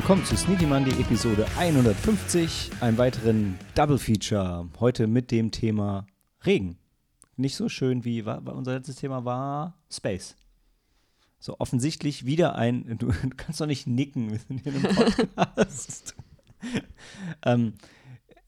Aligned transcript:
Willkommen 0.00 0.24
zu 0.24 0.34
Sneaky 0.34 0.64
Monday 0.64 0.98
Episode 0.98 1.46
150, 1.58 2.70
einem 2.80 2.96
weiteren 2.96 3.58
Double 3.74 3.98
Feature. 3.98 4.66
Heute 4.80 5.06
mit 5.06 5.30
dem 5.30 5.50
Thema 5.50 6.06
Regen. 6.46 6.78
Nicht 7.36 7.54
so 7.54 7.68
schön 7.68 8.02
wie 8.02 8.24
war, 8.24 8.42
unser 8.46 8.72
letztes 8.72 8.96
Thema 8.96 9.26
war 9.26 9.76
Space. 9.92 10.36
So 11.38 11.56
offensichtlich 11.58 12.24
wieder 12.24 12.54
ein. 12.54 12.96
Du, 12.98 13.12
kannst 13.36 13.60
doch 13.60 13.66
nicht 13.66 13.86
nicken, 13.86 14.30
wir 14.30 14.38
sind 14.38 14.62
hier 14.62 14.72
einem 14.72 14.96
Podcast. 14.96 16.16
ähm, 17.44 17.74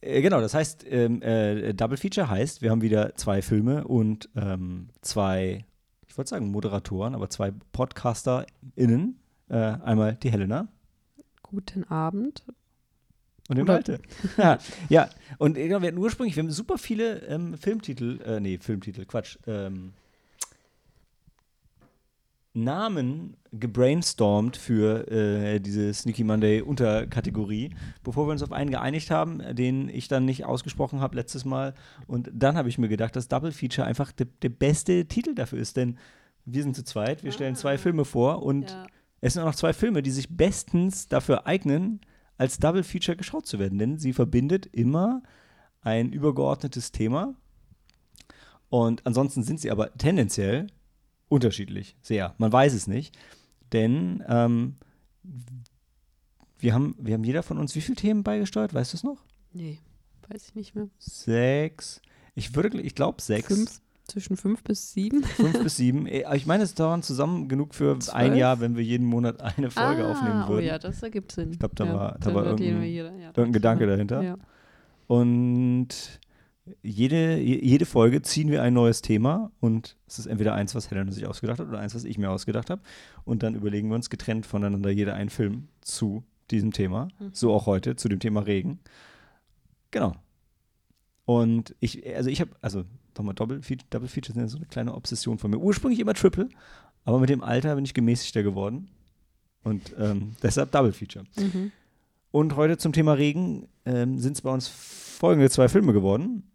äh, 0.01 0.23
genau, 0.23 0.41
das 0.41 0.55
heißt, 0.55 0.87
ähm, 0.88 1.21
äh, 1.21 1.74
Double 1.74 1.98
Feature 1.98 2.30
heißt, 2.30 2.62
wir 2.62 2.71
haben 2.71 2.80
wieder 2.80 3.15
zwei 3.16 3.43
Filme 3.43 3.87
und 3.87 4.30
ähm, 4.37 4.88
zwei, 5.02 5.66
ich 6.09 6.16
wollte 6.16 6.30
sagen 6.30 6.51
Moderatoren, 6.51 7.15
aber 7.15 7.29
zwei 7.29 7.52
PodcasterInnen. 7.73 9.19
Äh, 9.51 9.57
einmal 9.57 10.15
die 10.15 10.30
Helena. 10.30 10.69
Guten 11.52 11.84
Abend. 11.84 12.42
Und 13.48 13.56
den 13.59 13.66
Malte. 13.66 14.01
ja, 14.38 14.59
ja, 14.88 15.10
und 15.38 15.57
äh, 15.59 15.68
wir 15.68 15.80
hatten 15.80 15.99
ursprünglich, 15.99 16.35
wir 16.37 16.43
haben 16.43 16.51
super 16.51 16.79
viele 16.79 17.18
ähm, 17.27 17.57
Filmtitel, 17.59 18.21
äh, 18.24 18.40
nee, 18.40 18.59
Filmtitel, 18.59 19.04
Quatsch, 19.04 19.37
ähm, 19.46 19.93
Namen 22.54 23.37
gebrainstormt 23.52 24.59
für 24.59 25.10
äh, 25.10 25.59
diese 25.59 25.93
Sneaky 25.95 26.23
Monday 26.23 26.60
Unterkategorie, 26.60 27.71
bevor 28.05 28.27
wir 28.29 28.32
uns 28.32 28.43
auf 28.43 28.52
einen 28.52 28.71
geeinigt 28.71 29.10
haben, 29.10 29.40
den 29.57 29.88
ich 29.88 30.07
dann 30.09 30.27
nicht 30.27 30.45
ausgesprochen 30.45 31.01
habe 31.01 31.16
letztes 31.16 31.46
Mal. 31.46 31.73
Und 32.07 32.30
dann 32.34 32.57
habe 32.59 32.68
ich 32.68 32.77
mir 32.77 32.88
gedacht, 32.88 33.16
dass 33.16 33.29
Double 33.29 33.52
Feature 33.52 33.87
einfach 33.87 34.12
de- 34.12 34.27
der 34.43 34.51
beste 34.51 35.07
Titel 35.07 35.34
dafür 35.34 35.59
ist, 35.60 35.79
denn 35.79 35.99
wir 36.45 36.62
sind 36.62 36.77
zu 36.77 36.84
zweit, 36.84 37.24
wir 37.24 37.32
stellen 37.32 37.57
zwei 37.57 37.79
Filme 37.79 38.05
vor 38.05 38.43
und 38.43 38.71
Ja. 38.71 38.87
Es 39.23 39.34
sind 39.34 39.42
auch 39.42 39.46
noch 39.46 39.54
zwei 39.54 39.73
Filme, 39.73 40.02
die 40.02 40.10
sich 40.10 40.37
bestens 40.37 41.09
dafür 41.09 41.46
eignen, 41.46 42.01
als 42.37 42.59
Double 42.59 42.82
Feature 42.82 43.16
geschaut 43.16 43.46
zu 43.46 43.59
werden, 43.59 43.78
denn 43.78 43.98
sie 43.98 44.12
verbindet 44.12 44.66
immer 44.66 45.23
ein 45.80 46.12
übergeordnetes 46.12 46.90
Thema. 46.90 47.34
Und 48.68 49.06
ansonsten 49.06 49.45
sind 49.45 49.60
sie 49.60 49.70
aber 49.70 49.93
tendenziell 49.95 50.66
unterschiedlich, 51.28 51.96
sehr. 52.02 52.34
Man 52.38 52.52
weiß 52.52 52.74
es 52.74 52.88
nicht, 52.88 53.16
denn 53.73 54.24
ähm, 54.26 54.76
wir, 56.59 56.74
haben, 56.74 56.96
wir 56.98 57.15
haben 57.15 57.24
jeder 57.24 57.45
von 57.45 57.59
uns 57.59 57.76
wie 57.76 57.80
viele 57.80 57.96
Themen 57.96 58.24
beigesteuert, 58.24 58.74
weißt 58.74 58.93
du 58.93 58.96
es 58.96 59.04
noch? 59.04 59.24
Nee, 59.52 59.78
weiß 60.28 60.48
ich 60.48 60.54
nicht 60.56 60.74
mehr. 60.74 60.88
Sechs. 60.98 62.02
Ich 62.34 62.56
würde, 62.56 62.80
ich 62.80 62.96
glaube 62.96 63.23
sechs. 63.23 63.46
Fünf, 63.46 63.82
zwischen 64.09 64.37
fünf 64.37 64.62
bis 64.65 64.93
sieben. 64.93 65.22
Fünf 65.22 65.62
bis 65.62 65.77
sieben. 65.77 66.06
Eh, 66.06 66.25
Ich 66.34 66.47
meine, 66.47 66.65
es 66.65 66.75
dauern 66.75 67.03
zusammen 67.03 67.49
genug 67.49 67.75
für 67.75 67.93
ein 67.95 68.00
Zwölf? 68.00 68.37
Jahr, 68.37 68.61
wenn 68.61 68.77
wir 68.77 68.83
jeden 68.84 69.06
Monat 69.06 69.41
eine 69.41 69.71
Folge 69.71 70.06
aufnehmen 70.06 70.49
würden. 70.49 70.65
Oh 70.65 70.69
ja, 70.69 70.78
das 70.78 71.03
ergibt 71.03 71.33
Sinn. 71.33 71.53
Ich 71.53 71.59
glaub, 71.59 71.75
da 71.77 71.84
ja, 71.87 71.95
war- 71.95 72.19
da 72.21 72.34
war 72.34 72.45
irgendein- 72.47 72.83
jeder- 72.83 73.12
ja, 73.17 73.27
Irgendein 73.28 73.53
Gedanke 73.53 73.87
dahinter. 73.87 74.23
Ja. 74.23 74.37
Und 75.06 75.89
jede, 76.83 77.39
je- 77.39 77.61
jede 77.65 77.87
Folge 77.87 78.23
ziehen 78.23 78.50
wir 78.50 78.62
ein 78.62 78.73
neues 78.75 79.03
Thema 79.03 79.51
und 79.61 79.97
es 80.07 80.19
ist 80.19 80.27
entweder 80.27 80.55
eins, 80.55 80.75
was 80.75 80.91
Helena 80.91 81.11
sich 81.11 81.27
ausgedacht 81.27 81.59
hat 81.59 81.69
oder 81.69 81.79
eins, 81.81 81.95
was 81.95 82.05
ich 82.05 82.19
mir 82.19 82.31
ausgedacht 82.31 82.71
habe. 82.71 82.83
Und 83.25 83.43
dann 83.43 83.55
überlegen 83.55 83.89
wir 83.89 83.97
uns 83.97 84.11
getrennt 84.11 84.47
voneinander 84.47 84.91
jeder 84.91 85.15
einen 85.15 85.31
Film 85.31 85.69
zu 85.81 86.23
diesem 86.51 86.73
Thema. 86.73 87.09
Mhm. 87.19 87.31
So 87.33 87.53
auch 87.53 87.67
heute 87.67 87.97
zu 87.97 88.09
dem 88.09 88.21
Thema 88.21 88.41
Regen. 88.41 88.79
Genau. 89.91 90.15
Und 91.25 91.75
ich, 91.81 92.05
also 92.17 92.31
ich 92.31 92.41
habe, 92.41 92.51
also 92.61 92.85
nochmal 93.17 93.34
Double, 93.34 93.61
Double 93.91 94.09
Features 94.09 94.34
sind 94.34 94.43
ja 94.43 94.49
so 94.49 94.56
eine 94.56 94.67
kleine 94.67 94.95
Obsession 94.95 95.39
von 95.39 95.50
mir. 95.50 95.59
Ursprünglich 95.59 96.00
immer 96.00 96.15
Triple, 96.15 96.49
aber 97.05 97.19
mit 97.19 97.31
dem 97.31 97.43
Alter 97.43 97.75
bin 97.75 97.84
ich 97.84 97.95
gemäßigter 97.95 98.43
geworden. 98.43 98.91
Und 99.62 99.95
ähm, 99.99 100.37
deshalb 100.43 100.73
Double 100.73 100.93
Feature. 100.93 101.25
Mhm. 101.37 101.73
Und 102.31 102.56
heute 102.56 102.78
zum 102.78 102.93
Thema 102.93 103.12
Regen 103.12 103.69
ähm, 103.84 104.19
sind 104.19 104.37
es 104.37 104.43
bei 104.43 104.50
uns 104.50 104.69
folgende 104.69 105.50
zwei 105.50 105.69
Filme 105.69 105.93
geworden. 105.93 106.50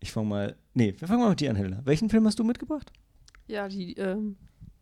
Ich 0.00 0.12
fange 0.12 0.28
mal, 0.28 0.56
nee, 0.74 0.94
wir 0.98 1.08
fangen 1.08 1.20
mal 1.20 1.30
mit 1.30 1.40
dir 1.40 1.50
an, 1.50 1.56
Helena. 1.56 1.82
Welchen 1.84 2.08
Film 2.08 2.26
hast 2.26 2.38
du 2.38 2.44
mitgebracht? 2.44 2.92
ja, 3.48 3.68
die 3.68 3.94
ähm, 3.94 4.36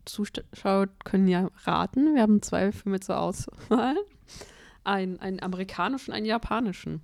Zuschauer 0.05 0.87
können 1.03 1.27
ja 1.27 1.49
raten. 1.63 2.13
Wir 2.13 2.21
haben 2.21 2.41
zwei 2.41 2.71
Filme 2.71 2.99
zur 2.99 3.19
Auswahl. 3.19 3.95
Ein, 4.83 5.19
einen 5.19 5.41
amerikanischen 5.41 6.13
einen 6.13 6.25
japanischen. 6.25 7.01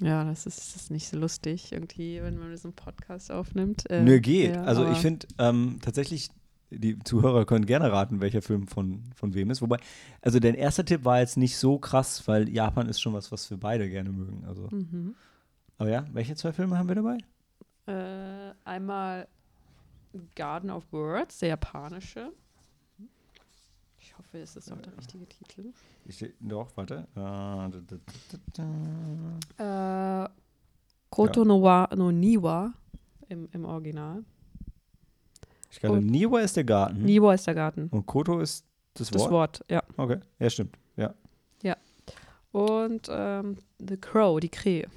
Ja, 0.00 0.24
das 0.24 0.46
ist, 0.46 0.58
das 0.58 0.76
ist 0.76 0.90
nicht 0.90 1.08
so 1.08 1.18
lustig, 1.18 1.72
irgendwie, 1.72 2.22
wenn 2.22 2.38
man 2.38 2.56
so 2.56 2.68
einen 2.68 2.74
Podcast 2.74 3.30
aufnimmt. 3.30 3.88
Äh, 3.90 4.02
Nö, 4.02 4.20
geht. 4.20 4.54
ja, 4.54 4.62
also 4.64 4.86
ich 4.86 4.98
finde 4.98 5.26
ähm, 5.38 5.78
tatsächlich, 5.82 6.30
die 6.70 6.98
Zuhörer 7.00 7.44
können 7.44 7.66
gerne 7.66 7.92
raten, 7.92 8.20
welcher 8.20 8.42
Film 8.42 8.66
von, 8.66 9.02
von 9.14 9.34
wem 9.34 9.50
ist. 9.50 9.60
Wobei, 9.60 9.76
also 10.22 10.38
dein 10.38 10.54
erster 10.54 10.84
Tipp 10.84 11.04
war 11.04 11.20
jetzt 11.20 11.36
nicht 11.36 11.56
so 11.58 11.78
krass, 11.78 12.26
weil 12.28 12.48
Japan 12.48 12.88
ist 12.88 13.00
schon 13.00 13.12
was, 13.12 13.30
was 13.32 13.50
wir 13.50 13.58
beide 13.58 13.88
gerne 13.90 14.10
mögen. 14.10 14.44
Also, 14.46 14.68
Mhm. 14.70 15.14
aber 15.78 15.90
ja, 15.90 16.06
welche 16.12 16.34
zwei 16.36 16.52
Filme 16.52 16.78
haben 16.78 16.88
wir 16.88 16.94
dabei? 16.94 17.18
Äh, 17.86 18.54
einmal 18.64 19.26
Garden 20.34 20.70
of 20.70 20.84
Words, 20.92 21.38
der 21.40 21.50
japanische. 21.50 22.32
Ich 24.20 24.26
hoffe, 24.26 24.38
es 24.42 24.54
ist 24.56 24.70
auch 24.70 24.76
der 24.82 24.94
richtige 24.98 25.26
Titel. 25.26 25.72
Ich, 26.04 26.22
doch, 26.40 26.68
warte. 26.76 27.06
Äh. 27.16 27.70
Äh, 29.62 30.28
Koto 31.08 31.44
no, 31.44 31.62
wa, 31.62 31.88
no 31.96 32.10
Niwa 32.10 32.72
im, 33.28 33.48
im 33.52 33.64
Original. 33.64 34.24
Ich 35.70 35.80
glaube, 35.80 36.00
Niwa 36.02 36.40
ist 36.40 36.56
der 36.56 36.64
Garten 36.64 37.02
Niwa 37.04 37.34
ist 37.34 37.46
der 37.46 37.54
Garten. 37.54 37.88
und 37.88 38.04
Koto 38.06 38.40
ist 38.40 38.64
das 38.94 39.08
Das 39.10 39.22
Wort. 39.22 39.30
Wort, 39.30 39.64
ja. 39.70 39.82
Okay, 39.96 40.18
ja, 40.38 40.50
stimmt. 40.50 40.76
Ja. 40.96 41.14
Und 42.52 43.06
ähm, 43.08 43.58
The 43.78 43.96
Crow, 43.96 44.40
die 44.40 44.48
Krähe. 44.48 44.88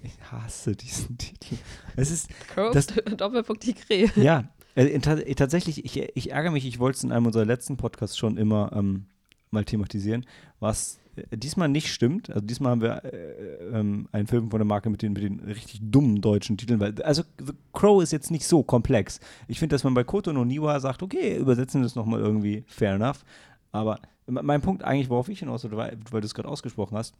Ich 0.00 0.12
hasse 0.30 0.76
diesen 0.76 1.18
Titel. 1.18 1.56
Es 1.96 2.12
ist, 2.12 2.28
Das- 2.72 2.86
Doppelpunkt 3.16 3.64
die 3.64 3.74
Krähe. 3.74 4.12
ja, 4.14 4.44
äh, 4.74 4.86
äh, 4.86 5.34
tatsächlich, 5.34 5.84
ich, 5.84 6.16
ich 6.16 6.30
ärgere 6.30 6.50
mich, 6.52 6.66
ich 6.66 6.78
wollte 6.78 6.96
es 6.96 7.04
in 7.04 7.12
einem 7.12 7.26
unserer 7.26 7.44
letzten 7.44 7.76
Podcasts 7.76 8.16
schon 8.16 8.36
immer 8.36 8.72
ähm, 8.74 9.06
mal 9.50 9.64
thematisieren, 9.64 10.26
was 10.60 10.98
äh, 11.16 11.36
diesmal 11.36 11.68
nicht 11.68 11.92
stimmt. 11.92 12.30
Also 12.30 12.40
diesmal 12.40 12.72
haben 12.72 12.80
wir 12.80 13.04
äh, 13.04 13.78
ähm, 13.78 14.08
einen 14.12 14.26
Film 14.26 14.50
von 14.50 14.58
der 14.58 14.66
Marke 14.66 14.90
mit 14.90 15.02
den, 15.02 15.12
mit 15.12 15.22
den 15.22 15.40
richtig 15.40 15.80
dummen 15.82 16.20
deutschen 16.20 16.56
Titeln, 16.56 16.80
weil, 16.80 17.00
also 17.02 17.22
The 17.38 17.52
Crow 17.72 18.02
ist 18.02 18.12
jetzt 18.12 18.30
nicht 18.30 18.46
so 18.46 18.62
komplex. 18.62 19.20
Ich 19.48 19.58
finde, 19.58 19.74
dass 19.74 19.84
man 19.84 19.94
bei 19.94 20.04
Koto 20.04 20.32
no 20.32 20.44
Niwa 20.44 20.80
sagt, 20.80 21.02
okay, 21.02 21.36
übersetzen 21.36 21.80
wir 21.80 21.84
das 21.84 21.94
nochmal 21.94 22.20
irgendwie, 22.20 22.64
fair 22.66 22.94
enough. 22.94 23.24
Aber 23.72 24.00
me- 24.26 24.42
mein 24.42 24.60
Punkt 24.60 24.82
eigentlich, 24.82 25.08
worauf 25.10 25.28
ich 25.28 25.40
hinaus 25.40 25.64
wollte, 25.64 25.76
weil, 25.76 25.98
weil 26.10 26.20
du 26.20 26.26
es 26.26 26.34
gerade 26.34 26.48
ausgesprochen 26.48 26.96
hast, 26.96 27.14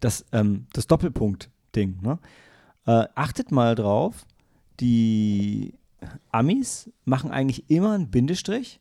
das, 0.00 0.24
ähm, 0.32 0.66
das 0.72 0.86
Doppelpunkt-Ding, 0.86 1.98
ne? 2.02 2.18
Äh, 2.86 3.06
achtet 3.14 3.52
mal 3.52 3.74
drauf, 3.74 4.24
die 4.80 5.74
Amis 6.30 6.90
machen 7.04 7.30
eigentlich 7.30 7.68
immer 7.70 7.92
einen 7.92 8.10
Bindestrich 8.10 8.78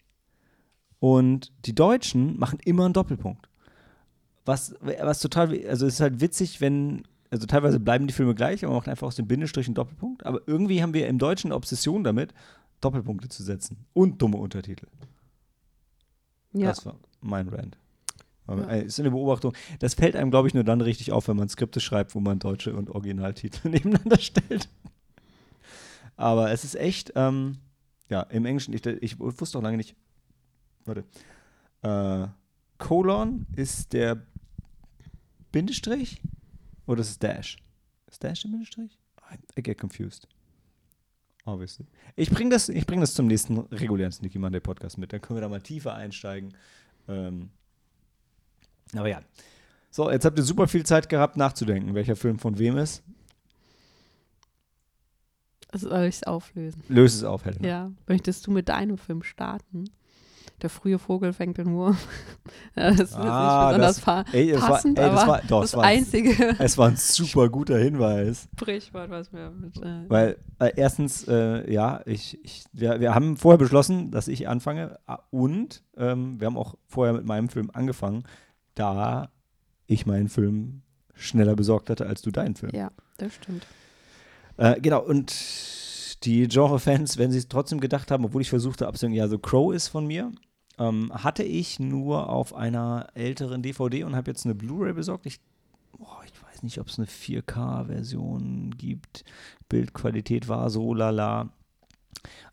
und 0.99 1.51
die 1.65 1.75
Deutschen 1.75 2.37
machen 2.37 2.59
immer 2.65 2.85
einen 2.85 2.93
Doppelpunkt. 2.93 3.49
Was, 4.45 4.75
was 4.81 5.19
total, 5.19 5.49
also 5.67 5.85
es 5.85 5.95
ist 5.95 6.01
halt 6.01 6.21
witzig, 6.21 6.59
wenn, 6.61 7.03
also 7.29 7.45
teilweise 7.45 7.79
bleiben 7.79 8.07
die 8.07 8.13
Filme 8.13 8.35
gleich, 8.35 8.63
aber 8.63 8.73
man 8.73 8.79
macht 8.79 8.89
einfach 8.89 9.07
aus 9.07 9.15
dem 9.15 9.27
Bindestrich 9.27 9.67
einen 9.67 9.75
Doppelpunkt. 9.75 10.25
Aber 10.25 10.41
irgendwie 10.47 10.81
haben 10.81 10.93
wir 10.93 11.07
im 11.07 11.19
Deutschen 11.19 11.49
eine 11.49 11.55
Obsession 11.55 12.03
damit, 12.03 12.33
Doppelpunkte 12.81 13.29
zu 13.29 13.43
setzen 13.43 13.85
und 13.93 14.21
dumme 14.21 14.37
Untertitel. 14.37 14.87
Ja. 16.53 16.69
Das 16.69 16.85
war 16.85 16.95
mein. 17.21 17.47
Aber, 18.47 18.61
Ja. 18.61 18.69
äh, 18.69 18.85
ist 18.85 18.99
eine 18.99 19.11
Beobachtung. 19.11 19.53
Das 19.79 19.93
fällt 19.93 20.15
einem, 20.15 20.31
glaube 20.31 20.47
ich, 20.47 20.53
nur 20.53 20.63
dann 20.63 20.81
richtig 20.81 21.11
auf, 21.11 21.27
wenn 21.27 21.37
man 21.37 21.49
Skripte 21.49 21.79
schreibt, 21.79 22.15
wo 22.15 22.19
man 22.19 22.39
deutsche 22.39 22.75
und 22.75 22.89
Originaltitel 22.89 23.69
nebeneinander 23.69 24.17
stellt. 24.19 24.69
Aber 26.19 26.51
es 26.51 26.65
ist 26.65 26.75
echt, 26.75 27.13
ähm, 27.15 27.59
ja, 28.09 28.23
im 28.23 28.45
Englischen, 28.45 28.73
ich, 28.73 28.85
ich 28.85 29.17
wusste 29.19 29.57
auch 29.57 29.61
lange 29.61 29.77
nicht, 29.77 29.95
warte, 30.83 31.05
äh, 31.81 32.27
Colon 32.77 33.45
ist 33.55 33.93
der 33.93 34.21
Bindestrich 35.53 36.21
oder 36.85 36.99
ist 36.99 37.09
es 37.11 37.19
Dash? 37.19 37.55
Ist 38.07 38.21
Dash 38.21 38.41
der 38.41 38.49
Bindestrich? 38.49 38.99
I, 39.57 39.63
get 39.63 39.77
confused. 39.77 40.27
Obviously. 41.45 41.85
Ich 42.17 42.29
bringe 42.29 42.49
das, 42.49 42.69
bring 42.85 42.99
das 42.99 43.13
zum 43.13 43.27
nächsten 43.27 43.57
regulären 43.57 44.11
Sneaky 44.11 44.39
Monday 44.39 44.59
Podcast 44.59 44.97
mit. 44.97 45.13
Dann 45.13 45.21
können 45.21 45.37
wir 45.37 45.41
da 45.41 45.47
mal 45.47 45.61
tiefer 45.61 45.93
einsteigen. 45.95 46.53
Ähm, 47.07 47.49
aber 48.93 49.07
ja. 49.07 49.21
So, 49.89 50.11
jetzt 50.11 50.25
habt 50.25 50.37
ihr 50.37 50.43
super 50.43 50.67
viel 50.67 50.85
Zeit 50.85 51.07
gehabt, 51.07 51.37
nachzudenken, 51.37 51.95
welcher 51.95 52.17
Film 52.17 52.39
von 52.39 52.59
wem 52.59 52.75
ist. 52.75 53.03
Soll 55.73 56.03
ich 56.05 56.15
es 56.15 56.23
auflösen? 56.23 56.83
Löse 56.89 57.17
es 57.17 57.23
auf, 57.23 57.45
Helena. 57.45 57.67
Ja. 57.67 57.91
Möchtest 58.07 58.45
du 58.47 58.51
mit 58.51 58.69
deinem 58.69 58.97
Film 58.97 59.23
starten? 59.23 59.85
der 60.61 60.69
frühe 60.69 60.99
Vogel 60.99 61.31
fängt 61.31 61.57
den 61.57 61.71
Wurm. 61.73 61.95
Ja, 62.75 62.89
das 62.91 63.11
ist 63.11 63.15
Ah, 63.15 63.71
nicht 63.71 63.77
besonders 63.77 64.01
das- 64.25 64.33
ey, 64.33 64.51
das 64.51 64.61
war- 64.61 64.69
passend, 64.71 64.99
ey, 64.99 65.09
das 65.09 65.27
war- 65.27 65.41
doch, 65.47 65.61
das 65.61 65.69
es 65.69 65.77
war- 65.77 65.83
einzige 65.85 66.55
Es 66.59 66.77
war 66.77 66.89
ein 66.89 66.97
super 66.97 67.47
guter 67.47 67.77
Hinweis. 67.77 68.49
Sprichwort, 68.59 69.09
was 69.09 69.31
mir 69.31 69.51
mit. 69.51 69.77
Äh, 69.77 70.03
Weil 70.09 70.37
äh, 70.59 70.71
erstens, 70.75 71.25
äh, 71.29 71.71
ja, 71.71 72.01
ich, 72.05 72.43
ich, 72.43 72.65
wir, 72.73 72.99
wir 72.99 73.15
haben 73.15 73.37
vorher 73.37 73.57
beschlossen, 73.57 74.11
dass 74.11 74.27
ich 74.27 74.49
anfange 74.49 74.99
ah, 75.07 75.19
und 75.29 75.81
ähm, 75.95 76.41
wir 76.41 76.47
haben 76.47 76.57
auch 76.57 76.75
vorher 76.87 77.13
mit 77.13 77.23
meinem 77.25 77.47
Film 77.47 77.69
angefangen, 77.73 78.23
da 78.75 79.31
ich 79.87 80.05
meinen 80.05 80.27
Film 80.27 80.81
schneller 81.13 81.55
besorgt 81.55 81.89
hatte 81.89 82.05
als 82.05 82.21
du 82.21 82.31
deinen 82.31 82.55
Film. 82.57 82.73
ja, 82.75 82.91
das 83.17 83.33
stimmt. 83.35 83.65
Äh, 84.59 84.81
genau, 84.81 85.01
und 85.01 85.33
die 86.25 86.45
Genre-Fans, 86.49 87.17
wenn 87.17 87.31
sie 87.31 87.37
es 87.37 87.47
trotzdem 87.47 87.79
gedacht 87.79 88.11
haben, 88.11 88.25
obwohl 88.25 88.41
ich 88.41 88.49
versuchte 88.49 88.87
abzusagen, 88.87 89.15
ja, 89.15 89.29
The 89.29 89.37
Crow 89.37 89.73
ist 89.73 89.87
von 89.87 90.05
mir, 90.05 90.33
ähm, 90.77 91.11
hatte 91.13 91.43
ich 91.43 91.79
nur 91.79 92.29
auf 92.29 92.53
einer 92.53 93.07
älteren 93.13 93.61
DVD 93.61 94.03
und 94.03 94.17
habe 94.17 94.29
jetzt 94.29 94.45
eine 94.45 94.55
Blu-ray 94.55 94.91
besorgt. 94.91 95.25
Ich, 95.27 95.39
boah, 95.97 96.19
ich 96.25 96.33
weiß 96.43 96.63
nicht, 96.63 96.77
ob 96.81 96.87
es 96.87 96.99
eine 96.99 97.07
4K-Version 97.07 98.75
gibt. 98.77 99.23
Bildqualität 99.69 100.49
war 100.49 100.69
so 100.69 100.93
lala. 100.93 101.53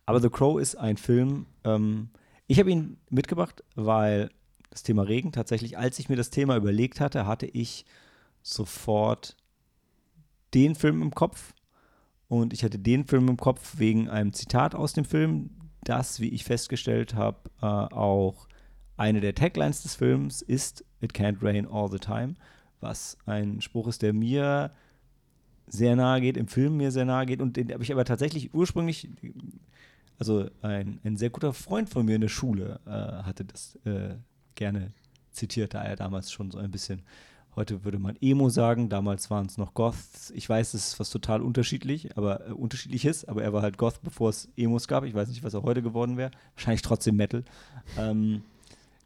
Aber 0.05 0.20
The 0.20 0.31
Crow 0.31 0.61
ist 0.61 0.76
ein 0.76 0.99
Film, 0.99 1.47
ähm, 1.64 2.11
ich 2.47 2.61
habe 2.61 2.70
ihn 2.70 2.99
mitgebracht, 3.11 3.64
weil 3.75 4.31
das 4.70 4.85
Thema 4.85 5.02
Regen 5.02 5.32
tatsächlich, 5.32 5.76
als 5.76 5.99
ich 5.99 6.09
mir 6.09 6.14
das 6.14 6.31
Thema 6.31 6.56
überlegt 6.56 7.00
hatte, 7.00 7.26
hatte 7.26 7.47
ich 7.47 7.85
sofort 8.43 9.37
den 10.55 10.76
Film 10.76 11.02
im 11.02 11.11
Kopf. 11.12 11.52
Und 12.28 12.52
ich 12.52 12.64
hatte 12.64 12.78
den 12.78 13.05
Film 13.05 13.28
im 13.28 13.37
Kopf 13.37 13.78
wegen 13.78 14.08
einem 14.08 14.32
Zitat 14.32 14.75
aus 14.75 14.93
dem 14.93 15.05
Film, 15.05 15.50
das, 15.84 16.20
wie 16.20 16.31
ich 16.31 16.44
festgestellt 16.44 17.14
habe, 17.14 17.38
äh, 17.62 17.67
auch 17.67 18.49
eine 18.96 19.20
der 19.20 19.34
Taglines 19.34 19.82
des 19.82 19.94
Films 19.94 20.43
ist 20.43 20.84
It 21.00 21.12
can't 21.12 21.43
rain 21.43 21.67
all 21.67 21.90
the 21.90 21.99
time, 21.99 22.34
was 22.81 23.19
ein 23.26 23.61
Spruch 23.61 23.87
ist, 23.88 24.02
der 24.02 24.12
mir 24.12 24.73
sehr 25.69 25.96
nahe 25.96 26.20
geht, 26.20 26.37
im 26.37 26.49
Film 26.49 26.76
mir 26.76 26.90
sehr 26.90 27.05
nahe 27.05 27.26
geht 27.26 27.40
und 27.40 27.56
den 27.56 27.73
habe 27.73 27.82
ich 27.82 27.93
aber 27.93 28.05
tatsächlich 28.05 28.55
ursprünglich, 28.55 29.08
also 30.19 30.49
ein, 30.62 31.00
ein 31.05 31.17
sehr 31.17 31.31
guter 31.31 31.52
Freund 31.52 31.90
von 31.90 32.06
mir 32.06 32.14
in 32.14 32.20
der 32.23 32.28
Schule 32.28 32.81
äh, 32.87 33.25
hatte 33.25 33.44
das 33.44 33.76
äh, 33.84 34.14
gerne 34.55 34.93
zitiert, 35.32 35.75
da 35.75 35.82
er 35.82 35.96
damals 35.96 36.32
schon 36.32 36.50
so 36.50 36.58
ein 36.58 36.70
bisschen 36.70 37.02
Heute 37.56 37.85
würde 37.85 37.99
man 37.99 38.17
Emo 38.20 38.50
sagen, 38.50 38.91
damals 38.91 39.31
waren 39.31 39.47
es 39.47 39.56
noch 39.56 39.73
Goths. 39.73 40.31
Ich 40.32 40.47
weiß, 40.47 40.73
das 40.73 40.88
ist 40.88 41.00
was 41.00 41.08
total 41.08 41.41
unterschiedlich, 41.41 42.14
aber 42.14 42.49
äh, 42.49 42.53
unterschiedliches, 42.53 43.25
aber 43.25 43.43
er 43.43 43.55
war 43.55 43.62
halt 43.62 43.79
Goth, 43.79 44.03
bevor 44.03 44.29
es 44.29 44.50
Emos 44.58 44.88
gab. 44.88 45.05
Ich 45.05 45.14
weiß 45.14 45.29
nicht, 45.29 45.43
was 45.43 45.55
er 45.55 45.62
heute 45.62 45.81
geworden 45.81 46.19
wäre. 46.19 46.32
Wahrscheinlich 46.55 46.82
trotzdem 46.82 47.17
Metal. 47.17 47.44
Ähm, 47.97 48.43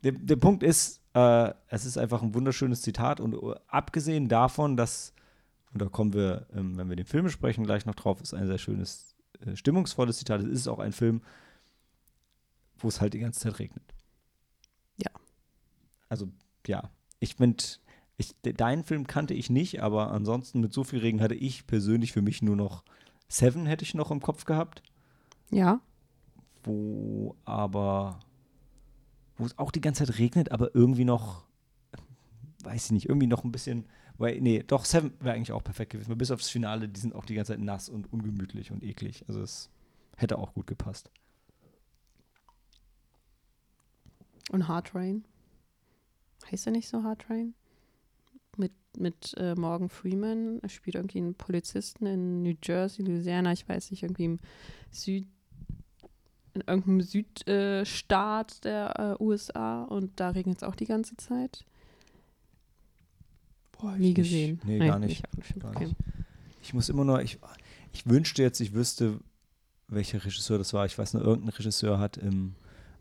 der, 0.02 0.12
der 0.12 0.34
Punkt 0.34 0.64
ist, 0.64 1.00
äh, 1.14 1.52
es 1.68 1.84
ist 1.84 1.96
einfach 1.96 2.22
ein 2.22 2.34
wunderschönes 2.34 2.82
Zitat 2.82 3.20
und 3.20 3.34
äh, 3.34 3.54
abgesehen 3.68 4.28
davon, 4.28 4.76
dass, 4.76 5.12
und 5.72 5.80
da 5.80 5.86
kommen 5.86 6.12
wir, 6.12 6.46
ähm, 6.52 6.76
wenn 6.76 6.88
wir 6.88 6.96
den 6.96 7.06
Film 7.06 7.24
besprechen, 7.24 7.64
gleich 7.64 7.86
noch 7.86 7.94
drauf, 7.94 8.20
ist 8.20 8.34
ein 8.34 8.48
sehr 8.48 8.58
schönes, 8.58 9.14
äh, 9.46 9.54
stimmungsvolles 9.54 10.18
Zitat. 10.18 10.40
Es 10.40 10.48
ist 10.48 10.66
auch 10.66 10.80
ein 10.80 10.92
Film, 10.92 11.22
wo 12.78 12.88
es 12.88 13.00
halt 13.00 13.14
die 13.14 13.20
ganze 13.20 13.38
Zeit 13.38 13.60
regnet. 13.60 13.94
Ja. 14.96 15.12
Also, 16.08 16.26
ja. 16.66 16.90
Ich 17.20 17.36
finde, 17.36 17.62
ich, 18.20 18.34
de- 18.42 18.52
deinen 18.52 18.84
Film 18.84 19.06
kannte 19.06 19.34
ich 19.34 19.50
nicht, 19.50 19.82
aber 19.82 20.12
ansonsten 20.12 20.60
mit 20.60 20.72
so 20.72 20.84
viel 20.84 21.00
Regen 21.00 21.20
hatte 21.20 21.34
ich 21.34 21.66
persönlich 21.66 22.12
für 22.12 22.22
mich 22.22 22.42
nur 22.42 22.56
noch 22.56 22.84
Seven 23.28 23.66
hätte 23.66 23.84
ich 23.84 23.94
noch 23.94 24.10
im 24.10 24.20
Kopf 24.20 24.44
gehabt, 24.44 24.82
Ja, 25.50 25.80
wo 26.62 27.36
aber 27.44 28.20
wo 29.36 29.46
es 29.46 29.56
auch 29.58 29.70
die 29.72 29.80
ganze 29.80 30.04
Zeit 30.04 30.18
regnet, 30.18 30.52
aber 30.52 30.74
irgendwie 30.74 31.04
noch 31.04 31.44
weiß 32.62 32.86
ich 32.86 32.92
nicht, 32.92 33.08
irgendwie 33.08 33.26
noch 33.26 33.44
ein 33.44 33.52
bisschen 33.52 33.86
weil 34.18 34.38
nee, 34.42 34.62
doch 34.62 34.84
Seven 34.84 35.12
wäre 35.20 35.34
eigentlich 35.34 35.52
auch 35.52 35.64
perfekt 35.64 35.92
gewesen, 35.92 36.16
bis 36.18 36.30
aufs 36.30 36.50
Finale, 36.50 36.88
die 36.88 37.00
sind 37.00 37.14
auch 37.14 37.24
die 37.24 37.34
ganze 37.34 37.52
Zeit 37.52 37.60
nass 37.60 37.88
und 37.88 38.12
ungemütlich 38.12 38.70
und 38.70 38.82
eklig. 38.82 39.24
Also 39.28 39.40
es 39.42 39.70
hätte 40.16 40.36
auch 40.38 40.52
gut 40.52 40.66
gepasst. 40.66 41.10
und 44.50 44.66
Hard 44.68 44.94
Rain. 44.94 45.24
Heißt 46.50 46.66
er 46.66 46.72
nicht 46.72 46.88
so 46.88 47.02
Hard 47.04 47.30
Rain? 47.30 47.54
Mit, 48.98 49.34
äh, 49.38 49.54
Morgan 49.54 49.88
Freeman. 49.88 50.58
Er 50.62 50.68
spielt 50.68 50.96
irgendwie 50.96 51.18
einen 51.18 51.34
Polizisten 51.34 52.06
in 52.06 52.42
New 52.42 52.54
Jersey, 52.62 53.04
Louisiana, 53.04 53.52
ich 53.52 53.68
weiß 53.68 53.90
nicht, 53.90 54.02
irgendwie 54.02 54.24
im 54.24 54.38
Süd, 54.90 55.26
in 56.54 56.62
irgendeinem 56.66 57.00
Südstaat 57.00 58.64
der 58.64 59.16
äh, 59.20 59.22
USA 59.22 59.84
und 59.84 60.18
da 60.18 60.30
regnet 60.30 60.58
es 60.58 60.62
auch 60.64 60.74
die 60.74 60.86
ganze 60.86 61.16
Zeit. 61.16 61.64
Boah, 63.72 63.96
Nie 63.96 64.10
ich 64.10 64.14
gesehen. 64.16 64.60
Nicht. 64.64 64.64
Nee, 64.64 64.86
gar 64.86 64.98
nicht. 64.98 65.24
Gar 65.60 65.70
okay. 65.70 65.84
nicht. 65.86 65.96
Ich 66.62 66.74
muss 66.74 66.88
immer 66.88 67.04
nur, 67.04 67.22
ich, 67.22 67.38
ich 67.92 68.06
wünschte 68.06 68.42
jetzt, 68.42 68.60
ich 68.60 68.74
wüsste, 68.74 69.20
welcher 69.88 70.24
Regisseur 70.24 70.58
das 70.58 70.72
war. 70.74 70.86
Ich 70.86 70.98
weiß 70.98 71.14
nur, 71.14 71.22
irgendein 71.22 71.54
Regisseur 71.54 71.98
hat 71.98 72.16
im 72.16 72.54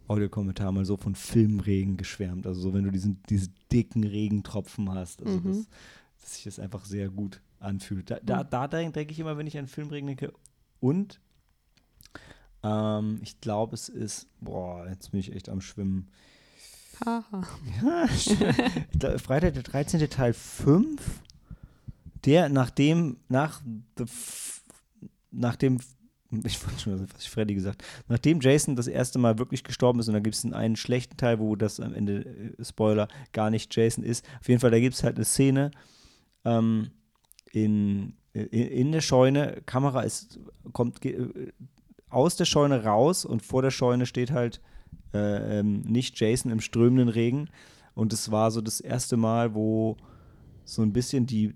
Audiokommentar 0.10 0.72
mal 0.72 0.86
so 0.86 0.98
von 0.98 1.16
Filmregen 1.16 1.96
geschwärmt. 1.98 2.48
Also 2.48 2.60
so, 2.62 2.74
wenn 2.74 2.84
du 2.84 2.92
diesen, 2.92 3.22
diese 3.30 3.50
dicken 3.72 4.04
Regentropfen 4.04 4.92
hast. 4.92 5.22
Also 5.22 5.40
Mhm. 5.40 5.48
das, 5.48 5.68
dass 6.22 6.34
sich 6.36 6.44
das 6.46 6.60
einfach 6.60 6.86
sehr 6.86 7.10
gut 7.10 7.42
anfühlt. 7.60 8.10
Da, 8.10 8.20
da, 8.22 8.44
Mhm. 8.44 8.48
da 8.50 8.68
denke 8.68 9.12
ich 9.12 9.20
immer, 9.20 9.38
wenn 9.38 9.48
ich 9.48 9.58
an 9.58 9.68
Filmregen 9.68 10.08
denke. 10.08 10.34
Und 10.80 11.20
ähm, 12.64 13.20
ich 13.22 13.40
glaube, 13.40 13.76
es 13.76 13.88
ist, 13.90 14.28
boah, 14.42 14.88
jetzt 14.90 15.12
bin 15.12 15.20
ich 15.20 15.34
echt 15.34 15.48
am 15.50 15.62
Schwimmen. 15.62 16.10
Haha. 17.06 17.48
Ja, 17.82 18.08
glaub, 18.98 19.22
Freitag 19.22 19.54
der 19.54 19.64
13. 19.64 20.10
Teil 20.10 20.34
5, 20.34 21.22
der 22.26 22.50
nachdem, 22.50 23.18
nach, 23.30 23.62
the 23.98 24.06
nachdem, 25.32 25.80
ich 26.44 26.64
wollte 26.64 26.80
schon, 26.80 27.10
was 27.14 27.22
ich 27.22 27.30
Freddy 27.30 27.56
gesagt, 27.56 27.84
nachdem 28.08 28.40
Jason 28.40 28.76
das 28.76 28.88
erste 28.88 29.18
Mal 29.20 29.40
wirklich 29.40 29.64
gestorben 29.64 30.00
ist 30.00 30.08
und 30.08 30.14
da 30.14 30.20
gibt 30.20 30.36
es 30.36 30.46
einen 30.46 30.76
schlechten 30.76 31.18
Teil, 31.18 31.40
wo 31.40 31.56
das 31.56 31.80
am 31.80 31.94
Ende, 31.94 32.26
äh, 32.26 32.64
Spoiler, 32.64 33.08
gar 33.32 33.50
nicht 33.50 33.76
Jason 33.76 34.04
ist. 34.04 34.26
Auf 34.40 34.48
jeden 34.48 34.62
Fall, 34.62 34.72
da 34.72 34.80
gibt 34.80 34.96
es 34.96 35.04
halt 35.04 35.16
eine 35.16 35.26
Szene 35.26 35.72
ähm, 36.46 36.92
in, 37.52 38.14
in, 38.34 38.44
in 38.44 38.92
der 38.92 39.02
Scheune, 39.02 39.62
Kamera 39.66 40.02
ist, 40.02 40.40
kommt 40.72 41.04
äh, 41.06 41.52
aus 42.10 42.36
der 42.36 42.46
Scheune 42.46 42.84
raus 42.84 43.26
und 43.26 43.42
vor 43.42 43.62
der 43.62 43.72
Scheune 43.72 44.06
steht 44.06 44.32
halt 44.32 44.62
äh, 45.14 45.60
ähm, 45.60 45.82
nicht 45.82 46.20
Jason 46.20 46.52
im 46.52 46.60
strömenden 46.60 47.10
Regen. 47.10 47.50
Und 47.96 48.14
es 48.14 48.32
war 48.32 48.52
so 48.52 48.62
das 48.62 48.80
erste 48.80 49.18
Mal, 49.18 49.54
wo 49.56 49.98
so 50.64 50.82
ein 50.82 50.94
bisschen 50.94 51.26
die, 51.26 51.56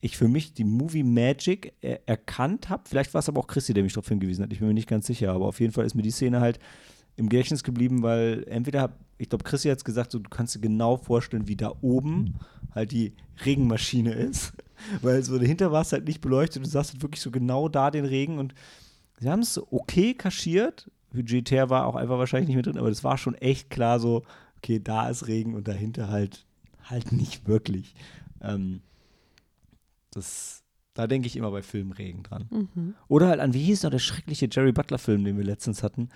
ich 0.00 0.16
für 0.16 0.28
mich 0.28 0.54
die 0.54 0.64
Movie 0.64 1.02
Magic 1.02 1.74
er 1.80 2.08
erkannt 2.08 2.68
habe. 2.68 2.84
Vielleicht 2.86 3.14
war 3.14 3.18
es 3.20 3.28
aber 3.28 3.40
auch 3.40 3.46
Christi, 3.46 3.74
der 3.74 3.82
mich 3.82 3.94
darauf 3.94 4.08
hingewiesen 4.08 4.44
hat. 4.44 4.52
Ich 4.52 4.60
bin 4.60 4.68
mir 4.68 4.74
nicht 4.74 4.88
ganz 4.88 5.06
sicher. 5.06 5.32
Aber 5.32 5.46
auf 5.46 5.60
jeden 5.60 5.72
Fall 5.72 5.84
ist 5.84 5.94
mir 5.94 6.02
die 6.02 6.10
Szene 6.10 6.40
halt 6.40 6.58
im 7.16 7.28
Gedächtnis 7.28 7.64
geblieben, 7.64 8.02
weil 8.02 8.44
entweder, 8.48 8.82
hab, 8.82 8.98
ich 9.18 9.28
glaube, 9.28 9.42
Christi 9.42 9.68
hat 9.68 9.78
es 9.78 9.84
gesagt, 9.84 10.12
so, 10.12 10.20
du 10.20 10.30
kannst 10.30 10.54
dir 10.54 10.60
genau 10.60 10.96
vorstellen, 10.96 11.48
wie 11.48 11.56
da 11.56 11.72
oben 11.80 12.36
halt 12.72 12.92
die 12.92 13.12
Regenmaschine 13.44 14.12
ist. 14.12 14.52
Weil 15.02 15.24
so 15.24 15.36
dahinter 15.36 15.72
war 15.72 15.82
es 15.82 15.90
halt 15.90 16.06
nicht 16.06 16.20
beleuchtet. 16.20 16.64
Du 16.64 16.68
sahst 16.68 16.92
halt 16.92 17.02
wirklich 17.02 17.20
so 17.20 17.32
genau 17.32 17.68
da 17.68 17.90
den 17.90 18.04
Regen 18.04 18.38
und 18.38 18.54
sie 19.18 19.28
haben 19.28 19.40
es 19.40 19.60
okay 19.72 20.14
kaschiert. 20.14 20.88
Budgetär 21.12 21.68
war 21.68 21.86
auch 21.86 21.96
einfach 21.96 22.18
wahrscheinlich 22.18 22.46
nicht 22.46 22.54
mehr 22.54 22.62
drin, 22.62 22.78
aber 22.78 22.90
das 22.90 23.02
war 23.02 23.18
schon 23.18 23.34
echt 23.34 23.70
klar 23.70 23.98
so, 23.98 24.22
okay, 24.58 24.78
da 24.78 25.08
ist 25.08 25.26
Regen 25.26 25.54
und 25.54 25.66
dahinter 25.66 26.08
halt 26.08 26.46
halt 26.84 27.12
nicht 27.12 27.46
wirklich. 27.48 27.94
Ähm, 28.40 28.82
das, 30.10 30.62
da 30.94 31.06
denke 31.06 31.26
ich 31.26 31.36
immer 31.36 31.50
bei 31.50 31.62
Filmregen 31.62 32.22
dran. 32.22 32.46
Mhm. 32.50 32.94
Oder 33.08 33.28
halt 33.28 33.40
an, 33.40 33.54
wie 33.54 33.62
hieß 33.64 33.82
noch 33.84 33.90
der 33.90 33.98
schreckliche 33.98 34.48
Jerry 34.50 34.72
Butler-Film, 34.72 35.24
den 35.24 35.36
wir 35.36 35.44
letztens 35.44 35.82
hatten, 35.82 36.08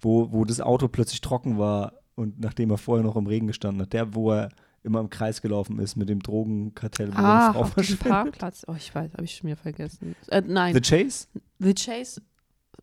wo, 0.00 0.32
wo 0.32 0.44
das 0.44 0.60
Auto 0.60 0.88
plötzlich 0.88 1.20
trocken 1.20 1.58
war 1.58 1.94
und 2.14 2.40
nachdem 2.40 2.70
er 2.70 2.78
vorher 2.78 3.04
noch 3.04 3.16
im 3.16 3.26
Regen 3.26 3.46
gestanden 3.46 3.82
hat. 3.82 3.92
Der, 3.92 4.14
wo 4.14 4.32
er 4.32 4.48
immer 4.84 5.00
im 5.00 5.10
Kreis 5.10 5.40
gelaufen 5.42 5.78
ist 5.78 5.96
mit 5.96 6.08
dem 6.08 6.20
Drogenkartell, 6.20 7.12
wo 7.12 7.18
Ah, 7.18 7.44
eine 7.46 7.52
Frau 7.54 7.60
auf 7.60 7.74
dem. 7.74 7.96
Parkplatz. 7.98 8.64
Oh, 8.66 8.74
ich 8.76 8.92
weiß, 8.94 9.12
habe 9.12 9.24
ich 9.24 9.36
schon 9.36 9.46
wieder 9.48 9.56
vergessen. 9.56 10.16
Äh, 10.28 10.42
nein, 10.46 10.74
The 10.74 10.80
Chase? 10.80 11.28
The 11.60 11.72
Chase, 11.74 12.20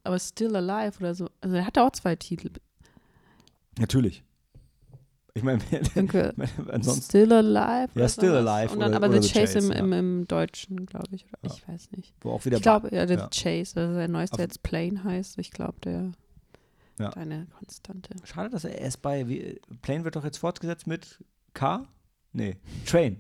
aber 0.04 0.18
Still 0.18 0.56
Alive 0.56 0.98
oder 1.00 1.14
so. 1.14 1.28
Also 1.42 1.56
er 1.58 1.66
hatte 1.66 1.84
auch 1.84 1.92
zwei 1.92 2.16
Titel. 2.16 2.52
Natürlich. 3.78 4.24
Ich 5.36 5.44
meine, 5.44 5.62
ansonsten. 6.72 7.04
Still 7.04 7.32
Alive. 7.34 7.90
Ja, 8.00 8.10
Still. 8.10 8.36
Alive 8.36 8.74
Und 8.74 8.80
dann 8.80 8.90
oder- 8.90 8.98
aber 8.98 9.10
oder 9.10 9.22
The 9.22 9.28
The 9.28 9.34
Chase, 9.40 9.54
Chase, 9.60 9.74
im, 9.74 9.94
im, 9.94 9.94
im 9.94 10.28
Deutschen, 10.28 10.86
glaube 10.86 11.08
ich. 11.16 11.26
Oder 11.26 11.38
Ja. 11.44 11.52
Ich 11.56 11.68
weiß 11.68 11.92
nicht. 11.96 12.14
Wo 12.22 12.32
auch 12.32 12.46
wieder 12.46 12.58
Ich 12.58 12.64
glaube, 12.64 12.90
ja, 12.94 13.06
der 13.06 13.18
ja. 13.18 13.30
Chase, 13.30 13.80
also 13.80 13.94
der 13.96 14.08
neueste 14.08 14.36
Auf- 14.36 14.40
jetzt 14.42 14.64
Plane 14.64 15.04
heißt. 15.04 15.38
Ich 15.38 15.52
glaube, 15.52 15.80
der 15.84 16.12
Ja. 17.00 17.06
hat 17.08 17.18
eine 17.18 17.48
Konstante. 17.58 18.16
Schade, 18.26 18.50
dass 18.50 18.64
er 18.66 18.78
erst 18.78 19.02
bei. 19.02 19.28
Wie, 19.28 19.60
Plane 19.82 20.04
wird 20.04 20.16
doch 20.16 20.24
jetzt 20.26 20.38
fortgesetzt 20.38 20.88
mit 20.88 21.24
K? 21.54 21.86
Nee, 22.34 22.58
Train. 22.86 23.20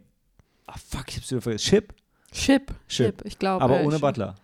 Ah, 0.67 0.75
fuck, 0.77 1.05
ich 1.09 1.17
hab's 1.17 1.31
wieder 1.31 1.41
vergessen. 1.41 1.65
Ship, 1.67 1.93
Chip, 2.31 2.67
Chip. 2.87 3.17
Chip, 3.17 3.21
ich 3.25 3.39
glaube. 3.39 3.63
aber 3.63 3.79
äh, 3.81 3.83
ohne 3.85 3.95
Chip. 3.95 4.01
Butler. 4.01 4.35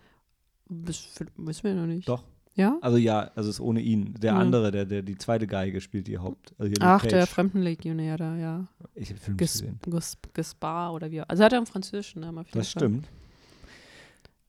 Wiss- 0.68 1.08
Wissen 1.36 1.64
wir 1.64 1.74
noch 1.74 1.86
nicht. 1.86 2.08
Doch. 2.08 2.22
Ja? 2.56 2.78
Also 2.80 2.96
ja, 2.96 3.30
also 3.34 3.50
ist 3.50 3.60
ohne 3.60 3.80
ihn. 3.80 4.14
Der 4.14 4.32
Mhm. 4.32 4.40
andere, 4.40 4.70
der, 4.70 4.86
der 4.86 5.02
die 5.02 5.16
zweite 5.18 5.46
Geige 5.46 5.80
spielt, 5.82 6.06
die 6.06 6.16
Haupt. 6.18 6.54
Also 6.58 6.72
Ach, 6.80 7.04
der. 7.04 7.26
Fremdenlegionär 7.26 8.16
da, 8.16 8.36
ja. 8.36 8.66
Ich 8.94 9.10
habe 9.10 9.20
Film 9.20 9.36
Ges 9.36 9.52
gesehen. 9.60 9.78
Ges 9.84 10.16
Gespar 10.32 10.94
oder 10.94 11.10
wie. 11.10 11.20
Also 11.20 11.44
hat 11.44 11.52
er 11.52 11.58
im 11.58 11.66
Französischen 11.66 12.20
Namen 12.22 12.38
auf 12.38 12.46
jeden 12.46 12.58
Das 12.58 12.72
Fall. 12.72 12.80
stimmt. 12.80 13.08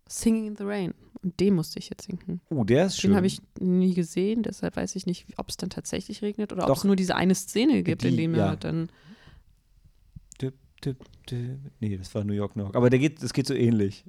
Singing 0.08 0.48
in 0.48 0.56
the 0.56 0.64
Rain. 0.64 0.94
Und 1.22 1.38
den 1.40 1.56
musste 1.56 1.80
ich 1.80 1.90
jetzt 1.90 2.06
singen. 2.06 2.40
Oh, 2.50 2.64
der 2.64 2.86
ist 2.86 2.98
schön. 3.00 3.12
Den 3.12 3.18
habe 3.18 3.28
ich 3.28 3.42
nie 3.60 3.94
gesehen, 3.94 4.44
deshalb 4.44 4.78
weiß 4.78 4.96
ich 4.96 5.06
nicht, 5.06 5.26
ob 5.38 5.50
es 5.50 5.58
dann 5.58 5.70
tatsächlich 5.70 6.22
regnet 6.22 6.54
oder 6.54 6.70
ob 6.70 6.78
es 6.78 6.84
nur 6.86 6.96
diese 6.96 7.16
eine 7.16 7.36
Szene 7.36 7.84
gibt, 7.84 8.04
in 8.06 8.12
Die, 8.12 8.18
dem 8.18 8.36
ja. 8.36 8.52
er 8.52 8.56
dann. 8.56 8.90
Dip, 10.42 10.54
dip, 10.86 10.98
dip. 11.30 11.58
Nee, 11.82 11.98
das 11.98 12.14
war 12.16 12.24
New 12.24 12.34
York, 12.34 12.56
New 12.56 12.64
York. 12.64 12.76
Aber 12.76 12.90
der 12.90 13.00
geht, 13.00 13.22
das 13.22 13.34
geht 13.34 13.48
so 13.48 13.54
ähnlich, 13.54 14.06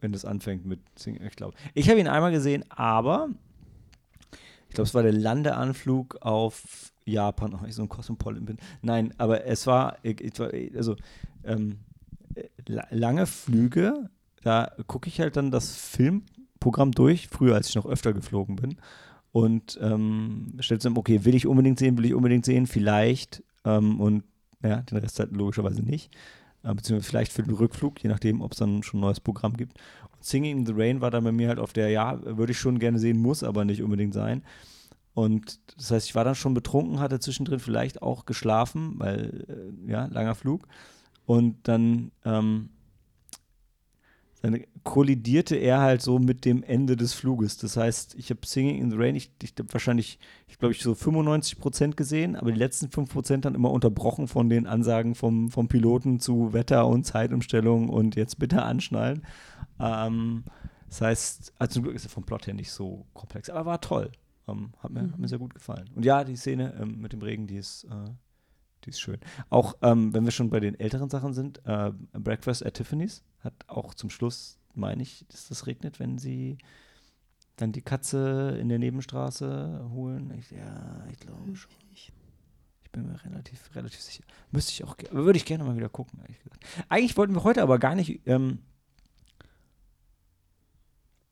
wenn 0.00 0.12
das 0.12 0.24
anfängt 0.24 0.64
mit 0.66 0.80
Singen. 0.98 1.22
Ich 1.26 1.36
glaube. 1.36 1.54
Ich 1.74 1.88
habe 1.88 2.00
ihn 2.00 2.08
einmal 2.08 2.32
gesehen, 2.32 2.64
aber 2.70 3.28
ich 4.68 4.74
glaube, 4.74 4.88
es 4.88 4.94
war 4.94 5.02
der 5.02 5.12
Landeanflug 5.12 6.18
auf 6.20 6.92
Japan. 7.04 7.54
Oh, 7.54 7.66
ich 7.66 7.74
so 7.74 7.82
ein 7.82 7.88
Cosmopolitan 7.88 8.44
bin. 8.44 8.58
Nein, 8.82 9.14
aber 9.18 9.44
es 9.46 9.66
war, 9.66 9.96
also 10.76 10.96
ähm, 11.44 11.78
äh, 12.34 12.44
la- 12.66 12.86
lange 12.90 13.26
Flüge. 13.26 14.10
Da 14.42 14.72
gucke 14.86 15.08
ich 15.08 15.20
halt 15.20 15.36
dann 15.36 15.50
das 15.50 15.74
Filmprogramm 15.74 16.92
durch, 16.92 17.28
früher 17.28 17.54
als 17.54 17.68
ich 17.68 17.74
noch 17.74 17.86
öfter 17.86 18.12
geflogen 18.12 18.56
bin. 18.56 18.76
Und 19.32 19.78
ähm, 19.82 20.54
stellt 20.60 20.84
dann, 20.84 20.96
okay, 20.96 21.24
will 21.24 21.34
ich 21.34 21.46
unbedingt 21.46 21.78
sehen, 21.78 21.96
will 21.98 22.06
ich 22.06 22.14
unbedingt 22.14 22.44
sehen, 22.44 22.66
vielleicht. 22.66 23.42
Ähm, 23.64 24.00
und 24.00 24.24
ja, 24.62 24.82
den 24.82 24.98
Rest 24.98 25.18
halt 25.18 25.32
logischerweise 25.32 25.82
nicht. 25.82 26.16
Äh, 26.68 26.74
beziehungsweise 26.74 27.08
vielleicht 27.08 27.32
für 27.32 27.42
den 27.42 27.54
Rückflug, 27.54 28.02
je 28.02 28.08
nachdem, 28.08 28.40
ob 28.40 28.52
es 28.52 28.58
dann 28.58 28.82
schon 28.82 28.98
ein 28.98 29.02
neues 29.02 29.20
Programm 29.20 29.56
gibt. 29.56 29.78
Und 30.12 30.24
Singing 30.24 30.58
in 30.58 30.66
the 30.66 30.72
Rain 30.74 31.00
war 31.00 31.10
dann 31.10 31.24
bei 31.24 31.32
mir 31.32 31.48
halt 31.48 31.58
auf 31.58 31.72
der, 31.72 31.88
ja, 31.88 32.18
würde 32.24 32.52
ich 32.52 32.58
schon 32.58 32.78
gerne 32.78 32.98
sehen, 32.98 33.18
muss 33.18 33.42
aber 33.42 33.64
nicht 33.64 33.82
unbedingt 33.82 34.14
sein. 34.14 34.42
Und 35.14 35.58
das 35.76 35.90
heißt, 35.90 36.06
ich 36.08 36.14
war 36.14 36.24
dann 36.24 36.34
schon 36.34 36.54
betrunken, 36.54 37.00
hatte 37.00 37.18
zwischendrin 37.18 37.58
vielleicht 37.58 38.02
auch 38.02 38.24
geschlafen, 38.24 38.94
weil, 38.98 39.46
äh, 39.86 39.90
ja, 39.90 40.06
langer 40.06 40.34
Flug. 40.34 40.68
Und 41.26 41.56
dann, 41.66 42.12
ähm, 42.24 42.70
dann 44.42 44.62
kollidierte 44.84 45.56
er 45.56 45.80
halt 45.80 46.00
so 46.00 46.18
mit 46.18 46.44
dem 46.44 46.62
Ende 46.62 46.96
des 46.96 47.12
Fluges. 47.12 47.56
Das 47.56 47.76
heißt, 47.76 48.14
ich 48.16 48.30
habe 48.30 48.40
Singing 48.44 48.78
in 48.78 48.90
the 48.90 48.96
Rain, 48.96 49.16
ich, 49.16 49.32
ich 49.42 49.54
habe 49.58 49.72
wahrscheinlich, 49.72 50.18
ich 50.46 50.58
glaube, 50.58 50.72
ich 50.72 50.82
so 50.82 50.94
95 50.94 51.58
Prozent 51.58 51.96
gesehen, 51.96 52.36
aber 52.36 52.52
die 52.52 52.58
letzten 52.58 52.88
5 52.90 53.12
Prozent 53.12 53.44
dann 53.44 53.54
immer 53.54 53.70
unterbrochen 53.70 54.28
von 54.28 54.48
den 54.48 54.66
Ansagen 54.66 55.14
vom, 55.14 55.50
vom 55.50 55.68
Piloten 55.68 56.20
zu 56.20 56.52
Wetter 56.52 56.86
und 56.86 57.04
Zeitumstellung 57.04 57.88
und 57.88 58.16
jetzt 58.16 58.38
bitte 58.38 58.62
anschnallen. 58.62 59.24
Ähm, 59.80 60.44
das 60.88 61.00
heißt, 61.00 61.52
also 61.58 61.74
zum 61.74 61.82
Glück 61.82 61.96
ist 61.96 62.06
er 62.06 62.10
vom 62.10 62.24
Plot 62.24 62.46
her 62.46 62.54
nicht 62.54 62.70
so 62.70 63.06
komplex, 63.14 63.50
aber 63.50 63.66
war 63.66 63.80
toll. 63.80 64.12
Ähm, 64.48 64.72
hat, 64.78 64.90
mir, 64.90 65.02
hat 65.02 65.18
mir 65.18 65.28
sehr 65.28 65.38
gut 65.38 65.54
gefallen. 65.54 65.90
Und 65.94 66.04
ja, 66.04 66.24
die 66.24 66.36
Szene 66.36 66.74
ähm, 66.80 67.00
mit 67.00 67.12
dem 67.12 67.20
Regen, 67.22 67.46
die 67.46 67.56
ist, 67.56 67.84
äh, 67.84 68.10
die 68.84 68.90
ist 68.90 69.00
schön. 69.00 69.18
Auch 69.50 69.74
ähm, 69.82 70.14
wenn 70.14 70.24
wir 70.24 70.30
schon 70.30 70.50
bei 70.50 70.60
den 70.60 70.78
älteren 70.78 71.10
Sachen 71.10 71.32
sind, 71.32 71.60
äh, 71.64 71.92
Breakfast 72.12 72.64
at 72.64 72.74
Tiffany's 72.74 73.22
hat 73.40 73.54
auch 73.66 73.94
zum 73.94 74.10
Schluss, 74.10 74.58
meine 74.74 75.02
ich, 75.02 75.26
dass 75.28 75.48
das 75.48 75.66
regnet, 75.66 76.00
wenn 76.00 76.18
sie 76.18 76.58
dann 77.56 77.72
die 77.72 77.82
Katze 77.82 78.56
in 78.60 78.68
der 78.68 78.78
Nebenstraße 78.78 79.88
holen. 79.92 80.32
Ich, 80.38 80.50
ja, 80.50 81.04
ich 81.10 81.18
glaube 81.18 81.56
schon. 81.56 81.72
Ich 81.92 82.12
bin 82.92 83.06
mir 83.06 83.22
relativ, 83.24 83.74
relativ 83.74 84.00
sicher. 84.00 84.24
Müsste 84.50 84.72
ich 84.72 84.84
auch, 84.84 84.96
würde 85.10 85.36
ich 85.36 85.44
gerne 85.44 85.64
mal 85.64 85.76
wieder 85.76 85.88
gucken, 85.88 86.20
ehrlich 86.22 86.38
gesagt. 86.38 86.64
Eigentlich 86.88 87.16
wollten 87.16 87.34
wir 87.34 87.44
heute 87.44 87.62
aber 87.62 87.78
gar 87.78 87.94
nicht, 87.94 88.26
ähm, 88.26 88.60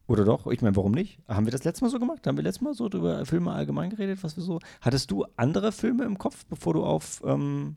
oder 0.08 0.24
doch? 0.24 0.46
Ich 0.46 0.62
meine, 0.62 0.76
warum 0.76 0.92
nicht? 0.92 1.18
Haben 1.28 1.46
wir 1.46 1.52
das 1.52 1.64
letzte 1.64 1.84
Mal 1.84 1.90
so 1.90 1.98
gemacht? 1.98 2.26
Haben 2.26 2.36
wir 2.36 2.44
letztes 2.44 2.62
Mal 2.62 2.74
so 2.74 2.86
über 2.86 3.24
Filme 3.26 3.52
allgemein 3.52 3.90
geredet, 3.90 4.22
was 4.22 4.36
wir 4.36 4.44
so. 4.44 4.60
Hattest 4.80 5.10
du 5.10 5.24
andere 5.36 5.72
Filme 5.72 6.04
im 6.04 6.18
Kopf, 6.18 6.44
bevor 6.46 6.74
du 6.74 6.84
auf, 6.84 7.22
ähm, 7.24 7.76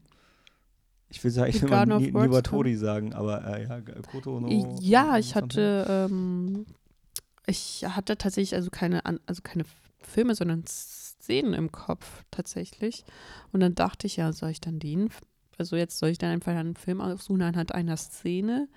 ich 1.10 1.24
will 1.24 1.32
sagen, 1.32 1.50
ich 1.50 1.62
will 1.62 1.70
mal 1.70 1.86
Niwatori 1.88 2.76
sagen, 2.76 3.14
aber 3.14 3.46
äh, 3.46 3.64
ja, 3.64 3.82
Koto 4.12 4.40
no. 4.40 4.78
ja, 4.80 5.18
ich 5.18 5.34
hatte, 5.34 6.08
ähm, 6.12 6.68
ich 7.48 7.86
hatte 7.88 8.16
tatsächlich 8.16 8.54
also 8.56 8.70
keine, 8.70 9.06
An 9.06 9.20
also 9.26 9.42
keine 9.42 9.66
Filme, 10.00 10.36
sondern 10.36 10.66
Szenen 10.68 11.54
im 11.54 11.72
Kopf 11.72 12.24
tatsächlich. 12.30 13.06
Und 13.52 13.62
dann 13.62 13.74
dachte 13.74 14.06
ich, 14.06 14.18
ja, 14.18 14.32
soll 14.34 14.52
ich 14.52 14.62
dann 14.62 14.78
den, 14.78 15.10
also 15.58 15.76
jetzt 15.76 15.98
soll 15.98 16.10
ich 16.10 16.20
dann 16.20 16.30
einfach 16.30 16.54
einen 16.54 16.76
Film 16.76 17.02
aussuchen 17.02 17.42
anhand 17.42 17.74
einer 17.74 17.98
Szene, 17.98 18.68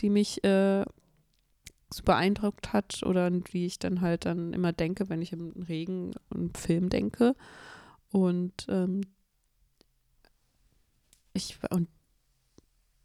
die 0.00 0.10
mich 0.10 0.42
äh, 0.42 0.84
so 1.96 2.02
beeindruckt 2.04 2.72
hat 2.72 3.02
oder 3.02 3.30
wie 3.52 3.66
ich 3.66 3.78
dann 3.78 4.00
halt 4.00 4.26
dann 4.26 4.52
immer 4.52 4.72
denke, 4.72 5.08
wenn 5.08 5.22
ich 5.22 5.32
im 5.32 5.52
Regen 5.68 6.12
und 6.28 6.58
Film 6.58 6.90
denke. 6.90 7.34
Und 8.10 8.66
ähm, 8.68 9.00
ich 11.32 11.58
und 11.70 11.88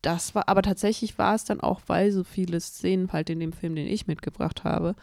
das 0.01 0.35
war, 0.35 0.49
aber 0.49 0.61
tatsächlich 0.61 1.17
war 1.17 1.35
es 1.35 1.45
dann 1.45 1.61
auch, 1.61 1.81
weil 1.87 2.11
so 2.11 2.23
viele 2.23 2.59
Szenen 2.59 3.13
halt 3.13 3.29
in 3.29 3.39
dem 3.39 3.53
Film, 3.53 3.75
den 3.75 3.87
ich 3.87 4.07
mitgebracht 4.07 4.63
habe, 4.63 4.95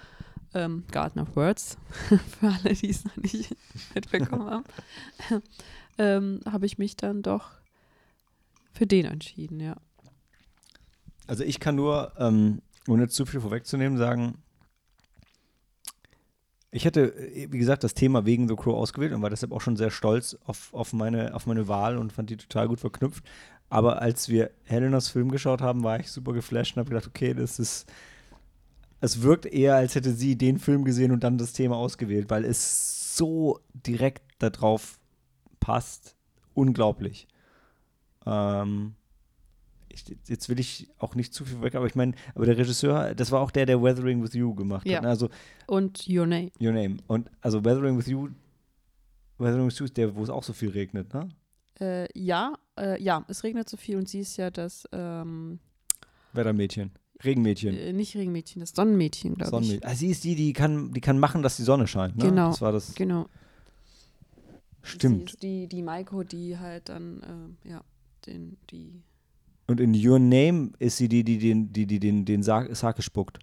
ähm, 0.54 0.84
Garden 0.90 1.20
of 1.20 1.36
Words, 1.36 1.78
für 2.40 2.48
alle, 2.48 2.74
die 2.74 2.90
es 2.90 3.04
noch 3.04 3.16
nicht 3.16 3.54
mitbekommen 3.94 4.50
haben, 4.50 4.64
ähm, 5.98 6.40
habe 6.50 6.66
ich 6.66 6.78
mich 6.78 6.96
dann 6.96 7.22
doch 7.22 7.50
für 8.72 8.86
den 8.86 9.06
entschieden, 9.06 9.60
ja. 9.60 9.76
Also 11.26 11.44
ich 11.44 11.60
kann 11.60 11.76
nur, 11.76 12.12
ähm, 12.18 12.62
ohne 12.88 13.08
zu 13.08 13.26
viel 13.26 13.40
vorwegzunehmen, 13.40 13.98
sagen, 13.98 14.38
ich 16.70 16.84
hätte, 16.84 17.14
wie 17.16 17.58
gesagt, 17.58 17.82
das 17.82 17.94
Thema 17.94 18.26
wegen 18.26 18.48
The 18.48 18.54
Crow 18.54 18.74
ausgewählt 18.74 19.12
und 19.12 19.22
war 19.22 19.30
deshalb 19.30 19.52
auch 19.52 19.60
schon 19.60 19.76
sehr 19.76 19.90
stolz 19.90 20.36
auf, 20.44 20.72
auf, 20.74 20.92
meine, 20.92 21.34
auf 21.34 21.46
meine 21.46 21.66
Wahl 21.66 21.96
und 21.96 22.12
fand 22.12 22.28
die 22.30 22.36
total 22.36 22.68
gut 22.68 22.80
verknüpft. 22.80 23.24
Aber 23.70 24.02
als 24.02 24.28
wir 24.28 24.50
Helenas 24.64 25.08
Film 25.08 25.30
geschaut 25.30 25.62
haben, 25.62 25.82
war 25.82 25.98
ich 26.00 26.10
super 26.10 26.32
geflasht 26.32 26.76
und 26.76 26.80
habe 26.80 26.90
gedacht, 26.90 27.06
okay, 27.06 27.32
das 27.34 27.58
ist, 27.58 27.90
es 29.00 29.22
wirkt 29.22 29.46
eher, 29.46 29.76
als 29.76 29.94
hätte 29.94 30.12
sie 30.12 30.36
den 30.36 30.58
Film 30.58 30.84
gesehen 30.84 31.12
und 31.12 31.24
dann 31.24 31.38
das 31.38 31.52
Thema 31.52 31.76
ausgewählt, 31.76 32.28
weil 32.30 32.44
es 32.44 33.16
so 33.16 33.60
direkt 33.72 34.22
darauf 34.38 34.98
passt. 35.60 36.16
Unglaublich. 36.54 37.28
Ähm, 38.26 38.94
jetzt 40.26 40.48
will 40.48 40.58
ich 40.60 40.88
auch 40.98 41.14
nicht 41.14 41.32
zu 41.34 41.44
viel 41.44 41.60
weg, 41.62 41.74
aber 41.74 41.86
ich 41.86 41.94
meine, 41.94 42.12
aber 42.34 42.46
der 42.46 42.56
Regisseur, 42.58 43.14
das 43.14 43.30
war 43.30 43.40
auch 43.40 43.50
der, 43.50 43.66
der 43.66 43.82
Weathering 43.82 44.22
with 44.22 44.34
You 44.34 44.54
gemacht 44.54 44.86
Ja. 44.86 44.96
hat. 44.96 45.02
ne? 45.04 45.08
Also 45.08 45.28
Und 45.66 46.06
Your 46.08 46.26
Name. 46.26 46.50
Your 46.60 46.72
Name. 46.72 46.96
Und 47.06 47.30
also 47.40 47.64
Weathering 47.64 47.96
with 47.98 48.06
You, 48.06 48.28
Weathering 49.38 49.66
with 49.66 49.78
You 49.78 49.84
ist 49.86 49.96
der, 49.96 50.14
wo 50.14 50.22
es 50.22 50.30
auch 50.30 50.42
so 50.42 50.52
viel 50.52 50.70
regnet, 50.70 51.12
ne? 51.14 51.28
Äh, 51.80 52.08
ja, 52.18 52.54
äh, 52.78 53.00
ja, 53.02 53.24
es 53.28 53.44
regnet 53.44 53.68
so 53.68 53.76
viel 53.76 53.96
und 53.98 54.08
sie 54.08 54.20
ist 54.20 54.36
ja 54.36 54.50
das, 54.50 54.88
ähm, 54.92 55.60
Wettermädchen. 56.32 56.90
Regenmädchen. 57.24 57.74
äh, 57.76 57.92
nicht 57.92 58.16
Regenmädchen, 58.16 58.60
das 58.60 58.70
Sonnenmädchen, 58.70 59.34
glaube 59.34 59.44
ich. 59.44 59.50
Sonnenmädchen. 59.50 59.84
Ah, 59.90 59.94
sie 59.94 60.08
ist 60.08 60.24
die, 60.24 60.34
die 60.34 60.52
kann, 60.52 60.92
die 60.92 61.00
kann 61.00 61.18
machen, 61.18 61.42
dass 61.42 61.56
die 61.56 61.62
Sonne 61.62 61.86
scheint, 61.86 62.16
ne? 62.16 62.24
Genau. 62.26 62.50
Das 62.50 62.60
war 62.60 62.72
das. 62.72 62.94
Genau. 62.94 63.26
Sie 64.82 64.90
Stimmt. 64.90 65.30
ist 65.30 65.42
die, 65.42 65.66
die 65.68 65.82
Maiko, 65.82 66.22
die 66.22 66.58
halt 66.58 66.88
dann, 66.88 67.20
ähm, 67.28 67.56
ja, 67.70 67.82
den, 68.26 68.56
die, 68.70 69.02
Und 69.68 69.80
in 69.80 69.94
Your 69.94 70.18
Name 70.18 70.72
ist 70.78 70.96
sie 70.96 71.08
die, 71.08 71.22
die 71.22 71.38
den, 71.38 71.72
die, 71.72 71.86
die 71.86 72.00
den, 72.00 72.24
den 72.24 72.42
Sarg, 72.42 72.74
Sake 72.74 73.02
spuckt. 73.02 73.38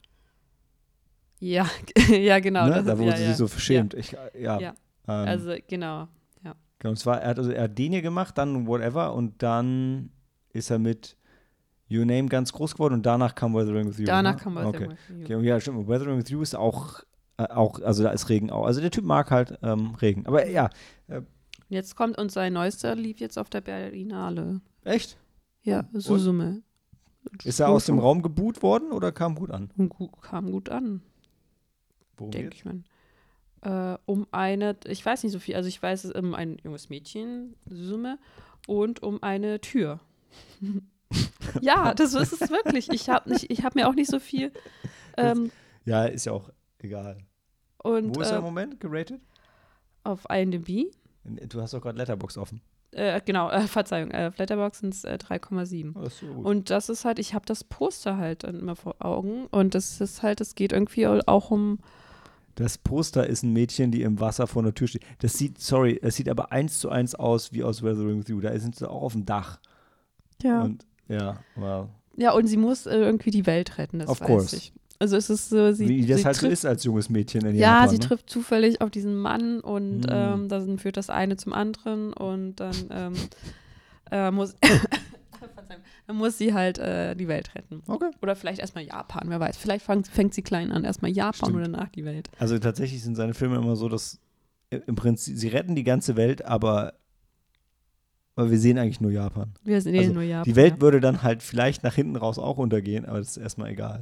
ja, 1.39 1.69
ja, 2.09 2.39
genau. 2.39 2.67
ne? 2.67 2.83
Da 2.83 2.97
wurde 2.97 3.11
ja, 3.11 3.17
sie 3.17 3.23
ja. 3.23 3.33
so 3.33 3.47
verschämt. 3.47 3.93
Ich, 3.93 4.11
ja. 4.11 4.59
Ja. 4.59 4.73
Ähm, 5.07 5.27
Also, 5.27 5.55
genau. 5.67 6.07
Genau, 6.79 6.91
und 6.91 6.97
zwar, 6.97 7.21
er 7.21 7.29
hat, 7.29 7.39
also, 7.39 7.51
er 7.51 7.63
hat 7.63 7.77
den 7.77 7.93
hier 7.93 8.01
gemacht, 8.01 8.37
dann 8.37 8.67
whatever, 8.67 9.13
und 9.13 9.41
dann 9.41 10.09
ist 10.49 10.69
er 10.69 10.79
mit 10.79 11.17
Your 11.89 12.05
Name 12.05 12.27
ganz 12.27 12.51
groß 12.51 12.73
geworden 12.73 12.95
und 12.95 13.05
danach 13.05 13.35
kam 13.35 13.53
Weathering 13.53 13.87
with 13.87 13.99
You. 13.99 14.05
Danach 14.05 14.35
ne? 14.35 14.41
kam 14.41 14.55
was 14.55 14.65
okay. 14.65 14.89
okay. 15.23 15.35
und 15.35 15.43
Ja, 15.43 15.59
stimmt. 15.59 15.87
Weathering 15.87 16.17
with 16.17 16.29
You 16.29 16.41
ist 16.41 16.55
auch, 16.55 17.03
äh, 17.37 17.43
auch, 17.43 17.79
also 17.81 18.03
da 18.03 18.09
ist 18.09 18.29
Regen 18.29 18.49
auch. 18.49 18.65
Also 18.65 18.81
der 18.81 18.91
Typ 18.91 19.05
mag 19.05 19.31
halt 19.31 19.57
ähm, 19.61 19.95
Regen. 19.95 20.25
Aber 20.25 20.47
ja, 20.47 20.69
Jetzt 21.69 21.95
kommt 21.95 22.17
und 22.17 22.31
sein 22.31 22.53
neuester 22.53 22.95
lief 22.95 23.19
jetzt 23.19 23.37
auf 23.37 23.49
der 23.49 23.61
Berlinale. 23.61 24.61
echt? 24.83 25.17
Ja, 25.65 25.83
Susume. 25.93 26.61
Ist 27.43 27.59
er 27.59 27.69
aus 27.69 27.85
dem 27.85 27.97
Raum 27.99 28.21
geboot 28.21 28.61
worden 28.61 28.91
oder 28.91 29.11
kam 29.11 29.35
gut 29.35 29.49
an? 29.49 29.71
Kam 30.21 30.51
gut 30.51 30.69
an, 30.69 31.01
Worum 32.17 32.31
denke 32.31 32.55
ich 32.55 32.63
mal. 32.65 32.83
Äh, 33.61 33.97
um 34.05 34.27
eine, 34.31 34.77
ich 34.85 35.03
weiß 35.03 35.23
nicht 35.23 35.31
so 35.31 35.39
viel, 35.39 35.55
also 35.55 35.67
ich 35.67 35.81
weiß 35.81 36.03
es 36.03 36.11
um 36.11 36.35
ein 36.35 36.57
junges 36.63 36.89
Mädchen, 36.89 37.55
Susume, 37.65 38.19
und 38.67 39.01
um 39.01 39.23
eine 39.23 39.59
Tür. 39.59 39.99
ja, 41.61 41.95
das 41.95 42.13
ist 42.13 42.39
es 42.39 42.51
wirklich. 42.51 42.89
Ich 42.91 43.09
habe 43.09 43.33
hab 43.33 43.73
mir 43.73 43.89
auch 43.89 43.95
nicht 43.95 44.11
so 44.11 44.19
viel. 44.19 44.51
Ähm, 45.17 45.51
Ja, 45.83 46.05
ist 46.05 46.25
ja 46.25 46.31
auch 46.31 46.51
egal. 46.77 47.17
und 47.79 48.15
Wo 48.15 48.21
ist 48.21 48.29
er 48.29 48.37
im 48.37 48.43
äh, 48.43 48.45
Moment 48.47 48.79
geratet? 48.79 49.19
auf 50.03 50.27
IMDb, 50.29 50.91
Du 51.23 51.59
hast 51.59 51.73
doch 51.73 51.81
gerade 51.81 51.97
Letterbox 51.97 52.37
offen. 52.37 52.61
Äh, 52.91 53.21
genau, 53.23 53.49
äh, 53.49 53.67
Verzeihung, 53.67 54.11
äh, 54.11 54.27
auf 54.27 54.37
Letterboxd 54.37 54.81
sind 54.81 54.93
es 54.93 55.03
äh, 55.03 55.17
3,7. 55.21 55.93
Oh, 55.95 56.01
das 56.01 56.13
ist 56.13 56.19
so. 56.19 56.27
Und 56.27 56.69
das 56.69 56.89
ist 56.89 57.05
halt, 57.05 57.19
ich 57.19 57.33
habe 57.33 57.45
das 57.45 57.63
Poster 57.63 58.17
halt 58.17 58.43
immer 58.43 58.75
vor 58.75 58.95
Augen 58.99 59.47
und 59.47 59.75
das 59.75 59.99
ist 60.01 60.23
halt, 60.23 60.41
es 60.41 60.55
geht 60.55 60.71
irgendwie 60.71 61.07
auch 61.07 61.51
um, 61.51 61.79
Das 62.55 62.77
Poster 62.77 63.27
ist 63.27 63.43
ein 63.43 63.51
Mädchen, 63.53 63.91
die 63.91 64.01
im 64.01 64.19
Wasser 64.19 64.47
vor 64.47 64.63
der 64.63 64.73
Tür 64.73 64.87
steht. 64.87 65.03
Das 65.19 65.33
sieht, 65.33 65.59
sorry, 65.59 65.99
es 66.01 66.15
sieht 66.15 66.29
aber 66.29 66.51
eins 66.51 66.79
zu 66.79 66.89
eins 66.89 67.15
aus 67.15 67.51
wie 67.51 67.63
aus 67.63 67.83
Weathering 67.83 68.19
with 68.19 68.29
You. 68.29 68.39
Da 68.39 68.57
sind 68.59 68.75
sie 68.75 68.89
auch 68.89 69.01
auf 69.01 69.13
dem 69.13 69.25
Dach. 69.25 69.59
Ja. 70.41 70.61
Und 70.61 70.85
ja, 71.07 71.39
well, 71.55 71.89
ja, 72.17 72.31
und 72.31 72.47
sie 72.47 72.57
muss 72.57 72.85
äh, 72.85 72.95
irgendwie 72.95 73.31
die 73.31 73.45
Welt 73.45 73.77
retten, 73.77 73.99
das 73.99 74.07
Of 74.07 74.21
weiß 74.21 74.27
course. 74.27 74.55
ich. 74.55 74.73
Also 74.99 75.17
es 75.17 75.29
ist 75.29 75.49
so, 75.49 75.73
sie, 75.73 75.87
wie 75.89 76.05
das 76.05 76.19
sie 76.19 76.25
halt 76.25 76.35
so 76.35 76.41
trifft, 76.41 76.53
ist 76.53 76.65
als 76.65 76.83
junges 76.85 77.09
Mädchen 77.09 77.45
in 77.45 77.55
Ja, 77.55 77.73
Japan. 77.81 77.89
sie 77.89 77.97
ne? 77.97 78.05
trifft 78.05 78.29
zufällig 78.29 78.79
auf 78.81 78.89
diesen 78.91 79.15
Mann 79.17 79.59
und 79.59 79.99
Mhm. 80.01 80.09
ähm, 80.09 80.49
dann 80.49 80.79
führt 80.79 80.95
das 80.97 81.09
eine 81.09 81.35
zum 81.37 81.51
anderen 81.53 82.13
und 82.13 82.55
dann 82.57 82.75
ähm, 82.91 83.13
äh, 84.11 84.31
muss 84.31 84.55
dann 86.07 86.15
muss 86.17 86.37
sie 86.37 86.53
halt 86.53 86.77
äh, 86.77 87.15
die 87.15 87.27
Welt 87.27 87.53
retten. 87.55 87.81
Okay. 87.87 88.11
Oder 88.21 88.35
vielleicht 88.35 88.59
erstmal 88.59 88.85
Japan, 88.85 89.23
wer 89.27 89.39
weiß. 89.39 89.57
Vielleicht 89.57 89.83
fang, 89.85 90.03
fängt 90.05 90.33
sie 90.33 90.43
klein 90.43 90.71
an, 90.71 90.83
erstmal 90.83 91.11
Japan 91.11 91.33
Stimmt. 91.49 91.55
und 91.55 91.73
danach 91.73 91.89
die 91.89 92.05
Welt. 92.05 92.29
Also 92.39 92.57
tatsächlich 92.59 93.03
sind 93.03 93.15
seine 93.15 93.33
Filme 93.33 93.57
immer 93.57 93.75
so, 93.75 93.89
dass 93.89 94.19
im 94.69 94.95
Prinzip, 94.95 95.37
sie 95.37 95.47
retten 95.49 95.75
die 95.75 95.83
ganze 95.83 96.15
Welt, 96.15 96.43
aber, 96.45 96.93
aber 98.35 98.51
wir 98.51 98.59
sehen 98.59 98.77
eigentlich 98.77 99.01
nur 99.01 99.11
Japan. 99.11 99.53
Wir 99.63 99.81
sehen 99.81 99.97
Also, 99.97 100.13
nur 100.13 100.23
Japan. 100.23 100.43
Die 100.45 100.55
Welt 100.55 100.75
ja. 100.75 100.81
würde 100.81 100.99
dann 100.99 101.21
halt 101.23 101.43
vielleicht 101.43 101.83
nach 101.83 101.95
hinten 101.95 102.15
raus 102.15 102.39
auch 102.39 102.57
untergehen, 102.57 103.05
aber 103.05 103.19
das 103.19 103.29
ist 103.29 103.37
erstmal 103.37 103.69
egal. 103.71 104.01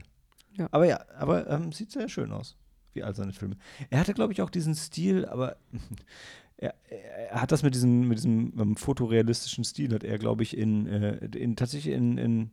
Ja. 0.57 0.67
Aber 0.72 0.86
ja, 0.86 1.03
aber 1.17 1.50
ähm, 1.50 1.72
sieht 1.72 1.91
sehr 1.91 2.10
schön 2.10 2.31
aus, 2.31 2.55
wie 2.93 3.03
all 3.03 3.15
seine 3.15 3.33
Filme. 3.33 3.57
Er 3.89 4.00
hatte, 4.00 4.13
glaube 4.13 4.33
ich, 4.33 4.41
auch 4.41 4.50
diesen 4.50 4.75
Stil, 4.75 5.25
aber 5.25 5.57
er, 6.57 6.75
er 6.89 7.41
hat 7.41 7.51
das 7.51 7.63
mit 7.63 7.75
diesem, 7.75 8.07
mit 8.07 8.19
diesem 8.19 8.53
ähm, 8.60 8.75
fotorealistischen 8.75 9.63
Stil, 9.63 9.93
hat 9.93 10.03
er, 10.03 10.17
glaube 10.19 10.43
ich, 10.43 10.57
in, 10.57 10.88
äh, 10.88 11.25
in 11.38 11.55
tatsächlich 11.55 11.93
in, 11.93 12.17
in 12.17 12.51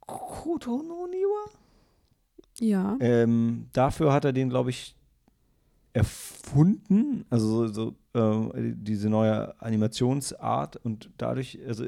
Kotononiwa? 0.00 1.50
Ja. 2.58 2.96
Ähm, 3.00 3.68
dafür 3.72 4.12
hat 4.12 4.24
er 4.24 4.32
den, 4.32 4.48
glaube 4.50 4.70
ich, 4.70 4.96
erfunden, 5.92 7.24
also 7.30 7.66
so, 7.66 7.72
so 7.72 7.96
äh, 8.18 8.72
diese 8.76 9.08
neue 9.08 9.60
Animationsart 9.60 10.76
und 10.76 11.10
dadurch, 11.18 11.58
also 11.66 11.84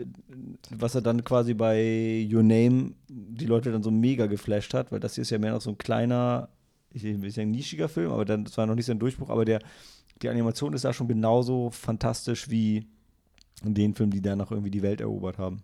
was 0.71 0.95
er 0.95 1.03
dann 1.03 1.25
quasi 1.25 1.55
bei 1.55 2.27
Your 2.33 2.43
Name 2.43 2.93
die 3.09 3.47
Leute 3.47 3.73
dann 3.73 3.83
so 3.83 3.91
mega 3.91 4.27
geflasht 4.27 4.75
hat, 4.75 4.93
weil 4.93 5.01
das 5.01 5.15
hier 5.15 5.23
ist 5.23 5.31
ja 5.31 5.39
mehr 5.39 5.53
noch 5.53 5.61
so 5.61 5.71
ein 5.71 5.79
kleiner, 5.79 6.49
ich 6.93 7.03
will 7.05 7.19
nicht 7.19 7.35
sagen 7.35 7.51
nischiger 7.51 7.89
Film, 7.89 8.11
aber 8.13 8.25
dann, 8.25 8.45
das 8.45 8.57
war 8.59 8.67
noch 8.67 8.75
nicht 8.75 8.87
sein 8.87 8.99
Durchbruch, 8.99 9.31
aber 9.31 9.45
der, 9.45 9.61
die 10.23 10.29
Animation 10.29 10.73
ist 10.75 10.85
da 10.85 10.93
schon 10.93 11.09
genauso 11.09 11.71
fantastisch 11.71 12.51
wie 12.51 12.87
in 13.65 13.75
den 13.75 13.95
Filmen, 13.95 14.11
die 14.13 14.23
danach 14.23 14.51
irgendwie 14.51 14.71
die 14.71 14.83
Welt 14.83 15.01
erobert 15.01 15.39
haben. 15.39 15.63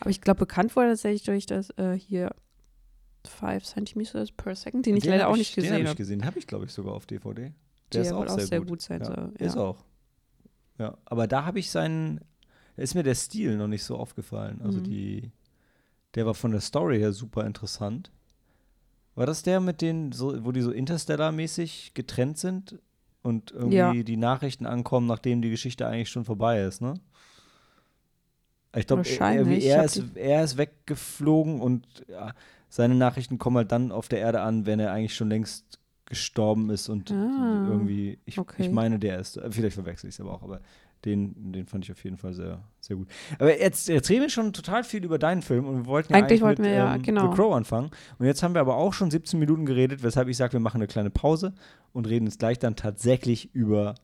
Aber 0.00 0.10
ich 0.10 0.20
glaube, 0.20 0.40
bekannt 0.40 0.76
wurde 0.76 0.88
tatsächlich 0.90 1.22
durch 1.22 1.46
das 1.46 1.70
äh, 1.78 1.94
hier 1.98 2.30
5 3.26 3.64
Centimeters 3.64 4.32
per 4.32 4.54
Second, 4.54 4.84
den 4.84 4.96
ich 4.98 5.02
Den 5.04 5.12
leider 5.12 5.24
hab 5.24 5.30
auch 5.30 5.34
ich- 5.36 5.38
nicht 5.38 5.56
Den 5.56 5.62
gesehen 5.62 5.72
habe 5.74 5.82
ich 5.82 5.88
habe. 5.88 5.96
gesehen, 5.96 6.24
habe 6.26 6.38
ich 6.38 6.46
glaube 6.46 6.64
ich 6.66 6.72
sogar 6.72 6.92
auf 6.94 7.06
DVD. 7.06 7.52
Der 7.92 8.14
wohl 8.16 8.28
auch 8.28 8.40
sehr 8.40 8.60
gut 8.60 8.82
sein 8.82 9.00
Ja, 9.00 9.06
soll, 9.06 9.32
Ist 9.38 9.54
ja. 9.56 9.60
auch. 9.60 9.84
Ja, 10.78 10.96
aber 11.06 11.26
da 11.26 11.44
habe 11.44 11.58
ich 11.58 11.70
seinen, 11.70 12.20
da 12.76 12.82
ist 12.82 12.94
mir 12.94 13.02
der 13.02 13.14
Stil 13.14 13.56
noch 13.56 13.68
nicht 13.68 13.84
so 13.84 13.96
aufgefallen. 13.96 14.60
Also 14.62 14.78
Mhm. 14.78 14.84
die, 14.84 15.32
der 16.14 16.26
war 16.26 16.34
von 16.34 16.52
der 16.52 16.60
Story 16.60 16.98
her 16.98 17.12
super 17.12 17.44
interessant. 17.44 18.10
War 19.14 19.26
das 19.26 19.42
der 19.42 19.60
mit 19.60 19.80
den, 19.80 20.12
so, 20.12 20.44
wo 20.44 20.52
die 20.52 20.60
so 20.60 20.70
Interstellar-mäßig 20.70 21.92
getrennt 21.94 22.38
sind 22.38 22.78
und 23.22 23.50
irgendwie 23.50 23.76
Ja. 23.98 24.02
die 24.04 24.16
Nachrichten 24.16 24.64
ankommen, 24.66 25.08
nachdem 25.08 25.42
die 25.42 25.50
Geschichte 25.50 25.86
eigentlich 25.88 26.10
schon 26.10 26.24
vorbei 26.24 26.62
ist, 26.62 26.80
ne? 26.80 26.94
Ich 28.76 28.86
glaube, 28.86 29.02
er, 29.08 29.78
hab 29.78 29.86
ist, 29.86 30.02
er 30.14 30.44
ist 30.44 30.56
weggeflogen 30.58 31.60
und 31.60 31.86
ja, 32.08 32.32
seine 32.68 32.94
Nachrichten 32.94 33.38
kommen 33.38 33.56
halt 33.56 33.72
dann 33.72 33.90
auf 33.90 34.08
der 34.08 34.20
Erde 34.20 34.42
an, 34.42 34.66
wenn 34.66 34.78
er 34.78 34.92
eigentlich 34.92 35.14
schon 35.16 35.30
längst 35.30 35.77
gestorben 36.08 36.70
ist 36.70 36.88
und 36.88 37.10
Ah, 37.10 37.68
irgendwie, 37.70 38.18
ich, 38.24 38.38
okay. 38.38 38.64
ich 38.64 38.70
meine, 38.70 38.98
der 38.98 39.18
ist, 39.18 39.40
vielleicht 39.50 39.74
verwechsel 39.74 40.08
ich 40.08 40.14
es 40.14 40.20
aber 40.20 40.32
auch, 40.32 40.42
aber 40.42 40.60
den, 41.04 41.52
den 41.52 41.66
fand 41.66 41.84
ich 41.84 41.92
auf 41.92 42.02
jeden 42.02 42.16
Fall 42.16 42.34
sehr, 42.34 42.64
sehr 42.80 42.96
gut. 42.96 43.08
Aber 43.38 43.58
jetzt, 43.58 43.88
jetzt 43.88 44.10
reden 44.10 44.22
wir 44.22 44.30
schon 44.30 44.52
total 44.52 44.82
viel 44.82 45.04
über 45.04 45.18
deinen 45.18 45.42
Film 45.42 45.66
und 45.66 45.76
wir 45.76 45.86
wollten 45.86 46.12
ja 46.12 46.18
Eigentlich 46.18 46.30
eigentlich 46.30 46.42
wollten 46.42 46.62
mit 46.62 46.70
wir 46.72 46.76
ja, 46.76 46.94
ähm, 46.94 47.02
genau. 47.02 47.30
The 47.30 47.36
Crow 47.36 47.54
anfangen. 47.54 47.90
Und 48.18 48.26
jetzt 48.26 48.42
haben 48.42 48.54
wir 48.54 48.60
aber 48.60 48.76
auch 48.76 48.92
schon 48.92 49.10
17 49.10 49.38
Minuten 49.38 49.64
geredet, 49.64 50.02
weshalb 50.02 50.28
ich 50.28 50.36
sage, 50.36 50.54
wir 50.54 50.60
machen 50.60 50.78
eine 50.78 50.88
kleine 50.88 51.10
Pause 51.10 51.54
und 51.92 52.08
reden 52.08 52.26
jetzt 52.26 52.40
gleich 52.40 52.58
dann 52.58 52.74
tatsächlich 52.74 53.54
über 53.54 53.94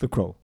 The 0.00 0.08
Crow. 0.08 0.36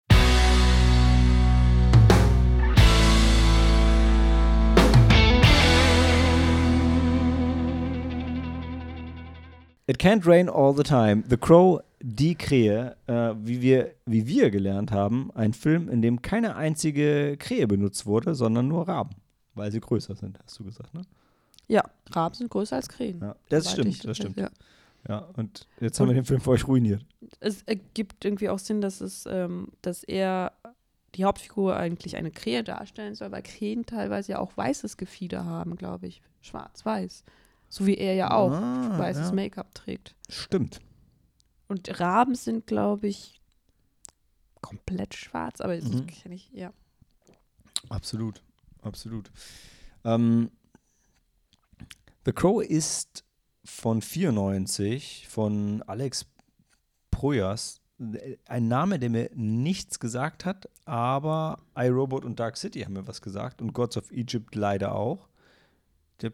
It 9.94 10.00
Can't 10.00 10.26
Rain 10.26 10.50
All 10.50 10.76
the 10.76 10.82
Time. 10.84 11.24
The 11.30 11.38
Crow, 11.38 11.80
die 12.02 12.34
Krähe, 12.36 12.96
äh, 13.06 13.34
wie, 13.38 13.62
wir, 13.62 13.92
wie 14.06 14.26
wir 14.28 14.50
gelernt 14.50 14.92
haben, 14.92 15.30
ein 15.36 15.54
Film, 15.54 15.88
in 15.88 16.02
dem 16.02 16.22
keine 16.24 16.56
einzige 16.56 17.38
Krähe 17.38 17.68
benutzt 17.68 18.06
wurde, 18.08 18.34
sondern 18.34 18.68
nur 18.68 18.88
Raben, 18.88 19.12
weil 19.54 19.72
sie 19.72 19.80
größer 19.80 20.16
sind, 20.16 20.40
hast 20.44 20.58
du 20.60 20.64
gesagt, 20.64 20.94
ne? 20.96 21.02
Ja, 21.68 21.84
Raben 22.12 22.34
sind 22.36 22.50
größer 22.50 22.76
als 22.76 22.90
Krähen. 22.90 23.20
Ja, 23.22 23.36
das 23.50 23.72
stimmt, 23.72 23.88
ich- 23.90 24.00
das 24.02 24.18
stimmt. 24.18 24.38
Ja. 24.38 24.50
Ja, 25.08 25.28
und 25.36 25.68
jetzt 25.80 26.00
haben 26.00 26.08
wir 26.08 26.14
den 26.16 26.26
Film 26.26 26.40
für 26.42 26.52
euch 26.52 26.66
ruiniert. 26.68 27.06
Es 27.40 27.62
ergibt 27.64 28.24
irgendwie 28.26 28.50
auch 28.50 28.58
Sinn, 28.60 28.80
dass 28.82 29.00
es, 29.02 29.26
ähm, 29.30 29.68
dass 29.82 30.04
er 30.04 30.54
die 31.16 31.26
Hauptfigur 31.26 31.76
eigentlich 31.76 32.16
eine 32.16 32.32
Krähe 32.32 32.64
darstellen 32.64 33.14
soll, 33.14 33.32
weil 33.32 33.44
Krähen 33.44 33.86
teilweise 33.86 34.32
ja 34.32 34.40
auch 34.40 34.56
weißes 34.58 34.98
Gefieder 34.98 35.46
haben, 35.46 35.76
glaube 35.76 36.08
ich. 36.08 36.22
Schwarz-weiß. 36.42 37.24
So 37.74 37.88
wie 37.88 37.96
er 37.98 38.14
ja 38.14 38.30
auch 38.30 38.52
Ah, 38.52 39.00
weißes 39.00 39.30
ja. 39.30 39.32
Make-up 39.34 39.74
trägt. 39.74 40.16
Stimmt. 40.30 40.80
Und 41.68 42.00
Raben 42.00 42.36
sind, 42.36 42.68
glaube 42.68 43.08
ich, 43.08 43.42
komplett 44.62 45.16
schwarz, 45.16 45.60
aber 45.60 45.76
das 45.76 45.86
Mhm. 45.90 46.06
kenne 46.06 46.36
ich, 46.36 46.52
ja. 46.52 46.72
Absolut, 47.90 48.44
absolut. 48.84 49.32
Ähm, 50.06 50.52
The 52.26 52.32
Crow 52.32 52.62
ist 52.64 53.26
von 53.66 54.04
94 54.04 55.28
von 55.28 55.82
Alex 55.88 56.28
Proyas. 57.10 57.82
Ein 58.46 58.68
Name, 58.68 59.00
der 59.00 59.10
mir 59.10 59.32
nichts 59.34 60.00
gesagt 60.00 60.46
hat, 60.46 60.70
aber 60.86 61.58
iRobot 61.76 62.24
und 62.24 62.40
Dark 62.40 62.58
City 62.58 62.82
haben 62.82 62.94
mir 62.94 63.08
was 63.08 63.20
gesagt 63.24 63.64
und 63.64 63.74
Gods 63.74 63.98
of 63.98 64.12
Egypt 64.12 64.54
leider 64.54 64.94
auch. 64.94 65.28
Der 66.22 66.34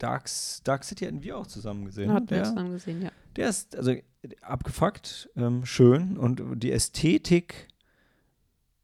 Dark, 0.00 0.30
Dark 0.64 0.84
City 0.84 1.04
hatten 1.04 1.22
wir 1.22 1.36
auch 1.36 1.46
zusammen 1.46 1.84
gesehen. 1.84 2.10
Hat 2.12 2.30
der, 2.30 2.38
wir 2.38 2.44
zusammen 2.44 2.72
gesehen, 2.72 3.02
ja. 3.02 3.10
der 3.36 3.48
ist 3.50 3.76
also 3.76 3.94
abgefuckt, 4.40 5.28
ähm, 5.36 5.66
schön 5.66 6.16
und 6.16 6.42
die 6.62 6.72
Ästhetik 6.72 7.68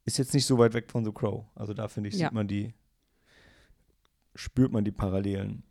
ist 0.05 0.19
jetzt 0.19 0.35
nicht 0.35 0.45
so 0.45 0.59
weit 0.59 0.75
weg 0.75 0.91
von 0.91 1.05
The 1.05 1.13
Crow. 1.13 1.47
Also 1.55 1.73
da 1.73 1.89
finde 1.89 2.11
ich, 2.11 2.17
Ja. 2.17 2.29
sieht 2.29 2.35
man 2.35 2.47
die, 2.47 2.75
spürt 4.35 4.73
man 4.73 4.85
die 4.85 4.93
Parallelen. 4.93 5.63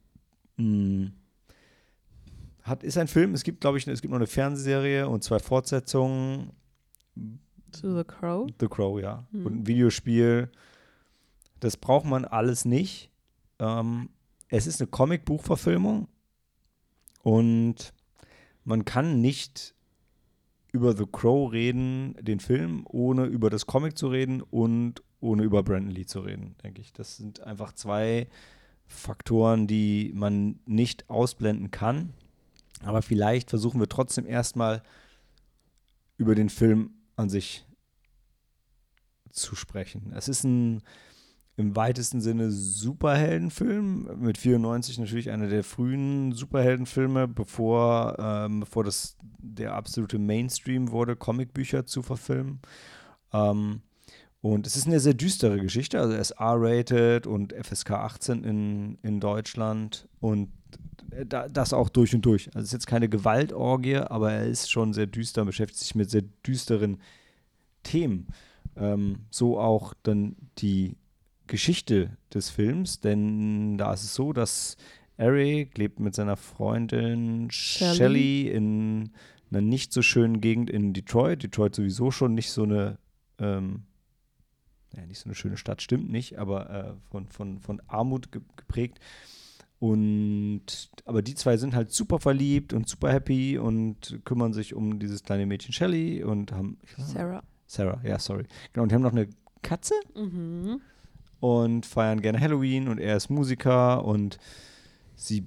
Hm. 0.58 1.14
Hat, 2.64 2.84
ist 2.84 2.98
ein 2.98 3.08
Film, 3.08 3.36
es 3.36 3.44
gibt, 3.44 3.62
glaube 3.62 3.78
ich, 3.78 3.88
es 3.88 4.02
gibt 4.02 4.12
noch 4.12 4.18
eine 4.18 4.26
Fernsehserie 4.28 5.08
und 5.08 5.24
zwei 5.24 5.38
Fortsetzungen. 5.38 6.54
Zu 7.72 7.96
The 7.96 8.04
Crow. 8.04 8.50
The 8.60 8.68
Crow, 8.68 9.00
ja. 9.00 9.28
Mhm. 9.32 9.46
Und 9.46 9.56
ein 9.58 9.68
Videospiel. 9.68 10.50
Das 11.60 11.78
braucht 11.78 12.06
man 12.06 12.26
alles 12.26 12.66
nicht. 12.66 13.12
Ähm, 13.60 14.10
es 14.50 14.68
ist 14.68 14.82
eine 14.82 14.88
Comicbuchverfilmung 14.88 16.08
und 17.24 17.94
man 18.64 18.86
kann 18.86 19.22
nicht 19.22 19.74
über 20.72 20.96
The 20.96 21.06
Crow 21.10 21.52
reden, 21.52 22.16
den 22.20 22.40
Film, 22.40 22.86
ohne 22.90 23.26
über 23.26 23.50
das 23.50 23.66
Comic 23.66 23.98
zu 23.98 24.08
reden 24.08 24.42
und 24.42 25.02
ohne 25.22 25.44
über 25.44 25.64
Brandon 25.64 25.94
Lee 25.94 26.06
zu 26.06 26.20
reden, 26.20 26.56
denke 26.64 26.82
ich. 26.82 26.92
Das 26.92 27.18
sind 27.18 27.42
einfach 27.42 27.74
zwei 27.74 28.28
Faktoren, 28.88 29.68
die 29.68 30.12
man 30.14 30.60
nicht 30.66 31.10
ausblenden 31.10 31.72
kann. 31.72 32.14
Aber 32.84 33.02
vielleicht 33.02 33.50
versuchen 33.50 33.80
wir 33.80 33.88
trotzdem 33.88 34.28
erstmal 34.28 34.84
über 36.18 36.36
den 36.36 36.50
Film 36.50 36.92
an 37.16 37.30
sich 37.30 37.66
zu 39.32 39.56
sprechen. 39.56 40.14
Es 40.16 40.28
ist 40.28 40.44
ein 40.44 40.82
im 41.58 41.76
weitesten 41.76 42.20
Sinne 42.20 42.52
Superheldenfilm, 42.52 44.20
mit 44.20 44.38
94 44.38 45.00
natürlich 45.00 45.30
einer 45.30 45.48
der 45.48 45.64
frühen 45.64 46.34
Superheldenfilme, 46.34 47.28
bevor, 47.28 48.18
ähm, 48.20 48.62
bevor 48.62 48.84
das 48.84 49.18
der 49.38 49.74
absolute 49.74 50.20
Mainstream 50.20 50.92
wurde, 50.92 51.16
Comicbücher 51.16 51.86
zu 51.86 52.02
verfilmen. 52.02 52.60
Ähm, 53.32 53.82
und 54.42 54.68
es 54.68 54.76
ist 54.76 54.86
eine 54.86 55.00
sehr 55.00 55.14
düstere 55.14 55.60
Geschichte, 55.60 56.00
also 56.00 56.14
er 56.14 56.20
ist 56.20 56.32
R-rated 56.32 57.26
und 57.26 57.54
FSK 57.54 57.92
18 57.92 58.44
in, 58.44 58.98
in 59.02 59.20
Deutschland 59.20 60.08
und 60.20 60.50
da, 61.26 61.48
das 61.48 61.74
auch 61.74 61.90
durch 61.90 62.14
und 62.14 62.26
durch. 62.26 62.48
Also 62.50 62.60
es 62.60 62.66
ist 62.66 62.74
jetzt 62.74 62.88
keine 62.88 63.10
Gewaltorgie, 63.10 63.98
aber 63.98 64.34
er 64.34 64.46
ist 64.46 64.70
schon 64.70 64.94
sehr 64.94 65.08
düster, 65.08 65.46
beschäftigt 65.46 65.80
sich 65.80 65.96
mit 65.96 66.10
sehr 66.10 66.24
düsteren 66.46 67.00
Themen. 67.84 68.28
Ähm, 68.76 69.26
so 69.32 69.60
auch 69.60 69.94
dann 70.04 70.36
die 70.58 70.98
Geschichte 71.48 72.18
des 72.34 72.50
Films, 72.50 73.00
denn 73.00 73.78
da 73.78 73.94
ist 73.94 74.04
es 74.04 74.16
so, 74.16 74.34
dass 74.34 74.78
Eric 75.18 75.78
lebt 75.78 76.00
mit 76.00 76.16
seiner 76.16 76.38
Freundin 76.38 77.50
Shelley. 77.52 77.96
Shelly 77.96 78.50
in 78.50 79.12
einer 79.52 79.62
nicht 79.62 79.94
so 79.94 80.02
schönen 80.02 80.42
Gegend 80.42 80.70
in 80.70 80.94
Detroit. 80.94 81.44
Detroit 81.44 81.76
sowieso 81.76 82.12
schon 82.12 82.34
nicht 82.34 82.52
so 82.52 82.64
eine, 82.64 82.98
ähm, 83.40 83.84
ja, 84.96 85.06
nicht 85.06 85.20
so 85.20 85.26
eine 85.26 85.36
schöne 85.36 85.58
Stadt, 85.58 85.82
stimmt 85.82 86.12
nicht, 86.12 86.38
aber 86.38 86.70
äh, 86.70 86.94
von, 87.12 87.28
von, 87.28 87.60
von 87.60 87.82
Armut 87.88 88.32
ge 88.32 88.42
geprägt. 88.56 89.00
Und 89.80 90.90
aber 91.04 91.22
die 91.22 91.36
zwei 91.36 91.58
sind 91.58 91.76
halt 91.76 91.92
super 91.92 92.20
verliebt 92.20 92.74
und 92.74 92.88
super 92.88 93.12
happy 93.12 93.58
und 93.58 94.20
kümmern 94.24 94.54
sich 94.54 94.74
um 94.74 95.00
dieses 95.00 95.24
kleine 95.24 95.46
Mädchen 95.46 95.74
Shelly 95.74 96.24
und 96.24 96.54
haben 96.54 96.78
Sarah. 96.98 97.44
Sarah, 97.68 98.00
ja, 98.04 98.18
sorry. 98.18 98.46
Genau, 98.74 98.84
und 98.84 98.92
die 98.92 98.96
haben 98.96 99.02
noch 99.02 99.12
eine 99.12 99.28
Katze 99.62 99.96
Mhm. 100.16 100.82
Und 101.40 101.86
feiern 101.86 102.22
gerne 102.22 102.40
Halloween 102.40 102.88
und 102.88 103.00
er 103.00 103.18
ist 103.18 103.30
Musiker 103.30 104.04
und 104.06 104.38
sie 105.16 105.46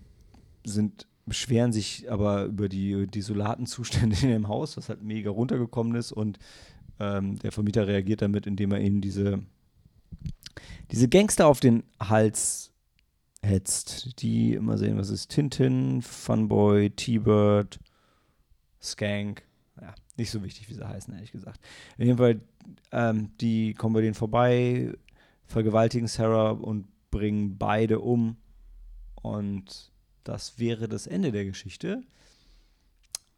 sind 0.65 1.07
beschweren 1.29 1.73
sich 1.73 2.11
aber 2.11 2.45
über 2.45 2.69
die 2.69 3.07
desolaten 3.07 3.67
Zustände 3.67 4.17
in 4.23 4.29
dem 4.29 4.49
Haus, 4.49 4.77
was 4.77 4.89
halt 4.89 5.03
mega 5.03 5.31
runtergekommen 5.31 5.95
ist 5.95 6.11
und 6.11 6.39
ähm, 6.99 7.39
der 7.39 7.53
Vermieter 7.53 7.87
reagiert 7.87 8.23
damit, 8.23 8.47
indem 8.47 8.73
er 8.73 8.81
ihnen 8.81 9.01
diese, 9.01 9.41
diese 10.91 11.09
Gangster 11.09 11.47
auf 11.47 11.61
den 11.61 11.85
Hals 12.01 12.73
hetzt, 13.43 14.21
die 14.21 14.55
immer 14.55 14.79
sehen, 14.79 14.99
was 14.99 15.11
ist 15.11 15.31
Tintin, 15.31 16.03
Funboy, 16.03 16.91
T-Bird, 16.91 17.79
Skank, 18.83 19.45
ja, 19.81 19.95
nicht 20.17 20.31
so 20.31 20.43
wichtig, 20.43 20.69
wie 20.69 20.75
sie 20.75 20.89
heißen, 20.89 21.15
ehrlich 21.15 21.31
gesagt. 21.31 21.61
In 21.99 22.07
jedem 22.07 22.19
Fall, 22.19 22.41
ähm, 22.91 23.31
die 23.41 23.75
kommen 23.75 23.95
bei 23.95 24.01
denen 24.01 24.15
vorbei, 24.15 24.93
vergewaltigen 25.49 26.07
Sarah 26.07 26.51
und 26.51 26.87
bringen 27.11 27.59
beide 27.59 28.01
um. 28.01 28.37
Und 29.23 29.91
das 30.25 30.59
wäre 30.59 30.89
das 30.89 31.07
Ende 31.07 31.33
der 31.33 31.45
Geschichte. 31.45 32.03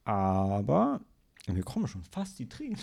Aber, 0.05 1.01
mir 1.47 1.63
kommen 1.63 1.87
schon 1.87 2.05
fast 2.05 2.39
die 2.39 2.49
Tränen. 2.49 2.81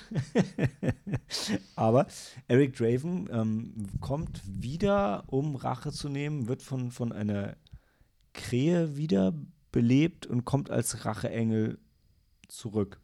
Aber 1.75 2.07
Eric 2.47 2.75
Draven 2.77 3.29
ähm, 3.31 3.73
kommt 3.99 4.41
wieder, 4.45 5.25
um 5.27 5.55
Rache 5.55 5.91
zu 5.91 6.09
nehmen, 6.09 6.47
wird 6.47 6.63
von, 6.63 6.91
von 6.91 7.11
einer 7.11 7.57
Krähe 8.33 8.95
wiederbelebt 8.95 10.25
und 10.25 10.45
kommt 10.45 10.69
als 10.71 11.05
Racheengel 11.05 11.79
zurück. 12.47 13.01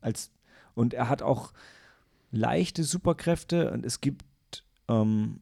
Als, 0.00 0.30
und 0.74 0.94
er 0.94 1.08
hat 1.08 1.22
auch 1.22 1.52
leichte 2.30 2.84
Superkräfte 2.84 3.70
und 3.70 3.84
es 3.84 4.00
gibt 4.00 4.24
ähm, 4.88 5.40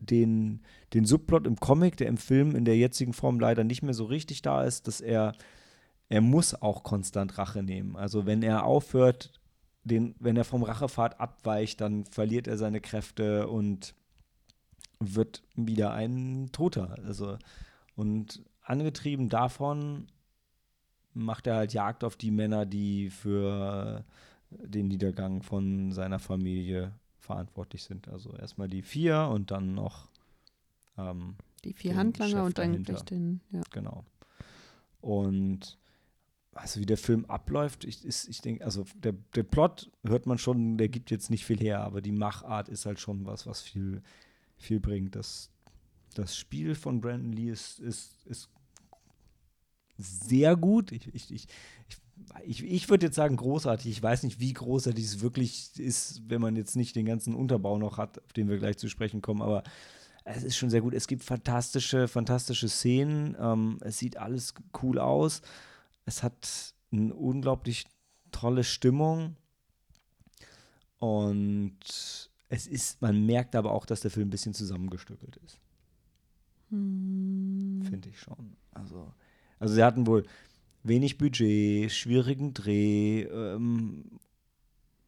den, 0.00 0.60
den 0.94 1.04
Subplot 1.04 1.46
im 1.46 1.56
Comic, 1.56 1.96
der 1.96 2.06
im 2.06 2.16
Film 2.16 2.54
in 2.54 2.64
der 2.64 2.76
jetzigen 2.76 3.12
Form 3.12 3.40
leider 3.40 3.64
nicht 3.64 3.82
mehr 3.82 3.94
so 3.94 4.04
richtig 4.04 4.42
da 4.42 4.64
ist, 4.64 4.86
dass 4.86 5.00
er, 5.00 5.34
er 6.08 6.20
muss 6.20 6.54
auch 6.54 6.82
konstant 6.82 7.38
Rache 7.38 7.62
nehmen. 7.62 7.96
Also 7.96 8.26
wenn 8.26 8.42
er 8.42 8.64
aufhört, 8.64 9.32
den, 9.84 10.14
wenn 10.20 10.36
er 10.36 10.44
vom 10.44 10.62
Rachepfad 10.62 11.20
abweicht, 11.20 11.80
dann 11.80 12.04
verliert 12.04 12.46
er 12.46 12.58
seine 12.58 12.80
Kräfte 12.80 13.48
und 13.48 13.94
wird 15.00 15.42
wieder 15.54 15.92
ein 15.92 16.50
Toter. 16.52 16.96
Also, 17.04 17.38
und 17.94 18.42
angetrieben 18.62 19.28
davon 19.28 20.08
macht 21.14 21.46
er 21.46 21.56
halt 21.56 21.72
Jagd 21.72 22.04
auf 22.04 22.16
die 22.16 22.30
Männer, 22.30 22.66
die 22.66 23.10
für 23.10 24.04
den 24.50 24.88
Niedergang 24.88 25.42
von 25.42 25.92
seiner 25.92 26.18
Familie 26.18 26.92
verantwortlich 27.28 27.84
sind. 27.84 28.08
Also 28.08 28.34
erstmal 28.34 28.68
die 28.68 28.82
vier 28.82 29.28
und 29.32 29.50
dann 29.50 29.74
noch 29.74 30.08
ähm, 30.96 31.36
Die 31.64 31.74
vier 31.74 31.94
Handlanger 31.94 32.30
Chef 32.30 32.46
und 32.46 32.58
eigentlich 32.58 33.02
dahinter. 33.02 33.04
den, 33.04 33.40
ja. 33.50 33.60
Genau. 33.70 34.04
Und 35.00 35.78
also 36.54 36.80
wie 36.80 36.86
der 36.86 36.96
Film 36.96 37.26
abläuft, 37.26 37.84
ich, 37.84 38.04
ist, 38.04 38.28
ich 38.28 38.40
denke, 38.40 38.64
also 38.64 38.84
der, 38.96 39.12
der 39.34 39.42
Plot 39.44 39.90
hört 40.04 40.26
man 40.26 40.38
schon, 40.38 40.78
der 40.78 40.88
gibt 40.88 41.10
jetzt 41.10 41.30
nicht 41.30 41.44
viel 41.44 41.60
her, 41.60 41.82
aber 41.82 42.00
die 42.00 42.12
Machart 42.12 42.68
ist 42.68 42.86
halt 42.86 42.98
schon 42.98 43.26
was, 43.26 43.46
was 43.46 43.60
viel, 43.60 44.02
viel 44.56 44.80
bringt. 44.80 45.14
Das, 45.14 45.50
das 46.14 46.36
Spiel 46.36 46.74
von 46.74 47.00
Brandon 47.00 47.32
Lee 47.32 47.50
ist, 47.50 47.78
ist, 47.78 48.26
ist 48.26 48.48
sehr 49.98 50.56
gut. 50.56 50.90
Ich, 50.92 51.06
ich, 51.14 51.30
ich, 51.30 51.46
ich, 51.88 51.96
ich 52.44 52.88
würde 52.88 53.06
jetzt 53.06 53.16
sagen 53.16 53.36
großartig. 53.36 53.90
Ich 53.90 54.02
weiß 54.02 54.22
nicht, 54.22 54.40
wie 54.40 54.52
großartig 54.52 55.04
es 55.04 55.20
wirklich 55.20 55.78
ist, 55.78 56.22
wenn 56.28 56.40
man 56.40 56.56
jetzt 56.56 56.76
nicht 56.76 56.96
den 56.96 57.06
ganzen 57.06 57.34
Unterbau 57.34 57.78
noch 57.78 57.98
hat, 57.98 58.22
auf 58.24 58.32
den 58.32 58.48
wir 58.48 58.58
gleich 58.58 58.78
zu 58.78 58.88
sprechen 58.88 59.22
kommen, 59.22 59.42
aber 59.42 59.62
es 60.24 60.42
ist 60.42 60.56
schon 60.56 60.70
sehr 60.70 60.82
gut. 60.82 60.94
Es 60.94 61.06
gibt 61.06 61.24
fantastische, 61.24 62.06
fantastische 62.06 62.68
Szenen. 62.68 63.34
Ähm, 63.40 63.78
es 63.80 63.98
sieht 63.98 64.18
alles 64.18 64.54
cool 64.82 64.98
aus. 64.98 65.40
Es 66.04 66.22
hat 66.22 66.74
eine 66.92 67.14
unglaublich 67.14 67.86
tolle 68.30 68.64
Stimmung. 68.64 69.36
Und 70.98 71.78
es 72.48 72.66
ist, 72.66 73.00
man 73.00 73.24
merkt 73.24 73.56
aber 73.56 73.72
auch, 73.72 73.86
dass 73.86 74.00
der 74.00 74.10
Film 74.10 74.28
ein 74.28 74.30
bisschen 74.30 74.54
zusammengestückelt 74.54 75.36
ist. 75.36 75.58
Hm. 76.70 77.82
Finde 77.88 78.08
ich 78.10 78.20
schon. 78.20 78.56
Also, 78.72 79.12
also 79.58 79.74
sie 79.74 79.82
hatten 79.82 80.06
wohl 80.06 80.26
wenig 80.88 81.18
Budget, 81.18 81.90
schwierigen 81.92 82.54
Dreh 82.54 83.22
ähm, 83.22 84.04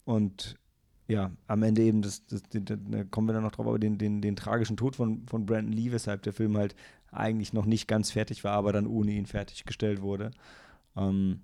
und 0.05 0.57
ja, 1.07 1.31
am 1.47 1.63
Ende 1.63 1.81
eben, 1.81 2.01
das, 2.01 2.25
das, 2.25 2.41
da 2.49 2.75
da 2.75 3.03
kommen 3.03 3.27
wir 3.27 3.33
dann 3.33 3.43
noch 3.43 3.51
drauf, 3.51 3.67
aber 3.67 3.79
den, 3.79 3.97
den, 3.97 4.21
den 4.21 4.35
tragischen 4.37 4.77
Tod 4.77 4.95
von, 4.95 5.27
von 5.27 5.45
Brandon 5.45 5.73
Lee, 5.73 5.91
weshalb 5.91 6.21
der 6.23 6.31
Film 6.31 6.55
halt 6.55 6.75
eigentlich 7.11 7.51
noch 7.51 7.65
nicht 7.65 7.87
ganz 7.87 8.11
fertig 8.11 8.43
war, 8.43 8.53
aber 8.53 8.71
dann 8.71 8.87
ohne 8.87 9.11
ihn 9.11 9.25
fertiggestellt 9.25 10.01
wurde. 10.01 10.31
Ähm, 10.95 11.41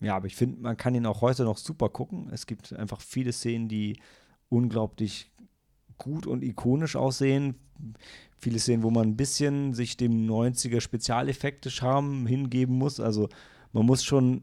ja, 0.00 0.16
aber 0.16 0.26
ich 0.26 0.36
finde, 0.36 0.60
man 0.60 0.76
kann 0.76 0.94
ihn 0.94 1.06
auch 1.06 1.20
heute 1.20 1.44
noch 1.44 1.58
super 1.58 1.88
gucken. 1.88 2.30
Es 2.32 2.46
gibt 2.46 2.72
einfach 2.72 3.00
viele 3.00 3.32
Szenen, 3.32 3.68
die 3.68 4.00
unglaublich 4.48 5.30
gut 5.98 6.26
und 6.26 6.42
ikonisch 6.42 6.96
aussehen. 6.96 7.56
Viele 8.38 8.58
Szenen, 8.58 8.82
wo 8.82 8.90
man 8.90 9.08
ein 9.08 9.16
bisschen 9.16 9.74
sich 9.74 9.96
dem 9.96 10.26
90er 10.28 10.80
Spezialeffekte-Charme 10.80 12.26
hingeben 12.26 12.76
muss. 12.76 13.00
Also 13.00 13.28
man 13.72 13.84
muss 13.84 14.04
schon 14.04 14.42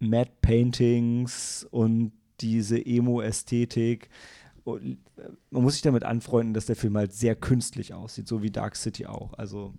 Matte 0.00 0.32
Paintings 0.42 1.66
und 1.70 2.12
diese 2.40 2.84
Emo-Ästhetik. 2.84 4.08
äh, 4.66 4.70
Man 5.50 5.62
muss 5.62 5.74
sich 5.74 5.82
damit 5.82 6.04
anfreunden, 6.04 6.52
dass 6.54 6.66
der 6.66 6.76
Film 6.76 6.96
halt 6.96 7.12
sehr 7.12 7.36
künstlich 7.36 7.94
aussieht, 7.94 8.26
so 8.28 8.42
wie 8.42 8.50
Dark 8.50 8.76
City 8.76 9.06
auch. 9.06 9.32
Also 9.34 9.72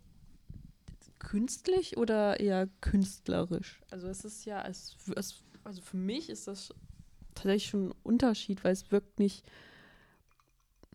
Künstlich 1.19 1.97
oder 1.97 2.39
eher 2.39 2.67
künstlerisch? 2.81 3.81
Also 3.89 4.07
es 4.07 4.23
ist 4.23 4.45
ja, 4.45 4.63
es, 4.67 4.95
es, 5.15 5.43
also 5.63 5.81
für 5.81 5.97
mich 5.97 6.29
ist 6.29 6.47
das 6.47 6.73
tatsächlich 7.33 7.67
schon 7.67 7.89
ein 7.89 7.93
Unterschied, 8.03 8.63
weil 8.63 8.73
es 8.73 8.91
wirkt 8.91 9.19
nicht, 9.19 9.43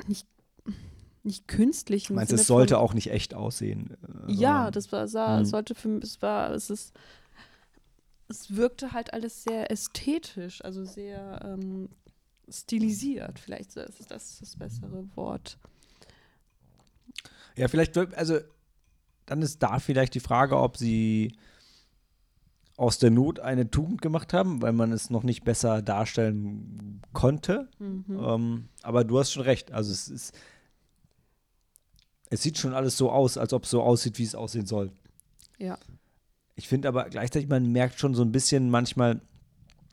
nicht, 0.07 0.27
nicht 1.23 1.47
künstlich. 1.49 2.05
ich 2.05 2.11
im 2.11 2.17
meine, 2.17 2.29
Sinne 2.29 2.41
es 2.41 2.47
sollte 2.47 2.75
von- 2.75 2.83
auch 2.85 2.95
nicht 2.95 3.11
echt 3.11 3.35
aussehen. 3.35 3.97
äh, 4.29 4.33
Ja, 4.33 4.71
das 4.71 4.91
war, 4.93 5.07
sah, 5.09 5.41
Mhm. 5.41 5.45
sollte 5.45 5.75
für 5.75 5.89
mich, 5.89 6.05
es 6.05 6.23
war, 6.23 6.51
es 6.53 6.71
ist, 6.71 6.95
es 8.29 8.57
wirkte 8.57 8.93
halt 8.93 9.13
alles 9.13 9.43
sehr 9.43 9.71
ästhetisch, 9.71 10.65
also 10.65 10.85
sehr 10.85 11.41
ähm, 11.45 11.89
stilisiert. 12.49 13.39
Vielleicht 13.39 13.77
ist 13.77 14.11
das 14.11 14.39
das 14.41 14.57
bessere 14.57 15.05
Wort. 15.17 15.59
Ja, 17.57 17.69
vielleicht, 17.69 17.97
also 17.99 18.39
dann 19.27 19.43
ist 19.43 19.63
da 19.63 19.79
vielleicht 19.79 20.15
die 20.15 20.21
Frage, 20.21 20.57
ob 20.57 20.77
sie 20.77 21.37
aus 22.77 22.99
der 22.99 23.11
Not 23.11 23.41
eine 23.41 23.71
Tugend 23.71 24.01
gemacht 24.01 24.33
haben, 24.33 24.63
weil 24.63 24.73
man 24.73 24.91
es 24.93 25.11
noch 25.11 25.23
nicht 25.23 25.45
besser 25.45 25.83
darstellen 25.83 27.03
konnte. 27.13 27.69
Mhm. 27.79 28.05
Ähm, 28.19 28.69
aber 28.83 29.05
du 29.05 29.19
hast 29.19 29.33
schon 29.33 29.43
recht. 29.43 29.71
Also 29.73 29.93
es 29.93 30.09
ist, 30.09 30.33
es 32.31 32.43
sieht 32.43 32.59
schon 32.59 32.75
alles 32.75 32.97
so 32.97 33.11
aus, 33.11 33.37
als 33.37 33.53
ob 33.53 33.65
es 33.65 33.71
so 33.71 33.83
aussieht, 33.83 34.19
wie 34.19 34.25
es 34.25 34.35
aussehen 34.35 34.67
soll. 34.67 34.93
Ja. 35.59 35.79
Ich 36.55 36.69
finde 36.69 36.89
aber 36.89 37.09
gleichzeitig, 37.11 37.49
man 37.49 37.71
merkt 37.71 37.99
schon 37.99 38.15
so 38.15 38.23
ein 38.23 38.33
bisschen 38.33 38.71
manchmal, 38.71 39.21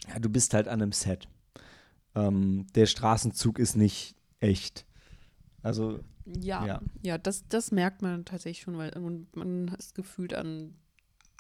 ja, 0.08 0.20
du 0.20 0.30
bist 0.30 0.54
halt 0.54 0.68
an 0.68 0.82
einem 0.82 0.92
Set. 0.92 1.28
Ähm, 2.16 2.68
der 2.76 2.86
Straßenzug 2.86 3.60
ist 3.60 3.76
nicht 3.76 4.16
echt. 4.40 4.86
Also 5.64 6.00
Ja, 6.26 6.66
Ja. 6.66 6.82
ja, 7.04 7.18
das, 7.18 7.48
das 7.48 7.72
merkt 7.72 8.02
man 8.02 8.26
tatsächlich 8.26 8.64
schon, 8.64 8.78
weil 8.78 8.92
und 8.98 9.36
man 9.36 9.70
ist 9.78 9.96
gefühlt 9.96 10.34
an 10.34 10.76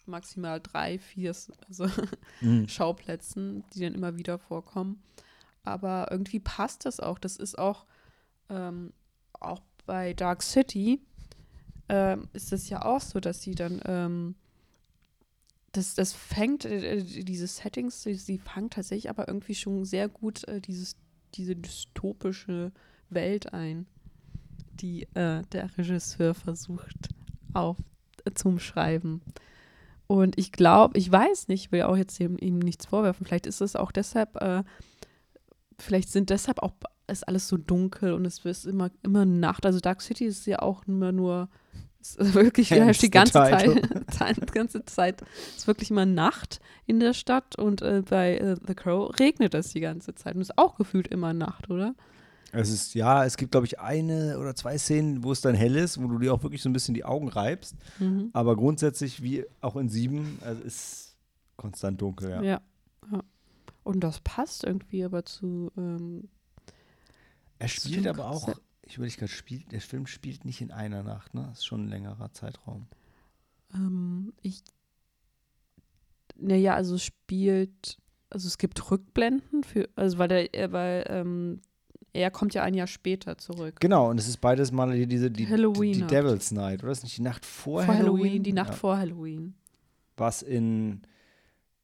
maximal 0.05 0.59
drei, 0.61 0.97
vier 0.99 1.35
also 1.67 1.87
mh, 2.41 2.67
Schauplätzen, 2.69 3.63
die 3.73 3.81
dann 3.81 3.93
immer 3.95 4.17
wieder 4.17 4.39
vorkommen. 4.39 5.01
Aber 5.63 6.07
irgendwie 6.11 6.39
passt 6.39 6.85
das 6.85 6.99
auch. 7.01 7.19
Das 7.19 7.35
ist 7.35 7.59
auch, 7.59 7.85
ähm, 8.49 8.93
auch 9.33 9.61
bei 9.87 10.13
Dark 10.13 10.43
City 10.43 11.01
ähm, 11.89 12.27
ist 12.33 12.53
es 12.53 12.69
ja 12.69 12.85
auch 12.85 13.01
so, 13.01 13.19
dass 13.19 13.41
sie 13.41 13.55
dann, 13.55 13.81
ähm, 13.85 14.35
das, 15.71 15.95
das 15.95 16.13
fängt, 16.13 16.65
äh, 16.65 16.97
äh, 16.97 17.23
diese 17.23 17.47
Settings, 17.47 18.03
sie, 18.03 18.13
sie 18.13 18.37
fangen 18.37 18.69
tatsächlich 18.69 19.09
aber 19.09 19.27
irgendwie 19.27 19.55
schon 19.55 19.85
sehr 19.85 20.09
gut 20.09 20.47
äh, 20.47 20.61
dieses, 20.61 20.95
diese 21.33 21.55
dystopische 21.55 22.71
Welt 23.09 23.53
ein. 23.53 23.87
die 24.79 25.03
äh, 25.15 25.41
der 25.51 25.77
Regisseur 25.77 26.35
versucht 26.35 27.09
auf 27.53 27.77
äh, 28.25 28.31
zum 28.33 28.59
Schreiben. 28.59 29.21
Und 30.07 30.37
ich 30.37 30.51
glaube, 30.51 30.97
ich 30.97 31.11
weiß 31.11 31.47
nicht, 31.49 31.65
ich 31.65 31.71
will 31.71 31.83
auch 31.83 31.97
jetzt 31.97 32.19
ihm, 32.19 32.37
ihm 32.39 32.59
nichts 32.59 32.85
vorwerfen. 32.85 33.25
Vielleicht 33.25 33.47
ist 33.47 33.61
es 33.61 33.75
auch 33.75 33.91
deshalb, 33.91 34.35
äh, 34.41 34.63
vielleicht 35.79 36.09
sind 36.09 36.29
deshalb 36.29 36.61
auch 36.63 36.73
ist 37.07 37.27
alles 37.27 37.47
so 37.47 37.57
dunkel 37.57 38.13
und 38.13 38.25
es 38.25 38.39
ist 38.39 38.65
immer, 38.65 38.89
immer 39.03 39.25
Nacht. 39.25 39.65
Also 39.65 39.79
Dark 39.79 40.01
City 40.01 40.25
ist 40.25 40.45
ja 40.45 40.59
auch 40.59 40.87
immer 40.87 41.11
nur, 41.11 41.49
ist 42.01 42.33
wirklich 42.33 42.69
ja, 42.69 42.91
die 42.91 43.09
ganze 43.09 43.33
Zeit, 43.33 43.65
die 43.65 44.53
ganze 44.53 44.85
Zeit 44.85 45.23
ist 45.55 45.67
wirklich 45.67 45.91
immer 45.91 46.05
Nacht 46.05 46.59
in 46.85 46.99
der 46.99 47.13
Stadt 47.13 47.57
und 47.57 47.81
äh, 47.81 48.03
bei 48.07 48.37
äh, 48.37 48.55
The 48.65 48.75
Crow 48.75 49.17
regnet 49.19 49.53
es 49.53 49.69
die 49.69 49.79
ganze 49.79 50.15
Zeit 50.15 50.35
und 50.35 50.41
ist 50.41 50.57
auch 50.57 50.75
gefühlt 50.75 51.07
immer 51.07 51.33
Nacht, 51.33 51.69
oder? 51.69 51.95
Es 52.53 52.69
ist, 52.69 52.93
ja, 52.93 53.25
es 53.25 53.35
gibt, 53.35 53.51
glaube 53.51 53.65
ich, 53.65 53.79
eine 53.79 54.39
oder 54.39 54.55
zwei 54.55 54.77
Szenen, 54.77 55.23
wo 55.23 55.31
es 55.31 55.41
dann 55.41 55.53
hell 55.53 55.75
ist, 55.75 56.01
wo 56.01 56.07
du 56.07 56.17
dir 56.17 56.33
auch 56.33 56.43
wirklich 56.43 56.61
so 56.61 56.69
ein 56.69 56.73
bisschen 56.73 56.95
die 56.95 57.03
Augen 57.03 57.27
reibst. 57.27 57.75
Mhm. 57.99 58.29
Aber 58.31 58.55
grundsätzlich, 58.55 59.21
wie 59.21 59.45
auch 59.59 59.75
in 59.75 59.89
sieben, 59.89 60.39
also 60.41 60.63
ist 60.63 61.17
konstant 61.57 62.01
dunkel, 62.01 62.29
ja. 62.29 62.41
ja. 62.41 62.61
ja. 63.11 63.19
Und 63.83 63.99
das 63.99 64.21
passt 64.21 64.63
irgendwie 64.63 65.03
aber 65.03 65.25
zu. 65.25 65.71
Ähm, 65.77 66.29
er 67.59 67.67
spielt 67.67 68.07
aber 68.07 68.29
auch, 68.29 68.49
ich 68.83 68.95
überlege 68.95 69.17
gerade, 69.17 69.31
spielt, 69.31 69.71
der 69.71 69.81
Film 69.81 70.07
spielt 70.07 70.45
nicht 70.45 70.61
in 70.61 70.71
einer 70.71 71.03
Nacht, 71.03 71.33
ne? 71.33 71.45
Das 71.49 71.59
ist 71.59 71.65
schon 71.65 71.85
ein 71.85 71.89
längerer 71.89 72.31
Zeitraum. 72.33 72.87
Ähm, 73.73 74.33
ich. 74.41 74.63
Naja, 76.35 76.75
also 76.75 76.97
spielt, 76.97 77.97
also 78.29 78.47
es 78.47 78.57
gibt 78.57 78.91
Rückblenden 78.91 79.63
für, 79.63 79.89
also 79.95 80.19
weil 80.19 80.27
der, 80.27 80.71
weil 80.71 81.05
ähm, 81.09 81.61
er 82.13 82.31
kommt 82.31 82.53
ja 82.53 82.63
ein 82.63 82.73
Jahr 82.73 82.87
später 82.87 83.37
zurück. 83.37 83.79
Genau, 83.79 84.09
und 84.09 84.19
es 84.19 84.27
ist 84.27 84.37
beides 84.37 84.71
mal 84.71 85.05
diese 85.05 85.31
die, 85.31 85.47
Halloween 85.47 85.93
die, 85.93 86.01
die 86.01 86.07
Devil's 86.07 86.51
Night, 86.51 86.81
oder? 86.83 86.89
Das 86.89 86.99
ist 86.99 87.03
nicht 87.05 87.17
die 87.17 87.23
Nacht 87.23 87.45
vor, 87.45 87.83
vor 87.83 87.93
Halloween? 87.93 88.23
Halloween? 88.23 88.43
Die 88.43 88.53
Nacht 88.53 88.69
ja. 88.71 88.75
vor 88.75 88.97
Halloween. 88.97 89.55
Was 90.15 90.41
in 90.41 91.01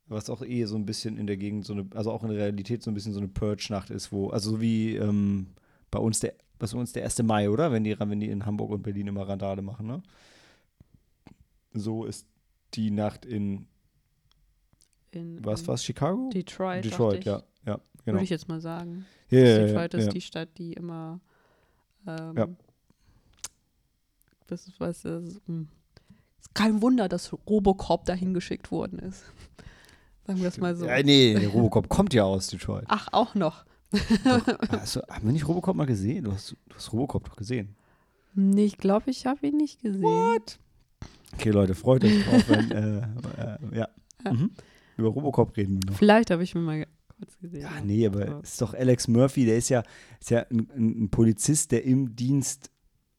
was 0.08 0.30
auch 0.30 0.42
eh 0.42 0.66
so 0.66 0.76
ein 0.76 0.86
bisschen 0.86 1.18
in 1.18 1.28
der 1.28 1.38
Gegend 1.38 1.66
so 1.66 1.74
eine, 1.74 1.88
also 1.96 2.12
auch 2.12 2.24
in 2.24 2.30
der 2.30 2.38
Realität 2.38 2.84
so 2.84 2.92
ein 2.92 2.94
bisschen 2.94 3.14
so 3.14 3.20
eine 3.20 3.30
Purge-Nacht 3.30 3.90
ist, 3.90 4.12
wo, 4.12 4.30
also 4.30 4.52
so 4.52 4.62
wie 4.62 4.96
ähm, 4.96 5.48
bei 5.94 6.00
uns 6.00 6.20
der, 6.20 6.34
was 6.60 6.74
bei 6.74 6.80
uns 6.80 6.92
der 6.92 7.04
1. 7.04 7.22
Mai, 7.22 7.50
oder? 7.50 7.72
Wenn 7.72 7.84
die, 7.84 7.98
wenn 8.00 8.20
die 8.20 8.30
in 8.30 8.46
Hamburg 8.48 8.72
und 8.72 8.82
Berlin 8.82 9.08
immer 9.08 9.28
Randale 9.28 9.62
machen, 9.62 9.86
ne? 9.86 10.02
So 11.72 12.06
ist 12.06 12.28
die 12.74 12.90
Nacht 12.90 13.26
in, 13.26 13.68
in 15.12 15.44
was 15.46 15.68
war's, 15.68 15.84
Chicago? 15.84 16.32
Detroit. 16.34 16.84
Detroit, 16.84 17.26
ja, 17.26 17.44
ja, 17.66 17.80
genau. 18.06 18.16
Würde 18.16 18.24
ich 18.24 18.30
jetzt 18.32 18.48
mal 18.48 18.60
sagen. 18.60 19.06
Yeah, 19.32 19.66
Detroit 19.66 19.94
ja, 19.94 20.00
ist 20.00 20.06
ja. 20.08 20.12
die 20.12 20.22
Stadt, 20.22 20.50
die 20.58 20.74
immer 20.74 21.20
ähm, 22.08 22.34
ja. 22.36 22.48
das 24.48 24.68
ist 24.68 24.80
was 24.80 25.06
ist, 25.06 25.42
hm. 25.46 25.68
ist 26.40 26.56
kein 26.56 26.82
Wunder, 26.82 27.08
dass 27.08 27.34
Robocop 27.48 28.06
dahin 28.06 28.34
geschickt 28.34 28.72
worden 28.72 28.98
ist. 28.98 29.24
Sagen 30.26 30.42
wir 30.42 30.48
es 30.48 30.58
mal 30.58 30.76
so. 30.76 30.88
Ja, 30.88 31.04
nee, 31.04 31.38
Robocop 31.54 31.88
kommt 31.88 32.14
ja 32.14 32.24
aus 32.24 32.48
Detroit. 32.48 32.86
Ach, 32.88 33.10
auch 33.12 33.36
noch. 33.36 33.66
Doch, 34.24 34.48
also, 34.70 35.02
haben 35.10 35.26
wir 35.26 35.34
nicht 35.34 35.48
Robocop 35.48 35.76
mal 35.76 35.86
gesehen? 35.86 36.26
Du 36.26 36.32
hast, 36.32 36.52
du 36.52 36.76
hast 36.76 36.92
Robocop 36.94 37.26
doch 37.26 37.36
gesehen. 37.36 37.76
Nee, 38.36 38.66
ich 38.66 38.78
glaube, 38.78 39.12
ich 39.12 39.26
habe 39.26 39.48
ihn 39.48 39.58
nicht 39.58 39.82
gesehen. 39.82 40.04
What? 40.04 40.60
Okay, 41.34 41.52
Leute, 41.52 41.76
freut 41.76 42.04
euch 42.04 42.24
drauf, 42.24 42.50
wenn, 42.50 42.72
äh, 42.72 42.98
äh, 42.98 43.78
ja. 43.78 43.88
ja. 44.26 44.34
Mhm. 44.34 44.52
Über 44.98 45.10
Robocop 45.10 45.56
reden 45.58 45.82
wir 45.82 45.92
noch. 45.92 45.98
Vielleicht 45.98 46.32
habe 46.32 46.44
ich 46.44 46.56
mir 46.56 46.62
mal 46.62 46.86
kurz 47.18 47.38
gesehen. 47.40 47.62
Ja, 47.62 47.82
nee, 47.84 48.06
aber 48.06 48.42
es 48.42 48.52
ist 48.52 48.62
doch 48.62 48.74
Alex 48.74 49.08
Murphy, 49.08 49.46
der 49.46 49.58
ist 49.58 49.70
ja, 49.70 49.84
ist 50.20 50.30
ja 50.30 50.46
ein, 50.50 50.68
ein, 50.76 51.10
Polizist, 51.10 51.72
der 51.72 51.84
im 51.84 52.16
Dienst 52.16 52.70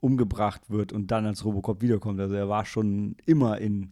umgebracht 0.01 0.63
wird 0.69 0.93
und 0.93 1.11
dann 1.11 1.27
als 1.27 1.45
Robocop 1.45 1.83
wiederkommt. 1.83 2.21
Also 2.21 2.35
er 2.35 2.49
war 2.49 2.65
schon 2.65 3.17
immer 3.27 3.59
in 3.59 3.91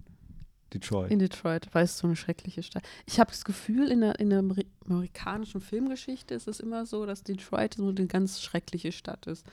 Detroit. 0.72 1.10
In 1.10 1.18
Detroit, 1.18 1.68
weil 1.72 1.84
es 1.84 1.98
so 1.98 2.06
eine 2.06 2.16
schreckliche 2.16 2.62
Stadt. 2.62 2.82
Ich 3.06 3.20
habe 3.20 3.30
das 3.30 3.44
Gefühl, 3.44 3.88
in 3.88 4.00
der, 4.00 4.18
in 4.18 4.30
der 4.30 4.42
amerikanischen 4.86 5.60
Filmgeschichte 5.60 6.34
ist 6.34 6.48
es 6.48 6.60
immer 6.60 6.86
so, 6.86 7.06
dass 7.06 7.22
Detroit 7.22 7.74
so 7.74 7.88
eine 7.88 8.06
ganz 8.06 8.40
schreckliche 8.40 8.92
Stadt 8.92 9.26
ist. 9.26 9.46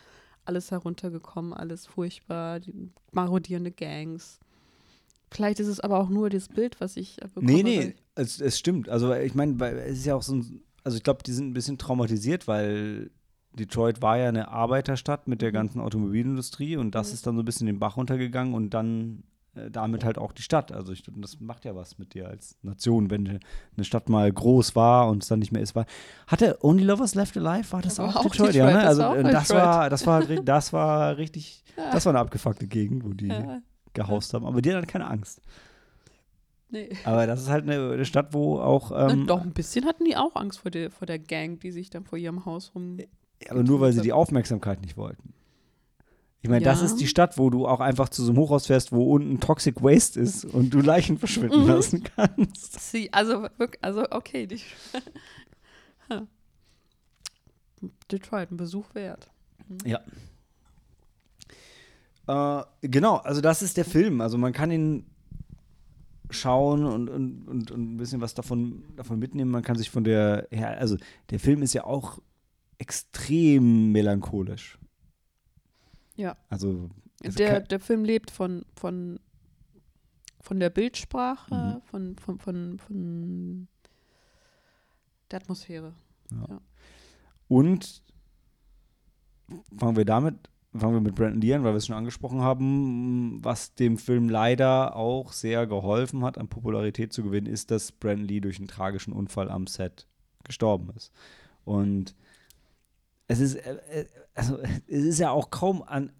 Alles 0.45 0.71
heruntergekommen, 0.71 1.53
alles 1.53 1.85
furchtbar, 1.85 2.59
marodierende 3.11 3.71
Gangs. 3.71 4.39
Vielleicht 5.31 5.59
ist 5.59 5.67
es 5.67 5.79
aber 5.79 5.99
auch 5.99 6.09
nur 6.09 6.29
das 6.29 6.47
Bild, 6.47 6.81
was 6.81 6.97
ich 6.97 7.17
bekomme. 7.17 7.51
Nee, 7.51 7.63
nee, 7.63 7.95
es, 8.15 8.41
es 8.41 8.57
stimmt. 8.57 8.89
Also 8.89 9.13
ich 9.13 9.35
meine, 9.35 9.63
es 9.85 9.99
ist 9.99 10.05
ja 10.05 10.15
auch 10.15 10.23
so 10.23 10.35
ein, 10.35 10.61
also 10.83 10.97
ich 10.97 11.03
glaube, 11.03 11.23
die 11.23 11.33
sind 11.33 11.49
ein 11.49 11.53
bisschen 11.53 11.77
traumatisiert, 11.77 12.47
weil 12.47 13.11
Detroit 13.53 14.01
war 14.01 14.17
ja 14.17 14.29
eine 14.29 14.49
Arbeiterstadt 14.49 15.27
mit 15.27 15.41
der 15.41 15.49
mhm. 15.49 15.53
ganzen 15.53 15.81
Automobilindustrie 15.81 16.77
und 16.77 16.95
das 16.95 17.09
mhm. 17.09 17.13
ist 17.13 17.27
dann 17.27 17.35
so 17.35 17.41
ein 17.43 17.45
bisschen 17.45 17.67
den 17.67 17.79
Bach 17.79 17.97
runtergegangen 17.97 18.53
und 18.53 18.71
dann 18.71 19.23
damit 19.71 20.03
halt 20.03 20.17
auch 20.17 20.31
die 20.31 20.41
Stadt. 20.41 20.71
Also 20.71 20.91
ich, 20.91 21.03
das 21.03 21.39
macht 21.39 21.65
ja 21.65 21.75
was 21.75 21.97
mit 21.97 22.13
dir 22.13 22.27
als 22.27 22.57
Nation, 22.61 23.09
wenn 23.09 23.39
eine 23.75 23.83
Stadt 23.83 24.09
mal 24.09 24.31
groß 24.31 24.75
war 24.75 25.09
und 25.09 25.23
es 25.23 25.29
dann 25.29 25.39
nicht 25.39 25.51
mehr 25.51 25.61
ist. 25.61 25.75
War, 25.75 25.85
hatte 26.27 26.57
Only 26.61 26.83
Lovers 26.83 27.15
Left 27.15 27.37
Alive, 27.37 27.71
war 27.71 27.81
das, 27.81 27.95
das 27.95 28.15
auch, 28.15 28.15
auch 28.17 28.23
Detroit? 28.23 28.55
Ja, 28.55 28.71
ne? 28.71 28.79
Also 28.79 29.01
das, 29.01 29.31
das 29.31 29.49
war, 29.49 29.89
das 29.89 30.07
war, 30.07 30.21
das 30.43 30.73
war 30.73 31.17
richtig, 31.17 31.63
das 31.75 32.05
war 32.05 32.13
eine 32.13 32.19
abgefuckte 32.19 32.67
Gegend, 32.67 33.03
wo 33.03 33.09
die 33.09 33.27
ja. 33.27 33.61
gehaust 33.93 34.33
haben. 34.33 34.45
Aber 34.45 34.61
die 34.61 34.73
hatten 34.73 34.87
keine 34.87 35.07
Angst. 35.07 35.41
Nee. 36.71 36.89
Aber 37.03 37.25
das 37.25 37.41
ist 37.41 37.49
halt 37.49 37.63
eine, 37.63 37.93
eine 37.93 38.05
Stadt, 38.05 38.33
wo 38.33 38.59
auch. 38.59 38.91
Ähm, 38.91 39.25
doch, 39.25 39.41
ein 39.41 39.53
bisschen 39.53 39.85
hatten 39.85 40.05
die 40.05 40.15
auch 40.15 40.35
Angst 40.35 40.59
vor 40.59 40.69
der, 40.69 40.91
vor 40.91 41.07
der 41.07 41.17
Gang, 41.17 41.59
die 41.59 41.71
sich 41.71 41.89
dann 41.89 42.03
vor 42.05 42.17
ihrem 42.17 42.45
Haus 42.45 42.71
rum. 42.75 42.97
Ja, 42.97 43.51
aber 43.51 43.63
nur 43.63 43.81
weil 43.81 43.91
sie 43.93 44.01
die 44.01 44.13
Aufmerksamkeit 44.13 44.81
nicht 44.81 44.95
wollten. 44.95 45.33
Ich 46.41 46.49
meine, 46.49 46.63
ja. 46.63 46.71
das 46.71 46.81
ist 46.81 46.97
die 46.97 47.07
Stadt, 47.07 47.37
wo 47.37 47.49
du 47.49 47.67
auch 47.67 47.81
einfach 47.81 48.07
zu 48.07 48.23
so 48.23 48.31
einem 48.31 48.39
Hochhaus 48.39 48.67
fährst, 48.67 48.93
wo 48.93 49.13
unten 49.13 49.41
Toxic 49.41 49.83
Waste 49.83 50.19
ist 50.21 50.45
und 50.45 50.73
du 50.73 50.79
Leichen 50.79 51.17
verschwinden 51.17 51.63
mhm. 51.63 51.67
lassen 51.67 52.03
kannst. 52.03 52.79
Sie, 52.91 53.11
also, 53.11 53.47
also 53.81 54.05
okay. 54.11 54.47
Die, 54.47 54.61
Detroit, 58.11 58.51
ein 58.51 58.57
Besuch 58.57 58.95
wert. 58.95 59.29
Mhm. 59.67 59.77
Ja. 59.85 59.99
Äh, 62.27 62.63
genau, 62.81 63.17
also 63.17 63.41
das 63.41 63.61
ist 63.61 63.75
der 63.75 63.85
Film. 63.85 64.21
Also 64.21 64.37
man 64.37 64.53
kann 64.53 64.71
ihn 64.71 65.05
schauen 66.29 66.85
und, 66.85 67.09
und, 67.09 67.47
und, 67.47 67.71
und 67.71 67.93
ein 67.93 67.97
bisschen 67.97 68.21
was 68.21 68.33
davon, 68.33 68.83
davon 68.95 69.19
mitnehmen. 69.19 69.51
Man 69.51 69.63
kann 69.63 69.77
sich 69.77 69.89
von 69.89 70.05
der, 70.05 70.47
ja, 70.51 70.69
also 70.69 70.95
der 71.31 71.39
Film 71.39 71.63
ist 71.63 71.73
ja 71.73 71.83
auch 71.83 72.19
extrem 72.77 73.91
melancholisch. 73.91 74.79
Ja. 76.19 76.35
Also 76.49 76.89
der, 77.23 77.61
der 77.61 77.79
Film 77.79 78.03
lebt 78.03 78.29
von, 78.29 78.65
von, 78.75 79.21
von 80.41 80.59
der 80.59 80.69
Bildsprache, 80.69 81.55
mhm. 81.55 81.81
von, 81.83 82.15
von, 82.17 82.39
von, 82.39 82.79
von 82.79 83.67
der 85.31 85.39
Atmosphäre. 85.39 85.93
Ja. 86.31 86.45
ja. 86.49 86.61
Und 87.47 88.03
fangen 89.77 89.95
wir 89.95 90.03
damit, 90.03 90.35
fangen 90.75 90.95
wir 90.95 91.01
mit 91.01 91.15
Brandon 91.15 91.39
Lee 91.39 91.53
an, 91.53 91.63
weil 91.63 91.71
wir 91.71 91.77
es 91.77 91.87
schon 91.87 91.95
angesprochen 91.95 92.41
haben, 92.41 93.41
was 93.41 93.73
dem 93.75 93.97
Film 93.97 94.27
leider 94.27 94.97
auch 94.97 95.31
sehr 95.31 95.67
geholfen 95.67 96.25
hat, 96.25 96.37
an 96.37 96.49
Popularität 96.49 97.13
zu 97.13 97.23
gewinnen, 97.23 97.47
ist, 97.47 97.71
dass 97.71 97.93
Brandon 97.93 98.27
Lee 98.27 98.41
durch 98.41 98.57
einen 98.57 98.67
tragischen 98.67 99.13
Unfall 99.13 99.49
am 99.49 99.67
Set 99.67 100.05
gestorben 100.43 100.89
ist. 100.97 101.13
Und 101.63 102.13
es 103.29 103.39
ist, 103.39 103.55
äh, 103.55 103.77
äh, 103.91 104.05
also 104.33 104.59
es 104.59 105.05
ist 105.05 105.19
ja 105.19 105.29
auch 105.29 105.51
kaum 105.51 105.81
an 105.83 106.11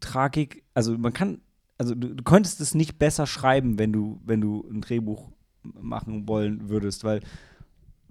Tragik, 0.00 0.64
also 0.74 0.98
man 0.98 1.12
kann, 1.12 1.40
also 1.78 1.94
du, 1.94 2.14
du 2.14 2.22
könntest 2.22 2.60
es 2.60 2.74
nicht 2.74 2.98
besser 2.98 3.26
schreiben, 3.26 3.78
wenn 3.78 3.92
du, 3.92 4.20
wenn 4.24 4.40
du 4.40 4.68
ein 4.68 4.82
Drehbuch 4.82 5.30
machen 5.62 6.28
wollen 6.28 6.68
würdest, 6.68 7.04
weil 7.04 7.20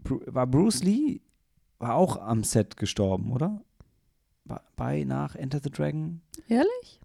war 0.03 0.47
Bruce 0.47 0.83
Lee 0.83 1.21
war 1.77 1.95
auch 1.95 2.17
am 2.17 2.43
Set 2.43 2.77
gestorben, 2.77 3.31
oder? 3.31 3.61
Bei 4.75 5.03
nach 5.03 5.35
Enter 5.35 5.59
the 5.63 5.69
Dragon? 5.69 6.21
Ehrlich? 6.47 7.01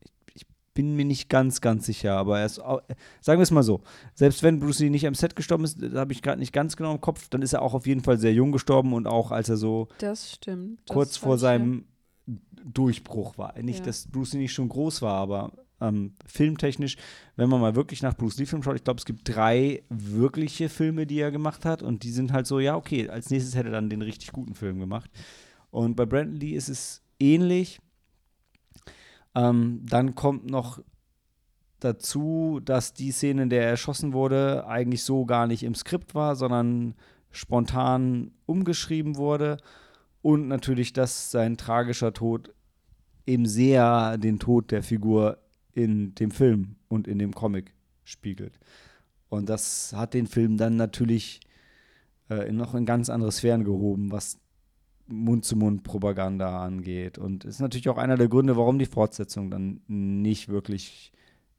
Bin 0.81 0.97
mir 0.97 1.05
nicht 1.05 1.29
ganz, 1.29 1.61
ganz 1.61 1.85
sicher, 1.85 2.15
aber 2.17 2.39
er 2.41 2.47
ist, 2.47 2.59
auch, 2.59 2.81
sagen 3.21 3.39
wir 3.39 3.43
es 3.43 3.51
mal 3.51 3.63
so, 3.63 3.83
selbst 4.15 4.43
wenn 4.43 4.61
Bruce 4.61 4.79
Lee 4.79 4.89
nicht 4.89 5.07
am 5.07 5.15
Set 5.15 5.37
gestorben 5.37 5.65
ist, 5.65 5.79
habe 5.93 6.15
ich 6.15 6.23
gerade 6.23 6.39
nicht 6.39 6.55
ganz 6.55 6.75
genau 6.75 6.93
im 6.93 7.03
Kopf, 7.03 7.29
dann 7.29 7.43
ist 7.43 7.53
er 7.53 7.61
auch 7.61 7.75
auf 7.75 7.87
jeden 7.87 8.01
Fall 8.01 8.17
sehr 8.17 8.33
jung 8.33 8.51
gestorben 8.51 8.95
und 8.95 9.07
auch 9.07 9.31
als 9.31 9.51
er 9.51 9.59
so 9.59 9.89
das 9.99 10.33
stimmt, 10.33 10.81
kurz 10.89 11.19
vor 11.19 11.37
seinem 11.37 11.85
Durchbruch 12.65 13.37
war. 13.37 13.61
Nicht, 13.61 13.81
ja. 13.81 13.85
dass 13.85 14.09
Bruce 14.09 14.33
Lee 14.33 14.39
nicht 14.39 14.55
schon 14.55 14.71
groß 14.71 15.03
war, 15.03 15.17
aber 15.17 15.53
ähm, 15.83 16.15
filmtechnisch, 16.27 16.97
wenn 17.37 17.51
man 17.51 17.61
mal 17.61 17.75
wirklich 17.75 18.01
nach 18.01 18.17
Bruce 18.17 18.39
Lee-Filmen 18.39 18.63
schaut, 18.63 18.77
ich 18.77 18.85
glaube, 18.85 18.99
es 18.99 19.05
gibt 19.05 19.29
drei 19.29 19.83
wirkliche 19.91 20.71
Filme, 20.71 21.07
die 21.07 21.21
er 21.21 21.31
gemacht 21.31 21.67
hat 21.67 21.83
und 21.83 22.05
die 22.05 22.11
sind 22.11 22.33
halt 22.33 22.47
so, 22.47 22.59
ja, 22.59 22.77
okay, 22.77 23.11
als 23.11 23.29
nächstes 23.29 23.55
hätte 23.55 23.69
er 23.69 23.73
dann 23.73 23.91
den 23.91 24.03
richtig 24.03 24.33
guten 24.33 24.55
Film 24.55 24.79
gemacht. 24.79 25.11
Und 25.71 25.97
bei 25.97 26.07
Brandon 26.07 26.37
Lee 26.41 26.53
ist 26.53 26.69
es 26.69 27.03
ähnlich. 27.19 27.81
Ähm, 29.35 29.83
dann 29.85 30.15
kommt 30.15 30.51
noch 30.51 30.81
dazu, 31.79 32.61
dass 32.65 32.93
die 32.93 33.11
Szene, 33.11 33.45
in 33.45 33.51
der 33.51 33.63
er 33.63 33.71
erschossen 33.71 34.13
wurde, 34.13 34.67
eigentlich 34.67 35.03
so 35.03 35.25
gar 35.25 35.47
nicht 35.47 35.63
im 35.63 35.75
Skript 35.75 36.15
war, 36.15 36.37
sondern 36.37 36.95
spontan 37.31 38.33
umgeschrieben 38.47 39.17
wurde. 39.17 39.59
Und 40.23 40.49
natürlich, 40.49 40.93
dass 40.93 41.31
sein 41.31 41.57
tragischer 41.57 42.13
Tod 42.13 42.53
eben 43.27 43.47
sehr 43.47 44.19
den 44.19 44.39
Tod 44.39 44.71
der 44.71 44.83
Figur 44.83 45.39
in 45.73 46.15
dem 46.17 46.31
Film 46.31 46.77
und 46.89 47.07
in 47.07 47.19
dem 47.19 47.33
Comic 47.33 47.73
spiegelt. 48.05 48.59
Und 49.29 49.49
das 49.49 49.93
hat 49.95 50.15
den 50.15 50.27
Film 50.27 50.57
dann 50.57 50.77
natürlich 50.77 51.41
äh, 52.29 52.51
noch 52.53 52.75
in 52.75 52.85
ganz 52.85 53.09
andere 53.09 53.33
Sphären 53.33 53.65
gehoben, 53.65 54.11
was 54.11 54.40
Mund-zu-Mund-Propaganda 55.11 56.63
angeht. 56.63 57.19
Und 57.19 57.45
ist 57.45 57.61
natürlich 57.61 57.89
auch 57.89 57.99
einer 57.99 58.17
der 58.17 58.29
Gründe, 58.29 58.57
warum 58.57 58.79
die 58.79 58.87
Fortsetzungen 58.87 59.51
dann 59.51 59.81
nicht 59.87 60.49
wirklich 60.49 61.13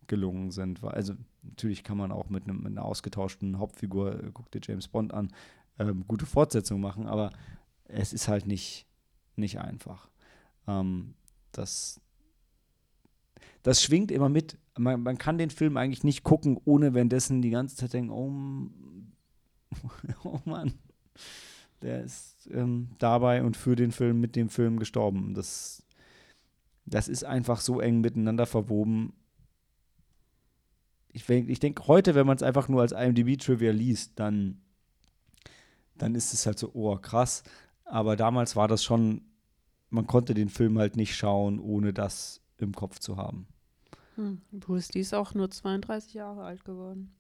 gelungen 0.08 0.52
sind. 0.52 0.84
Also 0.84 1.14
natürlich 1.42 1.84
kann 1.84 1.98
man 1.98 2.12
auch 2.12 2.30
mit, 2.30 2.44
einem, 2.44 2.64
mit 2.64 2.74
einer 2.74 2.86
ausgetauschten 2.86 3.60
Hauptfigur, 3.60 4.24
äh, 4.24 4.32
guck 4.34 4.52
dir 4.52 4.60
James 4.62 4.88
Bond 4.88 5.14
an, 5.14 5.32
ähm, 5.80 6.06
gute 6.08 6.26
Fortsetzungen 6.26 6.82
machen, 6.82 7.08
aber 7.08 7.32
es 7.86 8.14
ist 8.14 8.28
halt 8.28 8.46
nicht, 8.46 8.86
nicht 9.36 9.60
einfach. 9.60 10.10
Ähm, 10.68 11.14
das, 11.52 12.02
das 13.64 13.82
schwingt 13.82 14.12
immer 14.12 14.30
mit. 14.30 14.58
Man, 14.78 15.02
man 15.02 15.18
kann 15.18 15.38
den 15.38 15.50
Film 15.50 15.78
eigentlich 15.78 16.04
nicht 16.04 16.24
gucken, 16.24 16.60
ohne 16.66 16.94
währenddessen 16.94 17.42
die 17.42 17.50
ganze 17.50 17.76
Zeit 17.76 17.94
denken, 17.94 18.12
oh, 18.12 18.32
oh 20.24 20.40
Mann, 20.46 20.74
der 21.82 22.04
ist 22.04 22.50
ähm, 22.52 22.90
dabei 23.00 23.44
und 23.44 23.58
für 23.58 23.76
den 23.76 23.92
Film 23.92 24.20
mit 24.20 24.36
dem 24.36 24.50
Film 24.50 24.78
gestorben. 24.80 25.34
Das, 25.34 25.84
das 26.86 27.08
ist 27.08 27.24
einfach 27.24 27.60
so 27.60 27.80
eng 27.80 28.02
miteinander 28.02 28.46
verwoben. 28.46 29.14
Ich, 31.10 31.28
ich 31.30 31.60
denke, 31.60 31.88
heute, 31.88 32.16
wenn 32.16 32.28
man 32.28 32.38
es 32.38 32.44
einfach 32.44 32.70
nur 32.70 32.82
als 32.82 32.94
IMDb-Trivia 32.94 33.72
liest, 33.72 34.14
dann, 34.20 34.62
dann 35.98 36.16
ist 36.16 36.34
es 36.34 36.46
halt 36.46 36.58
so, 36.58 36.72
oh, 36.74 36.96
krass. 36.98 37.44
Aber 37.84 38.16
damals 38.16 38.56
war 38.56 38.68
das 38.68 38.84
schon, 38.84 39.22
man 39.90 40.08
konnte 40.08 40.34
den 40.34 40.50
Film 40.50 40.78
halt 40.80 40.96
nicht 40.96 41.16
schauen, 41.16 41.60
ohne 41.60 41.94
das 41.94 42.42
im 42.58 42.74
Kopf 42.74 43.00
zu 43.00 43.18
haben. 43.18 43.48
Hm. 44.16 44.42
Bruce 44.52 44.94
Lee 44.94 45.02
ist 45.02 45.14
auch 45.14 45.34
nur 45.34 45.50
32 45.50 46.14
Jahre 46.14 46.44
alt 46.44 46.64
geworden. 46.64 47.12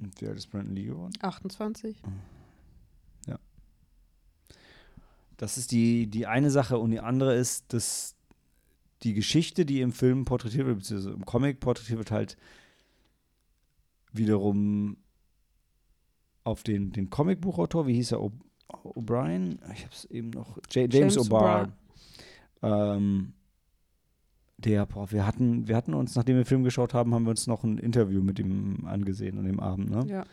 Und 0.00 0.20
wie 0.20 0.28
alt 0.28 0.38
ist 0.38 0.46
Brandon 0.46 0.74
Lee 0.74 0.84
geworden? 0.84 1.12
28. 1.20 1.96
Ja. 2.00 2.12
Das 5.38 5.56
ist 5.56 5.72
die, 5.72 6.08
die 6.08 6.26
eine 6.26 6.50
Sache 6.50 6.78
und 6.78 6.90
die 6.90 7.00
andere 7.00 7.34
ist, 7.34 7.72
dass 7.72 8.16
die 9.04 9.14
Geschichte, 9.14 9.64
die 9.64 9.80
im 9.80 9.92
Film 9.92 10.24
porträtiert 10.24 10.66
wird, 10.66 10.78
beziehungsweise 10.78 11.14
im 11.14 11.24
Comic 11.24 11.60
porträtiert 11.60 11.98
wird, 11.98 12.10
halt 12.10 12.36
wiederum 14.12 14.96
auf 16.42 16.64
den, 16.64 16.92
den 16.92 17.08
Comicbuchautor, 17.08 17.86
wie 17.86 17.94
hieß 17.94 18.12
er, 18.12 18.30
O'Brien? 18.68 19.58
Ich 19.72 19.84
habe 19.84 19.94
es 19.94 20.04
eben 20.06 20.30
noch, 20.30 20.56
J 20.70 20.92
James, 20.92 21.14
James 21.14 21.18
O'Barr. 21.18 21.68
Ähm, 22.62 23.34
der, 24.56 24.86
boah, 24.86 25.10
wir 25.12 25.24
hatten, 25.24 25.68
wir 25.68 25.76
hatten 25.76 25.94
uns, 25.94 26.16
nachdem 26.16 26.34
wir 26.34 26.42
den 26.42 26.48
Film 26.48 26.64
geschaut 26.64 26.94
haben, 26.94 27.14
haben 27.14 27.24
wir 27.24 27.30
uns 27.30 27.46
noch 27.46 27.62
ein 27.62 27.78
Interview 27.78 28.22
mit 28.22 28.40
ihm 28.40 28.86
angesehen 28.86 29.38
an 29.38 29.44
dem 29.44 29.60
Abend, 29.60 29.90
ne? 29.90 30.04
Ja. 30.08 30.24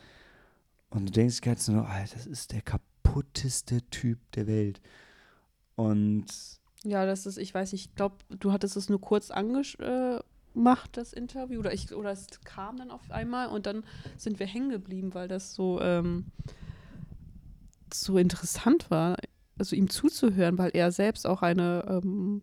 Und 0.90 1.08
du 1.08 1.12
denkst 1.12 1.40
jetzt 1.44 1.68
nur, 1.68 1.88
Alter, 1.88 2.14
das 2.14 2.26
ist 2.26 2.52
der 2.52 2.62
kaputteste 3.16 3.82
Typ 3.90 4.18
der 4.32 4.46
Welt. 4.46 4.80
Und 5.74 6.26
ja, 6.84 7.06
das 7.06 7.26
ist, 7.26 7.38
ich 7.38 7.52
weiß 7.52 7.72
nicht, 7.72 7.86
ich 7.86 7.94
glaube, 7.94 8.16
du 8.28 8.52
hattest 8.52 8.76
es 8.76 8.88
nur 8.88 9.00
kurz 9.00 9.30
angemacht, 9.30 10.90
das 10.92 11.12
Interview, 11.12 11.58
oder 11.60 11.72
ich, 11.72 11.92
oder 11.94 12.10
es 12.10 12.26
kam 12.44 12.76
dann 12.76 12.90
auf 12.90 13.10
einmal 13.10 13.48
und 13.48 13.66
dann 13.66 13.84
sind 14.16 14.38
wir 14.38 14.46
hängen 14.46 14.70
geblieben, 14.70 15.14
weil 15.14 15.28
das 15.28 15.54
so, 15.54 15.80
ähm, 15.80 16.26
so 17.92 18.18
interessant 18.18 18.90
war, 18.90 19.16
also 19.58 19.74
ihm 19.74 19.88
zuzuhören, 19.88 20.58
weil 20.58 20.70
er 20.74 20.92
selbst 20.92 21.26
auch 21.26 21.42
eine 21.42 21.84
ähm, 21.88 22.42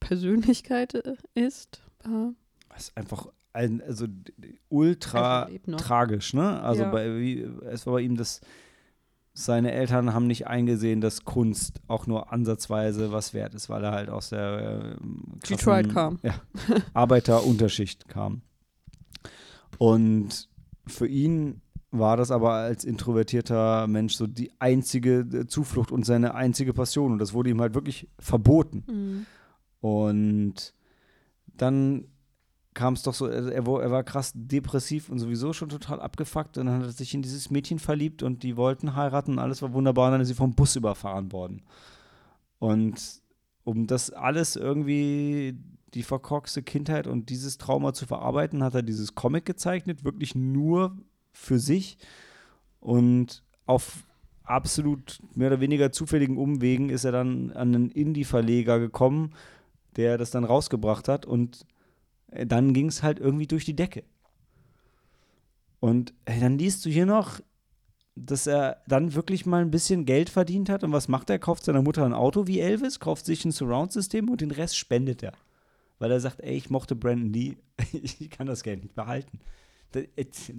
Persönlichkeit 0.00 0.94
äh, 0.94 1.16
ist. 1.34 1.82
Äh. 2.04 2.32
Das 2.70 2.84
ist 2.84 2.96
einfach 2.96 3.28
ein, 3.52 3.82
also 3.82 4.06
ultra 4.70 5.50
tragisch, 5.76 6.32
ne? 6.32 6.62
Also 6.62 6.82
ja. 6.84 6.90
bei, 6.90 7.18
wie, 7.18 7.42
es 7.66 7.86
war 7.86 7.94
bei 7.94 8.00
ihm 8.00 8.16
das, 8.16 8.40
seine 9.34 9.72
Eltern 9.72 10.12
haben 10.12 10.26
nicht 10.26 10.46
eingesehen, 10.46 11.00
dass 11.00 11.24
Kunst 11.24 11.80
auch 11.88 12.06
nur 12.06 12.32
ansatzweise 12.32 13.12
was 13.12 13.32
wert 13.32 13.54
ist, 13.54 13.70
weil 13.70 13.82
er 13.82 13.92
halt 13.92 14.10
aus 14.10 14.28
der 14.28 14.96
äh, 15.00 15.48
Detroit 15.48 15.92
kam. 15.92 16.18
Ja, 16.22 16.34
Arbeiterunterschicht 16.92 18.08
kam. 18.08 18.42
Und 19.78 20.48
für 20.86 21.06
ihn 21.06 21.62
war 21.90 22.16
das 22.16 22.30
aber 22.30 22.52
als 22.52 22.84
introvertierter 22.84 23.86
Mensch 23.86 24.14
so 24.14 24.26
die 24.26 24.50
einzige 24.58 25.20
äh, 25.20 25.46
Zuflucht 25.46 25.92
und 25.92 26.04
seine 26.04 26.34
einzige 26.34 26.74
Passion. 26.74 27.12
Und 27.12 27.18
das 27.18 27.32
wurde 27.32 27.50
ihm 27.50 27.60
halt 27.60 27.74
wirklich 27.74 28.08
verboten. 28.18 28.84
Mhm. 28.86 29.26
Und 29.80 30.74
dann 31.56 32.06
kam 32.74 32.94
es 32.94 33.02
doch 33.02 33.14
so, 33.14 33.26
er, 33.26 33.52
er, 33.52 33.66
war 33.66 34.02
krass 34.02 34.32
depressiv 34.34 35.08
und 35.08 35.18
sowieso 35.18 35.52
schon 35.52 35.68
total 35.68 36.00
abgefuckt. 36.00 36.58
Und 36.58 36.66
dann 36.66 36.80
hat 36.80 36.86
er 36.86 36.92
sich 36.92 37.14
in 37.14 37.22
dieses 37.22 37.50
Mädchen 37.50 37.78
verliebt 37.78 38.22
und 38.22 38.42
die 38.42 38.56
wollten 38.56 38.96
heiraten 38.96 39.32
und 39.32 39.38
alles 39.38 39.62
war 39.62 39.72
wunderbar. 39.72 40.06
Und 40.06 40.12
dann 40.12 40.20
ist 40.22 40.28
sie 40.28 40.34
vom 40.34 40.54
Bus 40.54 40.76
überfahren 40.76 41.32
worden. 41.32 41.62
Und 42.58 43.22
um 43.64 43.86
das 43.86 44.10
alles 44.10 44.56
irgendwie 44.56 45.58
die 45.94 46.02
verkorkste 46.02 46.62
Kindheit 46.62 47.06
und 47.06 47.28
dieses 47.28 47.58
Trauma 47.58 47.92
zu 47.92 48.06
verarbeiten, 48.06 48.62
hat 48.62 48.74
er 48.74 48.82
dieses 48.82 49.14
Comic 49.14 49.44
gezeichnet, 49.44 50.04
wirklich 50.04 50.34
nur 50.34 50.96
für 51.32 51.58
sich 51.58 51.98
und 52.80 53.42
auf 53.66 54.04
absolut 54.44 55.20
mehr 55.34 55.48
oder 55.48 55.60
weniger 55.60 55.92
zufälligen 55.92 56.36
Umwegen 56.36 56.88
ist 56.88 57.04
er 57.04 57.12
dann 57.12 57.52
an 57.52 57.74
einen 57.74 57.90
Indie-Verleger 57.90 58.78
gekommen, 58.78 59.34
der 59.96 60.18
das 60.18 60.30
dann 60.30 60.44
rausgebracht 60.44 61.08
hat 61.08 61.26
und 61.26 61.66
dann 62.46 62.72
ging 62.72 62.88
es 62.88 63.02
halt 63.02 63.18
irgendwie 63.18 63.46
durch 63.46 63.64
die 63.64 63.76
Decke. 63.76 64.04
Und 65.80 66.14
dann 66.24 66.58
liest 66.58 66.84
du 66.84 66.90
hier 66.90 67.06
noch, 67.06 67.40
dass 68.14 68.46
er 68.46 68.82
dann 68.86 69.14
wirklich 69.14 69.46
mal 69.46 69.62
ein 69.62 69.70
bisschen 69.70 70.04
Geld 70.04 70.30
verdient 70.30 70.68
hat. 70.68 70.84
Und 70.84 70.92
was 70.92 71.08
macht 71.08 71.30
er? 71.30 71.38
Kauft 71.38 71.64
seiner 71.64 71.82
Mutter 71.82 72.04
ein 72.04 72.12
Auto 72.12 72.46
wie 72.46 72.60
Elvis, 72.60 73.00
kauft 73.00 73.26
sich 73.26 73.44
ein 73.44 73.52
Surround-System 73.52 74.28
und 74.28 74.40
den 74.40 74.50
Rest 74.50 74.76
spendet 74.76 75.22
er. 75.22 75.32
Weil 75.98 76.10
er 76.10 76.20
sagt, 76.20 76.40
ey, 76.40 76.56
ich 76.56 76.70
mochte 76.70 76.94
Brandon 76.94 77.32
Lee, 77.32 77.56
ich 77.92 78.30
kann 78.30 78.46
das 78.46 78.62
Geld 78.62 78.82
nicht 78.82 78.94
behalten 78.94 79.40
da, 79.92 80.00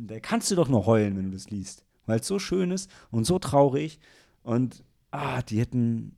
da 0.08 0.20
kannst 0.20 0.52
du 0.52 0.56
doch 0.56 0.70
nur 0.70 0.86
heulen, 0.86 1.18
wenn 1.18 1.26
du 1.26 1.32
das 1.32 1.50
liest. 1.50 1.84
Weil 2.06 2.20
es 2.20 2.28
so 2.28 2.40
schön 2.40 2.72
ist 2.72 2.90
und 3.12 3.26
so 3.26 3.40
traurig. 3.40 4.00
Und 4.44 4.84
ah, 5.12 5.42
die 5.42 5.60
hätten, 5.60 6.16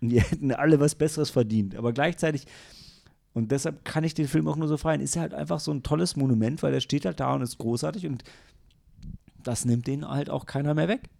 die 0.00 0.20
hätten 0.20 0.52
alle 0.52 0.80
was 0.80 0.94
Besseres 0.94 1.30
verdient. 1.30 1.74
Aber 1.74 1.92
gleichzeitig, 1.92 2.46
und 3.34 3.50
deshalb 3.50 3.84
kann 3.84 4.04
ich 4.04 4.14
den 4.14 4.28
Film 4.28 4.48
auch 4.48 4.56
nur 4.56 4.68
so 4.68 4.76
feiern, 4.76 5.00
ist 5.00 5.16
er 5.16 5.22
halt 5.22 5.34
einfach 5.34 5.60
so 5.60 5.72
ein 5.72 5.82
tolles 5.82 6.16
Monument, 6.16 6.62
weil 6.62 6.72
er 6.72 6.80
steht 6.80 7.04
halt 7.04 7.18
da 7.20 7.34
und 7.34 7.42
ist 7.42 7.58
großartig 7.58 8.06
und 8.06 8.22
das 9.42 9.64
nimmt 9.64 9.86
den 9.86 10.08
halt 10.08 10.30
auch 10.30 10.46
keiner 10.46 10.72
mehr 10.72 10.88
weg. 10.88 11.10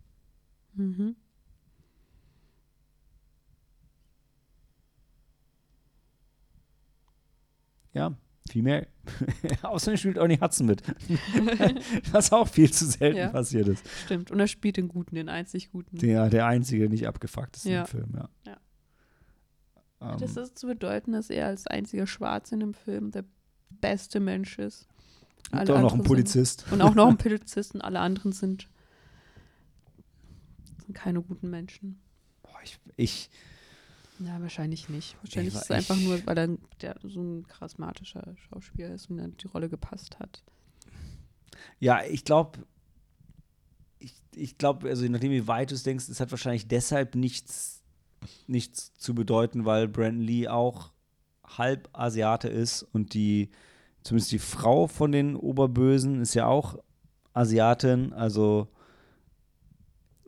Mhm. 0.75 1.17
Ja, 7.93 8.17
viel 8.49 8.63
mehr. 8.63 8.87
Außerdem 9.63 9.97
spielt 9.97 10.17
Ernie 10.17 10.41
Hudson 10.41 10.67
mit. 10.67 10.83
Was 12.13 12.33
auch 12.33 12.49
viel 12.49 12.73
zu 12.73 12.87
selten 12.87 13.19
ja, 13.19 13.29
passiert 13.29 13.69
ist. 13.69 13.85
Stimmt. 14.05 14.31
Und 14.31 14.41
er 14.41 14.49
spielt 14.49 14.77
den 14.77 14.89
Guten, 14.89 15.15
den 15.15 15.29
einzig 15.29 15.71
Guten. 15.71 15.99
Der, 15.99 16.29
der 16.31 16.47
einzige, 16.47 16.89
nicht 16.89 17.07
abgefuckt 17.07 17.57
ist 17.57 17.67
ja. 17.67 17.83
im 17.83 17.87
Film, 17.87 18.13
ja. 18.15 18.29
ja. 18.47 18.57
Um, 20.13 20.19
das 20.19 20.37
ist 20.37 20.59
zu 20.59 20.67
bedeuten, 20.67 21.13
dass 21.13 21.31
er 21.31 21.47
als 21.47 21.67
einziger 21.67 22.07
Schwarz 22.07 22.53
in 22.53 22.61
dem 22.61 22.75
Film 22.75 23.11
der 23.11 23.25
beste 23.71 24.21
Mensch 24.21 24.59
ist. 24.59 24.87
Und 25.53 25.71
auch 25.71 25.81
noch 25.81 25.95
ein 25.95 26.03
Polizist. 26.03 26.61
Sind, 26.61 26.73
und 26.73 26.83
auch 26.83 26.95
noch 26.95 27.09
ein 27.09 27.17
Polizist 27.19 27.75
und 27.75 27.81
alle 27.81 28.01
anderen 28.01 28.33
sind, 28.33 28.69
sind 30.85 30.95
keine 30.95 31.23
guten 31.23 31.51
Menschen. 31.51 32.01
Boah, 32.43 32.59
ich, 32.63 32.79
ich 32.97 33.31
ja, 34.21 34.41
wahrscheinlich 34.41 34.89
nicht. 34.89 35.17
Wahrscheinlich 35.23 35.55
ist 35.55 35.63
es 35.63 35.71
einfach 35.71 35.97
nur, 35.97 36.25
weil 36.27 36.39
er 36.39 36.49
der, 36.81 36.97
so 37.03 37.21
ein 37.21 37.47
charismatischer 37.49 38.35
Schauspieler 38.49 38.95
ist 38.95 39.11
und 39.11 39.17
dann 39.19 39.37
die 39.37 39.49
Rolle 39.49 39.69
gepasst 39.69 40.19
hat. 40.21 40.43
Ja, 41.81 42.05
ich 42.05 42.25
glaube, 42.25 42.65
ich, 43.99 44.15
ich 44.35 44.57
glaube, 44.57 44.89
also 44.89 45.05
nachdem 45.07 45.33
wie 45.33 45.49
weit 45.49 45.71
du 45.71 45.75
es 45.75 45.83
denkst, 45.83 46.09
es 46.09 46.21
hat 46.21 46.31
wahrscheinlich 46.31 46.69
deshalb 46.69 47.17
nichts, 47.17 47.83
nichts 48.47 48.95
zu 48.95 49.15
bedeuten, 49.15 49.65
weil 49.65 49.89
Brandon 49.89 50.23
Lee 50.23 50.49
auch 50.49 50.93
halb 51.47 51.89
Asiate 51.93 52.49
ist 52.49 52.83
und 52.83 53.15
die, 53.15 53.51
zumindest 54.03 54.33
die 54.33 54.39
Frau 54.39 54.87
von 54.87 55.13
den 55.13 55.37
Oberbösen 55.37 56.21
ist 56.21 56.35
ja 56.35 56.47
auch 56.47 56.79
Asiatin, 57.33 58.13
also 58.13 58.69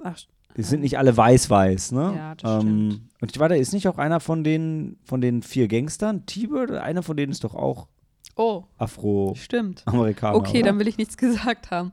Ach, 0.02 0.18
die 0.56 0.62
sind 0.62 0.80
nicht 0.80 0.98
alle 0.98 1.16
weiß-weiß, 1.16 1.92
ne? 1.92 2.14
Ja, 2.16 2.34
das 2.34 2.50
ähm, 2.50 2.90
stimmt. 2.90 3.10
Und 3.20 3.30
ich 3.32 3.38
warte, 3.38 3.56
ist 3.56 3.72
nicht 3.72 3.88
auch 3.88 3.98
einer 3.98 4.20
von 4.20 4.42
den, 4.42 4.98
von 5.04 5.20
den 5.20 5.42
vier 5.42 5.68
Gangstern, 5.68 6.24
T-Bird, 6.26 6.70
einer 6.70 7.02
von 7.02 7.16
denen 7.16 7.32
ist 7.32 7.44
doch 7.44 7.54
auch 7.54 7.88
oh, 8.36 8.64
Afro-Amerikaner. 8.78 10.36
Okay, 10.36 10.58
oder? 10.58 10.66
dann 10.66 10.78
will 10.78 10.88
ich 10.88 10.96
nichts 10.96 11.16
gesagt 11.18 11.70
haben. 11.70 11.92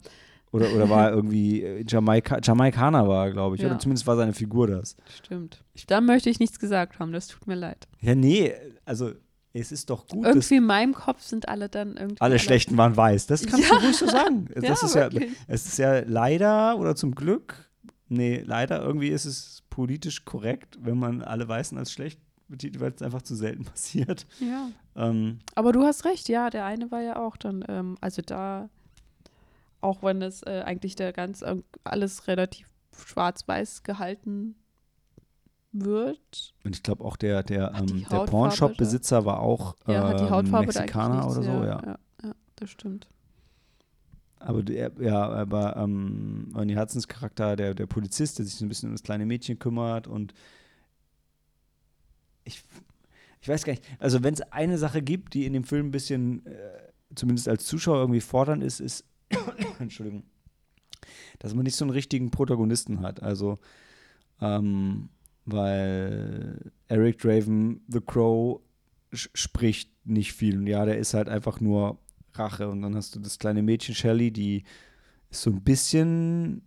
Oder, 0.54 0.72
oder 0.74 0.90
war 0.90 1.10
er 1.10 1.16
irgendwie 1.16 1.64
äh, 1.64 1.84
Jamaika 1.86 2.38
Jamaikaner 2.42 3.08
war, 3.08 3.30
glaube 3.32 3.56
ich. 3.58 3.62
Ja. 3.62 3.68
Oder 3.70 3.80
zumindest 3.80 4.08
war 4.08 4.16
seine 4.16 4.32
Figur 4.34 4.68
das. 4.68 4.96
Stimmt. 5.18 5.64
Da 5.88 6.00
möchte 6.00 6.30
ich 6.30 6.40
nichts 6.40 6.60
gesagt 6.60 7.00
haben, 7.00 7.12
das 7.12 7.28
tut 7.28 7.46
mir 7.48 7.56
leid. 7.56 7.88
Ja, 8.00 8.14
nee, 8.16 8.54
also 8.86 9.12
es 9.52 9.72
ist 9.72 9.90
doch 9.90 10.08
gut, 10.08 10.26
Irgendwie 10.26 10.56
in 10.56 10.66
meinem 10.66 10.94
Kopf 10.94 11.22
sind 11.22 11.50
alle 11.50 11.70
dann 11.70 11.98
irgendwie. 11.98 12.22
alle 12.22 12.40
Schlechten 12.40 12.78
waren 12.78 12.96
weiß. 12.96 13.28
Das 13.28 13.46
kannst 13.46 13.70
Ja. 13.70 13.78
du 13.80 13.86
ruhig 13.86 13.98
so 13.98 14.08
sagen. 14.08 14.48
Das 14.56 14.64
Ja, 14.64 14.72
ist 14.88 14.96
ja, 14.96 15.12
wirklich. 15.12 15.32
es 15.48 15.66
ist 15.66 15.78
ja 15.80 16.00
leider 16.06 16.78
oder 16.78 16.96
zum 16.96 17.14
Glück, 17.16 17.70
nee, 18.08 18.42
leider 18.46 18.82
irgendwie 18.82 19.10
ist 19.10 19.26
es 19.26 19.64
politisch 19.70 20.24
korrekt, 20.24 20.78
wenn 20.84 20.98
man 20.98 21.22
alle 21.24 21.48
Weißen 21.48 21.78
als 21.78 21.92
schlecht 21.92 22.20
betitelt, 22.48 22.80
weil 22.80 22.94
es 22.96 23.02
einfach 23.02 23.24
zu 23.24 23.34
selten 23.36 23.64
passiert. 23.66 24.28
Ja. 24.40 24.70
Ähm, 24.96 25.40
Aber 25.56 25.72
du 25.72 25.84
hast 25.84 26.06
recht, 26.06 26.30
ja, 26.30 26.50
der 26.52 26.66
eine 26.66 26.92
war 26.92 27.02
ja 27.02 27.16
auch 27.18 27.38
dann, 27.38 27.64
ähm, 27.68 27.98
also 28.02 28.22
da, 28.24 28.70
auch 29.84 30.04
wenn 30.04 30.22
es 30.22 30.44
äh, 30.44 30.64
eigentlich 30.66 30.96
der 30.96 31.14
ganz 31.14 31.42
äh, 31.42 31.58
alles 31.84 32.28
relativ 32.28 32.68
schwarz-weiß 32.96 33.84
gehalten 33.84 34.56
wird. 35.72 36.54
und 36.64 36.76
ich 36.76 36.84
glaube 36.84 37.04
auch 37.04 37.18
der, 37.18 37.44
der, 37.44 37.74
ähm, 37.76 37.88
der 37.88 38.20
Hautfarbe, 38.20 38.32
Pawnshop-Besitzer 38.32 39.26
war 39.26 39.40
auch 39.40 39.76
Ja, 39.88 40.08
hat 40.08 40.20
die 40.20 40.26
ähm, 40.26 40.30
Hautfarbe 40.30 40.68
Mexikaner 40.68 41.26
oder 41.26 41.44
so, 41.44 41.50
ja, 41.50 41.66
ja. 41.66 41.82
ja. 41.86 42.00
Ja, 42.24 42.36
das 42.56 42.70
stimmt. 42.70 43.08
Aber 44.40 44.62
der, 44.62 44.92
ja, 45.00 45.30
aber 45.30 45.78
ähm, 45.78 46.54
Ernie 46.56 46.78
Hudsons 46.78 47.08
Charakter, 47.08 47.56
der, 47.56 47.74
der 47.74 47.88
Polizist, 47.88 48.38
der 48.38 48.46
sich 48.46 48.56
so 48.56 48.66
ein 48.66 48.70
bisschen 48.70 48.90
um 48.90 48.96
das 48.96 49.04
kleine 49.04 49.26
Mädchen 49.26 49.58
kümmert 49.58 50.08
und 50.08 50.34
ich, 52.44 52.62
ich 53.42 53.48
weiß 53.48 53.64
gar 53.64 53.74
nicht, 53.74 53.84
also 54.00 54.22
wenn 54.22 54.34
es 54.34 54.42
eine 54.42 54.78
Sache 54.78 55.02
gibt, 55.02 55.34
die 55.34 55.46
in 55.46 55.54
dem 55.54 55.64
Film 55.64 55.88
ein 55.88 55.92
bisschen, 55.92 56.46
äh, 56.46 56.52
zumindest 57.16 57.48
als 57.48 57.66
Zuschauer 57.66 58.00
irgendwie 58.00 58.22
fordernd 58.22 58.64
ist, 58.64 58.80
ist, 58.80 59.06
Entschuldigung, 59.80 60.24
dass 61.40 61.54
man 61.54 61.64
nicht 61.64 61.76
so 61.76 61.86
einen 61.86 61.92
richtigen 61.92 62.32
Protagonisten 62.32 63.02
hat. 63.02 63.22
Also, 63.22 63.60
ähm, 64.42 65.10
weil 65.46 66.72
Eric 66.88 67.20
Draven, 67.20 67.82
The 67.88 68.02
Crow, 68.02 68.62
spricht 69.14 69.92
nicht 70.06 70.34
viel. 70.34 70.58
Und 70.58 70.68
ja, 70.68 70.86
der 70.86 70.98
ist 70.98 71.14
halt 71.14 71.30
einfach 71.30 71.60
nur 71.60 72.00
Rache. 72.34 72.70
Und 72.70 72.82
dann 72.82 72.96
hast 72.96 73.16
du 73.16 73.20
das 73.20 73.40
kleine 73.40 73.62
Mädchen 73.62 73.96
Shelly, 73.96 74.32
die 74.32 74.64
ist 75.30 75.42
so 75.42 75.52
ein 75.52 75.62
bisschen 75.62 76.64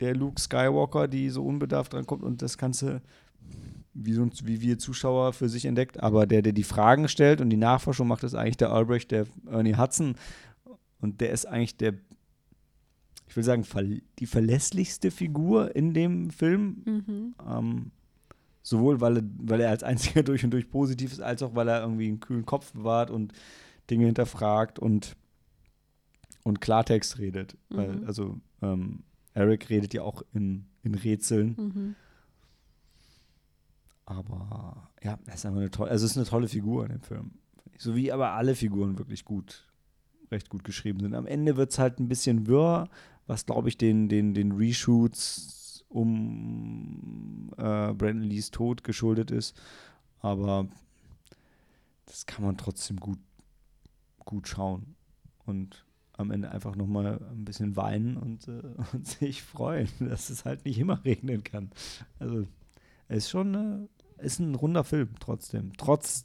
der 0.00 0.14
Luke 0.14 0.40
Skywalker, 0.40 1.08
die 1.08 1.28
so 1.30 1.44
unbedarft 1.44 1.92
drankommt 1.92 2.22
und 2.22 2.40
das 2.40 2.56
Ganze, 2.56 3.02
wie, 3.92 4.12
so, 4.12 4.28
wie 4.44 4.60
wir 4.60 4.78
Zuschauer 4.78 5.32
für 5.32 5.48
sich 5.48 5.66
entdeckt. 5.66 6.00
Aber 6.02 6.26
der, 6.26 6.42
der 6.42 6.52
die 6.52 6.62
Fragen 6.62 7.08
stellt 7.08 7.40
und 7.40 7.50
die 7.50 7.56
Nachforschung 7.56 8.08
macht, 8.08 8.24
ist 8.24 8.34
eigentlich 8.34 8.56
der 8.56 8.72
Albrecht, 8.72 9.10
der 9.10 9.26
Ernie 9.50 9.76
Hudson. 9.76 10.14
Und 11.00 11.20
der 11.20 11.30
ist 11.30 11.46
eigentlich 11.46 11.76
der, 11.76 11.94
ich 13.28 13.36
will 13.36 13.44
sagen, 13.44 13.64
die 14.18 14.26
verlässlichste 14.26 15.10
Figur 15.10 15.74
in 15.74 15.94
dem 15.94 16.30
Film. 16.30 16.82
Mhm. 16.84 17.34
Ähm, 17.46 17.90
sowohl, 18.62 19.00
weil 19.00 19.18
er, 19.18 19.22
weil 19.38 19.60
er 19.60 19.70
als 19.70 19.82
einziger 19.82 20.22
durch 20.24 20.44
und 20.44 20.50
durch 20.50 20.70
positiv 20.70 21.12
ist, 21.12 21.20
als 21.20 21.42
auch, 21.42 21.54
weil 21.54 21.68
er 21.68 21.80
irgendwie 21.80 22.08
einen 22.08 22.20
kühlen 22.20 22.44
Kopf 22.46 22.72
bewahrt 22.72 23.10
und 23.10 23.32
Dinge 23.88 24.06
hinterfragt 24.06 24.78
und, 24.78 25.16
und 26.44 26.60
Klartext 26.60 27.18
redet. 27.18 27.56
Weil, 27.70 27.96
Mhm. 27.96 28.04
also, 28.06 28.40
ähm, 28.62 29.02
Eric 29.32 29.70
redet 29.70 29.94
ja 29.94 30.02
auch 30.02 30.22
in, 30.34 30.66
in 30.82 30.94
Rätseln. 30.94 31.54
Mhm. 31.56 31.94
Aber 34.06 34.90
ja, 35.02 35.18
es 35.26 35.36
ist 35.36 35.46
einfach 35.46 35.60
eine 35.60 35.70
tolle, 35.70 35.90
also 35.90 36.04
es 36.04 36.12
ist 36.12 36.16
eine 36.16 36.26
tolle 36.26 36.48
Figur 36.48 36.84
in 36.84 36.92
dem 36.92 37.02
Film. 37.02 37.30
So 37.78 37.94
wie 37.94 38.10
aber 38.12 38.32
alle 38.32 38.54
Figuren 38.54 38.98
wirklich 38.98 39.24
gut, 39.24 39.68
recht 40.30 40.48
gut 40.48 40.64
geschrieben 40.64 41.00
sind. 41.00 41.14
Am 41.14 41.26
Ende 41.26 41.56
wird 41.56 41.72
es 41.72 41.78
halt 41.78 41.98
ein 41.98 42.08
bisschen 42.08 42.46
wirr, 42.46 42.88
was 43.26 43.46
glaube 43.46 43.68
ich 43.68 43.78
den, 43.78 44.08
den, 44.08 44.34
den 44.34 44.52
Reshoots 44.52 45.84
um 45.88 47.50
äh, 47.56 47.92
Brandon 47.92 48.22
Lees 48.22 48.50
Tod 48.50 48.84
geschuldet 48.84 49.30
ist. 49.30 49.60
Aber 50.20 50.68
das 52.06 52.26
kann 52.26 52.44
man 52.44 52.56
trotzdem 52.56 52.98
gut, 52.98 53.18
gut 54.24 54.48
schauen. 54.48 54.94
Und 55.46 55.84
am 56.12 56.30
Ende 56.30 56.50
einfach 56.50 56.76
nochmal 56.76 57.20
ein 57.30 57.44
bisschen 57.44 57.76
weinen 57.76 58.16
und, 58.16 58.46
äh, 58.48 58.62
und 58.92 59.06
sich 59.06 59.42
freuen, 59.42 59.88
dass 60.00 60.30
es 60.30 60.44
halt 60.44 60.64
nicht 60.64 60.78
immer 60.78 61.04
regnen 61.04 61.42
kann. 61.42 61.70
Also 62.18 62.46
es 63.08 63.24
ist 63.24 63.30
schon 63.30 63.54
äh, 63.54 64.24
ist 64.24 64.38
ein 64.38 64.54
runder 64.54 64.84
Film 64.84 65.10
trotzdem. 65.18 65.72
Trotz 65.76 66.24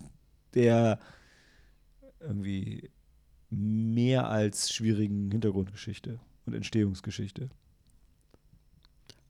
der 0.53 0.99
irgendwie 2.19 2.89
mehr 3.57 4.29
als 4.29 4.73
schwierigen 4.73 5.31
Hintergrundgeschichte 5.31 6.19
und 6.45 6.53
Entstehungsgeschichte. 6.53 7.49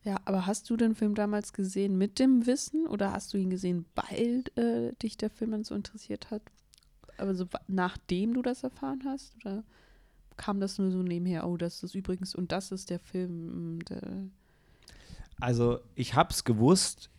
Ja, 0.04 0.18
aber 0.26 0.46
hast 0.46 0.70
du 0.70 0.78
den 0.78 0.94
Film 0.96 1.16
damals 1.16 1.52
gesehen 1.52 1.98
mit 1.98 2.20
dem 2.20 2.46
Wissen 2.46 2.88
oder 2.88 3.12
hast 3.12 3.34
du 3.34 3.38
ihn 3.38 3.50
gesehen, 3.50 3.86
weil 3.96 4.44
äh, 4.56 4.94
dich 5.02 5.18
der 5.18 5.30
Film 5.32 5.52
dann 5.52 5.64
so 5.64 5.74
interessiert 5.74 6.30
hat? 6.32 6.44
Aber 7.18 7.36
so 7.36 7.46
wa- 7.54 7.62
nachdem 7.68 8.34
du 8.34 8.42
das 8.44 8.64
erfahren 8.64 9.02
hast? 9.06 9.36
Oder 9.38 9.64
kam 10.38 10.60
das 10.62 10.78
nur 10.80 10.92
so 10.92 11.04
nebenher? 11.04 11.48
Oh, 11.48 11.58
das 11.58 11.84
ist 11.84 11.96
übrigens 11.96 12.36
und 12.36 12.52
das 12.52 12.72
ist 12.72 12.90
der 12.92 13.00
Film. 13.00 13.78
mm, 13.78 13.80
Der, 13.86 14.02
Also 15.40 15.80
ich 15.96 16.16
habe 16.16 16.32
es 16.32 16.44
gewusst, 16.44 17.10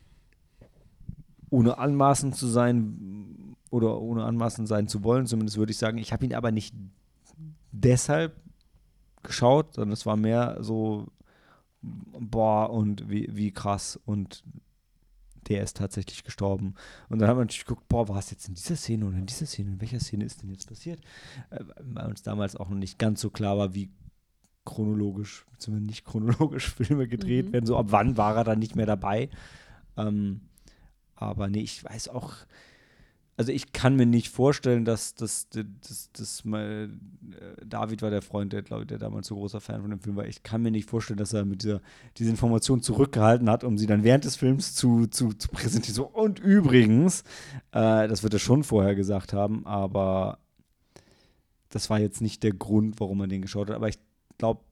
ohne 1.51 1.78
anmaßend 1.78 2.34
zu 2.36 2.47
sein 2.47 3.57
oder 3.70 4.01
ohne 4.01 4.24
anmaßend 4.24 4.68
sein 4.68 4.88
zu 4.88 5.03
wollen, 5.05 5.26
zumindest 5.26 5.59
würde 5.59 5.72
ich 5.72 5.78
sagen, 5.78 5.99
ich 5.99 6.12
habe 6.12 6.24
ihn 6.24 6.34
aber 6.34 6.51
nicht 6.53 6.74
deshalb 7.72 8.36
geschaut, 9.22 9.74
sondern 9.74 9.92
es 9.92 10.07
war 10.07 10.16
mehr 10.16 10.59
so, 10.61 11.09
boah, 11.82 12.70
und 12.70 13.09
wie, 13.11 13.28
wie 13.32 13.53
krass 13.53 13.99
und 14.05 14.44
der 15.49 15.62
ist 15.62 15.76
tatsächlich 15.76 16.24
gestorben. 16.24 16.74
Und 17.09 17.20
dann 17.20 17.28
haben 17.28 17.36
wir 17.38 17.44
natürlich 17.44 17.66
geguckt, 17.66 17.88
boah, 17.88 18.09
war 18.09 18.18
es 18.18 18.30
jetzt 18.32 18.49
in 18.49 18.55
dieser 18.55 18.74
Szene 18.74 19.07
oder 19.07 19.16
in 19.16 19.26
dieser 19.26 19.47
Szene? 19.47 19.70
In 19.70 19.80
welcher 19.80 20.01
Szene 20.01 20.24
ist 20.24 20.42
denn 20.42 20.51
jetzt 20.51 20.66
passiert? 20.68 21.01
Äh, 21.51 21.61
weil 21.78 22.07
uns 22.07 22.22
damals 22.22 22.57
auch 22.57 22.68
noch 22.68 22.76
nicht 22.76 22.99
ganz 22.99 23.20
so 23.20 23.30
klar 23.30 23.57
war, 23.57 23.72
wie 23.72 23.90
chronologisch, 24.64 25.47
beziehungsweise 25.53 25.86
nicht 25.86 26.05
chronologisch 26.05 26.68
Filme 26.74 27.07
gedreht 27.07 27.47
Mhm. 27.49 27.53
werden. 27.53 27.66
So 27.66 27.76
ab 27.76 27.86
wann 27.90 28.16
war 28.16 28.36
er 28.36 28.42
dann 28.44 28.59
nicht 28.59 28.74
mehr 28.74 28.86
dabei? 28.86 29.28
Ähm, 29.97 30.40
aber 31.16 31.48
nee, 31.48 31.62
ich 31.62 31.84
weiß 31.84 32.08
auch, 32.10 32.34
also 33.38 33.52
ich 33.52 33.72
kann 33.72 33.96
mir 33.96 34.06
nicht 34.06 34.30
vorstellen, 34.30 34.86
dass 34.86 35.14
das, 35.14 35.48
das, 35.50 36.10
das 36.12 36.44
mal, 36.44 36.90
äh, 37.32 37.66
David 37.66 38.00
war 38.00 38.10
der 38.10 38.22
Freund, 38.22 38.52
der, 38.52 38.62
glaube 38.62 38.82
ich, 38.82 38.88
der 38.88 38.98
damals 38.98 39.26
so 39.26 39.34
großer 39.34 39.60
Fan 39.60 39.82
von 39.82 39.90
dem 39.90 40.00
Film 40.00 40.16
war. 40.16 40.26
Ich 40.26 40.42
kann 40.42 40.62
mir 40.62 40.70
nicht 40.70 40.88
vorstellen, 40.88 41.18
dass 41.18 41.34
er 41.34 41.44
mit 41.44 41.62
dieser 41.62 41.82
diese 42.16 42.30
Information 42.30 42.80
zurückgehalten 42.80 43.50
hat, 43.50 43.62
um 43.62 43.76
sie 43.76 43.86
dann 43.86 44.04
während 44.04 44.24
des 44.24 44.36
Films 44.36 44.74
zu, 44.74 45.06
zu, 45.06 45.34
zu 45.34 45.48
präsentieren. 45.48 45.94
So, 45.94 46.06
und 46.06 46.38
übrigens, 46.38 47.24
äh, 47.72 48.08
das 48.08 48.22
wird 48.22 48.32
er 48.32 48.38
schon 48.38 48.64
vorher 48.64 48.94
gesagt 48.94 49.34
haben, 49.34 49.66
aber 49.66 50.38
das 51.68 51.90
war 51.90 52.00
jetzt 52.00 52.22
nicht 52.22 52.42
der 52.42 52.52
Grund, 52.52 53.00
warum 53.00 53.18
man 53.18 53.28
den 53.28 53.42
geschaut 53.42 53.68
hat. 53.68 53.76
Aber 53.76 53.88
ich 53.88 53.98
glaube, 54.38 54.62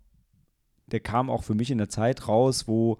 der 0.86 1.00
kam 1.00 1.28
auch 1.28 1.44
für 1.44 1.54
mich 1.54 1.70
in 1.70 1.78
der 1.78 1.90
Zeit 1.90 2.28
raus, 2.28 2.66
wo 2.66 2.98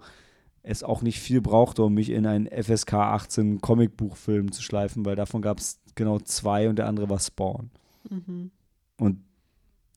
es 0.67 0.83
auch 0.83 1.01
nicht 1.01 1.19
viel 1.19 1.41
brauchte, 1.41 1.83
um 1.83 1.93
mich 1.93 2.09
in 2.09 2.25
einen 2.25 2.47
FSK 2.47 2.93
18 2.93 3.61
Comicbuchfilm 3.61 4.51
zu 4.51 4.61
schleifen, 4.61 5.05
weil 5.05 5.15
davon 5.15 5.41
gab 5.41 5.59
es 5.59 5.79
genau 5.95 6.19
zwei 6.19 6.67
und 6.69 6.77
der 6.77 6.87
andere 6.87 7.09
war 7.09 7.19
Spawn. 7.19 7.69
mhm. 8.09 8.51
Und 8.97 9.23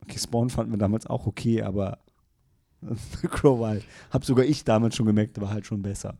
okay, 0.02 0.18
Spawn 0.18 0.50
fanden 0.50 0.72
wir 0.72 0.78
damals 0.78 1.06
auch 1.06 1.26
okay, 1.26 1.62
aber 1.62 1.98
Crow 3.22 3.58
war 3.60 3.70
halt, 3.70 3.84
hab 4.10 4.24
sogar 4.24 4.44
ich 4.44 4.64
damals 4.64 4.94
schon 4.96 5.06
gemerkt, 5.06 5.40
war 5.40 5.50
halt 5.50 5.66
schon 5.66 5.82
besser. 5.82 6.16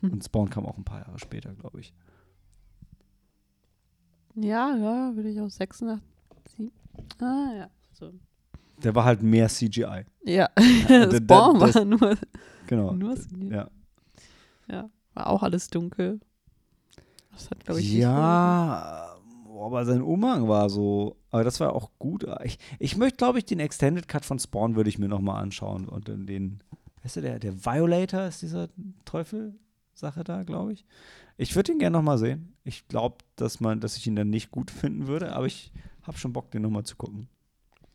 Und 0.00 0.24
Spawn 0.24 0.50
kam 0.50 0.66
auch 0.66 0.76
ein 0.78 0.84
paar 0.84 1.00
Jahre 1.00 1.18
später, 1.18 1.54
glaube 1.54 1.80
ich. 1.80 1.92
Ja, 4.34 4.74
ja, 4.76 5.14
würde 5.14 5.28
ich 5.30 5.40
auch 5.40 5.50
86. 5.50 6.00
Ah, 7.20 7.50
ja. 7.56 7.70
So. 7.92 8.12
Der 8.82 8.94
war 8.94 9.04
halt 9.04 9.22
mehr 9.22 9.48
CGI. 9.48 10.04
Ja, 10.24 10.48
das 10.88 11.16
Spawn 11.16 11.60
das- 11.60 11.74
war 11.76 11.84
nur, 11.84 12.16
Genau. 12.72 12.92
nur 12.92 13.16
CGI. 13.16 13.50
Ja. 13.50 13.70
ja. 14.70 14.90
War 15.12 15.26
auch 15.26 15.42
alles 15.42 15.68
dunkel. 15.68 16.20
Das 17.32 17.50
hat, 17.50 17.64
glaube 17.64 17.80
ich, 17.80 17.92
Ja, 17.92 19.16
aber 19.60 19.84
sein 19.84 20.00
Umhang 20.00 20.48
war 20.48 20.70
so, 20.70 21.16
aber 21.30 21.44
das 21.44 21.60
war 21.60 21.74
auch 21.74 21.90
gut. 21.98 22.26
Ich, 22.44 22.58
ich 22.78 22.96
möchte, 22.96 23.18
glaube 23.18 23.38
ich, 23.38 23.44
den 23.44 23.60
Extended 23.60 24.08
Cut 24.08 24.24
von 24.24 24.38
Spawn 24.38 24.74
würde 24.74 24.88
ich 24.88 24.98
mir 24.98 25.08
nochmal 25.08 25.42
anschauen 25.42 25.86
und 25.86 26.08
dann 26.08 26.26
den, 26.26 26.62
weißt 27.02 27.16
du, 27.16 27.20
der, 27.20 27.38
der 27.38 27.64
Violator 27.64 28.24
ist 28.24 28.40
dieser 28.40 28.68
Teufel-Sache 29.04 30.24
da, 30.24 30.42
glaube 30.42 30.72
ich. 30.72 30.86
Ich 31.36 31.54
würde 31.54 31.72
ihn 31.72 31.78
gerne 31.78 31.96
nochmal 31.98 32.18
sehen. 32.18 32.54
Ich 32.64 32.88
glaube, 32.88 33.18
dass 33.36 33.60
man, 33.60 33.80
dass 33.80 33.98
ich 33.98 34.06
ihn 34.06 34.16
dann 34.16 34.30
nicht 34.30 34.50
gut 34.50 34.70
finden 34.70 35.06
würde, 35.06 35.34
aber 35.34 35.44
ich 35.44 35.72
habe 36.04 36.16
schon 36.16 36.32
Bock, 36.32 36.50
den 36.50 36.62
nochmal 36.62 36.84
zu 36.84 36.96
gucken. 36.96 37.28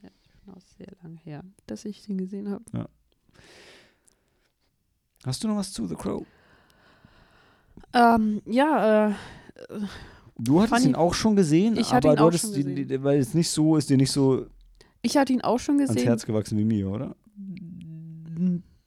schon 0.02 0.54
auch 0.54 0.62
sehr 0.78 0.94
lange 1.02 1.18
her, 1.24 1.44
dass 1.66 1.84
ich 1.86 2.04
den 2.04 2.20
gesehen 2.20 2.50
habe. 2.50 2.64
Hast 5.28 5.44
du 5.44 5.48
noch 5.50 5.58
was 5.58 5.72
zu 5.74 5.86
The 5.88 5.96
Crow? 5.96 6.26
Ähm, 7.94 8.42
ja, 8.46 9.10
äh, 9.10 9.14
Du 10.40 10.62
hattest 10.62 10.86
ihn 10.86 10.96
auch 10.96 11.14
schon 11.16 11.36
gesehen, 11.36 11.78
Ich 11.78 11.92
hatte 11.94 12.08
aber 12.10 12.14
ihn 12.14 12.18
du 12.18 12.24
auch 12.24 12.28
hattest 12.28 12.44
schon 12.46 12.54
die- 12.54 12.64
gesehen. 12.64 12.88
die- 12.88 13.04
weil 13.04 13.20
es 13.20 13.34
nicht 13.34 13.50
so 13.50 13.76
ist 13.76 13.90
dir 13.90 13.98
nicht 13.98 14.12
so 14.12 14.46
ich 15.02 15.18
hatte 15.18 15.34
ihn 15.34 15.42
auch 15.42 15.58
schon 15.60 15.76
ans 15.78 15.90
gesehen. 15.92 16.08
Herz 16.08 16.26
gewachsen 16.26 16.58
wie 16.58 16.64
mir, 16.66 16.90
oder? 16.90 17.16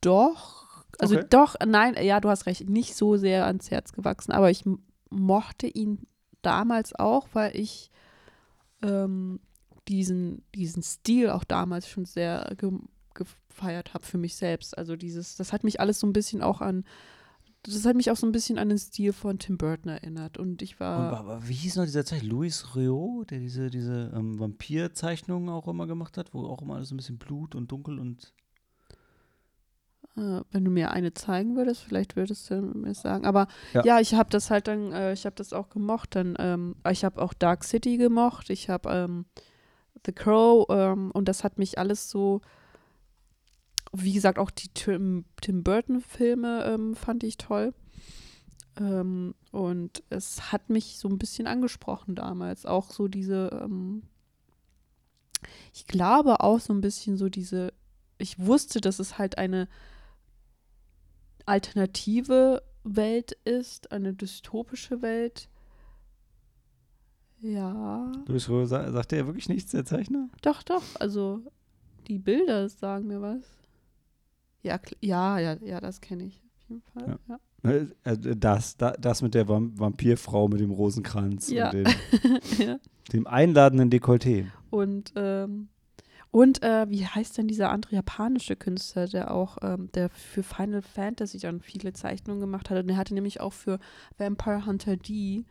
doch. 0.00 0.84
Also 0.98 1.16
Okay. 1.16 1.26
doch, 1.30 1.56
nein, 1.66 1.94
ja, 2.02 2.20
du 2.20 2.28
hast 2.28 2.46
recht, 2.46 2.68
nicht 2.68 2.94
so 2.94 3.16
sehr 3.16 3.46
ans 3.46 3.70
Herz 3.70 3.92
gewachsen, 3.92 4.32
aber 4.32 4.50
ich 4.50 4.64
m- 4.66 4.80
mochte 5.10 5.66
ihn 5.66 6.06
damals 6.42 6.94
auch, 6.94 7.28
weil 7.32 7.56
ich 7.56 7.90
ähm, 8.82 9.40
diesen, 9.88 10.42
diesen 10.54 10.82
Stil 10.82 11.30
auch 11.30 11.44
damals 11.44 11.88
schon 11.88 12.04
sehr 12.06 12.54
ge 12.56 12.70
gefeiert 13.60 13.94
habe 13.94 14.04
für 14.04 14.18
mich 14.18 14.36
selbst. 14.36 14.76
Also 14.76 14.96
dieses, 14.96 15.36
das 15.36 15.52
hat 15.52 15.64
mich 15.64 15.80
alles 15.80 16.00
so 16.00 16.06
ein 16.06 16.12
bisschen 16.12 16.42
auch 16.42 16.60
an, 16.60 16.84
das 17.62 17.84
hat 17.84 17.94
mich 17.94 18.10
auch 18.10 18.16
so 18.16 18.26
ein 18.26 18.32
bisschen 18.32 18.58
an 18.58 18.70
den 18.70 18.78
Stil 18.78 19.12
von 19.12 19.38
Tim 19.38 19.58
Burton 19.58 19.90
erinnert. 19.92 20.38
Und 20.38 20.62
ich 20.62 20.74
Und, 20.74 20.80
war, 20.80 21.12
aber 21.18 21.46
wie 21.46 21.52
hieß 21.52 21.76
noch 21.76 21.84
dieser 21.84 22.06
Zeichner? 22.06 22.28
Louis 22.30 22.74
Rio, 22.74 23.24
der 23.28 23.38
diese, 23.38 23.68
diese 23.68 24.12
ähm, 24.14 24.38
Vampir-Zeichnungen 24.40 25.50
auch 25.50 25.68
immer 25.68 25.86
gemacht 25.86 26.16
hat, 26.16 26.32
wo 26.32 26.46
auch 26.46 26.62
immer 26.62 26.76
alles 26.76 26.88
so 26.88 26.94
ein 26.94 26.96
bisschen 26.96 27.18
Blut 27.18 27.54
und 27.54 27.70
dunkel 27.70 27.98
und. 27.98 28.32
äh, 30.16 30.40
wenn 30.50 30.64
du 30.64 30.70
mir 30.70 30.90
eine 30.92 31.12
zeigen 31.12 31.54
würdest, 31.54 31.82
vielleicht 31.82 32.16
würdest 32.16 32.48
du 32.50 32.62
mir 32.62 32.94
sagen. 32.94 33.26
Aber 33.26 33.46
Ja. 33.74 33.84
ja, 33.84 34.00
ich 34.00 34.14
habe 34.14 34.30
das 34.30 34.50
halt 34.50 34.66
dann, 34.66 34.92
äh, 34.92 35.12
ich 35.12 35.26
habe 35.26 35.36
das 35.36 35.52
auch 35.52 35.68
gemocht. 35.68 36.16
Dann, 36.16 36.36
ähm, 36.38 36.76
ich 36.90 37.04
habe 37.04 37.20
auch 37.20 37.34
Dark 37.34 37.64
City 37.64 37.98
gemocht. 37.98 38.48
Ich 38.48 38.70
habe 38.70 38.88
ähm, 38.90 39.26
The 40.06 40.12
Crow 40.12 40.66
ähm, 40.70 41.10
und 41.10 41.28
das 41.28 41.44
hat 41.44 41.58
mich 41.58 41.78
alles 41.78 42.08
so, 42.10 42.40
wie 43.92 44.12
gesagt, 44.12 44.38
auch 44.38 44.50
die 44.50 44.68
Tim, 44.68 45.24
Tim 45.40 45.62
Burton-Filme 45.62 46.64
ähm, 46.64 46.94
fand 46.94 47.24
ich 47.24 47.36
toll. 47.36 47.74
Ähm, 48.78 49.34
und 49.50 50.02
es 50.10 50.52
hat 50.52 50.70
mich 50.70 50.98
so 50.98 51.08
ein 51.08 51.18
bisschen 51.18 51.46
angesprochen 51.46 52.14
damals. 52.14 52.66
Auch 52.66 52.90
so 52.90 53.08
diese, 53.08 53.60
ähm, 53.62 54.02
ich 55.74 55.86
glaube 55.86 56.40
auch 56.40 56.60
so 56.60 56.72
ein 56.72 56.80
bisschen 56.80 57.16
so 57.16 57.28
diese, 57.28 57.72
ich 58.18 58.38
wusste, 58.38 58.80
dass 58.80 58.98
es 58.98 59.18
halt 59.18 59.38
eine 59.38 59.68
alternative 61.46 62.62
Welt 62.84 63.32
ist, 63.44 63.90
eine 63.90 64.14
dystopische 64.14 65.02
Welt. 65.02 65.48
Ja, 67.42 68.12
Louis 68.26 68.44
sa 68.68 68.92
sagt 68.92 69.12
der 69.12 69.26
wirklich 69.26 69.48
nichts, 69.48 69.72
der 69.72 69.84
Zeichner? 69.84 70.28
doch, 70.42 70.62
doch. 70.62 70.82
Also 70.96 71.42
die 72.06 72.18
Bilder 72.18 72.68
sagen 72.68 73.06
mir 73.06 73.20
was. 73.20 73.59
Ja, 74.62 74.78
ja, 75.00 75.38
ja, 75.38 75.56
ja, 75.64 75.80
das 75.80 76.00
kenne 76.00 76.24
ich 76.24 76.42
auf 76.54 76.68
jeden 76.68 76.82
Fall. 76.82 77.08
Ja. 77.08 77.18
Ja. 77.28 77.38
Ne, 77.62 77.90
äh, 78.04 78.16
Das, 78.36 78.76
da, 78.76 78.92
das 78.92 79.22
mit 79.22 79.34
der 79.34 79.48
Vamp 79.48 79.78
Vampirfrau 79.78 80.48
mit 80.48 80.60
dem 80.60 80.70
Rosenkranz 80.70 81.50
Ja. 81.50 81.70
und 81.70 81.74
dem, 81.74 81.86
dem 83.12 83.26
einladenden 83.26 83.90
Dekolleté. 83.90 84.46
Und, 84.70 85.12
ähm, 85.16 85.68
und 86.30 86.62
äh, 86.62 86.88
wie 86.88 87.04
heißt 87.06 87.36
denn 87.38 87.48
dieser 87.48 87.70
andere 87.70 87.96
japanische 87.96 88.54
Künstler, 88.56 89.08
der 89.08 89.34
auch, 89.34 89.58
ähm, 89.62 89.90
der 89.94 90.08
für 90.10 90.42
Final 90.42 90.80
Fantasy 90.82 91.38
dann 91.38 91.60
viele 91.60 91.92
Zeichnungen 91.92 92.40
gemacht 92.40 92.70
hat? 92.70 92.78
Und 92.78 92.86
der 92.86 92.96
hatte 92.96 93.14
nämlich 93.14 93.40
auch 93.40 93.52
für 93.52 93.78
Vampire 94.16 94.64
Hunter 94.64 94.96
D 94.96 95.44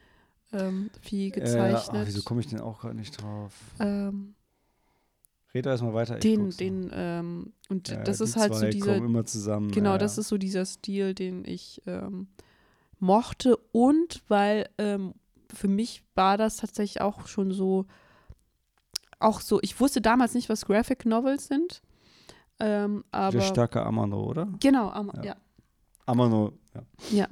ähm, 0.53 0.89
viel 1.01 1.28
Äh, 1.28 1.32
gezeichnet. 1.32 2.01
ach, 2.01 2.07
wieso 2.07 2.24
komme 2.24 2.39
ich 2.41 2.47
denn 2.47 2.62
auch 2.62 2.80
gerade 2.80 2.95
nicht 2.95 3.22
drauf? 3.22 3.53
ähm, 3.80 4.34
Red 5.53 5.65
erstmal 5.65 5.93
weiter. 5.93 6.15
den, 6.19 6.51
den, 6.51 6.91
ähm, 6.93 7.53
und 7.69 7.89
Ja, 7.89 8.03
das 8.03 8.21
ist 8.21 8.35
halt 8.35 8.53
so 8.53 8.59
zwei 8.59 8.69
diese, 8.69 8.85
kommen 8.93 9.05
immer 9.07 9.25
zusammen. 9.25 9.71
genau, 9.71 9.91
ja, 9.93 9.97
das 9.97 10.15
ja. 10.17 10.21
ist 10.21 10.27
so 10.29 10.37
dieser 10.37 10.65
Stil, 10.65 11.13
den 11.15 11.43
ich 11.45 11.81
ähm, 11.87 12.27
mochte 12.99 13.57
und 13.71 14.21
weil 14.27 14.69
ähm, 14.77 15.13
für 15.53 15.67
mich 15.67 16.03
war 16.15 16.37
das 16.37 16.57
tatsächlich 16.57 17.01
auch 17.01 17.25
schon 17.27 17.51
so, 17.51 17.85
auch 19.19 19.41
so, 19.41 19.59
ich 19.61 19.79
wusste 19.79 20.01
damals 20.01 20.33
nicht, 20.35 20.49
was 20.49 20.65
Graphic 20.65 21.05
Novels 21.05 21.47
sind, 21.47 21.81
ähm, 22.59 23.03
aber 23.11 23.31
Der 23.37 23.41
starke 23.41 23.83
Amano, 23.83 24.23
oder? 24.23 24.47
genau, 24.59 24.89
am, 24.89 25.11
Ja. 25.15 25.23
ja. 25.23 25.35
Amano, 26.05 26.53
ja. 27.11 27.27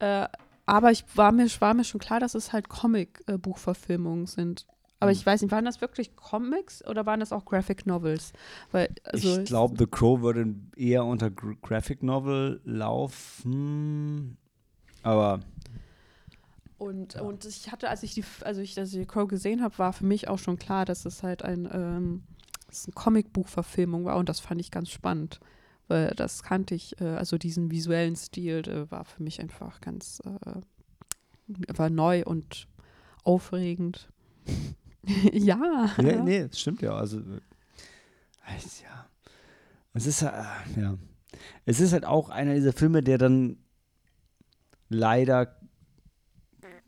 Äh, 0.00 0.28
aber 0.66 0.90
ich 0.90 1.04
war 1.14 1.30
mir, 1.30 1.46
war 1.60 1.74
mir 1.74 1.84
schon 1.84 2.00
klar, 2.00 2.18
dass 2.20 2.34
es 2.34 2.52
halt 2.52 2.68
Comic-Buchverfilmungen 2.68 4.26
sind. 4.26 4.66
Aber 5.04 5.10
Hm. 5.12 5.18
ich 5.18 5.26
weiß 5.26 5.42
nicht, 5.42 5.52
waren 5.52 5.66
das 5.66 5.80
wirklich 5.82 6.16
Comics 6.16 6.82
oder 6.86 7.04
waren 7.04 7.20
das 7.20 7.30
auch 7.32 7.44
Graphic 7.44 7.84
Novels? 7.86 8.32
Weil, 8.72 8.88
also, 9.04 9.38
ich 9.38 9.44
glaube, 9.44 9.74
The 9.78 9.86
Crow 9.86 10.22
würde 10.22 10.54
eher 10.76 11.04
unter 11.04 11.30
Gr 11.30 11.54
Graphic 11.62 12.02
Novel 12.02 12.60
laufen. 12.64 14.38
Aber 15.02 15.40
Und, 16.78 17.16
und 17.16 17.44
ich 17.44 17.70
hatte, 17.70 17.88
als 17.88 18.02
ich 18.02 18.14
die, 18.14 18.24
also 18.42 18.60
ich, 18.60 18.78
als 18.78 18.92
ich 18.92 19.00
die 19.00 19.06
Crow 19.06 19.28
gesehen 19.28 19.62
habe, 19.62 19.78
war 19.78 19.92
für 19.92 20.04
mich 20.06 20.28
auch 20.28 20.38
schon 20.38 20.58
klar, 20.58 20.84
dass 20.84 21.04
es 21.04 21.22
halt 21.22 21.42
ein, 21.42 21.68
ähm, 21.72 22.22
es 22.70 22.86
eine 22.86 22.94
Comicbuchverfilmung 22.94 24.04
war 24.06 24.16
und 24.16 24.28
das 24.28 24.40
fand 24.40 24.60
ich 24.60 24.70
ganz 24.70 24.90
spannend. 24.90 25.40
Weil 25.86 26.12
das 26.16 26.42
kannte 26.42 26.74
ich, 26.74 26.98
äh, 27.00 27.04
also 27.04 27.36
diesen 27.38 27.70
visuellen 27.70 28.16
Stil 28.16 28.66
äh, 28.68 28.90
war 28.90 29.04
für 29.04 29.22
mich 29.22 29.40
einfach 29.40 29.80
ganz, 29.82 30.20
äh, 30.24 30.60
war 31.76 31.90
neu 31.90 32.24
und 32.24 32.68
aufregend. 33.22 34.08
ja. 35.32 35.90
nee, 36.00 36.16
nee, 36.22 36.48
das 36.48 36.60
stimmt 36.60 36.82
ja. 36.82 36.94
Also, 36.94 37.18
äh, 37.18 37.40
es- 38.56 38.82
ja. 38.82 39.06
Es 39.92 40.06
ist, 40.06 40.22
äh, 40.22 40.32
ja. 40.76 40.96
Es 41.64 41.80
ist 41.80 41.92
halt 41.92 42.04
auch 42.04 42.28
einer 42.30 42.54
dieser 42.54 42.72
Filme, 42.72 43.02
der 43.02 43.18
dann 43.18 43.56
leider 44.88 45.56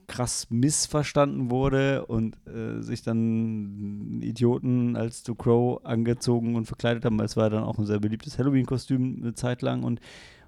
krass 0.06 0.46
missverstanden 0.50 1.50
wurde 1.50 2.06
und 2.06 2.36
äh, 2.46 2.80
sich 2.80 3.02
dann 3.02 4.20
Idioten 4.22 4.96
als 4.96 5.24
The 5.24 5.34
Crow 5.34 5.84
angezogen 5.84 6.54
und 6.54 6.66
verkleidet 6.66 7.04
haben. 7.04 7.18
Es 7.20 7.36
war 7.36 7.50
dann 7.50 7.64
auch 7.64 7.78
ein 7.78 7.86
sehr 7.86 7.98
beliebtes 7.98 8.38
Halloween-Kostüm 8.38 9.18
eine 9.20 9.34
Zeit 9.34 9.62
lang 9.62 9.82
und 9.82 10.00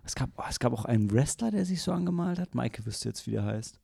es 0.05 0.15
gab, 0.15 0.31
oh, 0.37 0.43
es 0.49 0.61
gab 0.61 0.73
auch 0.73 0.85
einen 0.85 1.11
Wrestler, 1.11 1.51
der 1.51 1.65
sich 1.65 1.83
so 1.83 1.91
angemalt 1.93 2.39
hat. 2.39 2.55
Maike 2.55 2.87
wüsste 2.87 3.09
jetzt, 3.09 3.27
wie 3.27 3.33
der 3.33 3.45
heißt. 3.45 3.81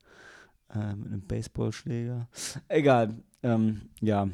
Äh, 0.73 0.95
mit 0.95 1.07
einem 1.07 1.21
Baseballschläger. 1.21 2.27
Egal. 2.67 3.23
Ähm, 3.43 3.89
ja. 4.01 4.27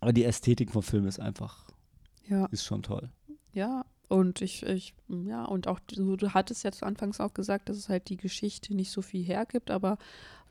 Aber 0.00 0.12
die 0.12 0.24
Ästhetik 0.24 0.70
vom 0.70 0.82
Film 0.82 1.06
ist 1.06 1.20
einfach, 1.20 1.66
ja. 2.28 2.46
ist 2.46 2.64
schon 2.64 2.82
toll. 2.82 3.10
Ja, 3.52 3.84
und 4.08 4.40
ich, 4.40 4.62
ich, 4.64 4.94
ja, 5.08 5.44
und 5.44 5.68
auch 5.68 5.80
du, 5.80 6.16
du 6.16 6.34
hattest 6.34 6.64
ja 6.64 6.72
zu 6.72 6.86
Anfangs 6.86 7.20
auch 7.20 7.34
gesagt, 7.34 7.68
dass 7.68 7.76
es 7.76 7.88
halt 7.88 8.08
die 8.08 8.16
Geschichte 8.16 8.74
nicht 8.74 8.90
so 8.90 9.02
viel 9.02 9.24
hergibt, 9.24 9.70
aber 9.70 9.98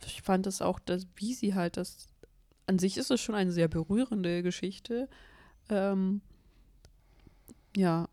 ich 0.05 0.21
fand 0.21 0.47
es 0.47 0.61
auch, 0.61 0.79
dass, 0.79 1.07
wie 1.15 1.33
sie 1.33 1.53
halt 1.53 1.77
das, 1.77 2.07
an 2.67 2.79
sich 2.79 2.97
ist 2.97 3.11
es 3.11 3.21
schon 3.21 3.35
eine 3.35 3.51
sehr 3.51 3.67
berührende 3.67 4.43
Geschichte. 4.43 5.09
Ähm, 5.69 6.21
ja. 7.75 8.07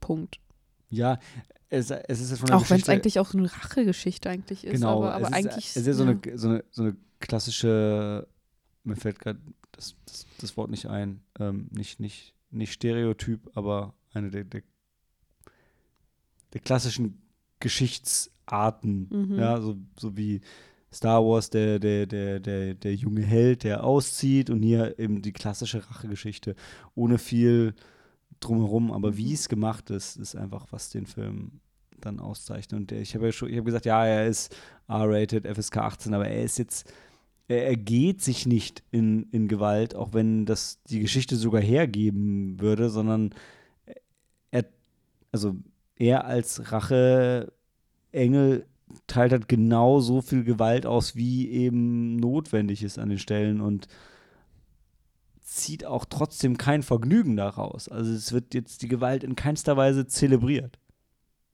Punkt. 0.00 0.40
Ja, 0.88 1.18
es, 1.70 1.90
es 1.90 2.20
ist 2.20 2.38
von 2.38 2.50
Auch 2.50 2.68
wenn 2.68 2.80
es 2.80 2.88
eigentlich 2.88 3.18
auch 3.18 3.30
so 3.30 3.38
eine 3.38 3.50
Rachegeschichte 3.50 4.28
eigentlich 4.28 4.64
ist, 4.64 4.72
Genau, 4.72 5.04
aber, 5.04 5.14
aber 5.14 5.24
es 5.26 5.30
ist, 5.30 5.36
eigentlich. 5.36 5.76
Es 5.76 5.86
ist 5.86 5.96
so, 5.96 6.04
ja. 6.04 6.10
eine, 6.10 6.38
so, 6.38 6.48
eine, 6.48 6.64
so 6.70 6.82
eine 6.82 6.96
klassische, 7.20 8.26
mir 8.84 8.96
fällt 8.96 9.20
gerade 9.20 9.40
das, 9.72 9.94
das, 10.04 10.26
das 10.40 10.56
Wort 10.56 10.70
nicht 10.70 10.86
ein, 10.86 11.22
ähm, 11.38 11.68
nicht, 11.70 12.00
nicht, 12.00 12.34
nicht 12.50 12.72
Stereotyp, 12.72 13.50
aber 13.56 13.94
eine 14.12 14.30
der, 14.30 14.44
der, 14.44 14.62
der 16.52 16.60
klassischen 16.60 17.22
Geschichtsarten, 17.60 19.08
Mhm. 19.10 19.38
ja, 19.38 19.60
so, 19.60 19.76
so 19.96 20.16
wie 20.16 20.40
Star 20.92 21.24
Wars, 21.24 21.50
der, 21.50 21.78
der, 21.78 22.06
der, 22.06 22.40
der, 22.40 22.74
der 22.74 22.94
junge 22.96 23.22
Held, 23.22 23.62
der 23.62 23.84
auszieht 23.84 24.50
und 24.50 24.62
hier 24.62 24.98
eben 24.98 25.22
die 25.22 25.32
klassische 25.32 25.88
Rachegeschichte, 25.88 26.56
ohne 26.96 27.18
viel 27.18 27.74
drumherum, 28.38 28.92
aber 28.92 29.16
wie 29.16 29.28
Mhm. 29.28 29.34
es 29.34 29.48
gemacht 29.48 29.90
ist, 29.90 30.16
ist 30.16 30.36
einfach, 30.36 30.66
was 30.70 30.90
den 30.90 31.06
Film 31.06 31.60
dann 32.00 32.20
auszeichnet. 32.20 32.80
Und 32.80 32.92
ich 32.92 33.14
habe 33.14 33.26
ja 33.26 33.32
schon, 33.32 33.48
ich 33.50 33.56
habe 33.56 33.66
gesagt, 33.66 33.84
ja, 33.86 34.04
er 34.06 34.26
ist 34.26 34.54
R-rated, 34.88 35.46
FSK 35.46 35.76
18, 35.78 36.14
aber 36.14 36.28
er 36.28 36.42
ist 36.42 36.58
jetzt, 36.58 36.92
er 37.48 37.66
ergeht 37.66 38.22
sich 38.22 38.46
nicht 38.46 38.82
in, 38.90 39.24
in 39.32 39.48
Gewalt, 39.48 39.94
auch 39.94 40.12
wenn 40.14 40.46
das 40.46 40.82
die 40.84 41.00
Geschichte 41.00 41.36
sogar 41.36 41.60
hergeben 41.60 42.60
würde, 42.60 42.88
sondern 42.90 43.34
er, 44.50 44.64
also 45.32 45.56
er 45.96 46.24
als 46.24 46.72
Racheengel 46.72 48.66
teilt 49.06 49.32
halt 49.32 49.48
genau 49.48 50.00
so 50.00 50.20
viel 50.20 50.44
Gewalt 50.44 50.86
aus, 50.86 51.14
wie 51.14 51.50
eben 51.50 52.16
notwendig 52.16 52.82
ist 52.82 52.98
an 52.98 53.08
den 53.10 53.18
Stellen 53.18 53.60
und 53.60 53.86
zieht 55.50 55.84
auch 55.84 56.04
trotzdem 56.04 56.56
kein 56.56 56.84
Vergnügen 56.84 57.36
daraus. 57.36 57.88
Also 57.88 58.12
es 58.12 58.32
wird 58.32 58.54
jetzt 58.54 58.82
die 58.82 58.88
Gewalt 58.88 59.24
in 59.24 59.34
keinster 59.34 59.76
Weise 59.76 60.06
zelebriert. 60.06 60.78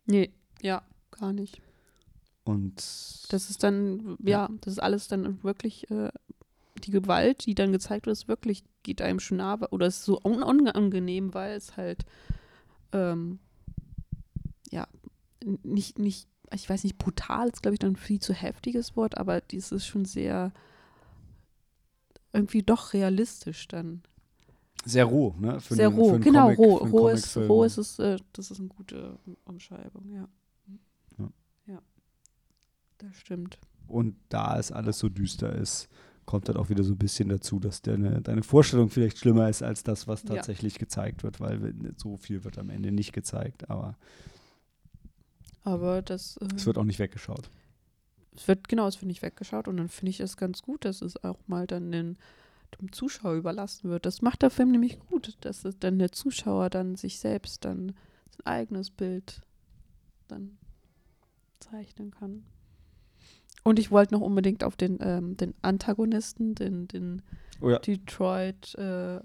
Nee, 0.04 0.32
ja, 0.60 0.82
gar 1.10 1.32
nicht. 1.32 1.62
Und 2.44 2.76
Das 3.30 3.48
ist 3.48 3.62
dann, 3.62 4.18
ja, 4.22 4.50
das 4.60 4.74
ist 4.74 4.78
alles 4.80 5.08
dann 5.08 5.42
wirklich, 5.42 5.90
äh, 5.90 6.10
die 6.84 6.90
Gewalt, 6.90 7.46
die 7.46 7.54
dann 7.54 7.72
gezeigt 7.72 8.04
wird, 8.04 8.12
ist 8.12 8.28
wirklich, 8.28 8.64
geht 8.82 9.00
einem 9.00 9.18
schon 9.18 9.38
nah, 9.38 9.58
oder 9.70 9.86
ist 9.86 10.04
so 10.04 10.20
un 10.22 10.42
unangenehm, 10.42 11.32
weil 11.32 11.56
es 11.56 11.78
halt, 11.78 12.04
ähm, 12.92 13.38
ja, 14.70 14.86
nicht, 15.62 15.98
nicht, 15.98 16.28
ich 16.52 16.68
weiß 16.68 16.84
nicht, 16.84 16.98
brutal 16.98 17.48
ist, 17.48 17.62
glaube 17.62 17.74
ich, 17.74 17.80
dann 17.80 17.92
ein 17.92 17.96
viel 17.96 18.20
zu 18.20 18.34
heftiges 18.34 18.94
Wort, 18.94 19.16
aber 19.16 19.40
dies 19.40 19.72
ist 19.72 19.86
schon 19.86 20.04
sehr, 20.04 20.52
irgendwie 22.36 22.62
doch 22.62 22.92
realistisch 22.92 23.66
dann. 23.68 24.02
Sehr 24.84 25.04
roh, 25.04 25.34
ne? 25.38 25.60
Für 25.60 25.74
Sehr 25.74 25.88
einen- 25.88 25.96
roh, 25.98 26.18
genau, 26.18 26.44
Comic- 26.54 26.58
roh. 26.58 26.76
Roh 26.76 27.08
ist, 27.08 27.36
roh 27.36 27.64
ist 27.64 27.76
es, 27.78 27.98
äh, 27.98 28.18
das 28.32 28.50
ist 28.52 28.60
eine 28.60 28.68
gute 28.68 29.18
Umschreibung, 29.44 30.08
ja. 30.12 30.28
Ja. 31.18 31.28
Ja. 31.66 31.82
Das 32.98 33.16
stimmt. 33.16 33.58
Und 33.88 34.14
da 34.28 34.58
es 34.58 34.70
alles 34.70 34.98
so 34.98 35.08
düster 35.08 35.52
ist, 35.54 35.88
kommt 36.24 36.48
dann 36.48 36.56
auch 36.56 36.68
wieder 36.70 36.82
so 36.84 36.92
ein 36.92 36.98
bisschen 36.98 37.28
dazu, 37.28 37.58
dass 37.60 37.82
deine, 37.82 38.20
deine 38.20 38.42
Vorstellung 38.42 38.90
vielleicht 38.90 39.18
schlimmer 39.18 39.48
ist 39.48 39.62
als 39.62 39.82
das, 39.84 40.06
was 40.08 40.22
Ja. 40.24 40.34
tatsächlich 40.36 40.78
gezeigt 40.78 41.22
wird, 41.24 41.40
weil 41.40 41.74
so 41.96 42.16
viel 42.16 42.42
wird 42.44 42.58
am 42.58 42.68
Ende 42.70 42.90
nicht 42.92 43.12
gezeigt, 43.12 43.68
aber 43.70 43.96
Aber 45.64 46.00
das. 46.02 46.36
Äh, 46.36 46.46
es 46.54 46.64
wird 46.66 46.78
auch 46.78 46.84
nicht 46.84 46.98
weggeschaut. 47.00 47.50
Es 48.36 48.46
wird, 48.48 48.68
genau, 48.68 48.86
es 48.86 49.00
wird 49.00 49.06
nicht 49.06 49.22
weggeschaut 49.22 49.68
und 49.68 49.76
dann 49.76 49.88
finde 49.88 50.10
ich 50.10 50.20
es 50.20 50.36
ganz 50.36 50.62
gut, 50.62 50.84
dass 50.84 51.02
es 51.02 51.22
auch 51.24 51.38
mal 51.46 51.66
dann 51.66 51.90
den, 51.90 52.18
dem 52.80 52.92
Zuschauer 52.92 53.34
überlassen 53.34 53.90
wird. 53.90 54.06
Das 54.06 54.22
macht 54.22 54.42
der 54.42 54.50
Film 54.50 54.70
nämlich 54.70 54.98
gut, 54.98 55.36
dass 55.40 55.64
es 55.64 55.78
dann 55.78 55.98
der 55.98 56.12
Zuschauer 56.12 56.70
dann 56.70 56.96
sich 56.96 57.18
selbst 57.18 57.64
dann 57.64 57.94
sein 58.30 58.46
eigenes 58.46 58.90
Bild 58.90 59.42
dann 60.28 60.58
zeichnen 61.60 62.10
kann. 62.10 62.44
Und 63.62 63.78
ich 63.78 63.90
wollte 63.90 64.14
noch 64.14 64.20
unbedingt 64.20 64.62
auf 64.62 64.76
den, 64.76 64.98
ähm, 65.00 65.36
den 65.36 65.54
Antagonisten, 65.62 66.54
den, 66.54 66.86
den 66.86 67.22
Oh 67.60 67.70
ja. 67.70 67.78
Detroit 67.78 68.74
äh, 68.76 69.20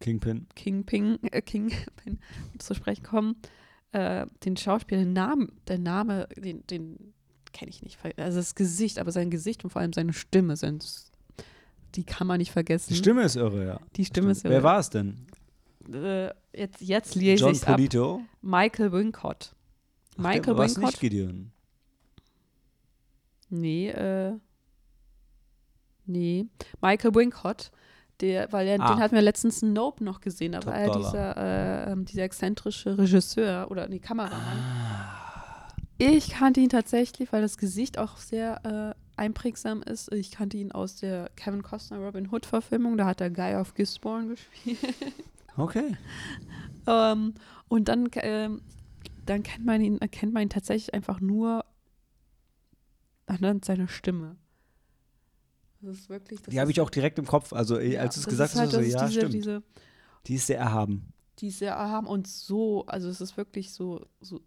Kingpin. 0.00 0.46
Kingpin, 0.56 1.18
äh, 1.30 1.42
Kingpin 1.42 2.18
zu 2.58 2.74
sprechen 2.74 3.04
kommen. 3.04 3.36
Äh, 3.92 4.26
den 4.44 4.56
Schauspieler, 4.56 5.02
den 5.02 5.12
Namen, 5.12 5.52
der 5.68 5.78
Name, 5.78 6.26
den, 6.36 6.66
den 6.66 7.14
kenne 7.52 7.70
ich 7.70 7.82
nicht. 7.82 7.98
Also 8.16 8.38
das 8.38 8.54
Gesicht, 8.54 8.98
aber 8.98 9.12
sein 9.12 9.30
Gesicht 9.30 9.64
und 9.64 9.70
vor 9.70 9.80
allem 9.82 9.92
seine 9.92 10.12
Stimme 10.12 10.56
sind, 10.56 10.84
die 11.94 12.04
kann 12.04 12.26
man 12.26 12.38
nicht 12.38 12.52
vergessen. 12.52 12.88
Die 12.90 12.96
Stimme 12.96 13.22
ist 13.22 13.36
irre, 13.36 13.66
ja. 13.66 13.80
Die 13.96 14.04
Stimme 14.04 14.30
ist 14.32 14.44
Wer 14.44 14.52
irre. 14.52 14.62
war 14.62 14.78
es 14.78 14.90
denn? 14.90 15.26
Äh, 15.92 16.30
jetzt, 16.54 16.80
jetzt 16.80 17.14
lese 17.14 17.50
ich 17.50 17.66
ab. 17.66 17.78
Michael 18.40 18.92
Wincott. 18.92 19.54
Ach, 19.54 20.22
der 20.22 20.22
Michael 20.22 20.56
war's 20.56 20.76
Wincott. 20.76 20.92
nicht 20.92 21.00
Gideon. 21.00 21.52
Nee, 23.50 23.88
äh. 23.90 24.32
Nee. 26.06 26.46
Michael 26.80 27.14
Wincott, 27.14 27.70
der, 28.20 28.50
weil 28.52 28.66
er, 28.66 28.80
Ah. 28.80 28.94
den 28.94 29.00
hatten 29.02 29.14
wir 29.14 29.22
letztens 29.22 29.62
in 29.62 29.72
Nope 29.72 30.02
noch 30.02 30.20
gesehen, 30.20 30.52
da 30.52 30.64
war 30.64 30.74
er 30.74 30.90
dieser, 30.96 31.92
äh, 31.92 31.96
dieser 32.04 32.22
exzentrische 32.22 32.96
Regisseur 32.98 33.70
oder 33.70 33.88
nee, 33.88 33.98
Kameramann. 33.98 34.40
Ah. 34.58 35.01
Ich 36.10 36.30
kannte 36.30 36.60
ihn 36.60 36.68
tatsächlich, 36.68 37.32
weil 37.32 37.42
das 37.42 37.56
Gesicht 37.58 37.96
auch 37.98 38.16
sehr 38.16 38.96
äh, 38.96 39.20
einprägsam 39.20 39.82
ist. 39.82 40.12
Ich 40.12 40.30
kannte 40.32 40.56
ihn 40.56 40.72
aus 40.72 40.96
der 40.96 41.30
Kevin 41.36 41.62
Costner 41.62 41.98
Robin 41.98 42.28
Hood 42.32 42.44
Verfilmung, 42.46 42.96
da 42.96 43.06
hat 43.06 43.20
er 43.20 43.30
Guy 43.30 43.54
of 43.54 43.74
Gisborne 43.74 44.28
gespielt. 44.28 44.78
Okay. 45.56 45.96
ähm, 46.86 47.34
und 47.68 47.88
dann, 47.88 48.08
ähm, 48.14 48.62
dann 49.26 49.42
kennt 49.42 49.64
man 49.64 49.80
ihn, 49.80 49.98
erkennt 49.98 50.32
man 50.32 50.44
ihn 50.44 50.48
tatsächlich 50.50 50.92
einfach 50.94 51.20
nur 51.20 51.64
anhand 53.26 53.64
seiner 53.64 53.86
Stimme. 53.86 54.36
Das 55.82 55.96
ist 55.98 56.08
wirklich. 56.08 56.40
Das 56.42 56.52
Die 56.52 56.58
habe 56.60 56.70
ist- 56.70 56.76
ich 56.78 56.80
auch 56.80 56.90
direkt 56.90 57.18
im 57.18 57.26
Kopf. 57.26 57.52
Also, 57.52 57.78
eh, 57.78 57.94
ja, 57.94 58.00
als 58.00 58.14
du 58.14 58.20
es 58.22 58.26
gesagt 58.26 58.54
ist 58.54 58.58
halt, 58.58 58.68
hast, 58.68 58.74
so, 58.74 58.80
ist 58.80 58.94
ja, 58.94 59.06
diese, 59.06 59.20
stimmt. 59.20 59.34
Diese, 59.34 59.62
die 60.26 60.34
ist 60.34 60.46
sehr 60.46 60.58
erhaben. 60.58 61.12
die 61.38 61.50
sehr 61.50 61.76
haben 61.76 62.06
und 62.06 62.26
so, 62.28 62.86
also 62.86 63.08
es 63.08 63.20
ist 63.20 63.36
wirklich 63.36 63.72
so, 63.72 64.06
so 64.20 64.40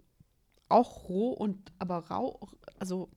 auch 0.70 1.07
roh 1.09 1.32
und 1.32 1.72
aber 1.80 1.97
rau, 2.09 2.49
also 2.80 3.09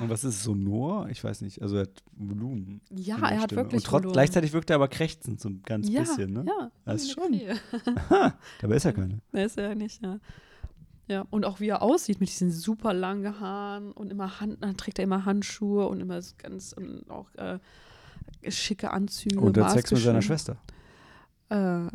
Und 0.00 0.10
was 0.10 0.24
ist 0.24 0.42
sonor? 0.42 1.08
Ich 1.08 1.22
weiß 1.24 1.40
nicht. 1.40 1.62
Also, 1.62 1.76
er 1.76 1.82
hat 1.82 2.02
Volumen. 2.16 2.80
ja, 2.90 3.16
er 3.16 3.40
hat 3.40 3.44
Stimme. 3.50 3.62
wirklich 3.62 3.82
Und 3.82 3.86
trotz, 3.86 4.02
Volumen. 4.02 4.12
gleichzeitig 4.12 4.52
wirkt 4.52 4.70
er 4.70 4.76
aber 4.76 4.88
krächzend, 4.88 5.40
so 5.40 5.48
ein 5.48 5.62
ganz 5.62 5.88
ja, 5.88 6.00
bisschen, 6.00 6.32
ne? 6.32 6.44
Ja, 6.46 6.70
Das 6.84 7.02
ist 7.02 7.12
schon. 7.12 7.32
Dabei 8.60 8.76
ist 8.76 8.84
er 8.84 8.92
keine. 8.92 9.20
Ne, 9.32 9.44
ist 9.44 9.56
er 9.56 9.70
ja 9.70 9.74
nicht, 9.74 10.02
ja. 10.02 10.18
Ja, 11.08 11.24
und 11.30 11.46
auch 11.46 11.58
wie 11.58 11.68
er 11.68 11.80
aussieht 11.80 12.20
mit 12.20 12.28
diesen 12.28 12.50
super 12.50 12.92
langen 12.92 13.40
Haaren 13.40 13.92
und 13.92 14.10
immer 14.10 14.40
Hand, 14.40 14.62
dann 14.62 14.76
trägt 14.76 14.98
er 14.98 15.04
immer 15.04 15.24
Handschuhe 15.24 15.88
und 15.88 16.00
immer 16.00 16.20
ganz 16.36 16.74
und 16.74 17.08
auch 17.08 17.34
äh, 17.36 17.58
schicke 18.50 18.90
Anzüge. 18.90 19.40
Und 19.40 19.56
er 19.56 19.70
Sex 19.70 19.90
mit 19.90 20.02
seiner. 20.02 20.20
Schwester. 20.20 20.58
Äh, 21.48 21.86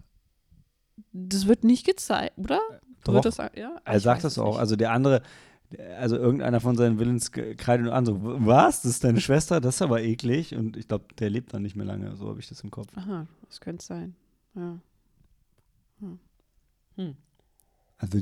das 1.11 1.47
wird 1.47 1.63
nicht 1.63 1.85
gezeigt, 1.85 2.39
oder? 2.39 2.59
Doch. 3.05 3.13
Wird 3.13 3.25
das, 3.25 3.37
ja? 3.37 3.49
Er 3.85 3.97
Ich 3.97 4.03
sagt 4.03 4.23
das 4.23 4.37
auch. 4.37 4.51
nicht. 4.51 4.59
Also 4.59 4.75
der 4.75 4.91
andere, 4.91 5.21
also 5.99 6.15
irgendeiner 6.17 6.59
von 6.59 6.75
seinen 6.77 6.99
Villains 6.99 7.31
ge- 7.31 7.55
kreidet 7.55 7.87
ihn 7.87 7.91
an, 7.91 8.05
so, 8.05 8.19
was? 8.21 8.81
Das 8.83 8.91
ist 8.91 9.03
deine 9.03 9.19
Schwester? 9.21 9.59
Das 9.61 9.75
ist 9.75 9.81
aber 9.81 10.01
eklig. 10.01 10.55
Und 10.55 10.77
ich 10.77 10.87
glaube, 10.87 11.05
der 11.19 11.29
lebt 11.29 11.53
dann 11.53 11.63
nicht 11.63 11.75
mehr 11.75 11.85
lange. 11.85 12.15
So 12.15 12.29
habe 12.29 12.39
ich 12.39 12.47
das 12.47 12.61
im 12.61 12.71
Kopf. 12.71 12.87
Aha, 12.95 13.27
das 13.47 13.59
könnte 13.59 13.83
sein. 13.85 14.15
Ja. 14.55 14.79
Hm. 15.99 16.19
Hm. 16.95 17.15
Also, 17.97 18.17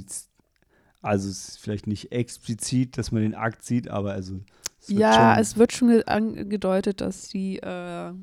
also 1.01 1.29
es 1.29 1.49
ist 1.49 1.59
vielleicht 1.59 1.87
nicht 1.87 2.11
explizit, 2.11 2.97
dass 2.97 3.11
man 3.11 3.21
den 3.23 3.35
Akt 3.35 3.63
sieht, 3.63 3.89
aber 3.89 4.13
also 4.13 4.39
es 4.79 4.89
Ja, 4.89 5.39
es 5.39 5.57
wird 5.57 5.73
schon 5.73 5.89
ge- 5.89 6.05
angedeutet, 6.05 7.01
dass 7.01 7.27
die 7.29 7.57
äh, 7.57 8.13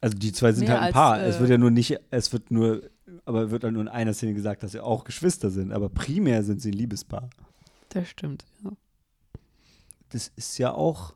also 0.00 0.18
die 0.18 0.32
zwei 0.32 0.52
sind 0.52 0.68
halt 0.68 0.78
ein 0.78 0.84
als, 0.86 0.92
Paar. 0.92 1.20
äh, 1.22 1.26
es 1.28 1.38
wird 1.40 1.48
ja 1.50 1.56
nur 1.58 1.70
nicht, 1.70 1.98
es 2.10 2.32
wird 2.32 2.50
nur, 2.50 2.82
aber 3.24 3.50
wird 3.50 3.64
halt 3.64 3.72
nur 3.74 3.82
in 3.82 3.88
einer 3.88 4.14
Szene 4.14 4.34
gesagt, 4.34 4.62
dass 4.62 4.72
sie 4.72 4.80
auch 4.80 5.04
Geschwister 5.04 5.50
sind. 5.50 5.72
Aber 5.72 5.88
primär 5.88 6.42
sind 6.42 6.60
sie 6.60 6.70
ein 6.70 6.74
Liebespaar. 6.74 7.30
das 7.90 8.08
stimmt. 8.08 8.44
Ja. 8.62 8.72
Das 10.10 10.30
ist 10.36 10.58
ja 10.58 10.72
auch 10.72 11.14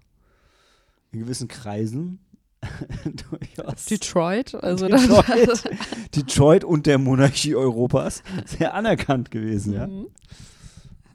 in 1.13 1.21
gewissen 1.21 1.49
Kreisen 1.49 2.21
durchaus 3.31 3.85
Detroit, 3.85 4.55
also 4.57 4.89
Detroit. 4.89 5.49
das, 5.49 5.65
Detroit 6.15 6.65
und 6.65 6.87
der 6.87 6.99
Monarchie 6.99 7.55
Europas 7.55 8.23
sehr 8.47 8.75
anerkannt 8.75 9.31
gewesen, 9.31 9.75
ja. 9.75 9.87
Mhm. 9.87 10.07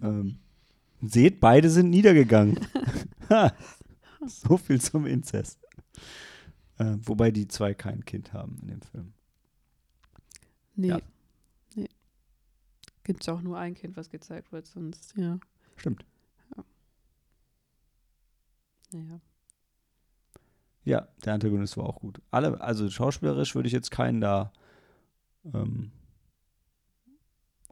Ähm, 0.02 0.38
seht, 1.02 1.40
beide 1.42 1.70
sind 1.70 1.90
niedergegangen. 1.90 2.60
So 4.26 4.58
viel 4.58 4.80
zum 4.80 5.06
Inzest. 5.06 5.60
Äh, 6.78 6.96
wobei 7.04 7.32
die 7.32 7.48
zwei 7.48 7.74
kein 7.74 8.06
Kind 8.06 8.34
haben 8.34 8.58
in 8.62 8.68
dem 8.70 8.82
Film. 8.82 9.14
Nee. 10.76 10.88
Ja. 10.90 11.00
nee. 11.76 11.90
Gibt 13.04 13.22
es 13.22 13.30
auch 13.30 13.42
nur 13.42 13.58
ein 13.58 13.74
Kind, 13.76 13.96
was 13.98 14.10
gezeigt 14.10 14.52
wird, 14.52 14.66
sonst, 14.68 15.16
ja. 15.18 15.40
Stimmt. 15.76 16.06
Naja. 18.92 19.20
Ja, 20.86 21.08
der 21.26 21.34
Antagonist 21.34 21.78
war 21.78 21.86
auch 21.86 22.00
gut. 22.00 22.22
Alle, 22.30 22.60
also 22.62 22.90
schauspielerisch 22.90 23.56
würde 23.56 23.68
ich 23.68 23.74
jetzt 23.74 23.90
keinen 23.90 24.22
da 24.22 24.52
ähm, 25.54 25.92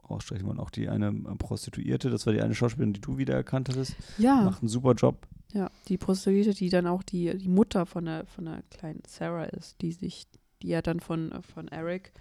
rausstreichen 0.08 0.46
wollen. 0.46 0.58
Auch 0.58 0.70
die 0.70 0.88
eine 0.88 1.08
äh, 1.08 1.36
Prostituierte, 1.36 2.10
das 2.10 2.26
war 2.26 2.32
die 2.32 2.40
eine 2.40 2.54
Schauspielerin, 2.54 2.94
die 2.94 3.00
du 3.00 3.18
wiedererkannt 3.18 3.68
hattest, 3.68 3.94
Ja, 4.18 4.42
macht 4.42 4.62
einen 4.62 4.68
super 4.68 4.94
Job. 4.94 5.28
ja, 5.52 5.70
die 5.88 5.98
Prostituierte, 5.98 6.54
die 6.54 6.70
dann 6.70 6.86
auch 6.86 7.02
die, 7.02 7.36
die 7.36 7.48
Mutter 7.48 7.86
von 7.86 8.06
der, 8.06 8.26
von 8.26 8.46
der 8.46 8.62
kleinen 8.70 9.02
Sarah 9.06 9.44
ist, 9.44 9.80
die 9.82 9.92
sich, 9.92 10.26
die 10.62 10.68
ja 10.68 10.80
dann 10.82 11.00
von, 11.00 11.32
von 11.42 11.68
Eric 11.68 12.12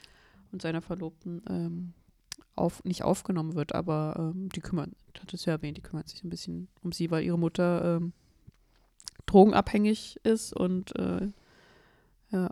und 0.52 0.62
seiner 0.62 0.82
Verlobten 0.82 1.42
ähm, 1.50 1.94
auf, 2.56 2.84
nicht 2.84 3.04
aufgenommen 3.04 3.56
wird, 3.56 3.74
aber 3.74 4.16
ähm, 4.36 4.50
die 4.50 4.62
kümmern, 4.62 4.94
ich 5.14 5.22
hatte 5.22 5.36
es 5.36 5.46
ja 5.46 5.54
erwähnt, 5.54 5.78
die 5.78 5.82
kümmert 5.82 6.10
sich 6.10 6.24
ein 6.24 6.30
bisschen 6.30 6.68
um 6.82 6.92
sie, 6.92 7.12
weil 7.12 7.24
ihre 7.24 7.40
Mutter 7.40 7.98
ähm, 7.98 8.14
drogenabhängig 9.26 10.20
ist 10.24 10.54
und 10.54 10.96
äh, 10.98 11.30
ja, 12.32 12.52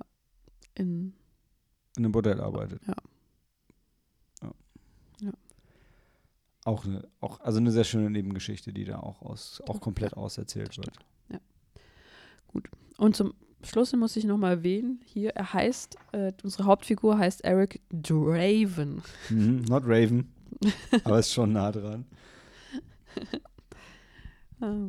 in 0.75 1.13
in 1.97 2.05
einem 2.05 2.11
Bordell 2.11 2.39
arbeitet. 2.39 2.81
Ja. 2.87 2.95
Ja. 4.41 4.51
Ja. 5.21 5.31
Auch 6.63 6.85
eine, 6.85 7.07
auch, 7.19 7.39
also 7.41 7.59
eine 7.59 7.71
sehr 7.71 7.83
schöne 7.83 8.09
Nebengeschichte, 8.09 8.71
die 8.71 8.85
da 8.85 8.99
auch 8.99 9.21
aus, 9.21 9.61
auch 9.67 9.81
komplett 9.81 10.13
auserzählt 10.15 10.69
das 10.69 10.77
wird. 10.77 10.93
Und 12.99 13.15
zum 13.15 13.33
Schluss 13.63 13.93
muss 13.93 14.15
ich 14.15 14.23
nochmal 14.23 14.57
erwähnen, 14.57 15.01
hier, 15.05 15.31
er 15.31 15.53
heißt, 15.53 15.97
äh, 16.13 16.31
unsere 16.43 16.65
Hauptfigur 16.65 17.17
heißt 17.17 17.43
Eric 17.43 17.81
Draven. 17.91 19.01
Mhm, 19.29 19.65
not 19.67 19.83
Raven, 19.85 20.31
aber 21.03 21.19
ist 21.19 21.33
schon 21.33 21.53
nah 21.53 21.71
dran. 21.71 22.05
Ah, 24.61 24.87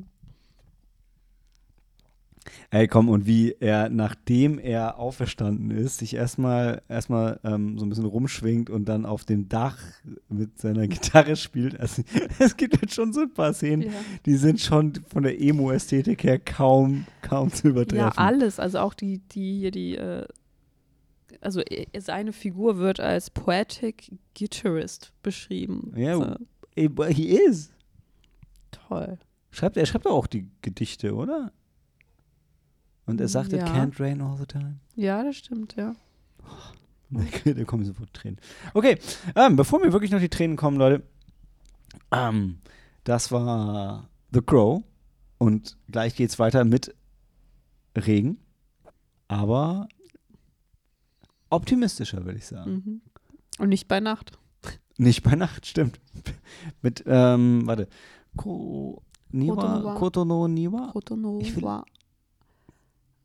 Ey, 2.70 2.86
komm, 2.86 3.08
und 3.08 3.26
wie 3.26 3.56
er, 3.58 3.88
nachdem 3.88 4.58
er 4.58 4.98
auferstanden 4.98 5.70
ist, 5.70 5.98
sich 5.98 6.14
erstmal 6.14 6.82
erstmal 6.88 7.40
ähm, 7.42 7.78
so 7.78 7.84
ein 7.84 7.88
bisschen 7.88 8.04
rumschwingt 8.04 8.70
und 8.70 8.84
dann 8.84 9.04
auf 9.04 9.24
dem 9.24 9.48
Dach 9.48 9.78
mit 10.28 10.58
seiner 10.58 10.86
Gitarre 10.88 11.36
spielt. 11.36 11.78
Also, 11.78 12.02
es 12.38 12.56
gibt 12.56 12.80
jetzt 12.80 12.94
schon 12.94 13.12
so 13.12 13.22
ein 13.22 13.34
paar 13.34 13.52
Szenen, 13.54 13.82
ja. 13.82 13.92
die 14.24 14.36
sind 14.36 14.60
schon 14.60 14.94
von 15.08 15.24
der 15.24 15.40
Emo-Ästhetik 15.40 16.22
her 16.22 16.38
kaum, 16.38 17.06
kaum 17.22 17.52
zu 17.52 17.68
übertreffen. 17.68 17.98
ja, 17.98 18.12
alles, 18.16 18.60
also 18.60 18.78
auch 18.78 18.94
die, 18.94 19.18
die 19.18 19.58
hier, 19.58 19.70
die, 19.72 19.96
äh, 19.96 20.26
also 21.40 21.60
äh, 21.60 21.86
seine 22.00 22.32
Figur 22.32 22.78
wird 22.78 23.00
als 23.00 23.30
Poetic 23.30 24.12
Guitarist 24.38 25.12
beschrieben. 25.22 25.92
Ja, 25.96 26.16
so, 26.16 27.04
he 27.06 27.36
is. 27.36 27.72
toll. 28.70 29.18
Schreibt, 29.50 29.76
er 29.76 29.86
schreibt 29.86 30.06
auch 30.06 30.26
die 30.28 30.48
Gedichte, 30.62 31.14
oder? 31.14 31.52
Und 33.10 33.20
er 33.20 33.28
sagt, 33.28 33.52
Ja. 33.52 33.58
it 33.58 33.64
can't 33.64 33.98
rain 34.00 34.20
all 34.20 34.36
the 34.36 34.46
time. 34.46 34.76
Ja, 34.94 35.22
das 35.22 35.36
stimmt, 35.36 35.74
ja. 35.76 35.94
da 37.44 37.64
kommen 37.64 37.84
sofort 37.84 38.12
Tränen. 38.14 38.38
Okay, 38.72 38.98
ähm, 39.34 39.56
bevor 39.56 39.80
mir 39.80 39.92
wirklich 39.92 40.12
noch 40.12 40.20
die 40.20 40.28
Tränen 40.28 40.56
kommen, 40.56 40.76
Leute, 40.76 41.02
ähm, 42.12 42.58
das 43.04 43.32
war 43.32 44.08
The 44.32 44.40
Crow 44.42 44.82
und 45.38 45.76
gleich 45.90 46.14
geht's 46.14 46.38
weiter 46.38 46.64
mit 46.64 46.94
Regen, 47.96 48.38
aber 49.26 49.88
optimistischer, 51.50 52.24
würde 52.24 52.38
ich 52.38 52.46
sagen. 52.46 52.72
Mhm. 52.72 53.00
Und 53.58 53.68
nicht 53.70 53.88
bei 53.88 53.98
Nacht. 54.00 54.38
Nicht 54.96 55.22
bei 55.22 55.34
Nacht, 55.34 55.66
stimmt. 55.66 55.98
mit, 56.82 57.02
ähm, 57.06 57.66
warte, 57.66 57.88
Ko 58.36 59.02
Niwa. 59.32 59.94
Kotono 59.98 60.46
Niwa? 60.46 60.90
Kotono 60.92 61.40
Ich 61.40 61.56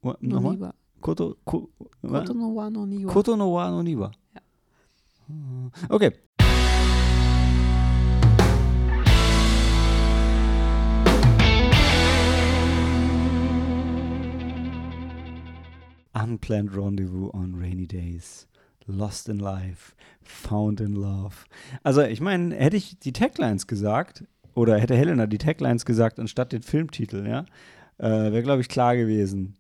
no 0.06 0.40
Nochmal? 0.40 0.74
Koto, 1.02 1.36
Ko, 1.46 1.70
wa? 2.02 2.20
Kotono 2.22 2.54
wa 2.54 2.70
no 2.70 2.86
niwa. 2.86 3.12
Koto 3.12 3.36
no 3.36 3.52
wa 3.52 3.70
no 3.70 3.82
Niwa. 3.82 4.12
Ja. 4.36 4.42
Okay. 5.90 6.12
Unplanned 16.14 16.76
rendezvous 16.76 17.30
on 17.34 17.56
rainy 17.56 17.86
days. 17.86 18.48
Lost 18.88 19.28
in 19.30 19.40
life. 19.40 19.96
Found 20.24 20.80
in 20.80 20.94
love. 20.96 21.46
Also, 21.84 22.02
ich 22.04 22.22
meine, 22.22 22.56
hätte 22.56 22.78
ich 22.78 23.00
die 23.00 23.12
Taglines 23.14 23.68
gesagt, 23.68 24.24
oder 24.54 24.78
hätte 24.80 24.96
Helena 24.96 25.28
die 25.28 25.38
Taglines 25.38 25.86
gesagt, 25.86 26.20
anstatt 26.20 26.52
den 26.52 26.62
Filmtitel, 26.62 27.28
ja, 27.28 27.46
äh, 27.98 28.32
wäre, 28.32 28.44
glaube 28.44 28.62
ich, 28.62 28.70
klar 28.70 28.96
gewesen, 28.96 29.56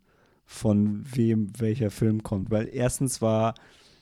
von 0.45 1.03
wem 1.13 1.51
welcher 1.57 1.91
Film 1.91 2.23
kommt. 2.23 2.51
Weil 2.51 2.69
erstens 2.71 3.21
war 3.21 3.55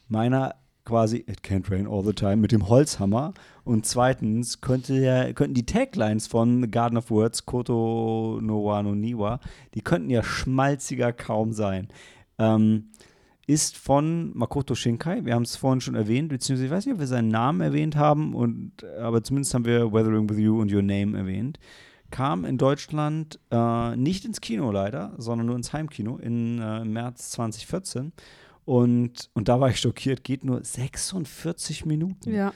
meiner 0.07 0.55
quasi 0.85 1.17
It 1.17 1.43
can't 1.43 1.69
rain 1.71 1.87
all 1.87 2.03
the 2.03 2.13
time 2.13 2.37
mit 2.37 2.51
dem 2.51 2.67
Holzhammer 2.67 3.33
und 3.63 3.85
zweitens 3.85 4.59
könnte 4.59 4.95
ja, 4.95 5.31
könnten 5.31 5.53
die 5.53 5.65
Taglines 5.65 6.27
von 6.27 6.61
The 6.61 6.69
Garden 6.69 6.97
of 6.97 7.09
Words, 7.09 7.45
Koto 7.45 8.39
no 8.41 8.65
wa 8.65 8.83
no 8.83 8.93
Niwa, 8.93 9.39
die 9.73 9.81
könnten 9.81 10.09
ja 10.09 10.23
schmalziger 10.23 11.13
kaum 11.13 11.53
sein. 11.53 11.87
Ähm, 12.37 12.89
ist 13.45 13.77
von 13.77 14.31
Makoto 14.37 14.73
Shinkai, 14.73 15.25
wir 15.25 15.35
haben 15.35 15.43
es 15.43 15.55
vorhin 15.55 15.81
schon 15.81 15.95
erwähnt, 15.95 16.29
beziehungsweise 16.29 16.65
ich 16.65 16.71
weiß 16.71 16.85
nicht, 16.85 16.93
ob 16.93 16.99
wir 16.99 17.07
seinen 17.07 17.27
Namen 17.27 17.61
erwähnt 17.61 17.95
haben, 17.95 18.33
und, 18.33 18.83
aber 18.99 19.21
zumindest 19.21 19.53
haben 19.53 19.65
wir 19.65 19.91
Weathering 19.91 20.29
with 20.29 20.39
You 20.39 20.61
und 20.61 20.71
Your 20.71 20.81
Name 20.81 21.17
erwähnt. 21.17 21.59
Kam 22.13 22.45
in 22.45 22.59
Deutschland 22.59 23.39
äh, 23.49 23.95
nicht 23.95 24.23
ins 24.23 24.39
Kino 24.39 24.71
leider, 24.71 25.15
sondern 25.17 25.47
nur 25.47 25.55
ins 25.55 25.73
Heimkino 25.73 26.17
in, 26.17 26.59
äh, 26.59 26.81
im 26.81 26.93
März 26.93 27.31
2014. 27.31 28.13
Und, 28.65 29.31
und 29.33 29.47
da 29.47 29.59
war 29.59 29.71
ich 29.71 29.79
schockiert, 29.79 30.23
geht 30.23 30.43
nur 30.43 30.63
46 30.63 31.87
Minuten. 31.87 32.31
Ja. 32.31 32.53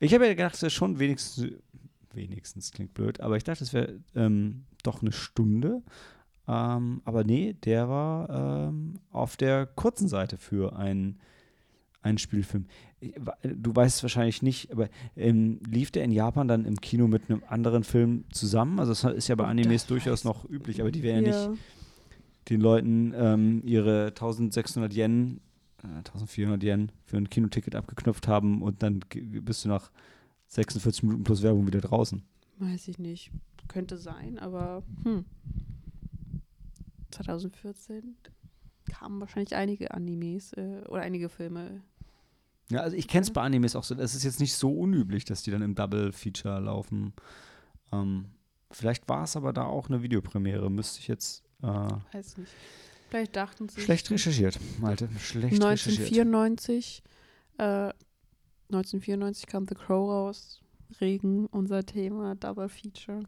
Ich 0.00 0.12
habe 0.12 0.26
ja 0.26 0.34
gedacht, 0.34 0.56
es 0.56 0.62
wäre 0.62 0.70
schon 0.70 0.98
wenigstens, 0.98 1.52
wenigstens 2.12 2.72
klingt 2.72 2.94
blöd, 2.94 3.20
aber 3.20 3.36
ich 3.36 3.44
dachte, 3.44 3.62
es 3.62 3.72
wäre 3.72 4.00
ähm, 4.16 4.64
doch 4.82 5.02
eine 5.02 5.12
Stunde. 5.12 5.80
Ähm, 6.48 7.00
aber 7.04 7.22
nee, 7.22 7.52
der 7.52 7.88
war 7.88 8.68
ähm, 8.68 8.98
auf 9.12 9.36
der 9.36 9.66
kurzen 9.66 10.08
Seite 10.08 10.36
für 10.36 10.74
einen, 10.76 11.20
einen 12.02 12.18
Spielfilm. 12.18 12.66
Du 13.42 13.74
weißt 13.74 13.96
es 13.96 14.02
wahrscheinlich 14.02 14.42
nicht, 14.42 14.70
aber 14.72 14.88
ähm, 15.16 15.60
lief 15.68 15.90
der 15.90 16.04
in 16.04 16.10
Japan 16.12 16.48
dann 16.48 16.64
im 16.64 16.80
Kino 16.80 17.06
mit 17.08 17.28
einem 17.30 17.42
anderen 17.48 17.84
Film 17.84 18.24
zusammen? 18.30 18.78
Also 18.78 18.92
das 18.92 19.16
ist 19.16 19.28
ja 19.28 19.34
bei 19.34 19.46
Animes 19.46 19.86
durchaus 19.86 20.24
noch 20.24 20.48
üblich, 20.48 20.80
aber 20.80 20.90
die 20.90 21.02
werden 21.02 21.24
ja 21.26 21.48
nicht 21.48 21.58
Ja. 21.58 22.18
den 22.50 22.60
Leuten 22.60 23.12
ähm, 23.16 23.62
ihre 23.64 24.06
1600 24.08 24.94
Yen, 24.94 25.40
äh, 25.82 25.86
1400 25.98 26.62
Yen 26.62 26.92
für 27.04 27.16
ein 27.16 27.28
Kinoticket 27.28 27.74
abgeknüpft 27.74 28.28
haben 28.28 28.62
und 28.62 28.82
dann 28.82 29.00
bist 29.10 29.64
du 29.64 29.68
nach 29.68 29.90
46 30.48 31.02
Minuten 31.02 31.24
plus 31.24 31.42
Werbung 31.42 31.66
wieder 31.66 31.80
draußen. 31.80 32.22
Weiß 32.58 32.88
ich 32.88 32.98
nicht. 32.98 33.30
Könnte 33.66 33.96
sein, 33.96 34.38
aber 34.38 34.82
hm. 35.04 35.24
2014 37.10 38.16
kamen 38.90 39.20
wahrscheinlich 39.20 39.54
einige 39.56 39.92
Animes 39.94 40.52
äh, 40.52 40.82
oder 40.88 41.02
einige 41.02 41.28
Filme. 41.28 41.82
Ja, 42.70 42.80
also 42.80 42.96
ich 42.96 43.08
kenne 43.08 43.22
es 43.22 43.30
bei 43.30 43.42
Animes 43.42 43.76
auch 43.76 43.84
so. 43.84 43.94
Es 43.94 44.14
ist 44.14 44.24
jetzt 44.24 44.40
nicht 44.40 44.54
so 44.54 44.72
unüblich, 44.72 45.24
dass 45.24 45.42
die 45.42 45.50
dann 45.50 45.62
im 45.62 45.74
Double-Feature 45.74 46.60
laufen. 46.60 47.12
Ähm, 47.92 48.26
vielleicht 48.70 49.08
war 49.08 49.24
es 49.24 49.36
aber 49.36 49.52
da 49.52 49.64
auch 49.64 49.88
eine 49.88 50.02
Videopremiere. 50.02 50.70
Müsste 50.70 51.00
ich 51.00 51.08
jetzt 51.08 51.44
äh, 51.62 51.66
Weiß 52.12 52.36
nicht. 52.38 52.52
Vielleicht 53.10 53.36
dachten 53.36 53.68
sie. 53.68 53.80
schlecht 53.80 54.10
recherchiert, 54.10 54.58
Malte. 54.80 55.08
Schlecht 55.18 55.62
recherchiert. 55.62 56.26
1994, 56.26 57.02
äh, 57.58 57.62
1994 58.72 59.46
kam 59.46 59.66
The 59.68 59.74
Crow 59.74 60.10
raus. 60.10 60.60
Regen, 61.00 61.46
unser 61.46 61.84
Thema, 61.84 62.34
Double 62.34 62.68
Feature. 62.68 63.22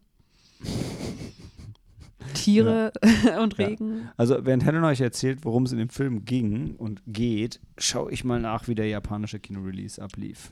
Tiere 2.46 2.92
und 3.40 3.58
Ja. 3.58 3.66
Regen. 3.66 4.10
Also, 4.16 4.44
während 4.44 4.64
Helena 4.64 4.88
euch 4.88 5.00
erzählt, 5.00 5.44
worum 5.44 5.64
es 5.64 5.72
in 5.72 5.78
dem 5.78 5.88
Film 5.88 6.24
ging 6.24 6.76
und 6.76 7.02
geht, 7.06 7.60
schaue 7.78 8.12
ich 8.12 8.24
mal 8.24 8.40
nach, 8.40 8.68
wie 8.68 8.74
der 8.74 8.88
japanische 8.88 9.38
Kinorelease 9.38 10.02
ablief. 10.02 10.50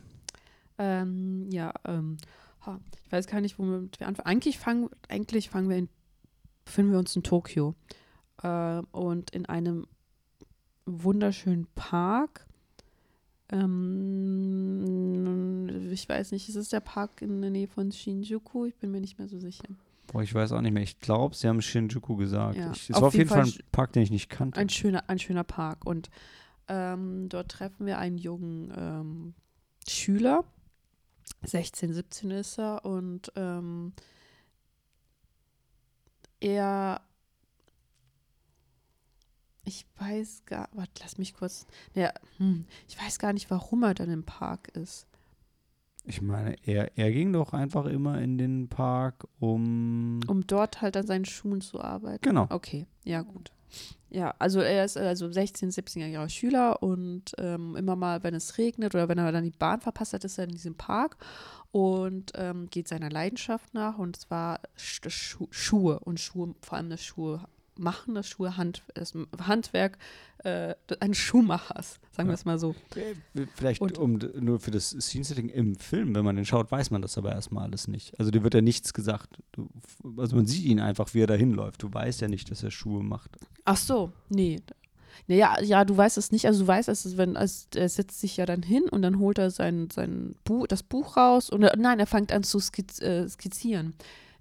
Ähm, 0.79 1.49
ja, 1.51 1.73
ähm, 1.85 2.17
ich 3.05 3.13
weiß 3.13 3.27
gar 3.27 3.41
nicht, 3.41 3.59
womit 3.59 4.01
wir 4.01 4.09
anfangen. 4.09 4.27
Eigentlich 4.27 4.59
fangen, 4.59 4.89
eigentlich 5.09 5.51
fangen 5.51 5.69
wir 5.69 5.77
in, 5.77 5.89
befinden 6.65 6.93
wir 6.93 6.99
uns 6.99 7.15
in 7.15 7.23
Tokio 7.23 7.75
äh, 8.43 8.81
und 8.91 9.31
in 9.31 9.47
einem 9.47 9.87
wunderschönen 10.87 11.67
Park. 11.75 12.47
Ähm, 13.51 14.79
ich 15.93 16.09
weiß 16.09 16.33
nicht, 16.33 16.49
ist 16.49 16.57
es 16.57 16.71
der 16.71 16.81
Park 16.81 17.23
in 17.23 17.43
der 17.43 17.51
Nähe 17.51 17.69
von 17.69 17.93
Shinjuku? 17.93 18.65
Ich 18.67 18.77
bin 18.77 18.91
mir 18.91 19.01
nicht 19.01 19.19
mehr 19.19 19.29
so 19.29 19.39
sicher. 19.39 19.65
Boah, 20.07 20.23
ich 20.23 20.35
weiß 20.35 20.53
auch 20.53 20.61
nicht 20.61 20.73
mehr. 20.73 20.83
Ich 20.83 21.01
glaube, 21.01 21.35
sie 21.35 21.49
haben 21.49 21.61
Shinjuku 21.63 22.17
gesagt. 22.17 22.57
Ja, 22.57 22.71
Ich, 22.73 22.91
es 22.91 22.97
auf 22.97 23.03
war 23.03 23.09
auf 23.09 23.15
jeden 23.15 23.29
Fall 23.29 23.45
Fall 23.47 23.53
ein 23.53 23.71
Park, 23.73 23.93
den 23.93 24.03
ich 24.03 24.11
nicht 24.11 24.29
kannte. 24.29 24.61
Ein 24.61 24.69
schöner, 24.69 25.05
ein 25.09 25.19
schöner 25.19 25.45
Park. 25.45 25.85
Und 25.85 26.11
ähm, 26.69 27.29
dort 27.29 27.51
treffen 27.51 27.87
wir 27.87 27.99
einen 27.99 28.19
jungen 28.19 28.73
ähm, 28.77 29.35
Schüler. 29.89 30.45
16, 31.45 31.93
17 31.93 32.31
ist 32.31 32.59
er. 32.59 32.85
Und 32.85 33.33
ähm, 33.37 33.93
er. 36.41 37.01
Ich 39.65 39.87
weiß 39.99 40.43
gar. 40.45 40.69
Warte, 40.73 40.93
lass 41.03 41.17
mich 41.17 41.35
kurz. 41.35 41.67
Ja, 41.95 42.13
hm, 42.37 42.67
ich 42.87 43.01
weiß 43.01 43.19
gar 43.19 43.33
nicht, 43.33 43.51
warum 43.51 43.83
er 43.83 43.95
dann 43.95 44.11
im 44.11 44.25
Park 44.25 44.69
ist. 44.69 45.07
Ich 46.07 46.21
meine, 46.21 46.57
er, 46.67 46.97
er 46.99 47.13
ging 47.13 47.33
doch 47.33 47.55
einfach 47.55 47.87
immer 47.87 48.21
in 48.21 48.37
den 48.37 48.69
Park, 48.69 49.27
um. 49.41 50.21
Um 50.27 50.47
dort 50.47 50.83
halt 50.83 50.97
an 50.97 51.07
seinen 51.07 51.25
Schuhen 51.25 51.63
zu 51.63 51.81
arbeiten. 51.81 52.23
Genau. 52.23 52.47
Okay, 52.51 52.87
ja, 53.05 53.23
gut. 53.23 53.53
Ja, 54.11 54.35
also 54.39 54.61
er 54.61 54.85
ist 54.85 54.97
also 54.97 55.31
16, 55.31 55.71
17-jähriger 55.71 56.29
Schüler 56.29 56.83
und 56.83 57.33
ähm, 57.39 57.75
immer 57.75 57.97
mal, 57.97 58.23
wenn 58.23 58.35
es 58.35 58.59
regnet 58.59 58.95
oder 58.95 59.09
wenn 59.09 59.19
er 59.19 59.33
dann 59.33 59.43
die 59.43 59.51
Bahn 59.51 59.81
verpasst 59.81 60.13
hat, 60.13 60.25
ist 60.25 60.39
er 60.39 60.45
in 60.45 60.53
diesem 60.53 60.77
Park 60.77 61.17
und 61.73 62.31
ähm, 62.37 62.69
geht 62.71 62.87
seiner 62.87 63.11
Leidenschaft 63.11 63.75
nach 63.75 63.99
und 63.99 64.17
zwar 64.17 64.61
Sch 64.77 65.01
Schu 65.09 65.49
Schuhe 65.51 65.99
und 65.99 66.21
Schuhe, 66.21 66.55
vor 66.61 66.79
allem 66.79 66.91
das 66.91 67.03
Schuhe 67.03 67.41
machen, 67.79 68.15
das 68.15 68.29
Schuhe 68.29 68.57
Hand, 68.57 68.83
das 68.95 69.13
Handwerk 69.41 69.99
äh, 70.45 70.75
eines 71.01 71.17
Schuhmachers, 71.17 71.99
sagen 72.13 72.29
wir 72.29 72.33
Ja. 72.33 72.35
es 72.35 72.45
mal 72.45 72.59
so. 72.59 72.75
Vielleicht 73.55 73.81
Und- 73.81 73.99
um 73.99 74.19
nur 74.41 74.61
für 74.61 74.71
das 74.71 74.91
Scene-Setting 74.91 75.49
im 75.49 75.75
Film, 75.77 76.15
wenn 76.15 76.25
man 76.25 76.37
den 76.37 76.45
schaut, 76.45 76.71
weiß 76.71 76.91
man 76.91 77.03
das 77.03 77.17
aber 77.19 77.33
erstmal 77.33 77.65
alles 77.65 77.89
nicht. 77.89 78.19
Also 78.19 78.31
dir 78.31 78.43
wird 78.43 78.55
ja 78.55 78.61
nichts 78.61 78.93
gesagt. 78.93 79.39
Du, 79.53 79.69
also 80.19 80.37
man 80.37 80.47
sieht 80.47 80.65
ihn 80.65 80.81
einfach, 80.81 81.15
wie 81.15 81.23
er 81.23 81.27
da 81.27 81.35
hinläuft. 81.35 81.83
Du 81.83 81.93
weißt 81.93 82.21
ja 82.21 82.29
nicht, 82.29 82.51
dass 82.51 82.63
er 82.63 82.71
Schuhe 82.71 83.03
macht. 83.03 83.31
Ach 83.65 83.77
so, 83.77 84.13
nee. 84.29 84.61
Naja, 85.29 85.57
ja, 85.63 85.85
du 85.85 85.97
weißt 85.97 86.19
es 86.19 86.33
nicht. 86.33 86.45
Also 86.47 86.63
du 86.65 86.67
weißt, 86.67 86.89
es 86.89 87.17
wenn 87.17 87.37
es, 87.37 87.69
er 87.75 87.89
setzt 87.89 88.21
sich 88.21 88.37
ja 88.37 88.47
dann 88.47 88.63
hin 88.63 88.83
und 88.91 89.01
dann 89.03 89.19
holt 89.21 89.39
er 89.39 89.51
sein, 89.51 89.89
sein 89.91 90.35
Buch, 90.45 90.67
das 90.67 90.83
Buch 90.83 91.17
raus 91.17 91.49
und 91.51 91.63
er, 91.63 91.77
nein, 91.79 92.01
er 92.01 92.07
fängt 92.07 92.33
an 92.33 92.43
zu 92.43 92.59
skiz, 92.59 93.01
äh, 93.01 93.27
skizzieren. 93.29 93.95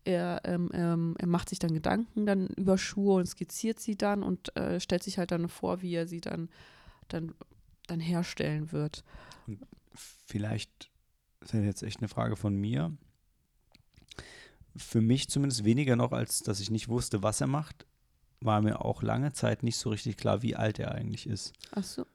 Er, 0.06 0.41
ähm, 0.43 0.70
ähm, 0.74 1.16
er 1.18 1.28
macht 1.28 1.49
sich 1.49 1.60
dann 1.60 1.74
Gedanken 1.74 2.26
dann 2.26 2.47
über 2.47 2.78
Schuhe 2.78 3.16
und 3.16 3.26
skizziert 3.26 3.80
sie 3.80 3.95
dann 3.95 4.22
und 4.22 4.56
äh, 4.58 4.80
stellt 4.80 5.04
sich 5.04 5.18
halt 5.18 5.32
dann 5.32 5.47
vor, 5.47 5.82
wie 5.82 5.93
er 5.93 6.08
sie 6.08 6.20
dann, 6.20 6.49
dann, 7.08 7.34
dann 7.88 7.99
herstellen 7.99 8.72
wird. 8.72 9.04
Vielleicht 9.93 10.91
ist 11.41 11.54
das 11.54 11.64
jetzt 11.64 11.84
echt 11.84 11.99
eine 11.99 12.10
Frage 12.10 12.36
von 12.36 12.56
mir. 12.56 12.91
Für 14.76 15.01
mich 15.01 15.30
zumindest 15.30 15.64
weniger 15.64 15.95
noch, 15.95 16.12
als 16.12 16.39
dass 16.39 16.60
ich 16.60 16.72
nicht 16.72 16.89
wusste, 16.89 17.24
was 17.24 17.39
er 17.41 17.47
macht, 17.47 17.86
war 18.41 18.62
mir 18.62 18.84
auch 18.84 19.04
lange 19.04 19.32
Zeit 19.32 19.64
nicht 19.64 19.78
so 19.78 19.89
richtig 19.89 20.18
klar, 20.18 20.41
wie 20.41 20.56
alt 20.56 20.80
er 20.80 20.93
eigentlich 20.93 21.28
ist. 21.28 21.54
Ach 21.72 21.84
so. 21.84 22.06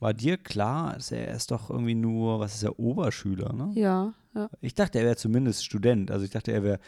War 0.00 0.14
dir 0.14 0.36
klar, 0.36 0.94
dass 0.94 1.12
er 1.12 1.32
ist 1.34 1.50
doch 1.50 1.70
irgendwie 1.70 1.94
nur, 1.94 2.40
was 2.40 2.56
ist 2.56 2.62
er, 2.62 2.78
Oberschüler, 2.78 3.52
ne? 3.52 3.70
Ja, 3.74 4.14
ja. 4.34 4.50
Ich 4.60 4.74
dachte, 4.74 4.98
er 4.98 5.04
wäre 5.04 5.16
zumindest 5.16 5.64
Student. 5.64 6.10
Also 6.10 6.24
ich 6.24 6.30
dachte, 6.30 6.52
er 6.52 6.62
wäre 6.62 6.78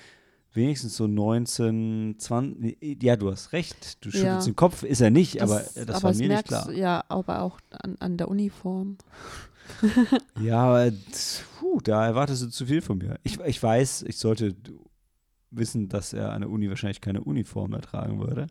wenigstens 0.53 0.97
so 0.97 1.07
19, 1.07 2.17
20, 2.19 3.03
ja, 3.03 3.17
du 3.17 3.31
hast 3.31 3.53
recht, 3.53 4.05
du 4.05 4.09
Ja. 4.11 4.19
schüttelst 4.19 4.47
den 4.47 4.57
Kopf, 4.57 4.83
ist 4.83 5.01
er 5.01 5.11
nicht, 5.11 5.41
Das- 5.41 5.51
aber 5.51 5.61
das 5.87 5.97
aber 5.97 6.03
war 6.05 6.13
mir 6.13 6.19
nicht 6.19 6.29
merkst 6.29 6.49
klar. 6.49 6.67
du 6.67 6.73
Ja, 6.73 7.05
aber 7.09 7.43
auch 7.43 7.61
an, 7.71 7.97
an 8.01 8.17
der 8.17 8.29
Uniform. 8.29 8.97
Ja, 10.41 10.59
aber 10.63 10.93
puh, 11.59 11.81
da 11.81 12.07
erwartest 12.07 12.43
du 12.43 12.49
zu 12.51 12.67
viel 12.67 12.81
von 12.81 12.99
mir. 12.99 13.19
Ich, 13.25 13.41
ich 13.41 13.61
weiß, 13.63 14.03
ich 14.03 14.17
sollte 14.17 14.55
wissen, 15.51 15.89
dass 15.89 16.13
er 16.13 16.33
an 16.33 16.43
der 16.43 16.51
Uni 16.51 16.69
wahrscheinlich 16.69 17.01
keine 17.01 17.23
Uniform 17.23 17.71
mehr 17.71 17.81
tragen 17.81 18.21
würde. 18.21 18.47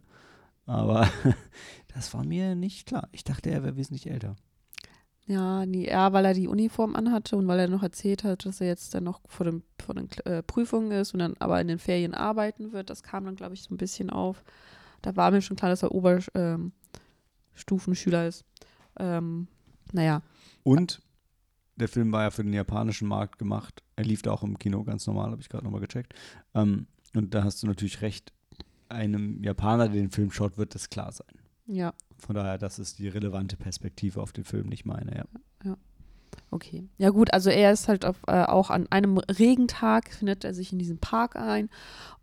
Aber 0.65 1.07
das 1.93 2.13
war 2.13 2.25
mir 2.25 2.55
nicht 2.55 2.87
klar. 2.87 3.07
Ich 3.13 3.23
dachte, 3.23 3.49
er 3.49 3.63
wäre 3.63 3.77
wesentlich 3.77 4.09
älter. 4.09 4.35
Ja, 5.27 5.65
nee, 5.65 5.89
ja, 5.89 6.13
weil 6.13 6.25
er 6.25 6.35
die 6.35 6.47
Uniform 6.47 6.95
anhatte 6.95 7.35
und 7.35 7.47
weil 7.47 7.59
er 7.59 7.67
noch 7.67 7.81
erzählt 7.81 8.23
hat, 8.23 8.45
dass 8.45 8.61
er 8.61 8.67
jetzt 8.67 8.93
dann 8.93 9.05
noch 9.05 9.21
vor, 9.27 9.43
dem, 9.45 9.63
vor 9.83 9.95
den 9.95 10.07
äh, 10.25 10.43
Prüfungen 10.43 10.91
ist 10.91 11.13
und 11.13 11.19
dann 11.19 11.35
aber 11.39 11.59
in 11.59 11.67
den 11.67 11.79
Ferien 11.79 12.13
arbeiten 12.13 12.73
wird. 12.73 12.91
Das 12.91 13.01
kam 13.01 13.25
dann, 13.25 13.35
glaube 13.35 13.55
ich, 13.55 13.63
so 13.63 13.73
ein 13.73 13.77
bisschen 13.77 14.11
auf. 14.11 14.43
Da 15.01 15.15
war 15.15 15.31
mir 15.31 15.41
schon 15.41 15.57
klar, 15.57 15.71
dass 15.71 15.81
er 15.83 15.93
Oberstufenschüler 15.93 18.21
ähm, 18.23 18.27
ist. 18.29 18.45
Ähm, 18.99 19.47
naja, 19.93 20.21
Und 20.63 21.01
der 21.75 21.87
Film 21.87 22.11
war 22.11 22.23
ja 22.23 22.31
für 22.31 22.43
den 22.43 22.53
japanischen 22.53 23.07
Markt 23.07 23.37
gemacht. 23.37 23.83
Er 23.95 24.05
lief 24.05 24.21
da 24.21 24.31
auch 24.31 24.43
im 24.43 24.57
Kino 24.57 24.83
ganz 24.83 25.05
normal, 25.07 25.31
habe 25.31 25.41
ich 25.41 25.49
gerade 25.49 25.63
nochmal 25.63 25.81
gecheckt. 25.81 26.13
Ähm, 26.53 26.87
und 27.13 27.33
da 27.33 27.43
hast 27.43 27.61
du 27.63 27.67
natürlich 27.67 28.01
recht. 28.01 28.31
Einem 28.87 29.43
Japaner, 29.43 29.89
der 29.89 30.01
den 30.01 30.11
Film 30.11 30.31
schaut, 30.31 30.57
wird 30.57 30.75
das 30.75 30.89
klar 30.89 31.11
sein. 31.11 31.27
Ja, 31.67 31.93
Von 32.17 32.35
daher, 32.35 32.57
das 32.57 32.79
ist 32.79 32.99
die 32.99 33.07
relevante 33.07 33.57
Perspektive 33.57 34.21
auf 34.21 34.31
den 34.31 34.43
Film, 34.43 34.67
nicht 34.67 34.85
meine. 34.85 35.25
Ja. 35.63 35.77
okay. 36.51 36.87
Ja 36.97 37.09
gut, 37.09 37.33
also 37.33 37.49
er 37.49 37.71
ist 37.71 37.87
halt 37.87 38.05
auf, 38.05 38.17
äh, 38.27 38.43
auch 38.43 38.69
an 38.69 38.87
einem 38.91 39.17
Regentag, 39.17 40.13
findet 40.13 40.43
er 40.43 40.53
sich 40.53 40.71
in 40.71 40.79
diesem 40.79 40.99
Park 40.99 41.35
ein 41.35 41.69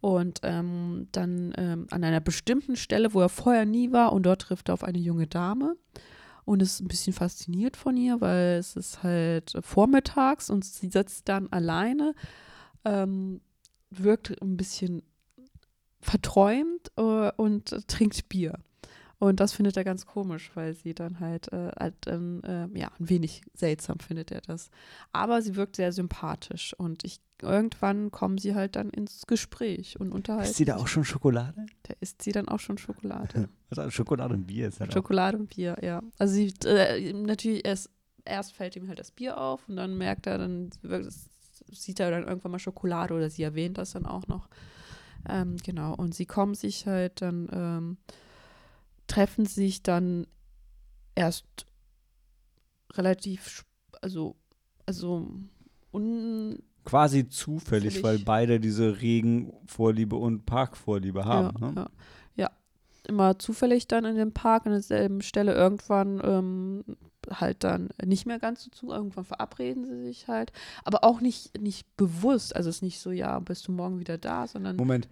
und 0.01 0.40
ähm, 0.45 1.09
dann 1.12 1.53
ähm, 1.57 1.86
an 1.90 2.05
einer 2.05 2.20
bestimmten 2.20 2.76
Stelle, 2.76 3.14
wo 3.14 3.20
er 3.20 3.28
vorher 3.28 3.66
nie 3.66 3.93
war 3.93 4.12
und 4.12 4.24
dort 4.24 4.43
trifft 4.43 4.68
er 4.68 4.74
auf 4.74 4.84
eine 4.84 4.99
junge 4.99 5.26
Dame 5.26 5.76
und 6.45 6.62
ist 6.62 6.80
ein 6.80 6.88
bisschen 6.88 7.12
fasziniert 7.12 7.76
von 7.76 7.97
ihr, 7.97 8.20
weil 8.20 8.59
es 8.59 8.76
ist 8.76 9.03
halt 9.03 9.55
vormittags 9.61 10.51
und 10.51 10.64
sie 10.64 10.88
sitzt 10.88 11.28
dann 11.28 11.49
alleine, 11.51 12.14
ähm, 12.84 13.40
wirkt 13.90 14.40
ein 14.40 14.57
bisschen 14.57 15.03
verträumt 16.01 16.90
äh, 16.97 17.30
und 17.36 17.86
trinkt 17.88 18.28
Bier. 18.28 18.59
Und 19.23 19.39
das 19.39 19.53
findet 19.53 19.77
er 19.77 19.85
ganz 19.85 20.05
komisch, 20.05 20.51
weil 20.55 20.75
sie 20.75 20.95
dann 20.95 21.20
halt, 21.20 21.53
äh, 21.53 21.70
halt 21.79 21.95
ähm, 22.09 22.43
äh, 22.43 22.66
ja, 22.77 22.91
ein 22.99 23.09
wenig 23.09 23.43
seltsam 23.55 24.01
findet 24.01 24.33
er 24.33 24.41
das. 24.41 24.68
Aber 25.12 25.41
sie 25.43 25.55
wirkt 25.55 25.77
sehr 25.77 25.93
sympathisch 25.93 26.75
und 26.77 27.05
ich, 27.05 27.20
irgendwann 27.41 28.11
kommen 28.11 28.39
sie 28.39 28.57
halt 28.57 28.75
dann 28.75 28.91
ins 28.91 29.29
Gespräch 29.29 30.01
und 30.01 30.11
unterhalten. 30.11 30.51
Ist 30.51 30.57
sie 30.57 30.64
da 30.64 30.75
auch 30.77 30.89
schon 30.89 31.05
Schokolade? 31.05 31.66
Da 31.85 31.95
isst 32.01 32.20
sie 32.23 32.33
dann 32.33 32.49
auch 32.49 32.59
schon 32.59 32.79
Schokolade. 32.79 33.49
Also 33.70 33.89
Schokolade 33.91 34.35
und 34.35 34.45
Bier 34.45 34.68
ist 34.68 34.81
halt 34.81 34.91
auch. 34.91 34.95
Schokolade 34.95 35.39
und 35.39 35.55
Bier, 35.55 35.77
ja. 35.81 36.03
Also 36.18 36.35
sie, 36.35 36.53
äh, 36.66 37.12
natürlich 37.12 37.64
erst, 37.64 37.91
erst 38.25 38.55
fällt 38.55 38.75
ihm 38.75 38.89
halt 38.89 38.99
das 38.99 39.12
Bier 39.12 39.41
auf 39.41 39.66
und 39.68 39.77
dann 39.77 39.97
merkt 39.97 40.27
er, 40.27 40.37
dann 40.37 40.70
sieht 41.70 42.01
er 42.01 42.11
dann 42.11 42.25
irgendwann 42.25 42.51
mal 42.51 42.59
Schokolade 42.59 43.14
oder 43.14 43.31
sie 43.31 43.45
erwähnt 43.45 43.79
das 43.79 43.93
dann 43.93 44.05
auch 44.05 44.27
noch. 44.27 44.49
Ähm, 45.29 45.57
genau, 45.64 45.95
und 45.95 46.14
sie 46.14 46.27
kommen 46.27 46.55
sich 46.55 46.87
halt 46.87 47.23
dann, 47.23 47.49
ähm, 47.53 47.97
treffen 49.07 49.47
sich 49.47 49.83
dann 49.83 50.27
erst 51.15 51.67
relativ, 52.95 53.65
also, 54.01 54.37
also 54.87 55.29
un, 55.93 56.63
Quasi 56.85 57.29
zufällig, 57.29 57.95
Zufällig. 57.95 58.03
weil 58.03 58.19
beide 58.19 58.59
diese 58.59 59.01
Regenvorliebe 59.01 60.17
und 60.17 60.47
Parkvorliebe 60.47 61.25
haben. 61.25 61.57
ja, 61.61 61.71
ne? 61.71 61.75
ja, 61.77 61.91
ja, 62.35 62.51
immer 63.07 63.39
zufällig 63.39 63.87
dann 63.87 64.05
in 64.05 64.17
dem 64.17 64.33
Park 64.33 64.67
an 64.67 64.73
derselben 64.73 65.23
Stelle 65.23 65.55
irgendwann 65.55 66.21
ähm, 66.25 66.85
halt 67.31 67.63
dann 67.63 67.91
nicht 68.05 68.27
mehr 68.27 68.41
ganz 68.41 68.65
so 68.65 68.71
zu, 68.71 68.91
irgendwann 68.91 69.25
verabreden 69.25 69.85
sie 69.85 70.03
sich 70.03 70.27
halt, 70.27 70.53
aber 70.83 71.05
auch 71.05 71.21
nicht, 71.21 71.61
nicht 71.61 71.87
bewusst, 71.97 72.57
also 72.57 72.69
es 72.69 72.77
ist 72.77 72.83
nicht 72.83 72.99
so, 72.99 73.13
ja, 73.13 73.39
bist 73.39 73.69
du 73.69 73.73
morgen 73.73 74.01
wieder 74.01 74.19
da, 74.19 74.49
sondern 74.49 74.77
Moment, 74.77 75.09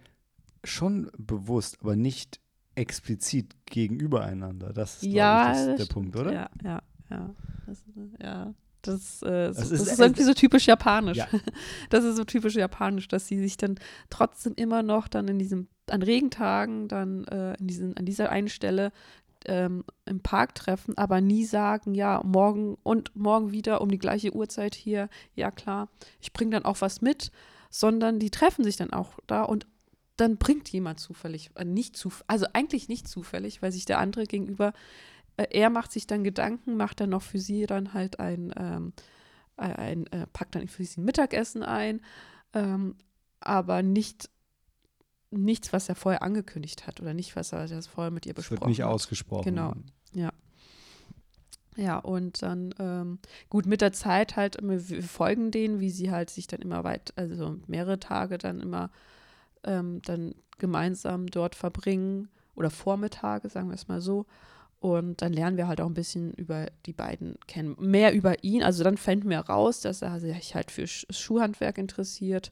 schon 0.65 1.09
bewusst, 1.17 1.77
aber 1.79 1.95
nicht 1.95 2.41
explizit 2.81 3.55
gegenüber 3.65 4.23
einander. 4.23 4.73
Das 4.73 4.95
ist, 4.95 5.03
ja, 5.03 5.51
ich, 5.51 5.57
das, 5.57 5.57
das 5.57 5.65
der 5.67 5.75
stimmt. 5.85 5.89
Punkt, 5.93 6.15
oder? 6.17 6.33
Ja, 6.33 6.49
ja, 6.63 6.81
ja. 7.09 7.35
Das, 7.67 7.83
ja. 8.21 8.53
Das, 8.81 9.21
äh, 9.21 9.47
Das 9.47 9.57
das, 9.57 9.71
ist- 9.71 9.87
ist, 9.91 9.99
irgendwie 9.99 10.23
so 10.23 10.33
typisch 10.33 10.65
japanisch. 10.67 11.17
Ja. 11.17 11.27
Das 11.91 12.03
ist 12.03 12.15
so 12.15 12.23
typisch 12.23 12.55
japanisch, 12.55 13.07
dass 13.07 13.27
sie 13.27 13.39
sich 13.39 13.55
dann 13.57 13.75
trotzdem 14.09 14.53
immer 14.55 14.81
noch 14.83 15.07
dann 15.07 15.27
in 15.27 15.37
diesem, 15.39 15.67
an 15.89 16.01
Regentagen 16.01 16.87
dann 16.87 17.25
äh, 17.25 17.53
in 17.59 17.67
diesen, 17.67 17.95
an 17.95 18.05
dieser 18.05 18.29
einen 18.31 18.49
Stelle 18.49 18.91
ähm, 19.45 19.83
im 20.05 20.19
Park 20.21 20.55
treffen, 20.55 20.97
aber 20.97 21.21
nie 21.21 21.45
sagen, 21.45 21.93
ja, 21.95 22.21
morgen 22.23 22.77
und 22.83 23.15
morgen 23.15 23.51
wieder 23.51 23.81
um 23.81 23.89
die 23.89 23.97
gleiche 23.99 24.33
Uhrzeit 24.35 24.73
hier, 24.75 25.09
ja 25.35 25.51
klar, 25.51 25.89
ich 26.19 26.31
bringe 26.33 26.51
dann 26.51 26.65
auch 26.65 26.81
was 26.81 27.01
mit, 27.01 27.31
sondern 27.69 28.19
die 28.19 28.29
treffen 28.31 28.63
sich 28.63 28.77
dann 28.77 28.93
auch 28.93 29.13
da 29.27 29.43
und 29.43 29.67
dann 30.17 30.37
bringt 30.37 30.69
jemand 30.69 30.99
zufällig, 30.99 31.51
äh, 31.55 31.65
nicht 31.65 31.97
zuf 31.97 32.23
also 32.27 32.45
eigentlich 32.53 32.89
nicht 32.89 33.07
zufällig, 33.07 33.61
weil 33.61 33.71
sich 33.71 33.85
der 33.85 33.99
andere 33.99 34.25
gegenüber, 34.25 34.73
äh, 35.37 35.47
er 35.51 35.69
macht 35.69 35.91
sich 35.91 36.07
dann 36.07 36.23
Gedanken, 36.23 36.75
macht 36.75 36.99
dann 36.99 37.09
noch 37.09 37.23
für 37.23 37.39
sie 37.39 37.65
dann 37.65 37.93
halt 37.93 38.19
ein, 38.19 38.53
ähm, 38.57 38.93
ein, 39.57 39.75
ein 39.75 40.07
äh, 40.07 40.27
packt 40.27 40.55
dann 40.55 40.67
für 40.67 40.83
sie 40.83 41.01
ein 41.01 41.05
Mittagessen 41.05 41.63
ein, 41.63 42.01
ähm, 42.53 42.95
aber 43.39 43.81
nicht 43.83 44.29
nichts, 45.33 45.71
was 45.71 45.87
er 45.87 45.95
vorher 45.95 46.23
angekündigt 46.23 46.85
hat 46.87 46.99
oder 46.99 47.13
nicht, 47.13 47.37
was 47.37 47.53
er 47.53 47.65
das 47.65 47.87
vorher 47.87 48.11
mit 48.11 48.25
ihr 48.25 48.33
besprochen 48.33 48.61
wird 48.61 48.69
nicht 48.69 48.81
hat. 48.81 48.89
ausgesprochen. 48.89 49.45
Genau. 49.45 49.73
Ja, 51.77 51.99
und 51.99 52.41
dann, 52.41 52.75
ähm, 52.79 53.19
gut, 53.49 53.65
mit 53.65 53.81
der 53.81 53.93
Zeit 53.93 54.35
halt, 54.35 54.57
wir 54.61 55.03
folgen 55.03 55.51
denen, 55.51 55.79
wie 55.79 55.89
sie 55.89 56.11
halt 56.11 56.29
sich 56.29 56.47
dann 56.47 56.61
immer 56.61 56.83
weit, 56.83 57.13
also 57.15 57.57
mehrere 57.67 57.99
Tage 57.99 58.37
dann 58.37 58.59
immer 58.59 58.91
ähm, 59.63 60.01
dann 60.03 60.35
gemeinsam 60.57 61.27
dort 61.27 61.55
verbringen 61.55 62.29
oder 62.55 62.69
Vormittage, 62.69 63.49
sagen 63.49 63.69
wir 63.69 63.75
es 63.75 63.87
mal 63.87 64.01
so. 64.01 64.25
Und 64.79 65.21
dann 65.21 65.31
lernen 65.31 65.57
wir 65.57 65.67
halt 65.67 65.79
auch 65.79 65.85
ein 65.85 65.93
bisschen 65.93 66.33
über 66.33 66.65
die 66.87 66.93
beiden 66.93 67.37
kennen, 67.45 67.75
mehr 67.79 68.13
über 68.13 68.43
ihn. 68.43 68.63
Also 68.63 68.83
dann 68.83 68.97
fänden 68.97 69.29
wir 69.29 69.39
raus, 69.39 69.81
dass 69.81 70.01
er 70.01 70.19
sich 70.19 70.55
halt 70.55 70.71
für 70.71 70.83
Sch- 70.83 71.05
Schuhhandwerk 71.13 71.77
interessiert 71.77 72.51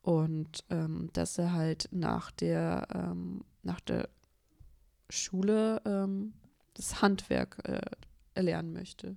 und 0.00 0.64
ähm, 0.70 1.10
dass 1.12 1.36
er 1.36 1.52
halt 1.52 1.88
nach 1.92 2.30
der, 2.30 2.88
ähm, 2.94 3.44
nach 3.62 3.80
der 3.80 4.08
Schule 5.10 5.82
ähm, 5.84 6.32
das 6.72 7.02
Handwerk 7.02 7.58
äh, 7.64 7.80
erlernen 8.34 8.72
möchte. 8.72 9.16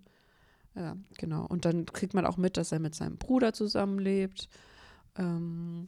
Ja, 0.75 0.97
genau. 1.17 1.45
Und 1.45 1.63
dann 1.65 1.85
kriegt 1.85 2.13
man 2.13 2.25
auch 2.25 2.37
mit, 2.37 2.57
dass 2.57 2.71
er 2.71 2.79
mit 2.79 2.95
seinem 2.95 3.17
Bruder 3.17 3.53
zusammenlebt. 3.53 4.49
Ähm, 5.17 5.87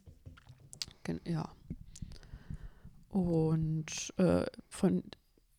ja. 1.25 1.49
Und 3.09 4.13
äh, 4.17 4.45
von 4.69 5.03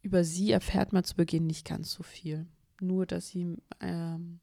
über 0.03 0.25
sie 0.25 0.51
erfährt 0.51 0.93
man 0.93 1.05
zu 1.05 1.17
Beginn 1.17 1.47
nicht 1.47 1.67
ganz 1.67 1.93
so 1.93 2.03
viel. 2.03 2.47
Nur, 2.81 3.07
dass 3.07 3.29
sie 3.29 3.57
ähm, 3.81 4.41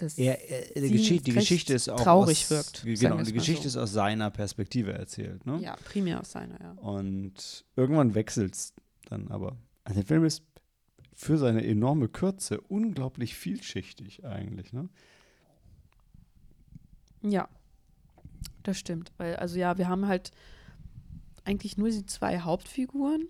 dass 0.00 0.16
Er, 0.16 0.48
er, 0.48 0.82
die, 0.82 0.90
Geschichte, 0.90 1.24
die 1.24 1.32
Geschichte 1.32 1.74
ist 1.74 1.88
auch 1.88 2.00
traurig 2.00 2.44
aus, 2.44 2.50
wirkt, 2.50 3.00
Genau, 3.00 3.22
die 3.22 3.32
Geschichte 3.32 3.68
so. 3.68 3.68
ist 3.68 3.76
aus 3.76 3.92
seiner 3.92 4.30
Perspektive 4.30 4.92
erzählt. 4.92 5.44
Ne? 5.44 5.60
ja 5.60 5.76
primär 5.84 6.20
aus 6.20 6.32
seiner, 6.32 6.60
ja. 6.60 6.72
Und 6.72 7.64
irgendwann 7.76 8.14
wechselt 8.14 8.54
es 8.54 8.74
dann 9.08 9.28
aber. 9.28 9.56
Also 9.84 10.00
der 10.00 10.06
Film 10.06 10.24
ist 10.24 10.42
für 11.14 11.36
seine 11.36 11.64
enorme 11.66 12.08
Kürze 12.08 12.60
unglaublich 12.60 13.34
vielschichtig 13.36 14.24
eigentlich. 14.24 14.72
Ne? 14.72 14.88
Ja, 17.22 17.48
das 18.68 18.78
stimmt. 18.78 19.12
Weil, 19.16 19.36
also 19.36 19.58
ja, 19.58 19.78
wir 19.78 19.88
haben 19.88 20.06
halt 20.06 20.30
eigentlich 21.44 21.76
nur 21.78 21.88
die 21.90 22.06
zwei 22.06 22.40
Hauptfiguren. 22.40 23.28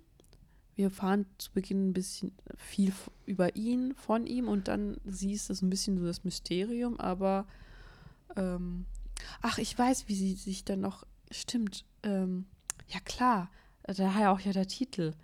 Wir 0.74 0.90
fahren 0.90 1.26
zu 1.38 1.50
Beginn 1.52 1.88
ein 1.88 1.92
bisschen 1.92 2.32
viel 2.56 2.92
über 3.26 3.56
ihn, 3.56 3.94
von 3.94 4.26
ihm 4.26 4.46
und 4.48 4.68
dann 4.68 4.96
siehst 5.04 5.48
du 5.48 5.52
es 5.52 5.62
ein 5.62 5.70
bisschen 5.70 5.98
so 5.98 6.04
das 6.06 6.22
Mysterium, 6.22 7.00
aber 7.00 7.46
ähm, 8.36 8.86
ach, 9.42 9.58
ich 9.58 9.76
weiß, 9.76 10.06
wie 10.06 10.14
sie 10.14 10.34
sich 10.34 10.64
dann 10.64 10.80
noch, 10.80 11.04
stimmt, 11.32 11.84
ähm, 12.04 12.46
ja 12.86 13.00
klar, 13.00 13.50
daher 13.82 14.30
auch 14.30 14.38
ja 14.38 14.52
der 14.52 14.68
Titel, 14.68 15.14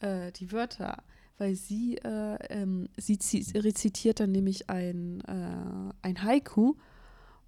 äh, 0.00 0.32
die 0.32 0.52
Wörter, 0.52 1.02
weil 1.38 1.54
sie, 1.54 1.96
äh, 1.96 2.36
ähm, 2.50 2.90
sie 2.98 3.18
zi- 3.18 3.58
rezitiert 3.58 4.20
dann 4.20 4.32
nämlich 4.32 4.68
ein, 4.68 5.22
äh, 5.22 5.92
ein 6.02 6.22
Haiku 6.22 6.74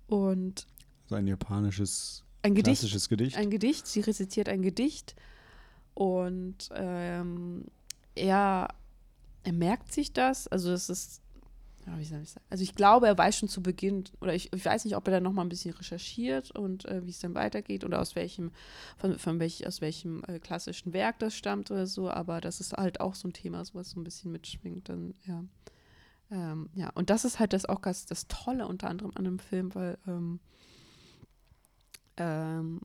und 0.06 0.66
So 1.12 1.16
ein 1.16 1.26
japanisches, 1.26 2.24
ein 2.40 2.54
Gedicht, 2.54 2.80
klassisches 2.80 3.10
Gedicht. 3.10 3.36
ein 3.36 3.50
Gedicht, 3.50 3.86
sie 3.86 4.00
rezitiert 4.00 4.48
ein 4.48 4.62
Gedicht 4.62 5.14
und 5.92 6.70
ähm, 6.74 7.66
er, 8.14 8.68
er 9.44 9.52
merkt 9.52 9.92
sich 9.92 10.14
das, 10.14 10.48
also 10.48 10.72
es 10.72 10.88
ist, 10.88 11.20
ja, 11.86 11.98
wie 11.98 12.04
soll 12.06 12.22
ich 12.22 12.30
sagen? 12.30 12.46
Also 12.48 12.64
ich 12.64 12.74
glaube, 12.74 13.08
er 13.08 13.18
weiß 13.18 13.36
schon 13.36 13.50
zu 13.50 13.62
Beginn, 13.62 14.04
oder 14.22 14.34
ich, 14.34 14.50
ich 14.54 14.64
weiß 14.64 14.86
nicht, 14.86 14.96
ob 14.96 15.06
er 15.06 15.12
dann 15.12 15.24
noch 15.24 15.34
mal 15.34 15.42
ein 15.42 15.50
bisschen 15.50 15.74
recherchiert 15.74 16.50
und 16.50 16.86
äh, 16.86 17.04
wie 17.04 17.10
es 17.10 17.18
dann 17.18 17.34
weitergeht 17.34 17.84
oder 17.84 18.00
aus 18.00 18.16
welchem, 18.16 18.50
von, 18.96 19.18
von 19.18 19.38
welch, 19.38 19.66
aus 19.66 19.82
welchem 19.82 20.24
äh, 20.28 20.38
klassischen 20.38 20.94
Werk 20.94 21.18
das 21.18 21.34
stammt 21.34 21.70
oder 21.70 21.86
so, 21.86 22.08
aber 22.08 22.40
das 22.40 22.58
ist 22.58 22.72
halt 22.72 23.00
auch 23.02 23.16
so 23.16 23.28
ein 23.28 23.34
Thema, 23.34 23.62
was 23.74 23.90
so 23.90 24.00
ein 24.00 24.04
bisschen 24.04 24.32
mitschwingt, 24.32 24.88
dann, 24.88 25.12
ja. 25.26 25.44
Ähm, 26.30 26.70
ja, 26.72 26.88
und 26.94 27.10
das 27.10 27.26
ist 27.26 27.38
halt 27.38 27.52
das 27.52 27.66
auch 27.66 27.82
ganz 27.82 28.06
das 28.06 28.28
Tolle 28.28 28.66
unter 28.66 28.88
anderem 28.88 29.12
an 29.14 29.24
dem 29.24 29.38
Film, 29.38 29.74
weil 29.74 29.98
ähm, 30.06 30.40
ähm, 32.16 32.80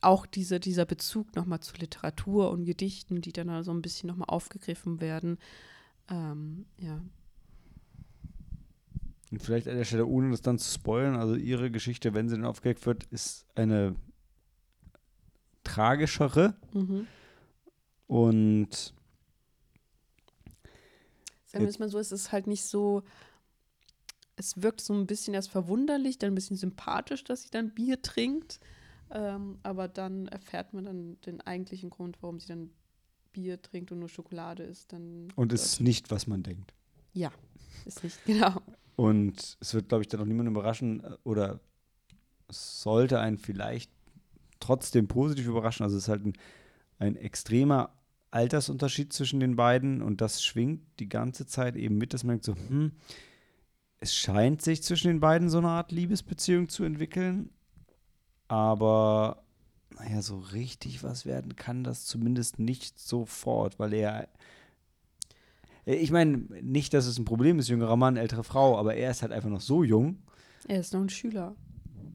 auch 0.00 0.26
diese, 0.26 0.60
dieser 0.60 0.84
Bezug 0.84 1.34
nochmal 1.34 1.60
zu 1.60 1.76
Literatur 1.76 2.50
und 2.50 2.64
Gedichten, 2.64 3.20
die 3.20 3.32
dann 3.32 3.48
so 3.48 3.54
also 3.54 3.70
ein 3.72 3.82
bisschen 3.82 4.08
nochmal 4.08 4.28
aufgegriffen 4.28 5.00
werden, 5.00 5.38
ähm, 6.10 6.66
ja, 6.78 7.00
und 9.34 9.42
vielleicht 9.42 9.66
an 9.66 9.76
der 9.76 9.84
Stelle, 9.84 10.06
ohne 10.06 10.30
das 10.30 10.42
dann 10.42 10.60
zu 10.60 10.72
spoilern, 10.72 11.16
also 11.16 11.34
ihre 11.34 11.68
Geschichte, 11.68 12.14
wenn 12.14 12.28
sie 12.28 12.36
dann 12.36 12.44
aufgedeckt 12.44 12.86
wird, 12.86 13.02
ist 13.06 13.46
eine 13.56 13.96
tragischere. 15.64 16.54
Mhm. 16.72 17.08
Und 18.06 18.94
sagen 21.46 21.64
wir 21.64 21.68
es 21.68 21.80
mal 21.80 21.88
so, 21.88 21.98
es 21.98 22.12
ist 22.12 22.30
halt 22.30 22.46
nicht 22.46 22.64
so, 22.64 23.02
es 24.36 24.62
wirkt 24.62 24.80
so 24.80 24.94
ein 24.94 25.06
bisschen 25.06 25.34
erst 25.34 25.50
verwunderlich, 25.50 26.18
dann 26.18 26.32
ein 26.32 26.34
bisschen 26.34 26.56
sympathisch, 26.56 27.24
dass 27.24 27.44
sie 27.44 27.50
dann 27.50 27.70
Bier 27.70 28.02
trinkt. 28.02 28.60
Ähm, 29.10 29.58
aber 29.62 29.88
dann 29.88 30.28
erfährt 30.28 30.72
man 30.72 30.84
dann 30.84 31.20
den 31.22 31.40
eigentlichen 31.40 31.90
Grund, 31.90 32.18
warum 32.20 32.40
sie 32.40 32.48
dann 32.48 32.70
Bier 33.32 33.60
trinkt 33.60 33.92
und 33.92 34.00
nur 34.00 34.08
Schokolade 34.08 34.62
isst. 34.62 34.92
Dann 34.92 35.32
und 35.36 35.52
es 35.52 35.64
ist 35.64 35.80
nicht, 35.80 36.10
was 36.10 36.26
man 36.26 36.42
denkt. 36.42 36.72
Ja, 37.12 37.30
ist 37.84 38.02
nicht, 38.02 38.18
genau. 38.26 38.60
Und 38.96 39.56
es 39.60 39.74
wird, 39.74 39.88
glaube 39.88 40.02
ich, 40.02 40.08
dann 40.08 40.20
auch 40.20 40.26
niemand 40.26 40.48
überraschen 40.48 41.04
äh, 41.04 41.16
oder 41.24 41.60
sollte 42.50 43.20
einen 43.20 43.38
vielleicht 43.38 43.90
trotzdem 44.60 45.08
positiv 45.08 45.46
überraschen. 45.46 45.84
Also 45.84 45.96
es 45.96 46.04
ist 46.04 46.08
halt 46.08 46.24
ein, 46.24 46.32
ein 46.98 47.16
extremer 47.16 47.92
Altersunterschied 48.30 49.12
zwischen 49.12 49.40
den 49.40 49.56
beiden 49.56 50.02
und 50.02 50.20
das 50.20 50.42
schwingt 50.42 50.82
die 50.98 51.08
ganze 51.08 51.46
Zeit 51.46 51.76
eben 51.76 51.98
mit, 51.98 52.14
dass 52.14 52.24
man 52.24 52.34
denkt 52.34 52.44
so, 52.44 52.54
hm, 52.54 52.92
es 54.04 54.14
scheint 54.14 54.60
sich 54.60 54.82
zwischen 54.82 55.08
den 55.08 55.20
beiden 55.20 55.48
so 55.48 55.56
eine 55.56 55.68
Art 55.68 55.90
Liebesbeziehung 55.90 56.68
zu 56.68 56.84
entwickeln, 56.84 57.48
aber 58.48 59.42
naja, 59.96 60.20
so 60.20 60.36
richtig 60.36 61.02
was 61.02 61.24
werden 61.24 61.56
kann 61.56 61.84
das 61.84 62.04
zumindest 62.04 62.58
nicht 62.58 62.98
sofort, 62.98 63.78
weil 63.78 63.94
er 63.94 64.28
äh, 65.86 65.94
ich 65.94 66.10
meine, 66.10 66.36
nicht, 66.36 66.92
dass 66.92 67.06
es 67.06 67.18
ein 67.18 67.24
Problem 67.24 67.58
ist, 67.58 67.70
jüngerer 67.70 67.96
Mann, 67.96 68.18
ältere 68.18 68.44
Frau, 68.44 68.78
aber 68.78 68.94
er 68.94 69.10
ist 69.10 69.22
halt 69.22 69.32
einfach 69.32 69.48
noch 69.48 69.62
so 69.62 69.82
jung. 69.82 70.18
Er 70.68 70.80
ist 70.80 70.92
noch 70.92 71.00
ein 71.00 71.08
Schüler. 71.08 71.56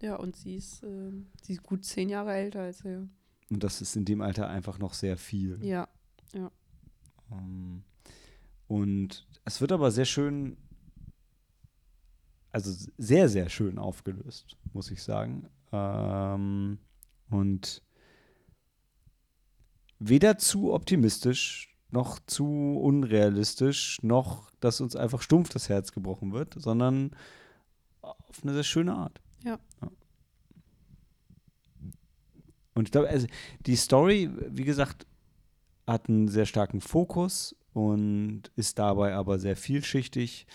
Ja, 0.04 0.18
und 0.18 0.36
sie 0.36 0.58
ist, 0.58 0.84
äh, 0.84 1.12
sie 1.42 1.54
ist 1.54 1.64
gut 1.64 1.86
zehn 1.86 2.08
Jahre 2.08 2.34
älter 2.34 2.62
als 2.62 2.86
er. 2.86 3.08
Und 3.50 3.64
das 3.64 3.82
ist 3.82 3.96
in 3.96 4.06
dem 4.06 4.22
Alter 4.22 4.48
einfach 4.48 4.78
noch 4.78 4.94
sehr 4.94 5.18
viel. 5.18 5.58
Ja, 5.64 5.88
ja. 6.36 6.52
Um, 7.32 7.40
ähm, 7.40 7.84
und 8.68 9.26
es 9.44 9.60
wird 9.60 9.72
aber 9.72 9.90
sehr 9.90 10.06
schön, 10.06 10.56
also 12.68 12.92
sehr, 12.98 13.30
sehr 13.30 13.50
schön 13.50 13.78
aufgelöst, 13.78 14.58
muss 14.74 14.92
ich 14.92 15.02
sagen. 15.02 15.48
Ähm, 15.72 16.80
und 17.30 17.82
weder 20.00 20.38
zu 20.38 20.74
optimistisch 20.74 21.70
noch 21.92 22.20
zu 22.26 22.46
unrealistisch, 22.80 23.98
noch, 24.02 24.52
dass 24.60 24.82
uns 24.82 24.96
einfach 24.96 25.22
stumpf 25.22 25.50
das 25.50 25.70
Herz 25.70 25.92
gebrochen 25.92 26.34
wird, 26.34 26.56
sondern 26.58 27.16
auf 28.02 28.44
eine 28.44 28.54
sehr 28.54 28.64
schöne 28.64 28.94
Art. 28.96 29.20
Ja. 29.44 29.60
ja. 29.82 29.92
Und 32.76 32.88
ich 32.88 32.92
glaube, 32.92 33.10
also 33.10 33.28
die 33.66 33.76
Story, 33.76 34.30
wie 34.50 34.64
gesagt, 34.64 35.06
hat 35.88 36.08
einen 36.08 36.28
sehr 36.28 36.46
starken 36.46 36.82
Fokus 36.82 37.56
und 37.74 38.44
ist 38.56 38.78
dabei 38.78 39.16
aber 39.16 39.40
sehr 39.40 39.56
vielschichtig 39.56 40.46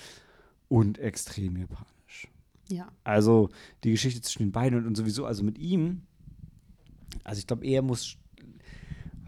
und 0.68 0.98
extrem 0.98 1.56
japanisch. 1.56 1.93
Ja. 2.68 2.90
Also 3.04 3.50
die 3.82 3.90
Geschichte 3.90 4.20
zwischen 4.22 4.44
den 4.44 4.52
beiden 4.52 4.78
und, 4.78 4.86
und 4.86 4.96
sowieso, 4.96 5.26
also 5.26 5.44
mit 5.44 5.58
ihm, 5.58 6.02
also 7.22 7.38
ich 7.38 7.46
glaube, 7.46 7.66
er 7.66 7.82
muss 7.82 8.16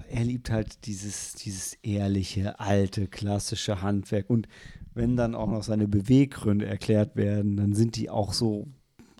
er 0.08 0.24
liebt 0.24 0.50
halt 0.50 0.86
dieses, 0.86 1.34
dieses 1.34 1.74
ehrliche, 1.82 2.60
alte, 2.60 3.06
klassische 3.08 3.82
Handwerk. 3.82 4.30
Und 4.30 4.48
wenn 4.94 5.16
dann 5.16 5.34
auch 5.34 5.50
noch 5.50 5.62
seine 5.62 5.88
Beweggründe 5.88 6.66
erklärt 6.66 7.16
werden, 7.16 7.56
dann 7.56 7.74
sind 7.74 7.96
die 7.96 8.08
auch 8.08 8.32
so, 8.32 8.68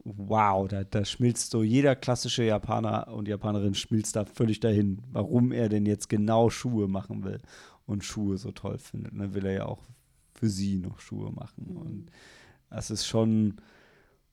wow, 0.05 0.67
da, 0.69 0.85
da 0.85 1.05
schmilzt 1.05 1.51
so 1.51 1.63
jeder 1.63 1.97
klassische 1.97 2.45
Japaner 2.45 3.09
und 3.09 3.29
Japanerin 3.29 3.75
schmilzt 3.75 4.17
da 4.17 4.25
völlig 4.25 4.61
dahin, 4.61 5.03
warum 5.13 5.53
er 5.53 5.69
denn 5.69 5.87
jetzt 5.87 6.09
genau 6.09 6.51
Schuhe 6.51 6.89
machen 6.89 7.25
will 7.25 7.41
und 7.87 8.05
Schuhe 8.05 8.39
so 8.39 8.53
toll 8.53 8.79
findet. 8.79 9.13
Und 9.13 9.19
dann 9.19 9.35
will 9.35 9.47
er 9.47 9.53
ja 9.53 9.67
auch 9.67 9.83
für 10.35 10.49
sie 10.49 10.79
noch 10.79 11.01
Schuhe 11.01 11.33
machen. 11.33 11.67
Mhm. 11.71 11.77
Und 11.77 12.11
das 12.71 12.91
ist 12.91 13.07
schon, 13.07 13.57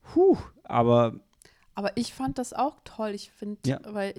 puh, 0.03 0.37
aber. 0.63 1.19
Aber 1.75 1.97
ich 1.97 2.13
fand 2.13 2.37
das 2.37 2.53
auch 2.53 2.77
toll. 2.83 3.09
Ich 3.09 3.31
finde, 3.31 3.59
ja. 3.65 3.79
weil 3.85 4.13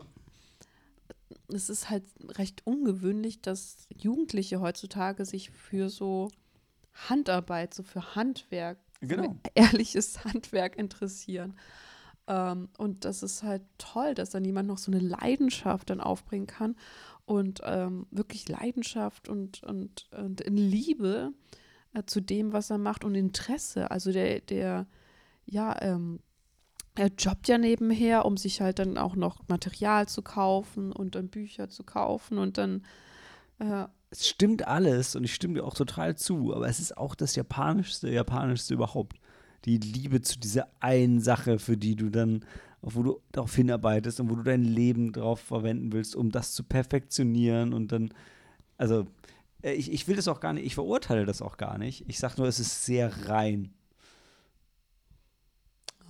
es 1.49 1.69
ist 1.69 1.89
halt 1.91 2.05
recht 2.37 2.63
ungewöhnlich, 2.67 3.41
dass 3.41 3.87
Jugendliche 3.97 4.61
heutzutage 4.61 5.25
sich 5.25 5.51
für 5.51 5.89
so 5.89 6.31
Handarbeit, 7.09 7.75
so 7.75 7.83
für 7.83 8.15
Handwerk, 8.15 8.79
genau. 9.01 9.25
so 9.25 9.37
ehrliches 9.55 10.25
Handwerk 10.25 10.77
interessieren. 10.77 11.55
Ähm, 12.27 12.69
und 12.79 13.05
das 13.05 13.23
ist 13.23 13.43
halt 13.43 13.63
toll, 13.79 14.15
dass 14.15 14.31
dann 14.31 14.45
jemand 14.45 14.69
noch 14.69 14.79
so 14.79 14.91
eine 14.91 15.01
Leidenschaft 15.01 15.91
dann 15.91 16.01
aufbringen 16.01 16.47
kann 16.47 16.77
und 17.27 17.61
ähm, 17.65 18.07
wirklich 18.11 18.49
Leidenschaft 18.49 19.29
und, 19.29 19.63
und, 19.63 20.09
und 20.13 20.41
in 20.41 20.57
Liebe 20.57 21.33
äh, 21.93 22.03
zu 22.05 22.21
dem, 22.21 22.53
was 22.53 22.71
er 22.71 22.79
macht 22.79 23.05
und 23.05 23.15
Interesse. 23.15 23.91
Also 23.91 24.13
der, 24.13 24.41
der, 24.41 24.87
ja, 25.47 25.81
ähm, 25.83 26.21
er 26.97 27.11
jobbt 27.19 27.49
ja 27.49 27.59
nebenher, 27.59 28.25
um 28.25 28.37
sich 28.37 28.61
halt 28.61 28.79
dann 28.79 28.99
auch 28.99 29.17
noch 29.17 29.41
Material 29.49 30.07
zu 30.07 30.23
kaufen 30.23 30.93
und 30.93 31.15
dann 31.15 31.29
Bücher 31.29 31.69
zu 31.69 31.83
kaufen 31.85 32.39
und 32.39 32.59
dann. 32.59 32.85
Äh, 33.59 33.87
es 34.11 34.29
stimmt 34.29 34.67
alles 34.69 35.17
und 35.17 35.25
ich 35.25 35.35
stimme 35.35 35.55
dir 35.55 35.65
auch 35.65 35.75
total 35.75 36.17
zu, 36.17 36.55
aber 36.55 36.69
es 36.69 36.79
ist 36.79 36.97
auch 36.97 37.17
das 37.17 37.35
Japanischste, 37.35 38.11
Japanischste 38.11 38.75
überhaupt. 38.75 39.19
Die 39.65 39.79
Liebe 39.79 40.21
zu 40.21 40.39
dieser 40.39 40.69
einen 40.79 41.21
Sache, 41.21 41.59
für 41.59 41.77
die 41.77 41.97
du 41.97 42.11
dann, 42.11 42.45
wo 42.81 43.03
du 43.03 43.21
darauf 43.33 43.55
hinarbeitest 43.55 44.21
und 44.21 44.31
wo 44.31 44.37
du 44.37 44.43
dein 44.45 44.63
Leben 44.63 45.13
drauf 45.13 45.41
verwenden 45.41 45.93
willst, 45.93 46.15
um 46.15 46.31
das 46.31 46.53
zu 46.53 46.63
perfektionieren 46.63 47.73
und 47.73 47.91
dann, 47.91 48.15
also 48.77 49.07
äh, 49.63 49.73
ich, 49.73 49.91
ich 49.91 50.07
will 50.07 50.15
das 50.17 50.29
auch 50.29 50.39
gar 50.39 50.53
nicht, 50.53 50.67
ich 50.67 50.75
verurteile 50.75 51.27
das 51.27 51.43
auch 51.43 51.57
gar 51.57 51.79
nicht. 51.79 52.05
Ich 52.07 52.19
sage 52.19 52.35
nur, 52.37 52.47
es 52.47 52.61
ist 52.61 52.85
sehr 52.85 53.29
rein. 53.29 53.73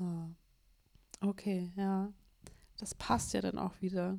Oh. 0.01 1.29
Okay, 1.29 1.73
ja. 1.77 2.13
Das 2.79 2.95
passt 2.95 3.33
ja 3.35 3.41
dann 3.41 3.59
auch 3.59 3.81
wieder. 3.81 4.19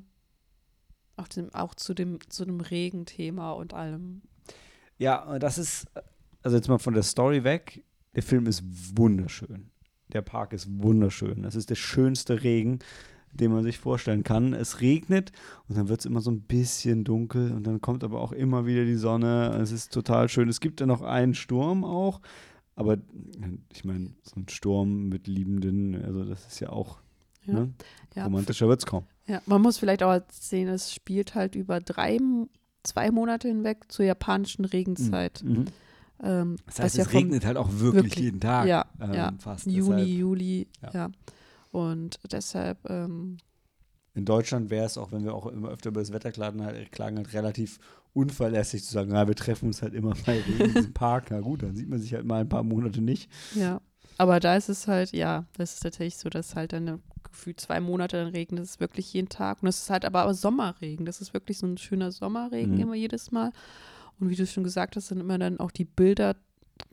Auch, 1.16 1.28
dem, 1.28 1.54
auch 1.54 1.74
zu 1.74 1.94
dem, 1.94 2.18
zu 2.28 2.44
dem 2.44 2.60
Regenthema 2.60 3.52
und 3.52 3.72
allem. 3.72 4.22
Ja, 4.98 5.38
das 5.38 5.56
ist, 5.56 5.86
also 6.42 6.56
jetzt 6.56 6.68
mal 6.68 6.78
von 6.78 6.94
der 6.94 7.02
Story 7.02 7.42
weg, 7.44 7.84
der 8.14 8.22
Film 8.22 8.46
ist 8.46 8.62
wunderschön. 8.96 9.70
Der 10.08 10.22
Park 10.22 10.52
ist 10.52 10.68
wunderschön. 10.82 11.42
Das 11.42 11.54
ist 11.54 11.70
der 11.70 11.74
schönste 11.74 12.42
Regen, 12.42 12.78
den 13.32 13.52
man 13.52 13.62
sich 13.62 13.78
vorstellen 13.78 14.24
kann. 14.24 14.52
Es 14.52 14.80
regnet 14.80 15.32
und 15.68 15.76
dann 15.76 15.88
wird 15.88 16.00
es 16.00 16.06
immer 16.06 16.20
so 16.20 16.30
ein 16.30 16.42
bisschen 16.42 17.04
dunkel 17.04 17.52
und 17.52 17.66
dann 17.66 17.80
kommt 17.80 18.04
aber 18.04 18.20
auch 18.20 18.32
immer 18.32 18.66
wieder 18.66 18.84
die 18.84 18.94
Sonne. 18.94 19.58
Es 19.60 19.72
ist 19.72 19.92
total 19.92 20.28
schön. 20.28 20.48
Es 20.48 20.60
gibt 20.60 20.80
ja 20.80 20.86
noch 20.86 21.02
einen 21.02 21.34
Sturm 21.34 21.84
auch, 21.84 22.20
aber 22.76 22.98
ich 23.72 23.84
meine, 23.84 24.10
so 24.22 24.38
ein 24.38 24.48
Sturm 24.48 25.08
mit 25.08 25.26
Liebenden, 25.26 26.00
also 26.04 26.24
das 26.24 26.46
ist 26.46 26.60
ja 26.60 26.68
auch 26.68 27.00
ja. 27.46 27.54
Ne? 27.54 27.72
Ja. 28.14 28.24
romantischer 28.24 28.68
wird 28.68 28.80
es 28.80 28.86
kaum. 28.86 29.04
Ja, 29.26 29.40
man 29.46 29.62
muss 29.62 29.78
vielleicht 29.78 30.02
auch 30.02 30.20
sehen, 30.30 30.68
es 30.68 30.92
spielt 30.92 31.34
halt 31.34 31.54
über 31.54 31.80
drei, 31.80 32.18
zwei 32.82 33.10
Monate 33.10 33.48
hinweg 33.48 33.84
zur 33.88 34.04
japanischen 34.04 34.64
Regenzeit. 34.64 35.42
Mhm. 35.44 35.66
Ähm, 36.22 36.56
das 36.66 36.80
heißt, 36.80 36.98
es 36.98 37.06
ja 37.06 37.18
regnet 37.18 37.44
halt 37.44 37.56
auch 37.56 37.70
wirklich, 37.72 38.04
wirklich, 38.04 38.24
jeden 38.24 38.40
Tag. 38.40 38.66
Ja, 38.66 38.86
ähm, 39.00 39.14
ja. 39.14 39.32
fast. 39.38 39.66
Juni, 39.66 39.96
deshalb, 39.96 40.08
Juli, 40.08 40.68
ja. 40.82 40.90
ja. 40.92 41.10
Und 41.72 42.18
deshalb. 42.30 42.78
Ähm, 42.88 43.38
in 44.14 44.24
Deutschland 44.24 44.70
wäre 44.70 44.86
es 44.86 44.96
auch, 44.96 45.12
wenn 45.12 45.24
wir 45.24 45.34
auch 45.34 45.46
immer 45.46 45.68
öfter 45.68 45.90
über 45.90 46.00
das 46.00 46.12
Wetter 46.12 46.32
klagen, 46.32 46.64
halt, 46.64 46.90
klagen 46.90 47.18
halt 47.18 47.34
relativ 47.34 47.78
unverlässlich 48.16 48.82
zu 48.82 48.92
sagen, 48.92 49.12
ja, 49.12 49.28
wir 49.28 49.34
treffen 49.34 49.66
uns 49.66 49.82
halt 49.82 49.94
immer 49.94 50.14
bei 50.26 50.40
Regen 50.40 50.74
im 50.76 50.92
Park. 50.92 51.26
Na 51.30 51.40
gut, 51.40 51.62
dann 51.62 51.76
sieht 51.76 51.88
man 51.88 52.00
sich 52.00 52.14
halt 52.14 52.24
mal 52.24 52.40
ein 52.40 52.48
paar 52.48 52.62
Monate 52.62 53.02
nicht. 53.02 53.30
Ja, 53.54 53.80
aber 54.18 54.40
da 54.40 54.56
ist 54.56 54.68
es 54.68 54.88
halt, 54.88 55.12
ja, 55.12 55.44
das 55.56 55.74
ist 55.74 55.82
tatsächlich 55.82 56.16
so, 56.16 56.30
dass 56.30 56.56
halt 56.56 56.72
dann 56.72 57.02
gefühlt 57.22 57.60
zwei 57.60 57.80
Monate 57.80 58.16
dann 58.16 58.32
regnet. 58.32 58.62
Das 58.62 58.70
ist 58.70 58.80
wirklich 58.80 59.12
jeden 59.12 59.28
Tag. 59.28 59.62
Und 59.62 59.68
es 59.68 59.82
ist 59.82 59.90
halt 59.90 60.06
aber, 60.06 60.20
aber 60.20 60.32
Sommerregen. 60.32 61.04
Das 61.04 61.20
ist 61.20 61.34
wirklich 61.34 61.58
so 61.58 61.66
ein 61.66 61.76
schöner 61.76 62.10
Sommerregen 62.10 62.74
mhm. 62.74 62.80
immer 62.80 62.94
jedes 62.94 63.30
Mal. 63.30 63.52
Und 64.18 64.30
wie 64.30 64.36
du 64.36 64.46
schon 64.46 64.64
gesagt 64.64 64.96
hast, 64.96 65.08
sind 65.08 65.20
immer 65.20 65.38
dann 65.38 65.60
auch 65.60 65.70
die 65.70 65.84
Bilder 65.84 66.36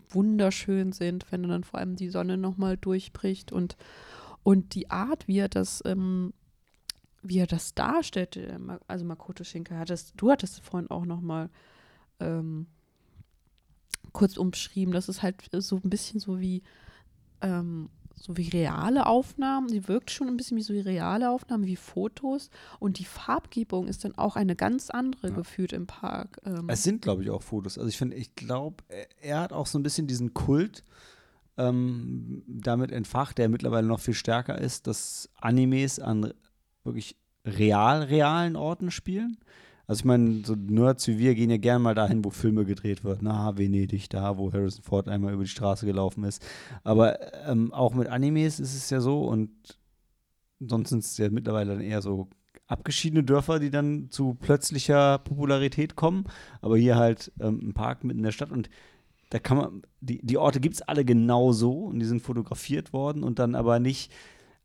wunderschön 0.10 0.92
sind, 0.92 1.32
wenn 1.32 1.44
dann 1.44 1.64
vor 1.64 1.80
allem 1.80 1.96
die 1.96 2.10
Sonne 2.10 2.38
nochmal 2.38 2.76
durchbricht 2.76 3.54
und, 3.54 3.78
und 4.44 4.76
die 4.76 4.92
Art, 4.92 5.28
wie 5.28 5.40
er 5.40 5.50
das, 5.50 5.82
ähm, 5.86 6.34
wie 7.24 7.40
er 7.40 7.48
das 7.48 7.74
darstellt, 7.74 8.38
äh, 8.38 8.58
also 8.88 9.06
Makoto 9.06 9.44
Shinkai, 9.44 9.76
hattest, 9.76 10.14
du 10.18 10.32
hattest 10.32 10.62
vorhin 10.62 10.90
auch 10.90 11.06
nochmal 11.06 11.50
ähm, 12.20 12.68
kurz 14.12 14.38
umschrieben, 14.38 14.94
das 14.94 15.10
ist 15.10 15.24
halt 15.24 15.50
so 15.52 15.78
ein 15.78 15.90
bisschen 15.90 16.20
so 16.20 16.40
wie 16.40 16.62
ähm, 17.42 17.90
so 18.16 18.38
wie 18.38 18.50
reale 18.50 19.06
Aufnahmen. 19.06 19.70
Sie 19.70 19.88
wirkt 19.88 20.12
schon 20.12 20.28
ein 20.28 20.38
bisschen 20.38 20.58
wie 20.58 20.62
so 20.62 20.74
wie 20.74 20.80
reale 20.80 21.30
Aufnahmen, 21.30 21.66
wie 21.66 21.76
Fotos. 21.76 22.50
Und 22.80 23.00
die 23.00 23.06
Farbgebung 23.06 23.88
ist 23.88 24.06
dann 24.06 24.18
auch 24.18 24.36
eine 24.36 24.56
ganz 24.56 24.90
andere 24.90 25.30
ja. 25.30 25.34
gefühlt 25.34 25.74
im 25.74 25.88
Park. 25.88 26.40
Ähm. 26.46 26.70
Es 26.70 26.84
sind, 26.84 27.02
glaube 27.02 27.24
ich, 27.24 27.30
auch 27.30 27.42
Fotos. 27.42 27.78
Also 27.78 27.90
ich 27.90 27.98
finde, 27.98 28.16
ich 28.16 28.36
glaube, 28.36 28.84
er 29.20 29.42
hat 29.42 29.52
auch 29.52 29.68
so 29.68 29.78
ein 29.78 29.84
bisschen 29.84 30.08
diesen 30.08 30.34
Kult 30.34 30.84
ähm, 31.58 32.44
damit 32.48 32.92
entfacht, 32.92 33.38
der 33.38 33.50
mittlerweile 33.50 33.88
noch 33.88 34.00
viel 34.00 34.14
stärker 34.14 34.58
ist, 34.60 34.88
dass 34.88 35.30
Animes 35.40 36.00
an 36.00 36.34
wirklich 36.84 37.16
real, 37.46 38.04
realen 38.04 38.56
Orten 38.56 38.92
spielen. 38.92 39.38
Also 39.86 40.02
ich 40.02 40.06
meine, 40.06 40.46
so 40.46 40.56
Nerds 40.56 41.08
wie 41.08 41.20
wir 41.20 41.36
gehen 41.36 41.50
ja 41.50 41.58
gerne 41.58 41.80
mal 41.80 41.96
dahin, 41.96 42.24
wo 42.24 42.30
Filme 42.30 42.64
gedreht 42.64 43.04
wird. 43.04 43.22
Na, 43.22 43.58
Venedig, 43.58 44.10
da, 44.10 44.38
wo 44.38 44.52
Harrison 44.54 44.84
Ford 44.84 45.10
einmal 45.10 45.34
über 45.34 45.44
die 45.44 45.50
Straße 45.50 45.86
gelaufen 45.86 46.24
ist. 46.24 46.46
Aber 46.84 47.20
ähm, 47.46 47.74
auch 47.74 47.94
mit 47.94 48.08
Animes 48.08 48.60
ist 48.60 48.76
es 48.76 48.90
ja 48.90 49.02
so 49.02 49.26
und 49.26 49.52
sonst 50.60 50.90
sind 50.90 51.00
es 51.00 51.18
ja 51.18 51.30
mittlerweile 51.30 51.74
dann 51.74 51.82
eher 51.82 52.02
so 52.02 52.30
abgeschiedene 52.68 53.24
Dörfer, 53.24 53.60
die 53.60 53.72
dann 53.72 54.10
zu 54.10 54.36
plötzlicher 54.36 55.18
Popularität 55.20 55.98
kommen. 55.98 56.26
Aber 56.62 56.78
hier 56.78 56.96
halt 56.96 57.34
ähm, 57.42 57.60
ein 57.62 57.74
Park 57.74 58.06
mitten 58.06 58.20
in 58.20 58.26
der 58.26 58.32
Stadt 58.32 58.52
und 58.52 58.70
da 59.32 59.40
kann 59.40 59.58
man, 59.58 59.82
die, 60.00 60.20
die 60.24 60.38
Orte 60.38 60.60
gibt 60.60 60.76
es 60.76 60.82
alle 60.84 61.04
genau 61.04 61.52
so 61.52 61.86
und 61.86 62.00
die 62.00 62.06
sind 62.06 62.22
fotografiert 62.22 62.94
worden 62.94 63.24
und 63.24 63.40
dann 63.40 63.56
aber 63.56 63.80
nicht 63.80 64.12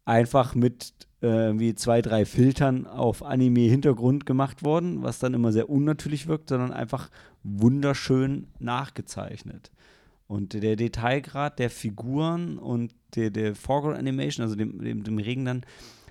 einfach 0.05 0.55
mit 0.55 0.93
äh, 1.21 1.53
wie 1.55 1.75
zwei, 1.75 2.03
drei 2.03 2.25
Filtern 2.25 2.87
auf 2.87 3.23
Anime-Hintergrund 3.23 4.27
gemacht 4.27 4.63
worden, 4.63 5.03
was 5.03 5.19
dann 5.19 5.35
immer 5.35 5.53
sehr 5.53 5.69
unnatürlich 5.69 6.27
wirkt, 6.27 6.49
sondern 6.49 6.73
einfach 6.73 7.11
wunderschön 7.43 8.49
nachgezeichnet. 8.59 9.71
Und 10.27 10.53
der 10.53 10.77
Detailgrad 10.77 11.59
der 11.59 11.71
Figuren 11.71 12.59
und 12.59 12.95
der, 13.15 13.31
der 13.31 13.55
Foreground 13.55 13.99
Animation, 13.99 14.45
also 14.45 14.57
dem, 14.57 14.83
dem, 14.83 15.03
dem 15.03 15.19
Regen 15.19 15.45
dann, 15.45 15.65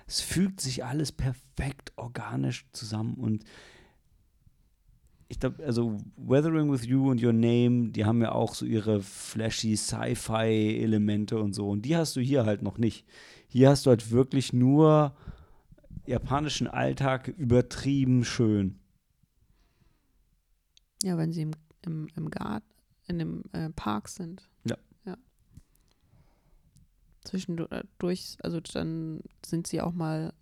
es 0.06 0.20
fügt 0.20 0.60
sich 0.60 0.84
alles 0.84 1.12
perfekt 1.12 1.92
organisch 1.96 2.66
zusammen 2.72 3.14
und 3.14 3.44
ich 5.28 5.38
glaube, 5.38 5.62
also 5.64 5.98
Weathering 6.16 6.72
with 6.72 6.86
You 6.86 7.10
und 7.10 7.22
Your 7.22 7.34
Name, 7.34 7.90
die 7.90 8.04
haben 8.04 8.22
ja 8.22 8.32
auch 8.32 8.54
so 8.54 8.64
ihre 8.64 9.02
flashy 9.02 9.76
Sci-Fi-Elemente 9.76 11.38
und 11.38 11.52
so. 11.52 11.68
Und 11.68 11.82
die 11.82 11.96
hast 11.96 12.16
du 12.16 12.20
hier 12.20 12.46
halt 12.46 12.62
noch 12.62 12.78
nicht. 12.78 13.04
Hier 13.48 13.70
hast 13.70 13.86
du 13.86 13.90
halt 13.90 14.10
wirklich 14.10 14.52
nur 14.52 15.16
japanischen 16.06 16.68
Alltag 16.68 17.28
übertrieben 17.28 18.24
schön. 18.24 18.78
Ja, 21.02 21.16
wenn 21.16 21.32
sie 21.32 21.42
im, 21.42 21.52
im, 21.84 22.08
im 22.14 22.30
Garten, 22.30 22.66
in 23.06 23.18
dem 23.18 23.44
äh, 23.52 23.70
Park 23.70 24.08
sind. 24.08 24.48
Ja. 24.64 24.76
ja. 25.06 25.16
Zwischendurch, 27.24 28.36
also 28.42 28.60
dann 28.60 29.22
sind 29.44 29.66
sie 29.66 29.80
auch 29.80 29.92
mal 29.92 30.34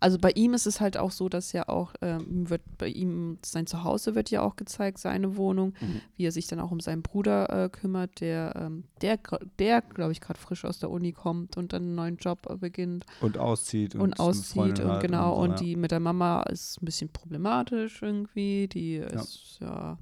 also 0.00 0.18
bei 0.18 0.30
ihm 0.30 0.54
ist 0.54 0.66
es 0.66 0.80
halt 0.80 0.96
auch 0.96 1.10
so, 1.10 1.28
dass 1.28 1.52
ja 1.52 1.68
auch, 1.68 1.92
ähm, 2.00 2.48
wird 2.48 2.62
bei 2.78 2.88
ihm, 2.88 3.38
sein 3.44 3.66
Zuhause 3.66 4.14
wird 4.14 4.30
ja 4.30 4.40
auch 4.40 4.56
gezeigt, 4.56 4.98
seine 4.98 5.36
Wohnung, 5.36 5.74
mhm. 5.80 6.00
wie 6.16 6.26
er 6.26 6.32
sich 6.32 6.46
dann 6.46 6.58
auch 6.58 6.70
um 6.70 6.80
seinen 6.80 7.02
Bruder 7.02 7.64
äh, 7.64 7.68
kümmert, 7.68 8.20
der, 8.20 8.54
ähm, 8.56 8.84
der, 9.02 9.18
der 9.58 9.82
glaube 9.82 10.12
ich, 10.12 10.20
gerade 10.20 10.40
frisch 10.40 10.64
aus 10.64 10.78
der 10.78 10.90
Uni 10.90 11.12
kommt 11.12 11.58
und 11.58 11.74
dann 11.74 11.82
einen 11.82 11.94
neuen 11.94 12.16
Job 12.16 12.48
beginnt. 12.60 13.04
Und 13.20 13.36
auszieht. 13.36 13.94
Und, 13.94 14.00
und 14.00 14.20
auszieht 14.20 14.80
und 14.80 15.00
genau. 15.00 15.34
Und, 15.34 15.48
so, 15.48 15.50
und 15.52 15.60
die 15.60 15.76
mit 15.76 15.90
der 15.90 16.00
Mama 16.00 16.42
ist 16.44 16.80
ein 16.80 16.86
bisschen 16.86 17.10
problematisch 17.10 18.02
irgendwie. 18.02 18.68
Die 18.68 18.96
ist 18.96 19.58
ja, 19.60 19.98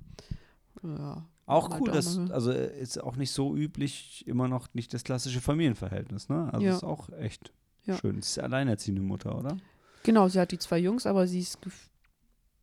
ja, 0.83 0.97
ja 0.97 1.27
auch 1.49 1.81
cool, 1.81 1.91
dass, 1.91 2.19
also 2.31 2.53
äh, 2.53 2.79
ist 2.79 3.03
auch 3.03 3.17
nicht 3.17 3.33
so 3.33 3.57
üblich, 3.57 4.23
immer 4.29 4.49
noch 4.49 4.69
nicht 4.75 4.93
das 4.93 5.03
klassische 5.03 5.41
Familienverhältnis, 5.41 6.29
ne? 6.29 6.51
Also 6.53 6.67
ja. 6.67 6.75
ist 6.75 6.85
auch 6.85 7.09
echt 7.19 7.53
ja. 7.87 7.97
schön. 7.97 8.17
Sie 8.17 8.19
ist 8.19 8.39
alleinerziehende 8.39 9.01
Mutter, 9.01 9.37
oder? 9.37 9.57
Genau, 10.09 10.27
sie 10.29 10.41
hat 10.41 10.53
die 10.53 10.59
zwei 10.59 10.79
Jungs, 10.79 11.05
aber 11.05 11.27
sie 11.27 11.41
ist 11.41 11.59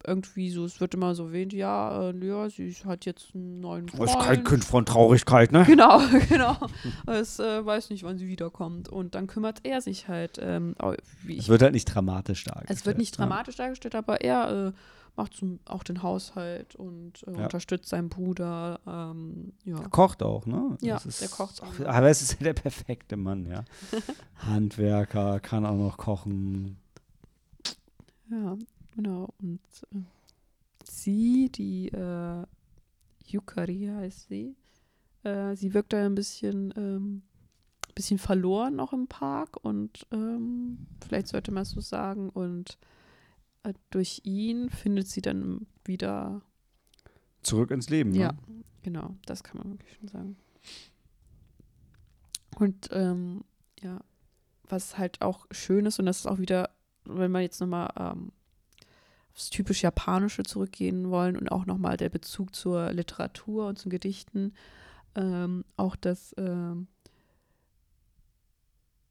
irgendwie 0.04 0.50
so, 0.50 0.66
es 0.66 0.82
wird 0.82 0.96
immer 0.96 1.14
so 1.14 1.28
erwähnt, 1.28 1.54
ja, 1.54 2.10
äh, 2.10 2.26
ja, 2.26 2.50
sie 2.50 2.74
hat 2.86 3.06
jetzt 3.06 3.36
einen 3.36 3.60
neuen 3.60 3.88
Freund. 3.88 4.10
Das 4.10 4.16
ist 4.16 4.26
kein 4.26 4.44
Kind 4.44 4.66
von 4.66 4.84
Traurigkeit, 4.84 5.52
ne? 5.52 5.64
Genau, 5.68 6.02
genau. 6.28 6.58
es 7.06 7.38
äh, 7.38 7.64
weiß 7.64 7.92
nicht, 7.92 8.04
wann 8.04 8.18
sie 8.18 8.28
wiederkommt. 8.28 8.90
Und 8.90 9.14
dann 9.14 9.28
kümmert 9.28 9.60
er 9.62 9.82
sich 9.82 10.08
halt. 10.08 10.40
Ähm, 10.42 10.74
es 11.38 11.48
wird 11.48 11.62
halt 11.62 11.74
nicht 11.74 11.86
dramatisch 11.86 12.46
dargestellt. 12.46 12.80
Es 12.80 12.88
wird 12.88 12.98
nicht 12.98 13.14
ne? 13.20 13.28
dramatisch 13.28 13.60
ja. 13.60 13.66
dargestellt, 13.66 13.94
aber 13.94 14.22
er 14.22 14.70
äh, 14.70 14.72
macht 15.16 15.36
zum, 15.36 15.60
auch 15.66 15.84
den 15.84 16.02
Haushalt 16.02 16.76
und 16.76 17.28
äh, 17.28 17.32
ja. 17.32 17.44
unterstützt 17.44 17.90
seinen 17.90 18.10
Bruder. 18.10 18.80
Ähm, 18.88 19.54
ja. 19.66 19.80
Er 19.82 19.90
kocht 19.90 20.24
auch, 20.24 20.48
ne? 20.48 20.80
Ja, 20.82 20.98
ist, 20.98 21.22
der 21.22 21.30
kocht 21.30 21.62
auch. 21.62 21.86
Aber 21.86 22.10
es 22.10 22.24
ist 22.24 22.40
ja 22.40 22.44
der 22.44 22.54
perfekte 22.54 23.18
Mann, 23.18 23.46
ja. 23.46 23.66
Handwerker, 24.48 25.40
kann 25.40 25.64
auch 25.64 25.78
noch 25.78 25.98
kochen 25.98 26.80
ja, 28.30 28.58
genau. 28.96 29.34
Und 29.42 29.62
äh, 29.94 30.00
sie, 30.84 31.50
die 31.50 31.90
äh, 31.90 32.46
Yukari 33.26 33.90
heißt 33.92 34.30
sie, 34.30 34.56
äh, 35.24 35.56
sie 35.56 35.74
wirkt 35.74 35.94
da 35.94 36.06
ein 36.06 36.16
bisschen, 36.16 36.74
ähm, 36.78 37.22
bisschen 37.94 38.20
verloren 38.20 38.76
noch 38.76 38.94
im 38.94 39.08
Park 39.08 39.58
und 39.64 40.06
ähm, 40.12 40.86
vielleicht 41.06 41.28
sollte 41.28 41.52
man 41.52 41.64
es 41.64 41.72
so 41.72 41.82
sagen. 41.82 42.30
Und 42.30 42.78
äh, 43.64 43.74
durch 43.90 44.22
ihn 44.24 44.70
findet 44.70 45.08
sie 45.08 45.22
dann 45.22 45.66
wieder 45.84 46.42
zurück 47.42 47.72
ins 47.72 47.90
Leben. 47.90 48.14
Ja, 48.14 48.34
ne? 48.34 48.64
genau, 48.84 49.16
das 49.26 49.44
kann 49.44 49.58
man 49.58 49.72
wirklich 49.72 49.94
schon 49.94 50.08
sagen. 50.08 50.38
Und 52.58 52.90
ähm, 52.92 53.44
ja, 53.82 54.00
was 54.68 54.98
halt 54.98 55.22
auch 55.22 55.46
schön 55.52 55.86
ist, 55.86 56.00
und 56.00 56.06
das 56.06 56.20
ist 56.20 56.28
auch 56.28 56.40
wieder 56.40 56.75
wenn 57.06 57.32
wir 57.32 57.42
jetzt 57.42 57.60
nochmal 57.62 57.92
ähm, 57.98 58.32
aufs 59.34 59.50
typisch 59.50 59.84
Japanische 59.84 60.44
zurückgehen 60.44 61.10
wollen 61.10 61.38
und 61.38 61.52
auch 61.52 61.66
nochmal 61.66 61.98
der 61.98 62.10
Bezug 62.10 62.56
zur 62.56 62.92
Literatur 62.94 63.68
und 63.68 63.78
zu 63.78 63.90
Gedichten, 63.90 64.54
ähm, 65.16 65.66
auch 65.78 65.96
das 65.96 66.34
ähm, 66.38 66.88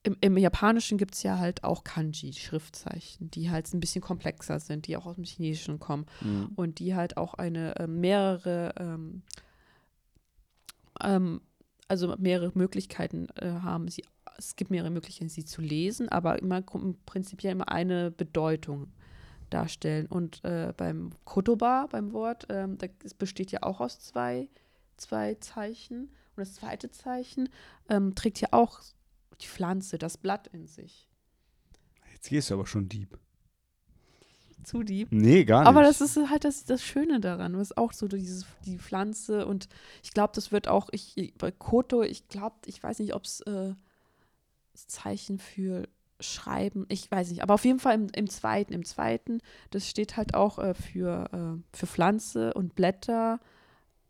im, 0.04 0.16
im, 0.20 0.36
Japanischen 0.36 0.98
gibt 0.98 1.14
es 1.14 1.22
ja 1.22 1.38
halt 1.38 1.64
auch 1.64 1.82
Kanji, 1.82 2.34
Schriftzeichen, 2.34 3.30
die 3.30 3.50
halt 3.50 3.72
ein 3.72 3.80
bisschen 3.80 4.02
komplexer 4.02 4.60
sind, 4.60 4.86
die 4.86 4.98
auch 4.98 5.06
aus 5.06 5.14
dem 5.14 5.24
Chinesischen 5.24 5.80
kommen 5.80 6.04
mhm. 6.20 6.50
und 6.56 6.78
die 6.78 6.94
halt 6.94 7.16
auch 7.16 7.34
eine 7.34 7.74
äh, 7.76 7.86
mehrere, 7.86 8.74
ähm, 8.78 9.22
ähm, 11.00 11.40
also 11.88 12.14
mehrere 12.18 12.52
Möglichkeiten 12.54 13.28
äh, 13.36 13.50
haben, 13.62 13.88
sie 13.88 14.04
es 14.36 14.56
gibt 14.56 14.70
mehrere 14.70 14.90
Möglichkeiten, 14.90 15.28
sie 15.28 15.44
zu 15.44 15.60
lesen, 15.60 16.08
aber 16.08 16.38
immer 16.40 16.62
im 16.74 16.96
Prinzip 17.06 17.42
ja 17.42 17.50
immer 17.50 17.68
eine 17.68 18.10
Bedeutung 18.10 18.88
darstellen. 19.50 20.06
Und 20.06 20.44
äh, 20.44 20.72
beim 20.76 21.10
Kotoba, 21.24 21.86
beim 21.90 22.12
Wort, 22.12 22.46
ähm, 22.48 22.78
das 22.78 23.14
besteht 23.14 23.52
ja 23.52 23.62
auch 23.62 23.80
aus 23.80 24.00
zwei, 24.00 24.48
zwei 24.96 25.34
Zeichen. 25.36 26.10
Und 26.36 26.40
das 26.40 26.54
zweite 26.54 26.90
Zeichen 26.90 27.48
ähm, 27.88 28.14
trägt 28.14 28.40
ja 28.40 28.48
auch 28.50 28.80
die 29.40 29.46
Pflanze, 29.46 29.98
das 29.98 30.18
Blatt 30.18 30.48
in 30.48 30.66
sich. 30.66 31.08
Jetzt 32.12 32.28
gehst 32.28 32.50
du 32.50 32.54
aber 32.54 32.66
schon 32.66 32.88
deep. 32.88 33.18
Zu 34.64 34.82
deep? 34.82 35.08
Nee, 35.10 35.44
gar 35.44 35.60
nicht. 35.60 35.68
Aber 35.68 35.82
das 35.82 36.00
ist 36.00 36.16
halt 36.16 36.44
das, 36.44 36.64
das 36.64 36.82
Schöne 36.82 37.20
daran. 37.20 37.56
Was 37.58 37.76
auch 37.76 37.92
so 37.92 38.08
dieses, 38.08 38.46
die 38.64 38.78
Pflanze 38.78 39.46
und 39.46 39.68
ich 40.02 40.12
glaube, 40.12 40.32
das 40.34 40.52
wird 40.52 40.68
auch, 40.68 40.88
ich, 40.90 41.34
bei 41.36 41.50
Koto, 41.50 42.02
ich 42.02 42.28
glaube, 42.28 42.56
ich 42.66 42.82
weiß 42.82 42.98
nicht, 43.00 43.14
ob 43.14 43.24
es 43.24 43.40
äh, 43.42 43.74
Zeichen 44.74 45.38
für 45.38 45.88
Schreiben, 46.20 46.86
ich 46.88 47.10
weiß 47.10 47.30
nicht, 47.30 47.42
aber 47.42 47.54
auf 47.54 47.64
jeden 47.64 47.80
Fall 47.80 47.94
im, 47.94 48.08
im 48.14 48.30
zweiten, 48.30 48.72
im 48.72 48.84
zweiten, 48.84 49.40
das 49.70 49.88
steht 49.88 50.16
halt 50.16 50.34
auch 50.34 50.58
äh, 50.58 50.74
für, 50.74 51.28
äh, 51.32 51.76
für 51.76 51.86
Pflanze 51.86 52.54
und 52.54 52.74
Blätter 52.74 53.40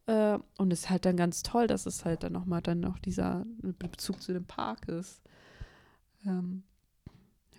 äh, 0.07 0.39
und 0.59 0.73
ist 0.73 0.91
halt 0.91 1.07
dann 1.07 1.17
ganz 1.17 1.43
toll, 1.43 1.67
dass 1.67 1.87
es 1.87 2.05
halt 2.05 2.23
dann 2.23 2.33
nochmal 2.33 2.63
dann 2.63 2.81
noch 2.81 2.99
dieser 2.99 3.47
Bezug 3.79 4.21
zu 4.23 4.33
dem 4.33 4.45
Park 4.45 4.89
ist. 4.89 5.23
Ähm, 6.27 6.63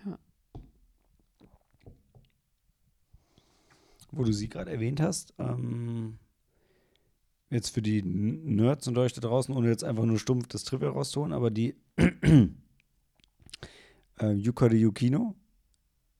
ja. 0.04 0.18
Wo 4.12 4.24
du 4.24 4.32
sie 4.32 4.48
gerade 4.48 4.70
erwähnt 4.70 5.00
hast, 5.00 5.34
ähm, 5.38 6.18
jetzt 7.50 7.70
für 7.70 7.82
die 7.82 8.02
Nerds 8.02 8.86
und 8.88 8.96
euch 8.98 9.12
da 9.12 9.20
draußen, 9.20 9.54
ohne 9.54 9.68
jetzt 9.68 9.84
einfach 9.84 10.04
nur 10.04 10.18
stumpf 10.18 10.46
das 10.48 10.64
Trivia 10.64 10.90
rauszuholen, 10.90 11.32
aber 11.32 11.50
die 11.50 11.76
äh, 14.20 14.32
Yukari 14.32 14.78
Yukino 14.78 15.34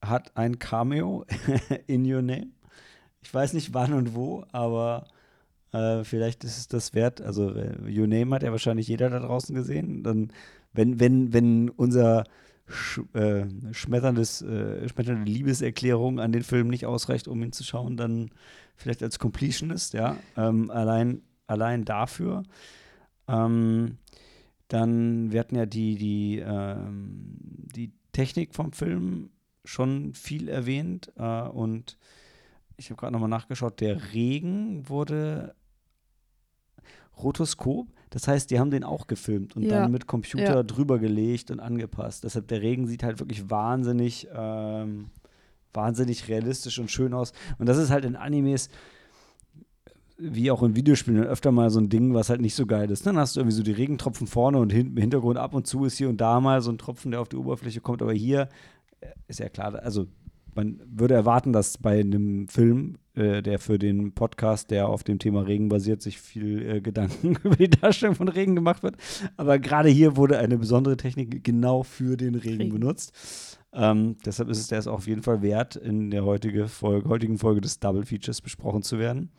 hat 0.03 0.37
ein 0.37 0.59
Cameo 0.59 1.25
in 1.87 2.05
Your 2.11 2.23
Name. 2.23 2.49
Ich 3.23 3.33
weiß 3.33 3.55
nicht 3.55 3.75
wann 3.75 3.93
und 3.93 4.15
wo, 4.15 4.45
aber 4.53 5.07
Äh, 5.73 6.05
vielleicht 6.05 6.45
ist 6.45 6.59
es 6.59 6.69
das 6.69 6.95
wert. 6.95 7.21
Also, 7.21 7.53
äh, 7.55 7.75
Your 7.91 8.07
Name 8.07 8.35
hat 8.35 8.43
ja 8.43 8.53
wahrscheinlich 8.53 8.89
jeder 8.89 9.11
da 9.11 9.19
draußen 9.19 9.55
gesehen. 9.55 10.03
Dann, 10.03 10.33
wenn, 10.73 11.01
wenn, 11.01 11.33
wenn 11.33 11.69
unser 11.71 12.25
sch 12.69 13.01
äh, 13.15 13.47
schmetterndes, 13.73 14.43
äh, 14.43 14.89
schmetternde 14.89 15.31
Liebeserklärung 15.31 16.21
an 16.21 16.33
den 16.33 16.45
Film 16.45 16.69
nicht 16.69 16.87
ausreicht, 16.87 17.29
um 17.29 17.43
ihn 17.43 17.53
zu 17.53 17.65
schauen, 17.65 17.97
dann 17.97 18.31
vielleicht 18.77 19.03
als 19.03 19.19
Completionist, 19.19 19.93
ja. 19.95 20.17
Ähm, 20.37 20.71
allein, 20.71 21.23
allein 21.47 21.85
dafür. 21.85 22.45
Ähm, 23.29 23.99
dann, 24.69 25.33
wir 25.33 25.41
hatten 25.41 25.55
ja 25.57 25.67
die, 25.67 25.97
die, 25.97 26.39
ähm, 26.39 27.37
die 27.75 27.93
Technik 28.13 28.55
vom 28.55 28.73
Film 28.73 29.31
schon 29.65 30.15
viel 30.15 30.49
erwähnt 30.49 31.13
äh, 31.17 31.43
und 31.43 31.99
ich 32.77 32.91
habe 32.91 32.99
gerade 33.01 33.13
nochmal 33.13 33.29
nachgeschaut, 33.29 33.81
der 33.81 34.13
Regen 34.13 34.89
wurde 34.89 35.55
Rotoskop. 37.23 37.89
Das 38.11 38.29
heißt, 38.29 38.51
die 38.51 38.59
haben 38.59 38.71
den 38.71 38.85
auch 38.85 39.07
gefilmt 39.07 39.57
und 39.57 39.63
Ja. 39.65 39.81
dann 39.83 39.91
mit 39.91 40.07
Computer 40.07 40.57
Ja. 40.57 40.63
drüber 40.63 40.99
gelegt 40.99 41.51
und 41.51 41.61
angepasst. 41.61 42.25
Deshalb 42.25 42.49
der 42.49 42.63
Regen 42.63 42.87
sieht 42.87 43.03
halt 43.03 43.19
wirklich 43.19 43.51
wahnsinnig, 43.51 44.29
ähm, 44.35 45.11
wahnsinnig 45.73 46.29
realistisch 46.29 46.79
und 46.79 46.91
schön 46.91 47.13
aus. 47.15 47.33
Und 47.59 47.67
das 47.67 47.79
ist 47.79 47.91
halt 47.91 48.05
in 48.05 48.17
Animes 48.17 48.69
wie 50.19 50.51
auch 50.51 50.63
in 50.63 50.77
Videospielen 50.77 51.25
öfter 51.25 51.53
mal 51.53 51.71
so 51.71 51.79
ein 51.79 51.89
Ding, 51.89 52.15
was 52.15 52.31
halt 52.31 52.41
nicht 52.41 52.55
so 52.55 52.67
geil 52.67 52.91
ist. 52.91 53.07
Dann 53.07 53.19
hast 53.19 53.37
du 53.37 53.41
irgendwie 53.41 53.57
so 53.57 53.63
die 53.63 53.73
Regentropfen 53.73 54.27
vorne 54.27 54.59
und 54.59 54.73
hin, 54.73 54.89
im 54.89 54.97
Hintergrund 54.97 55.39
ab 55.39 55.55
und 55.55 55.67
zu 55.67 55.85
ist 55.85 55.99
hier 55.99 56.09
und 56.09 56.21
da 56.21 56.41
mal 56.41 56.63
so 56.63 56.71
ein 56.71 56.79
Tropfen, 56.79 57.11
der 57.11 57.21
auf 57.21 57.29
die 57.29 57.37
Oberfläche 57.37 57.81
kommt. 57.81 58.03
Aber 58.03 58.13
hier 58.13 58.49
äh, 59.01 59.09
ist 59.29 59.41
ja 59.41 59.49
klar, 59.49 59.75
also 59.75 60.07
man 60.55 60.81
würde 60.87 61.15
erwarten, 61.15 61.53
dass 61.53 61.77
bei 61.77 62.01
einem 62.01 62.49
Film, 62.49 62.97
äh, 63.15 63.43
der 63.43 63.59
für 63.59 63.79
den 63.79 64.13
Podcast, 64.13 64.71
der 64.71 64.89
auf 64.89 65.05
dem 65.05 65.19
Thema 65.19 65.43
Regen 65.43 65.69
basiert, 65.69 66.01
sich 66.01 66.19
viel 66.19 66.67
äh, 66.67 66.81
Gedanken 66.81 67.37
über 67.45 67.57
die 67.57 67.69
Darstellung 67.69 68.15
von 68.15 68.29
Regen 68.29 68.55
gemacht 68.55 68.83
wird. 68.83 68.97
Aber 69.37 69.59
gerade 69.59 69.91
hier 69.91 70.17
wurde 70.17 70.39
eine 70.39 70.57
besondere 70.57 70.97
Technik 70.97 71.45
genau 71.45 71.83
für 71.83 72.17
den 72.17 72.35
Regen, 72.35 72.63
Regen. 72.63 72.73
benutzt. 72.73 73.59
Ähm, 73.75 74.17
deshalb 74.25 74.49
ist 74.49 74.59
es 74.59 74.69
der 74.69 74.79
es 74.79 74.87
auch 74.87 74.95
auf 74.95 75.07
jeden 75.07 75.23
Fall 75.23 75.43
wert, 75.43 75.77
in 75.77 76.11
der 76.11 76.25
heutige 76.25 76.69
Folge, 76.69 77.09
heutigen 77.11 77.37
Folge 77.37 77.61
des 77.61 77.79
Double 77.79 78.07
Features 78.07 78.41
besprochen 78.41 78.83
zu 78.83 78.99
werden. 78.99 79.31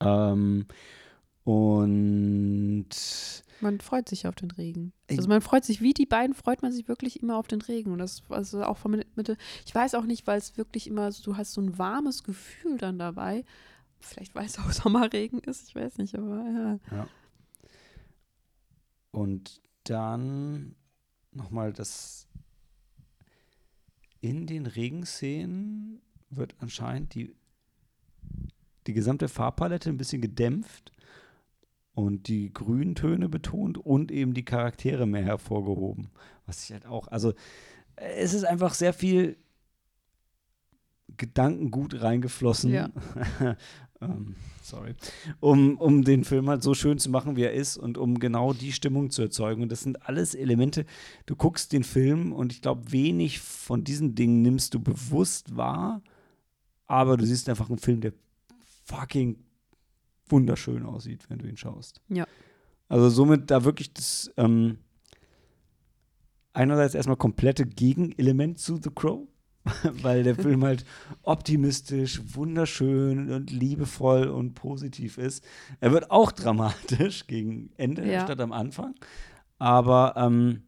Ähm, 0.00 0.66
und 1.44 2.88
Man 3.60 3.80
freut 3.80 4.08
sich 4.08 4.26
auf 4.26 4.34
den 4.34 4.50
Regen. 4.50 4.92
Also 5.10 5.28
man 5.28 5.40
freut 5.42 5.64
sich, 5.64 5.80
wie 5.80 5.92
die 5.92 6.06
beiden 6.06 6.34
freut 6.34 6.62
man 6.62 6.72
sich 6.72 6.88
wirklich 6.88 7.22
immer 7.22 7.36
auf 7.36 7.46
den 7.48 7.60
Regen. 7.60 7.92
Und 7.92 7.98
das 7.98 8.22
also 8.30 8.62
auch 8.64 8.78
von 8.78 9.02
Mitte. 9.14 9.36
Ich 9.66 9.74
weiß 9.74 9.94
auch 9.94 10.04
nicht, 10.04 10.26
weil 10.26 10.38
es 10.38 10.56
wirklich 10.56 10.86
immer, 10.86 11.12
so- 11.12 11.22
du 11.22 11.36
hast 11.36 11.52
so 11.52 11.60
ein 11.60 11.78
warmes 11.78 12.22
Gefühl 12.24 12.78
dann 12.78 12.98
dabei. 12.98 13.44
Vielleicht 14.00 14.34
weil 14.34 14.46
es 14.46 14.58
auch 14.58 14.70
Sommerregen 14.72 15.38
ist, 15.40 15.68
ich 15.68 15.74
weiß 15.74 15.98
nicht, 15.98 16.14
aber 16.16 16.78
ja. 16.90 17.08
Und 19.10 19.60
dann 19.84 20.74
nochmal 21.32 21.72
das 21.72 22.26
in 24.20 24.46
den 24.46 24.66
Regenszenen 24.66 26.00
wird 26.30 26.54
anscheinend 26.58 27.14
die, 27.14 27.34
die 28.86 28.92
gesamte 28.92 29.28
Farbpalette 29.28 29.90
ein 29.90 29.96
bisschen 29.96 30.20
gedämpft 30.20 30.92
und 31.94 32.28
die 32.28 32.52
Grüntöne 32.52 33.28
betont 33.28 33.78
und 33.78 34.10
eben 34.10 34.34
die 34.34 34.44
Charaktere 34.44 35.06
mehr 35.06 35.24
hervorgehoben. 35.24 36.10
Was 36.46 36.64
ich 36.64 36.72
halt 36.72 36.86
auch, 36.86 37.08
also 37.08 37.32
es 37.96 38.34
ist 38.34 38.44
einfach 38.44 38.74
sehr 38.74 38.92
viel 38.92 39.36
Gedankengut 41.16 42.02
reingeflossen. 42.02 42.72
Ja. 42.72 42.90
ähm, 44.00 44.34
sorry. 44.62 44.94
Um, 45.40 45.78
um 45.78 46.02
den 46.02 46.24
Film 46.24 46.48
halt 46.48 46.62
so 46.62 46.74
schön 46.74 46.98
zu 46.98 47.10
machen, 47.10 47.36
wie 47.36 47.42
er 47.42 47.52
ist 47.52 47.76
und 47.76 47.98
um 47.98 48.18
genau 48.18 48.52
die 48.52 48.72
Stimmung 48.72 49.10
zu 49.10 49.22
erzeugen. 49.22 49.62
Und 49.62 49.70
das 49.70 49.82
sind 49.82 50.08
alles 50.08 50.34
Elemente. 50.34 50.86
Du 51.26 51.36
guckst 51.36 51.72
den 51.72 51.84
Film 51.84 52.32
und 52.32 52.52
ich 52.52 52.62
glaube, 52.62 52.90
wenig 52.90 53.40
von 53.40 53.84
diesen 53.84 54.14
Dingen 54.16 54.42
nimmst 54.42 54.74
du 54.74 54.80
bewusst 54.80 55.56
wahr, 55.56 56.02
aber 56.86 57.16
du 57.16 57.24
siehst 57.24 57.48
einfach 57.48 57.68
einen 57.68 57.78
Film, 57.78 58.00
der 58.00 58.12
fucking 58.84 59.36
wunderschön 60.28 60.84
aussieht, 60.84 61.28
wenn 61.28 61.38
du 61.38 61.46
ihn 61.46 61.56
schaust. 61.56 62.00
Ja. 62.08 62.26
Also 62.88 63.08
somit 63.08 63.50
da 63.50 63.64
wirklich 63.64 63.92
das 63.92 64.30
ähm, 64.36 64.78
einerseits 66.52 66.94
erstmal 66.94 67.16
komplette 67.16 67.66
Gegenelement 67.66 68.58
zu 68.58 68.76
The 68.82 68.90
Crow, 68.94 69.26
weil 70.02 70.22
der 70.22 70.34
Film 70.34 70.64
halt 70.64 70.84
optimistisch, 71.22 72.20
wunderschön 72.34 73.30
und 73.32 73.50
liebevoll 73.50 74.28
und 74.28 74.54
positiv 74.54 75.18
ist. 75.18 75.44
Er 75.80 75.92
wird 75.92 76.10
auch 76.10 76.32
dramatisch 76.32 77.26
gegen 77.26 77.70
Ende 77.76 78.10
Ja. 78.10 78.24
statt 78.24 78.40
am 78.40 78.52
Anfang, 78.52 78.94
aber 79.58 80.14
ähm, 80.16 80.62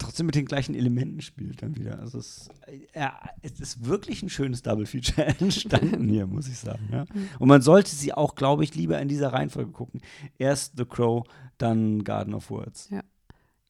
trotzdem 0.00 0.26
mit 0.26 0.34
den 0.34 0.46
gleichen 0.46 0.74
Elementen 0.74 1.20
spielt 1.20 1.62
dann 1.62 1.76
wieder. 1.76 2.00
Also 2.00 2.18
es, 2.18 2.48
ja, 2.94 3.20
es 3.42 3.60
ist 3.60 3.84
wirklich 3.84 4.22
ein 4.22 4.28
schönes 4.30 4.62
Double 4.62 4.86
Feature 4.86 5.26
entstanden 5.40 6.08
hier, 6.08 6.26
muss 6.26 6.48
ich 6.48 6.58
sagen. 6.58 6.88
Ja. 6.90 7.04
Und 7.38 7.48
man 7.48 7.62
sollte 7.62 7.90
sie 7.94 8.12
auch, 8.12 8.34
glaube 8.34 8.64
ich, 8.64 8.74
lieber 8.74 9.00
in 9.00 9.08
dieser 9.08 9.32
Reihenfolge 9.32 9.70
gucken. 9.70 10.00
Erst 10.38 10.76
The 10.76 10.84
Crow, 10.84 11.24
dann 11.58 12.02
Garden 12.04 12.34
of 12.34 12.50
Words. 12.50 12.90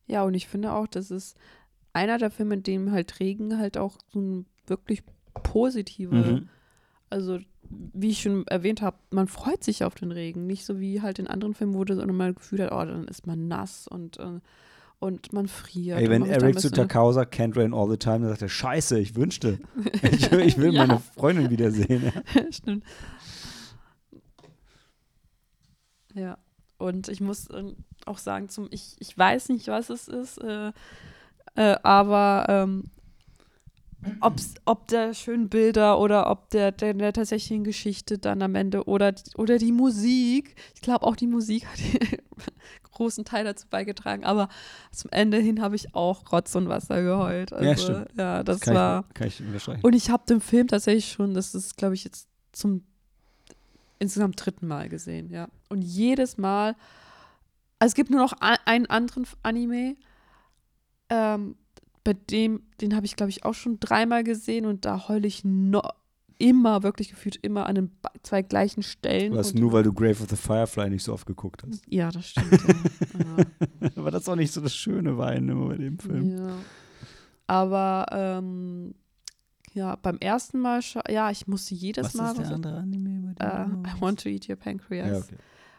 Ja, 0.07 0.24
und 0.24 0.35
ich 0.35 0.48
finde 0.48 0.73
auch, 0.73 0.86
das 0.86 1.11
ist 1.11 1.36
einer 1.93 2.19
der 2.19 2.31
Filme, 2.31 2.55
in 2.55 2.62
dem 2.62 2.93
halt 2.93 3.20
Regen 3.20 3.59
halt 3.59 3.77
auch 3.77 3.98
so 4.12 4.20
ein 4.20 4.47
wirklich 4.66 5.02
positive, 5.35 6.15
Mhm. 6.15 6.48
also 7.09 7.39
wie 7.69 8.11
ich 8.11 8.23
schon 8.23 8.47
erwähnt 8.48 8.82
habe, 8.82 8.97
man 9.11 9.28
freut 9.28 9.62
sich 9.62 9.85
auf 9.85 9.94
den 9.94 10.11
Regen. 10.11 10.47
Nicht 10.47 10.65
so 10.65 10.81
wie 10.81 11.02
halt 11.02 11.19
in 11.20 11.28
anderen 11.28 11.55
Filmen, 11.55 11.74
wo 11.74 11.85
das 11.85 11.98
Gefühl 12.35 12.62
hat, 12.65 12.73
oh, 12.73 12.85
dann 12.85 13.07
ist 13.07 13.27
man 13.27 13.47
nass 13.48 13.86
und, 13.86 14.19
äh, 14.19 14.40
und 15.01 15.32
man 15.32 15.48
friert. 15.48 15.98
Ey, 15.98 16.09
wenn 16.09 16.24
Eric 16.27 16.60
zu 16.60 16.70
Takao 16.70 17.10
sagt, 17.12 17.35
can't 17.35 17.56
rain 17.56 17.74
all 17.74 17.90
the 17.90 17.97
time, 17.97 18.20
dann 18.20 18.28
sagt 18.28 18.43
er, 18.43 18.48
scheiße, 18.48 18.98
ich 19.01 19.16
wünschte. 19.16 19.59
Ich, 20.12 20.31
will- 20.31 20.40
ich 20.40 20.56
will 20.59 20.72
Ja. 20.74 20.86
meine 20.86 21.01
Freundin 21.01 21.51
wiedersehen. 21.51 22.12
Ja. 22.35 22.52
Stimmt. 22.52 22.85
Ja, 26.14 26.39
und 26.78 27.09
ich 27.09 27.20
muss 27.20 27.48
ähm, 27.52 27.77
auch 28.06 28.18
sagen, 28.18 28.48
zum, 28.48 28.68
ich, 28.70 28.97
ich 28.98 29.16
weiß 29.16 29.48
nicht, 29.51 29.68
was 29.68 29.90
es 29.90 30.09
ist, 30.09 30.39
äh, 30.39 30.72
äh, 31.55 31.77
aber 31.82 32.47
ähm, 32.48 32.85
ob's, 34.20 34.55
ob 34.64 34.89
der 34.89 35.14
schönen 35.14 35.48
Bilder 35.48 35.98
oder 36.01 36.31
ob 36.31 36.51
der, 36.51 36.72
der, 36.72 36.94
der 36.94 37.12
tatsächlichen 37.12 37.64
Geschichte 37.64 38.18
dann 38.18 38.43
am 38.43 38.55
Ende 38.55 38.85
oder, 38.85 39.14
oder 39.36 39.59
die 39.59 39.72
Musik, 39.72 40.56
ich 40.74 40.81
glaube 40.81 41.06
auch 41.06 41.16
die 41.16 41.27
Musik 41.28 41.66
hat 41.66 41.78
großen 43.01 43.24
Teil 43.24 43.44
dazu 43.44 43.66
beigetragen, 43.70 44.24
aber 44.24 44.51
zum 44.93 45.10
Ende 45.10 45.39
hin 45.39 45.62
habe 45.62 45.74
ich 45.74 45.94
auch 45.94 46.31
Rotz 46.31 46.55
und 46.55 46.68
Wasser 46.68 47.02
geheult. 47.02 47.51
Also, 47.51 47.64
Ja, 47.64 47.77
stimmt. 47.77 48.09
Ja, 48.18 48.43
das 48.43 48.60
kann, 48.60 48.74
war. 48.74 49.05
ich, 49.09 49.14
kann 49.14 49.28
ich 49.28 49.40
unterstreichen. 49.40 49.81
Und 49.82 49.94
ich 49.94 50.10
habe 50.10 50.22
den 50.28 50.43
Film 50.43 50.68
tatsächlich 50.68 51.10
schon, 51.10 51.32
das 51.32 51.55
ist, 51.55 51.78
glaube 51.78 51.94
ich, 51.94 52.05
jetzt 52.05 52.28
zum 52.52 52.85
insgesamt 53.98 54.44
dritten 54.44 54.66
Mal 54.66 54.90
gesehen, 54.90 55.31
ja. 55.31 55.48
Und 55.70 55.81
jedes 55.81 56.36
Mal, 56.36 56.77
also 57.78 57.90
es 57.90 57.94
gibt 57.94 58.10
nur 58.10 58.20
noch 58.20 58.35
einen 58.66 58.86
anderen 58.86 59.27
Anime, 59.43 59.97
ähm, 61.09 61.56
bei 62.05 62.12
dem, 62.12 62.62
den 62.82 62.94
habe 62.94 63.06
ich, 63.06 63.16
glaube 63.16 63.31
ich, 63.31 63.44
auch 63.44 63.55
schon 63.55 63.81
dreimal 63.81 64.24
gesehen 64.24 64.66
und 64.66 64.85
da 64.85 65.09
heule 65.09 65.27
ich 65.27 65.43
noch 65.44 65.90
immer, 66.40 66.82
wirklich 66.82 67.10
gefühlt 67.10 67.36
immer 67.36 67.66
an 67.66 67.74
den 67.74 67.90
zwei 68.22 68.42
gleichen 68.42 68.82
Stellen. 68.82 69.34
Was, 69.34 69.54
nur 69.54 69.72
weil 69.72 69.82
du 69.82 69.92
Grave 69.92 70.22
of 70.22 70.28
the 70.28 70.36
Firefly 70.36 70.90
nicht 70.90 71.04
so 71.04 71.12
oft 71.12 71.26
geguckt 71.26 71.62
hast. 71.66 71.82
Ja, 71.86 72.10
das 72.10 72.26
stimmt. 72.30 72.50
ja. 72.52 73.90
Aber 73.96 74.10
das 74.10 74.22
ist 74.22 74.28
auch 74.28 74.36
nicht 74.36 74.52
so 74.52 74.60
das 74.60 74.74
schöne 74.74 75.16
Weinen 75.18 75.48
immer 75.50 75.68
bei 75.68 75.76
dem 75.76 75.98
Film. 75.98 76.38
Ja. 76.38 76.52
Aber 77.46 78.06
ähm, 78.10 78.94
ja, 79.72 79.96
beim 79.96 80.18
ersten 80.18 80.58
Mal, 80.58 80.80
ja, 81.08 81.30
ich 81.30 81.46
musste 81.46 81.74
jedes 81.74 82.06
Was 82.06 82.14
Mal. 82.14 82.32
ist 82.32 82.38
der 82.38 82.50
andere 82.52 82.76
Anime, 82.78 83.34
bei 83.36 83.44
äh, 83.44 83.64
dem 83.66 83.82
du 83.82 83.90
I 83.90 84.00
want 84.00 84.22
to 84.22 84.28
eat 84.28 84.48
your 84.48 84.56
pancreas. 84.56 85.08
Ja, 85.10 85.18
okay. 85.18 85.36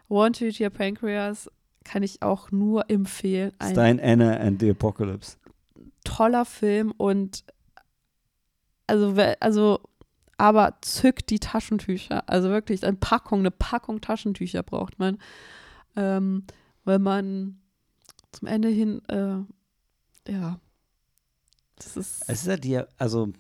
Want 0.07 0.39
to 0.39 0.45
eat 0.45 0.59
your 0.59 0.69
pancreas 0.69 1.49
kann 1.83 2.03
ich 2.03 2.21
auch 2.21 2.51
nur 2.51 2.89
empfehlen. 2.89 3.51
Ein 3.59 3.71
Stein, 3.71 3.99
Anna 3.99 4.38
and 4.38 4.61
the 4.61 4.69
Apocalypse. 4.69 5.38
toller 6.03 6.45
Film 6.45 6.91
und 6.97 7.43
also, 8.88 9.15
also 9.39 9.79
aber 10.41 10.80
zückt 10.81 11.30
die 11.30 11.38
Taschentücher. 11.38 12.27
Also 12.27 12.49
wirklich, 12.49 12.84
eine 12.84 12.97
Packung, 12.97 13.41
eine 13.41 13.51
Packung 13.51 14.01
Taschentücher 14.01 14.63
braucht 14.63 14.97
man. 14.97 15.19
Ähm, 15.95 16.45
weil 16.84 16.97
man 16.97 17.61
zum 18.31 18.47
Ende 18.47 18.69
hin, 18.69 19.03
äh, 19.07 20.31
ja, 20.31 20.59
das 21.76 21.95
ist. 21.95 22.23
Es 22.27 22.41
ist 22.41 22.47
halt 22.47 22.63
die, 22.63 22.81
also 22.97 23.31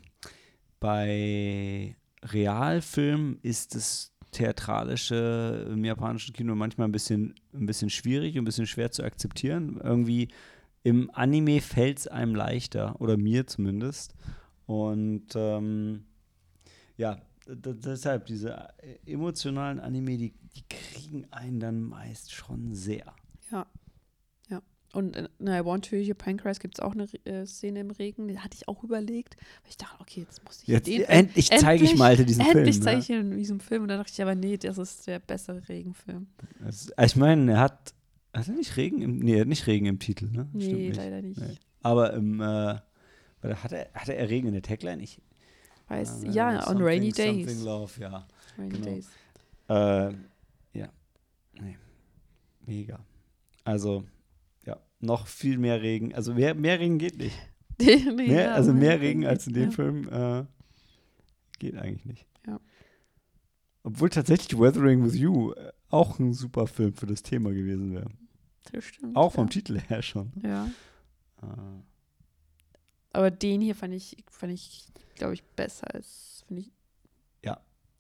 bei 0.79 1.95
Realfilmen 2.21 3.39
ist 3.41 3.73
das 3.73 4.13
Theatralische 4.29 5.69
im 5.71 5.83
japanischen 5.83 6.33
Kino 6.33 6.53
manchmal 6.53 6.87
ein 6.87 6.91
bisschen, 6.91 7.33
ein 7.51 7.65
bisschen 7.65 7.89
schwierig, 7.89 8.37
ein 8.37 8.45
bisschen 8.45 8.67
schwer 8.67 8.91
zu 8.91 9.01
akzeptieren. 9.01 9.81
Irgendwie 9.83 10.27
im 10.83 11.09
Anime 11.15 11.61
fällt 11.61 11.97
es 11.97 12.07
einem 12.07 12.35
leichter, 12.35 13.01
oder 13.01 13.17
mir 13.17 13.47
zumindest. 13.47 14.13
Und 14.67 15.29
ähm, 15.33 16.05
ja, 16.97 17.21
deshalb, 17.47 18.25
diese 18.27 18.69
äh, 18.79 19.11
emotionalen 19.11 19.79
Anime, 19.79 20.17
die, 20.17 20.33
die 20.55 20.63
kriegen 20.69 21.25
einen 21.31 21.59
dann 21.59 21.81
meist 21.81 22.31
schon 22.33 22.73
sehr. 22.73 23.13
Ja. 23.51 23.65
Ja. 24.49 24.61
Und 24.93 25.15
in 25.15 25.27
in 25.39 25.47
I 25.47 25.63
Want 25.65 25.89
to 25.89 25.95
Your 25.95 26.13
Pancreas 26.15 26.59
gibt 26.59 26.75
es 26.77 26.79
auch 26.79 26.93
eine 26.93 27.05
äh, 27.25 27.45
Szene 27.45 27.79
im 27.79 27.91
Regen, 27.91 28.27
die 28.27 28.39
hatte 28.39 28.55
ich 28.55 28.67
auch 28.67 28.83
überlegt. 28.83 29.35
Weil 29.63 29.69
ich 29.71 29.77
dachte, 29.77 29.99
okay, 29.99 30.21
jetzt 30.21 30.43
muss 30.45 30.61
ich 30.61 30.67
Jetzt, 30.67 30.87
den 30.87 31.01
endlich 31.03 31.49
zeige 31.49 31.83
ich 31.83 31.91
endlich- 31.91 31.97
Malte 31.99 32.25
diesen 32.25 32.41
Endlich 32.45 32.75
Film. 32.75 32.83
zeige 32.83 32.97
ja. 32.97 33.01
ich 33.03 33.09
ihn 33.09 33.31
in 33.31 33.37
diesem 33.37 33.59
Film. 33.59 33.81
Und 33.83 33.87
dann 33.87 33.97
dachte 33.99 34.11
ich 34.13 34.21
aber, 34.21 34.35
nee, 34.35 34.57
das 34.57 34.77
ist 34.77 35.07
der 35.07 35.19
bessere 35.19 35.67
Regenfilm. 35.67 36.27
Das, 36.59 36.91
ich 37.03 37.15
meine, 37.15 37.51
er 37.53 37.59
hat, 37.59 37.93
hat 38.33 38.47
er 38.47 38.53
nicht 38.53 38.77
Regen 38.77 39.01
im, 39.01 39.17
nee, 39.19 39.35
er 39.35 39.41
hat 39.41 39.47
nicht 39.47 39.65
Regen 39.67 39.85
im 39.87 39.99
Titel, 39.99 40.25
ne? 40.25 40.47
Stimmt 40.57 40.73
Nee, 40.77 40.87
nicht. 40.89 40.97
leider 40.97 41.21
nicht. 41.21 41.39
Nee. 41.39 41.55
Aber 41.81 42.13
im, 42.13 42.39
äh, 42.39 42.75
hatte, 43.43 43.77
er- 43.77 43.93
hatte 43.93 44.13
er 44.15 44.29
Regen 44.29 44.47
in 44.47 44.53
der 44.53 44.61
Tagline? 44.61 45.01
Ich, 45.01 45.19
Weiß, 45.91 46.23
ja, 46.23 46.57
on 46.59 46.63
something- 46.63 46.83
Rainy 46.85 47.11
Something 47.11 47.45
Days. 47.45 47.63
Love, 47.63 47.91
ja. 47.99 48.27
Rainy 48.57 48.69
genau. 48.71 48.85
Days. 48.85 49.09
Äh, 49.67 50.13
ja. 50.79 50.89
Nee. 51.59 51.77
Mega. 52.65 52.99
Also, 53.63 54.05
ja, 54.65 54.79
noch 54.99 55.27
viel 55.27 55.57
mehr 55.57 55.81
Regen. 55.81 56.15
Also 56.15 56.33
mehr, 56.33 56.55
mehr 56.55 56.79
Regen 56.79 56.97
geht 56.97 57.17
nicht. 57.17 57.37
nee, 57.81 58.11
Mehr, 58.27 58.55
also 58.55 58.73
mehr 58.73 59.01
Regen 59.01 59.25
als 59.25 59.47
in 59.47 59.53
dem 59.53 59.69
ja. 59.69 59.71
Film 59.71 60.07
äh, 60.09 60.45
geht 61.59 61.75
eigentlich 61.75 62.05
nicht. 62.05 62.25
Ja. 62.47 62.59
Obwohl 63.83 64.09
tatsächlich 64.09 64.57
Weathering 64.59 65.03
with 65.03 65.15
You 65.15 65.53
äh, 65.53 65.71
auch 65.89 66.19
ein 66.19 66.33
super 66.33 66.67
Film 66.67 66.93
für 66.93 67.07
das 67.07 67.21
Thema 67.21 67.51
gewesen 67.51 67.93
wäre. 67.93 68.09
Das 68.71 68.85
stimmt. 68.85 69.15
Auch 69.15 69.33
vom 69.33 69.47
ja. 69.47 69.49
Titel 69.49 69.79
her 69.79 70.01
schon. 70.01 70.31
Ja. 70.43 70.65
Äh, 71.41 71.47
Aber 73.13 73.31
den 73.31 73.61
hier 73.61 73.75
fand 73.75 73.93
ich, 73.93 74.17
fand 74.29 74.53
ich, 74.53 74.85
glaube 75.15 75.33
ich, 75.33 75.43
besser 75.43 75.93
als, 75.93 76.43
ich. 76.49 76.71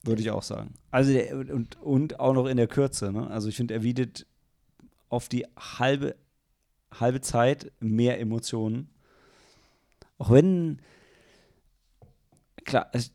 Würde 0.03 0.21
ich 0.21 0.31
auch 0.31 0.43
sagen. 0.43 0.73
Also 0.89 1.13
der, 1.13 1.35
und, 1.37 1.79
und 1.81 2.19
auch 2.19 2.33
noch 2.33 2.47
in 2.47 2.57
der 2.57 2.67
Kürze. 2.67 3.11
Ne? 3.11 3.29
Also 3.29 3.49
ich 3.49 3.55
finde, 3.55 3.75
er 3.75 3.81
bietet 3.81 4.25
auf 5.09 5.29
die 5.29 5.45
halbe, 5.57 6.15
halbe 6.91 7.21
Zeit 7.21 7.71
mehr 7.79 8.19
Emotionen. 8.19 8.89
Auch 10.17 10.31
wenn, 10.31 10.79
klar, 12.63 12.89
es, 12.93 13.11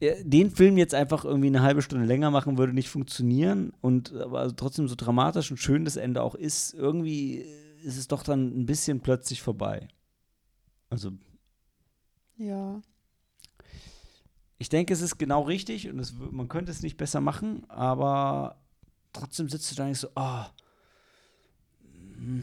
ja, 0.00 0.14
den 0.22 0.50
Film 0.50 0.78
jetzt 0.78 0.94
einfach 0.94 1.24
irgendwie 1.26 1.48
eine 1.48 1.62
halbe 1.62 1.82
Stunde 1.82 2.06
länger 2.06 2.30
machen 2.30 2.56
würde 2.56 2.72
nicht 2.72 2.88
funktionieren 2.88 3.72
und 3.80 4.14
aber 4.14 4.40
also 4.40 4.54
trotzdem 4.54 4.88
so 4.88 4.94
dramatisch 4.96 5.50
und 5.50 5.58
schön 5.58 5.84
das 5.84 5.96
Ende 5.96 6.22
auch 6.22 6.34
ist, 6.34 6.74
irgendwie 6.74 7.44
ist 7.82 7.98
es 7.98 8.08
doch 8.08 8.22
dann 8.22 8.60
ein 8.60 8.66
bisschen 8.66 9.00
plötzlich 9.00 9.42
vorbei. 9.42 9.88
Also 10.94 11.10
Ja. 12.36 12.80
ich 14.58 14.68
denke, 14.68 14.92
es 14.94 15.00
ist 15.00 15.18
genau 15.18 15.42
richtig 15.42 15.88
und 15.90 15.98
es, 15.98 16.14
man 16.30 16.46
könnte 16.48 16.70
es 16.70 16.82
nicht 16.82 16.96
besser 16.96 17.20
machen, 17.20 17.68
aber 17.68 18.60
trotzdem 19.12 19.48
sitzt 19.48 19.72
du 19.72 19.74
da 19.74 19.86
nicht 19.86 19.98
so, 19.98 20.06
ah, 20.14 20.50
mm, 22.16 22.42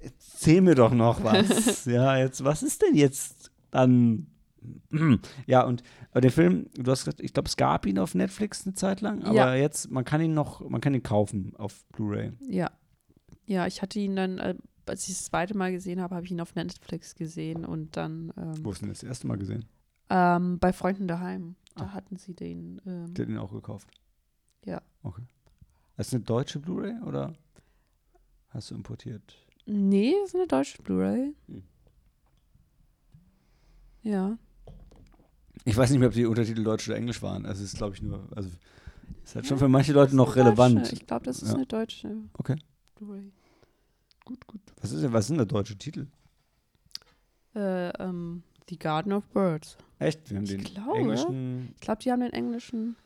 erzähl 0.00 0.60
mir 0.60 0.74
doch 0.74 0.92
noch 0.92 1.22
was. 1.22 1.84
ja, 1.84 2.16
jetzt, 2.18 2.42
was 2.42 2.64
ist 2.64 2.82
denn 2.82 2.96
jetzt 2.96 3.52
dann? 3.70 4.26
Ja, 5.46 5.62
und 5.62 5.84
den 6.14 6.30
Film, 6.32 6.68
du 6.74 6.90
hast 6.90 7.04
gesagt, 7.04 7.20
ich 7.20 7.32
glaube, 7.32 7.48
es 7.48 7.56
gab 7.56 7.86
ihn 7.86 8.00
auf 8.00 8.16
Netflix 8.16 8.66
eine 8.66 8.74
Zeit 8.74 9.02
lang, 9.02 9.22
aber 9.22 9.34
Ja. 9.36 9.54
jetzt, 9.54 9.88
man 9.88 10.04
kann 10.04 10.20
ihn 10.20 10.34
noch, 10.34 10.68
man 10.68 10.80
kann 10.80 10.94
ihn 10.94 11.02
kaufen 11.04 11.54
auf 11.58 11.84
Blu-ray. 11.92 12.32
Ja. 12.48 12.72
Ja, 13.46 13.68
ich 13.68 13.82
hatte 13.82 14.00
ihn 14.00 14.16
dann, 14.16 14.38
äh, 14.38 14.54
als 14.86 15.08
ich 15.08 15.14
das 15.14 15.24
zweite 15.26 15.56
Mal 15.56 15.72
gesehen 15.72 16.00
habe, 16.00 16.14
habe 16.14 16.24
ich 16.26 16.32
ihn 16.32 16.40
auf 16.40 16.54
Netflix 16.54 17.14
gesehen 17.14 17.64
und 17.64 17.96
dann 17.96 18.32
ähm, 18.36 18.64
Wo 18.64 18.70
hast 18.70 18.80
du 18.80 18.86
denn 18.86 18.92
das 18.94 19.02
erste 19.02 19.26
Mal 19.26 19.38
gesehen? 19.38 19.64
ähm, 20.10 20.58
bei 20.58 20.72
Freunden 20.72 21.08
daheim. 21.08 21.56
Da 21.76 21.86
Ah. 21.86 21.92
hatten 21.94 22.16
sie 22.16 22.34
den. 22.34 22.80
Ähm, 22.86 23.14
ihn 23.16 23.38
auch 23.38 23.50
gekauft. 23.52 23.88
Ja. 24.64 24.80
Okay. 25.02 25.22
Ist 25.96 26.08
es 26.08 26.14
eine 26.14 26.22
deutsche 26.22 26.58
Blu-ray 26.60 27.00
oder 27.02 27.34
hast 28.50 28.70
du 28.70 28.74
importiert? 28.74 29.36
nee, 29.66 30.14
das 30.20 30.30
ist 30.30 30.34
eine 30.36 30.46
deutsche 30.46 30.82
Blu-ray. 30.82 31.34
Hm. 31.48 31.62
Ja. 34.02 34.38
Ich 35.64 35.76
weiß 35.76 35.90
nicht 35.90 35.98
mehr, 35.98 36.08
ob 36.08 36.14
die 36.14 36.26
Untertitel 36.26 36.62
Deutsch 36.62 36.86
oder 36.88 36.98
Englisch 36.98 37.22
waren. 37.22 37.46
Also 37.46 37.62
es 37.64 37.72
ist, 37.72 37.78
glaube 37.78 37.94
ich, 37.94 38.02
nur, 38.02 38.28
also 38.36 38.50
ist 39.24 39.34
halt 39.34 39.46
schon 39.46 39.56
Ja, 39.56 39.60
für 39.60 39.68
manche 39.68 39.92
Das 39.92 40.02
Leute 40.02 40.10
ist 40.10 40.16
noch 40.16 40.36
relevant. 40.36 40.78
Deutsche. 40.78 40.92
Ich 40.94 41.06
glaube, 41.06 41.24
das 41.24 41.42
ist 41.42 41.48
Ja. 41.48 41.54
eine 41.54 41.66
deutsche 41.66 42.16
Okay. 42.34 42.56
Blu-ray. 42.96 43.32
Gut, 44.24 44.46
gut. 44.46 44.60
Was 44.80 44.92
ist 44.92 45.02
denn, 45.02 45.12
was 45.12 45.26
sind 45.26 45.38
denn 45.38 45.48
deutsche 45.48 45.76
Titel? 45.76 46.06
Äh, 47.54 47.90
ähm, 48.02 48.42
The 48.68 48.78
Garden 48.78 49.12
of 49.12 49.26
Birds. 49.28 49.76
Echt? 49.98 50.30
Wir 50.30 50.38
haben 50.38 50.44
Ich 50.44 50.50
den 50.50 50.64
glaube. 50.64 50.98
englischen. 50.98 51.68
Ich 51.74 51.80
glaube, 51.80 52.02
die 52.02 52.10
haben 52.10 52.20
den 52.20 52.32
englischen. 52.32 52.96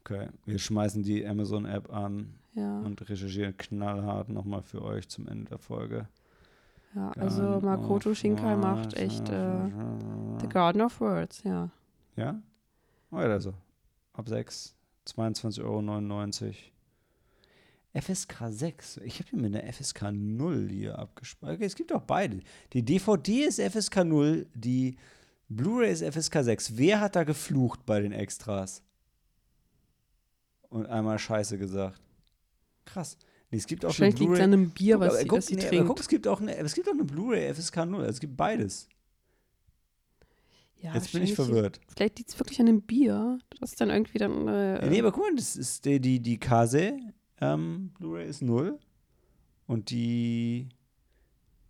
Okay. 0.00 0.28
Wir 0.44 0.58
schmeißen 0.58 1.02
die 1.02 1.26
Amazon-App 1.26 1.92
an 1.92 2.34
Ja. 2.54 2.80
und 2.80 3.00
recherchieren 3.08 3.56
knallhart 3.56 4.28
nochmal 4.28 4.62
für 4.62 4.82
euch 4.82 5.08
zum 5.08 5.26
Ende 5.26 5.46
der 5.50 5.58
Folge. 5.58 6.08
ja. 6.94 7.10
Also 7.12 7.42
Garden 7.42 7.64
Makoto 7.66 8.10
of 8.10 8.16
Shinkai 8.18 8.56
macht 8.56 8.94
echt 8.94 9.28
äh, 9.28 9.68
The 10.40 10.48
Garden 10.48 10.82
of 10.82 11.00
Words, 11.00 11.42
ja. 11.42 11.70
Ja? 12.16 12.40
Oh 13.10 13.16
ja, 13.18 13.24
also. 13.26 13.54
Ab 14.12 14.28
6, 14.28 14.74
22,99 15.06 15.62
Euro. 15.64 16.54
FSK 18.00 18.50
6. 18.50 18.98
Ich 19.04 19.18
habe 19.18 19.30
hier 19.30 19.38
mit 19.40 19.54
einer 19.54 19.72
FSK 19.72 20.12
0 20.12 20.68
hier 20.70 20.98
abgespeichert. 20.98 21.56
Okay, 21.56 21.64
es 21.64 21.74
gibt 21.74 21.92
auch 21.92 22.02
beide. 22.02 22.40
Die 22.72 22.84
DVD 22.84 23.44
ist 23.44 23.60
FSK 23.60 24.04
0, 24.04 24.46
die 24.54 24.96
Blu-ray 25.48 25.92
ist 25.92 26.02
FSK 26.04 26.42
6. 26.42 26.76
Wer 26.76 27.00
hat 27.00 27.16
da 27.16 27.24
geflucht 27.24 27.86
bei 27.86 28.00
den 28.00 28.12
Extras? 28.12 28.82
Und 30.68 30.86
einmal 30.86 31.18
Scheiße 31.18 31.56
gesagt. 31.58 32.00
Krass. 32.84 33.16
Nee, 33.50 33.58
es 33.58 33.66
gibt 33.66 33.84
auch 33.84 33.88
eine 33.90 34.12
Wahrscheinlich 34.12 34.18
liegt 34.18 34.32
es 34.32 34.38
Blu-ray. 34.38 34.42
an 34.44 34.52
einem 34.52 34.70
Bier, 34.70 34.96
Guck, 34.98 35.06
was 35.06 35.18
sie, 35.18 35.26
guck, 35.26 35.42
sie 35.42 35.54
nee, 35.56 35.84
guck, 35.86 36.00
es 36.00 36.08
gibt 36.08 36.26
auch 36.26 36.40
eine, 36.40 36.56
es 36.56 36.74
gibt 36.74 36.88
auch 36.88 36.92
eine 36.92 37.04
Blu-ray 37.04 37.54
FSK 37.54 37.76
0. 37.86 38.00
Also 38.00 38.10
es 38.10 38.20
gibt 38.20 38.36
beides. 38.36 38.88
ja, 40.80 40.94
Jetzt 40.94 41.12
bin 41.12 41.22
ich 41.22 41.34
verwirrt. 41.34 41.80
Vielleicht 41.94 42.18
liegt 42.18 42.30
es 42.30 42.38
wirklich 42.38 42.58
an 42.60 42.66
dem 42.66 42.82
Bier, 42.82 43.38
das 43.60 43.76
dann 43.76 43.90
irgendwie 43.90 44.18
dann. 44.18 44.48
Äh, 44.48 44.88
nee, 44.90 44.98
aber 44.98 45.12
guck 45.12 45.22
mal, 45.22 45.36
das 45.36 45.54
ist 45.56 45.84
die, 45.84 46.00
die, 46.00 46.20
die 46.20 46.38
Kase 46.38 46.98
ähm, 47.40 47.90
Blu-ray 47.98 48.28
ist 48.28 48.42
0 48.42 48.78
und 49.66 49.90
die 49.90 50.68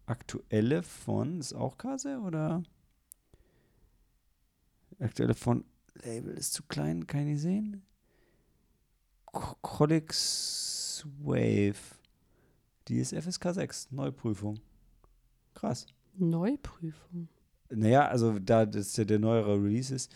aktuelle 0.06 0.82
von, 0.82 1.40
ist 1.40 1.52
auch 1.52 1.78
Kase 1.78 2.20
oder? 2.20 2.62
Aktuelle 4.98 5.34
von 5.34 5.64
Label 5.94 6.34
ist 6.34 6.52
zu 6.54 6.62
klein, 6.62 7.06
kann 7.06 7.20
ich 7.20 7.26
nicht 7.26 7.40
sehen. 7.42 7.82
Codex 9.26 11.06
Wave. 11.22 11.96
Die 12.88 12.98
ist 12.98 13.14
FSK 13.14 13.54
6, 13.54 13.92
Neuprüfung. 13.92 14.60
Krass. 15.54 15.86
Neuprüfung. 16.14 17.28
Naja, 17.68 18.06
also 18.08 18.38
da 18.38 18.64
das 18.64 18.96
ja 18.96 19.04
der 19.04 19.18
neuere 19.18 19.62
Release 19.62 19.94
ist. 19.94 20.14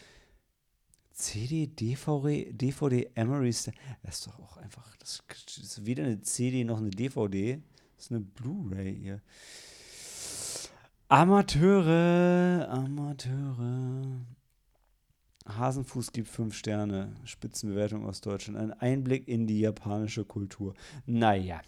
CD, 1.20 1.66
DVD, 1.66 2.51
DVD, 2.52 3.10
Emery, 3.14 3.52
Sta- 3.52 3.72
das 4.02 4.18
ist 4.20 4.26
doch 4.26 4.38
auch 4.40 4.56
einfach, 4.56 4.97
das 4.98 5.22
ist 5.56 5.84
weder 5.86 6.05
eine 6.05 6.20
CD 6.22 6.64
noch 6.64 6.78
eine 6.78 6.90
DVD, 6.90 7.60
das 7.97 8.06
ist 8.06 8.10
eine 8.12 8.20
Blu-ray 8.20 8.97
hier. 8.97 9.20
Amateure, 11.09 12.68
Amateure. 12.70 14.20
Hasenfuß 15.48 16.12
gibt 16.12 16.28
fünf 16.28 16.55
Sterne, 16.55 17.12
Spitzenbewertung 17.24 18.06
aus 18.06 18.20
Deutschland, 18.20 18.56
ein 18.59 18.72
Einblick 18.72 19.26
in 19.26 19.47
die 19.47 19.60
japanische 19.60 20.24
Kultur. 20.24 20.74
Naja, 21.06 21.60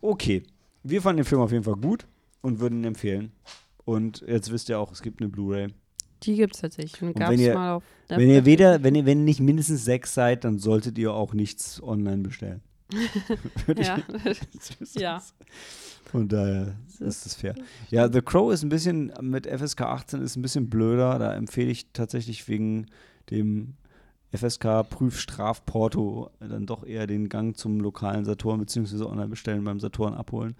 okay. 0.00 0.42
Wir 0.82 1.02
fanden 1.02 1.18
den 1.18 1.26
Film 1.26 1.40
auf 1.42 1.52
jeden 1.52 1.64
Fall 1.64 1.76
gut 1.76 2.06
und 2.40 2.60
würden 2.60 2.78
ihn 2.80 2.84
empfehlen. 2.84 3.32
Und 3.84 4.22
jetzt 4.26 4.50
wisst 4.50 4.68
ihr 4.68 4.78
auch, 4.78 4.90
es 4.92 5.02
gibt 5.02 5.20
eine 5.20 5.28
Bluray. 5.28 5.68
Die 6.22 6.34
gibt 6.36 6.54
es 6.54 6.60
tatsächlich. 6.62 7.00
Und 7.02 7.08
Und 7.08 7.16
gab 7.18 7.30
wenn 7.30 7.38
ihr- 7.40 7.54
mal 7.54 7.74
auf. 7.74 7.84
Wenn 8.08 8.30
ihr 8.30 8.44
weder, 8.44 8.82
wenn 8.82 8.94
ihr, 8.94 9.04
wenn 9.04 9.18
ihr 9.18 9.24
nicht 9.24 9.40
mindestens 9.40 9.84
sechs 9.84 10.14
seid, 10.14 10.44
dann 10.44 10.58
solltet 10.58 10.96
ihr 10.98 11.12
auch 11.12 11.34
nichts 11.34 11.82
online 11.82 12.22
bestellen. 12.22 12.60
Würde 13.66 13.82
ich- 13.82 13.88
Ja. 13.88 13.98
ja. 14.94 15.22
Von 16.04 16.28
daher 16.28 16.76
ist 17.00 17.26
das 17.26 17.34
fair. 17.34 17.54
Ja, 17.90 18.10
The 18.10 18.22
Crow 18.22 18.52
ist 18.52 18.62
ein 18.62 18.68
bisschen 18.68 19.12
mit 19.20 19.46
FSK 19.46 19.80
18 19.82 20.22
ist 20.22 20.36
ein 20.36 20.42
bisschen 20.42 20.70
blöder. 20.70 21.18
Da 21.18 21.34
empfehle 21.34 21.70
ich 21.70 21.92
tatsächlich 21.92 22.46
wegen 22.48 22.86
dem 23.30 23.74
FSK-Prüfstrafporto 24.32 26.30
dann 26.40 26.66
doch 26.66 26.84
eher 26.86 27.06
den 27.06 27.28
Gang 27.28 27.56
zum 27.56 27.80
lokalen 27.80 28.24
Saturn 28.24 28.60
beziehungsweise 28.60 29.08
online 29.08 29.28
bestellen 29.28 29.64
beim 29.64 29.80
Saturn 29.80 30.14
abholen. 30.14 30.54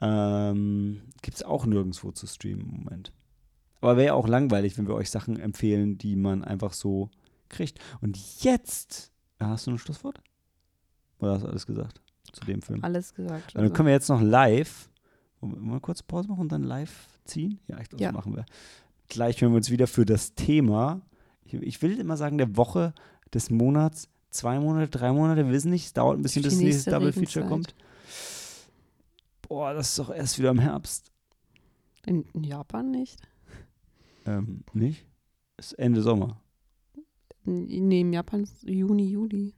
Ähm, 0.00 1.00
Gibt 1.22 1.36
es 1.38 1.42
auch 1.42 1.64
nirgendwo 1.66 2.10
zu 2.12 2.26
streamen 2.26 2.60
im 2.68 2.84
Moment. 2.84 3.12
Aber 3.86 3.96
wäre 3.96 4.06
ja 4.08 4.14
auch 4.14 4.26
langweilig, 4.28 4.76
wenn 4.78 4.86
wir 4.88 4.94
euch 4.94 5.10
Sachen 5.10 5.38
empfehlen, 5.38 5.96
die 5.98 6.16
man 6.16 6.42
einfach 6.44 6.72
so 6.72 7.10
kriegt. 7.48 7.78
Und 8.00 8.18
jetzt, 8.42 9.12
hast 9.38 9.66
du 9.66 9.72
ein 9.72 9.78
Schlusswort? 9.78 10.20
Oder 11.18 11.34
hast 11.34 11.42
du 11.44 11.48
alles 11.48 11.66
gesagt 11.66 12.00
zu 12.32 12.44
dem 12.44 12.62
Film? 12.62 12.82
Alles 12.84 13.14
gesagt. 13.14 13.54
Dann 13.54 13.62
Also. 13.62 13.74
können 13.74 13.86
wir 13.86 13.92
jetzt 13.94 14.08
noch 14.08 14.20
live, 14.20 14.90
mal 15.40 15.80
kurz 15.80 16.02
Pause 16.02 16.28
machen 16.28 16.40
und 16.40 16.52
dann 16.52 16.64
live 16.64 17.08
ziehen? 17.24 17.60
Ja, 17.68 17.78
ich 17.80 17.88
glaube, 17.88 18.02
Ja. 18.02 18.10
das 18.10 18.16
machen 18.16 18.34
wir. 18.34 18.44
Gleich 19.08 19.40
hören 19.40 19.52
wir 19.52 19.58
uns 19.58 19.70
wieder 19.70 19.86
für 19.86 20.04
das 20.04 20.34
Thema 20.34 21.00
ich, 21.44 21.54
ich 21.54 21.80
will 21.82 21.98
immer 22.00 22.16
sagen, 22.16 22.38
der 22.38 22.56
Woche, 22.56 22.92
des 23.32 23.50
Monats, 23.50 24.08
zwei 24.30 24.58
Monate, 24.58 24.88
drei 24.90 25.12
Monate, 25.12 25.46
wir 25.46 25.52
wissen 25.52 25.70
nicht, 25.70 25.86
es 25.86 25.92
dauert 25.92 26.18
ein 26.18 26.22
bisschen, 26.22 26.42
bis 26.42 26.54
das 26.54 26.60
nächste 26.60 26.90
Double 26.90 27.12
Feature 27.12 27.44
Regenzeit. 27.46 27.48
kommt. 27.48 27.74
Boah, 29.42 29.72
das 29.74 29.90
ist 29.90 29.98
doch 30.00 30.10
erst 30.10 30.38
wieder 30.38 30.50
im 30.50 30.58
Herbst. 30.58 31.12
In 32.04 32.24
Japan 32.42 32.90
nicht. 32.90 33.16
Ähm, 34.26 34.64
nicht? 34.72 35.06
Ist 35.56 35.72
Ende 35.78 36.02
Sommer. 36.02 36.40
Nee, 37.44 38.00
in 38.00 38.12
Japan 38.12 38.42
ist 38.42 38.64
Juni, 38.64 39.08
Juli. 39.08 39.54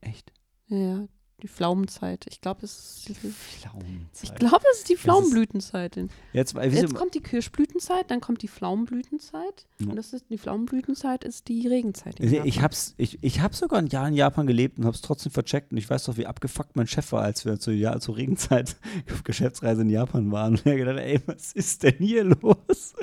Echt? 0.00 0.32
Ja, 0.66 0.78
ja, 0.78 1.08
die 1.42 1.48
Pflaumenzeit. 1.48 2.26
Ich 2.30 2.40
glaube, 2.40 2.60
es 2.64 3.04
ist. 3.08 3.10
Ich 3.24 3.32
Pflaumenzeit. 3.60 4.38
glaube, 4.38 4.64
es 4.72 4.78
ist 4.78 4.88
die 4.88 4.92
ist- 4.94 5.00
Pflaumenblütenzeit. 5.02 5.98
Jetzt, 6.32 6.54
weil, 6.54 6.70
wieso, 6.72 6.82
Jetzt 6.82 6.94
kommt 6.94 7.14
die 7.14 7.20
Kirschblütenzeit, 7.20 8.10
dann 8.10 8.20
kommt 8.20 8.42
die 8.42 8.48
Pflaumenblütenzeit. 8.48 9.66
Ja. 9.78 9.88
Und 9.88 9.96
das 9.96 10.12
ist 10.12 10.26
die 10.30 10.38
Pflaumenblütenzeit 10.38 11.24
ist 11.24 11.48
die 11.48 11.66
Regenzeit. 11.66 12.18
ich, 12.20 12.30
Japan. 12.32 12.70
ich 12.96 13.14
ich, 13.14 13.18
ich 13.22 13.40
hab 13.40 13.54
sogar 13.54 13.78
ein 13.80 13.86
Jahr 13.88 14.08
in 14.08 14.14
Japan 14.14 14.46
gelebt 14.46 14.78
und 14.78 14.84
hab's 14.84 15.00
trotzdem 15.00 15.32
vercheckt 15.32 15.72
und 15.72 15.78
ich 15.78 15.88
weiß 15.90 16.04
doch, 16.04 16.16
wie 16.16 16.26
abgefuckt 16.26 16.76
mein 16.76 16.86
Chef 16.86 17.10
war, 17.12 17.22
als 17.22 17.44
wir 17.44 17.58
zur, 17.58 17.72
ja, 17.74 17.98
zur 17.98 18.16
Regenzeit 18.16 18.76
auf 19.12 19.24
Geschäftsreise 19.24 19.82
in 19.82 19.90
Japan 19.90 20.30
waren. 20.32 20.54
Und 20.54 20.66
er 20.66 20.76
gedacht, 20.76 20.98
ey, 20.98 21.20
was 21.26 21.52
ist 21.52 21.82
denn 21.82 21.96
hier 21.98 22.24
los? 22.24 22.94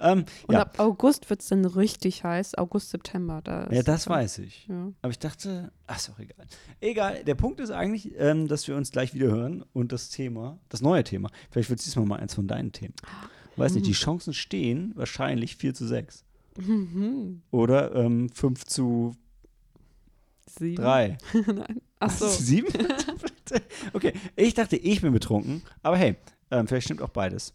Ähm, 0.00 0.24
Und 0.46 0.54
ja. 0.54 0.62
ab 0.62 0.78
August 0.78 1.28
wird 1.30 1.40
es 1.40 1.48
dann 1.48 1.64
richtig 1.64 2.24
heiß. 2.24 2.54
August, 2.56 2.90
September. 2.90 3.40
Da 3.42 3.64
ja, 3.70 3.78
ist 3.80 3.88
das 3.88 4.04
dann- 4.04 4.14
weiß 4.14 4.38
ich. 4.38 4.66
Ja. 4.68 4.92
Aber 5.02 5.10
ich 5.10 5.18
dachte, 5.18 5.72
ach, 5.86 5.96
ist 5.96 6.10
auch 6.10 6.18
egal. 6.18 6.46
Egal, 6.80 7.24
der 7.24 7.34
Punkt 7.34 7.60
ist 7.60 7.70
eigentlich, 7.70 7.87
ähm, 8.16 8.48
dass 8.48 8.68
wir 8.68 8.76
uns 8.76 8.90
gleich 8.90 9.14
wieder 9.14 9.28
hören 9.28 9.64
und 9.72 9.92
das 9.92 10.10
Thema, 10.10 10.58
das 10.68 10.80
neue 10.80 11.04
Thema, 11.04 11.30
vielleicht 11.50 11.70
wird 11.70 11.80
es 11.80 11.84
diesmal 11.86 12.06
mal 12.06 12.20
eins 12.20 12.34
von 12.34 12.48
deinen 12.48 12.72
Themen. 12.72 12.94
Weiß 13.56 13.74
nicht, 13.74 13.86
die 13.86 13.92
Chancen 13.92 14.34
stehen 14.34 14.92
wahrscheinlich 14.94 15.56
4 15.56 15.74
zu 15.74 15.86
6. 15.86 16.24
Mhm. 16.58 17.42
Oder 17.50 17.94
ähm, 17.94 18.28
5 18.30 18.64
zu 18.64 19.16
Sieben? 20.46 20.82
3. 20.82 21.18
Nein. 21.46 21.80
Ach 21.98 22.10
so. 22.10 22.28
7? 22.28 22.68
okay, 23.92 24.12
ich 24.36 24.54
dachte, 24.54 24.76
ich 24.76 25.00
bin 25.00 25.12
betrunken, 25.12 25.62
aber 25.82 25.96
hey, 25.96 26.16
ähm, 26.50 26.66
vielleicht 26.66 26.84
stimmt 26.84 27.02
auch 27.02 27.10
beides. 27.10 27.54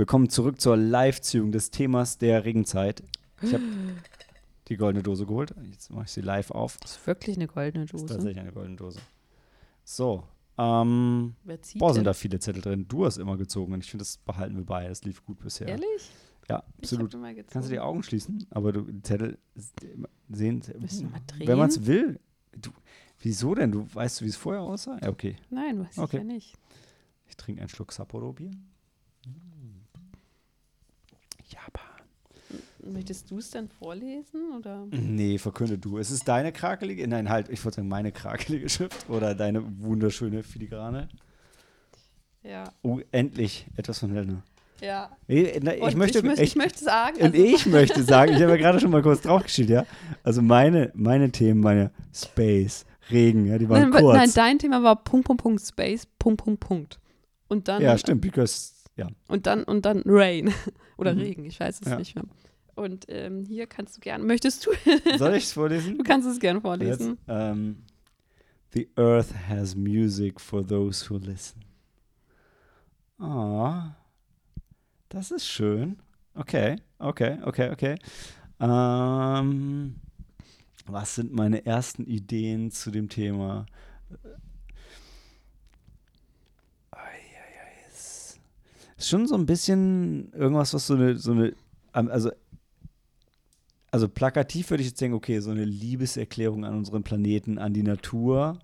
Willkommen 0.00 0.30
zurück 0.30 0.58
zur 0.62 0.78
Live-Ziehung 0.78 1.52
des 1.52 1.70
Themas 1.70 2.16
der 2.16 2.46
Regenzeit. 2.46 3.02
Ich 3.42 3.52
habe 3.52 3.62
die 4.68 4.78
goldene 4.78 5.02
Dose 5.02 5.26
geholt. 5.26 5.54
Jetzt 5.70 5.90
mache 5.90 6.04
ich 6.06 6.10
sie 6.10 6.22
live 6.22 6.50
auf. 6.52 6.78
Das 6.78 6.92
ist 6.92 7.06
wirklich 7.06 7.36
eine 7.36 7.46
goldene 7.46 7.84
Das 7.84 7.92
ist 8.00 8.04
Dose. 8.04 8.14
tatsächlich 8.14 8.40
eine 8.40 8.50
goldene 8.50 8.76
Dose. 8.76 8.98
So, 9.84 10.24
ähm, 10.56 11.34
boah, 11.74 11.92
sind 11.92 11.96
denn? 11.98 12.04
da 12.04 12.14
viele 12.14 12.38
Zettel 12.38 12.62
drin. 12.62 12.86
Du 12.88 13.04
hast 13.04 13.18
immer 13.18 13.36
gezogen 13.36 13.74
und 13.74 13.84
ich 13.84 13.90
finde, 13.90 14.00
das 14.04 14.16
behalten 14.16 14.56
wir 14.56 14.64
bei. 14.64 14.88
Das 14.88 15.04
lief 15.04 15.22
gut 15.22 15.38
bisher. 15.38 15.68
Ehrlich? 15.68 16.10
Ja, 16.48 16.62
Ich 16.78 16.84
absolut. 16.84 17.12
hab 17.12 17.20
immer. 17.20 17.34
Kannst 17.34 17.68
du 17.68 17.72
die 17.74 17.80
Augen 17.80 18.02
schließen, 18.02 18.46
aber 18.48 18.72
du 18.72 18.80
die 18.90 19.02
Zettel 19.02 19.36
sehen, 20.30 20.62
wir 20.66 21.08
mal 21.10 21.20
wenn 21.46 21.58
man 21.58 21.68
es 21.68 21.74
drehen? 21.74 21.86
will. 21.86 22.20
Du, 22.56 22.70
wieso 23.18 23.54
denn? 23.54 23.70
Du 23.70 23.86
weißt 23.94 24.22
du, 24.22 24.24
wie 24.24 24.30
es 24.30 24.36
vorher 24.36 24.62
aussah? 24.62 24.98
Ja, 25.02 25.10
okay. 25.10 25.36
Nein, 25.50 25.80
weiß 25.80 25.98
Okay. 25.98 26.16
ich 26.16 26.22
ja 26.22 26.24
nicht. 26.26 26.54
Ich 27.26 27.36
trinke 27.36 27.60
einen 27.60 27.68
Schluck 27.68 27.92
Sapporo-Bier. 27.92 28.48
Mm. 29.26 29.59
Japan. 31.52 31.84
Möchtest 32.82 33.30
du 33.30 33.38
es 33.38 33.50
dann 33.50 33.68
vorlesen? 33.68 34.52
Oder? 34.58 34.86
Nee, 34.90 35.38
verkünde 35.38 35.78
du. 35.78 35.98
Es 35.98 36.10
ist 36.10 36.26
deine 36.26 36.50
krakelige, 36.52 37.06
nein, 37.06 37.28
halt, 37.28 37.48
ich 37.48 37.64
wollte 37.64 37.76
sagen, 37.76 37.88
meine 37.88 38.10
krakelige 38.10 38.68
Schrift 38.68 39.08
oder 39.08 39.34
deine 39.34 39.62
wunderschöne 39.80 40.42
Filigrane. 40.42 41.08
Ja. 42.42 42.64
Oh, 42.82 43.00
endlich 43.12 43.66
etwas 43.76 43.98
von 43.98 44.12
Helena. 44.12 44.42
Ja. 44.80 45.10
Ich, 45.26 45.60
na, 45.62 45.74
ich 45.74 45.82
Und 45.82 45.96
möchte, 45.96 46.18
ich, 46.18 46.24
möchte, 46.24 46.42
ich 46.42 46.56
möchte 46.56 46.82
sagen. 46.82 47.16
Und 47.16 47.34
also- 47.34 47.44
ich 47.44 47.66
möchte 47.66 48.02
sagen, 48.02 48.32
ich 48.32 48.40
habe 48.40 48.52
ja 48.52 48.56
gerade 48.62 48.80
schon 48.80 48.90
mal 48.90 49.02
kurz 49.02 49.20
draufgeschrieben, 49.20 49.74
ja. 49.74 49.86
Also 50.22 50.40
meine, 50.40 50.90
meine 50.94 51.30
Themen, 51.30 51.60
meine 51.60 51.90
Space, 52.14 52.86
Regen, 53.10 53.46
ja, 53.46 53.58
die 53.58 53.68
waren 53.68 53.90
nein, 53.90 54.02
kurz. 54.02 54.16
nein, 54.16 54.30
dein 54.34 54.58
Thema 54.58 54.82
war 54.82 54.96
Punkt, 54.96 55.26
Punkt, 55.26 55.42
Punkt, 55.42 55.60
Space, 55.60 56.06
Punkt, 56.18 56.42
Punkt, 56.42 56.60
Punkt. 56.60 56.98
Und 57.48 57.68
dann, 57.68 57.82
ja, 57.82 57.98
stimmt, 57.98 58.20
because, 58.22 58.79
ja. 59.00 59.08
Und 59.28 59.46
dann, 59.46 59.64
und 59.64 59.84
dann 59.84 60.02
Rain. 60.06 60.52
Oder 60.96 61.14
Mhm. 61.14 61.20
Regen, 61.20 61.44
ich 61.44 61.58
weiß 61.58 61.80
es 61.82 61.88
Ja. 61.88 61.98
nicht 61.98 62.14
mehr. 62.14 62.24
Und 62.74 63.06
ähm, 63.08 63.44
hier 63.46 63.66
kannst 63.66 63.96
du 63.96 64.00
gerne, 64.00 64.22
möchtest 64.24 64.64
du, 64.66 64.70
Soll 65.18 65.34
ich 65.34 65.44
es 65.44 65.52
vorlesen? 65.52 65.98
du 65.98 66.04
kannst 66.04 66.26
es 66.28 66.38
gerne 66.38 66.58
Jetzt, 66.58 66.62
vorlesen. 66.62 67.18
ähm, 67.28 67.82
The 68.72 68.88
earth 68.96 69.34
has 69.48 69.74
music 69.74 70.40
for 70.40 70.64
those 70.66 71.08
who 71.10 71.18
listen. 71.18 71.60
Ah, 73.18 73.96
das 75.08 75.30
ist 75.30 75.46
schön. 75.46 75.98
Okay, 76.34 76.76
okay, 76.98 77.38
okay, 77.44 77.70
okay. 77.70 77.94
Ähm, 78.60 79.96
was 80.86 81.14
sind 81.16 81.32
meine 81.32 81.66
ersten 81.66 82.04
Ideen 82.06 82.70
zu 82.70 82.90
dem 82.90 83.08
Thema? 83.08 83.66
Ist 89.00 89.08
schon 89.08 89.26
so 89.26 89.34
ein 89.34 89.46
bisschen 89.46 90.30
irgendwas, 90.32 90.74
was 90.74 90.86
so 90.86 90.94
eine, 90.94 91.16
so 91.16 91.32
eine, 91.32 91.54
also 91.92 92.30
also 93.90 94.08
plakativ 94.08 94.70
würde 94.70 94.82
ich 94.82 94.90
jetzt 94.90 95.00
denken, 95.00 95.16
okay, 95.16 95.40
so 95.40 95.50
eine 95.50 95.64
Liebeserklärung 95.64 96.66
an 96.66 96.76
unseren 96.76 97.02
Planeten, 97.02 97.58
an 97.58 97.72
die 97.72 97.82
Natur. 97.82 98.58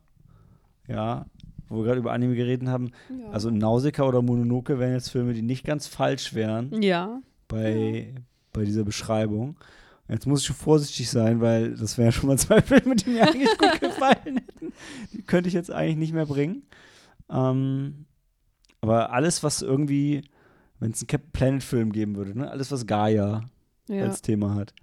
Ja, 0.88 1.24
wo 1.68 1.78
wir 1.78 1.84
gerade 1.84 2.00
über 2.00 2.12
Anime 2.12 2.36
geredet 2.36 2.68
haben. 2.68 2.92
Ja. 3.08 3.30
Also 3.30 3.50
Nausicaa 3.50 4.04
oder 4.04 4.20
Mononoke 4.20 4.78
wären 4.78 4.92
jetzt 4.92 5.08
Filme, 5.08 5.32
die 5.32 5.40
nicht 5.42 5.64
ganz 5.64 5.86
falsch 5.86 6.34
wären 6.34 6.82
ja. 6.82 7.20
bei, 7.48 8.14
bei 8.52 8.64
dieser 8.64 8.84
Beschreibung. 8.84 9.56
Jetzt 10.06 10.26
muss 10.26 10.42
ich 10.42 10.46
schon 10.46 10.56
vorsichtig 10.56 11.10
sein, 11.10 11.40
weil 11.40 11.74
das 11.74 11.96
wären 11.96 12.12
schon 12.12 12.28
mal 12.28 12.38
zwei 12.38 12.60
Filme, 12.60 12.94
die 12.94 13.08
mir 13.08 13.26
eigentlich 13.26 13.58
gut 13.58 13.80
gefallen 13.80 14.36
hätten. 14.36 14.72
Die 15.14 15.22
könnte 15.22 15.48
ich 15.48 15.54
jetzt 15.54 15.72
eigentlich 15.72 15.96
nicht 15.96 16.12
mehr 16.12 16.26
bringen. 16.26 16.62
Ähm, 17.30 18.04
aber 18.86 19.12
alles, 19.12 19.42
was 19.42 19.62
irgendwie, 19.62 20.22
wenn 20.78 20.92
es 20.92 21.00
einen 21.00 21.08
Captain 21.08 21.32
Planet-Film 21.32 21.92
geben 21.92 22.16
würde, 22.16 22.38
ne? 22.38 22.50
alles, 22.50 22.70
was 22.70 22.86
Gaia 22.86 23.44
Ja. 23.88 24.04
als 24.04 24.22
Thema 24.22 24.54
hat. 24.54 24.74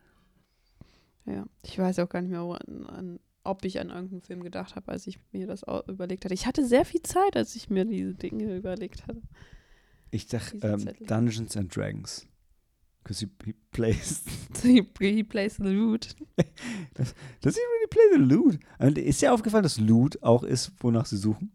ja. 1.26 1.46
Ich 1.64 1.78
weiß 1.80 2.00
auch 2.00 2.10
gar 2.10 2.22
nicht 2.22 2.32
mehr, 2.32 2.42
an, 2.42 2.86
an, 2.88 3.20
ob 3.44 3.64
ich 3.66 3.80
an 3.80 3.90
irgendeinen 3.90 4.22
Film 4.22 4.44
gedacht 4.44 4.76
habe, 4.76 4.92
als 4.92 5.08
ich 5.08 5.20
mir 5.32 5.48
das 5.48 5.64
überlegt 5.88 6.26
hatte. 6.26 6.34
Ich 6.34 6.46
hatte 6.46 6.66
sehr 6.66 6.86
viel 6.86 7.02
Zeit, 7.02 7.36
als 7.38 7.56
ich 7.56 7.70
mir 7.70 7.86
diese 7.86 8.14
Dinge 8.14 8.56
überlegt 8.56 9.08
hatte. 9.08 9.22
Ich 10.12 10.28
dachte, 10.28 10.58
ähm. 10.62 10.90
Dungeons 11.08 11.56
and 11.58 11.76
Dragons. 11.76 12.28
Because 13.04 13.26
he, 13.26 13.32
he 13.46 13.54
plays. 13.72 14.24
He, 14.64 14.86
he 15.00 15.24
plays 15.24 15.58
the 15.58 15.64
loot. 15.64 16.16
Does 17.42 17.56
he 17.56 17.62
really 17.62 17.88
play 17.90 18.04
the 18.14 18.20
loot? 18.20 18.60
Und 18.80 18.98
ist 18.98 19.22
dir 19.22 19.34
aufgefallen, 19.34 19.64
dass 19.64 19.78
Loot 19.80 20.22
auch 20.24 20.44
ist, 20.44 20.72
wonach 20.80 21.06
sie 21.06 21.18
suchen? 21.18 21.52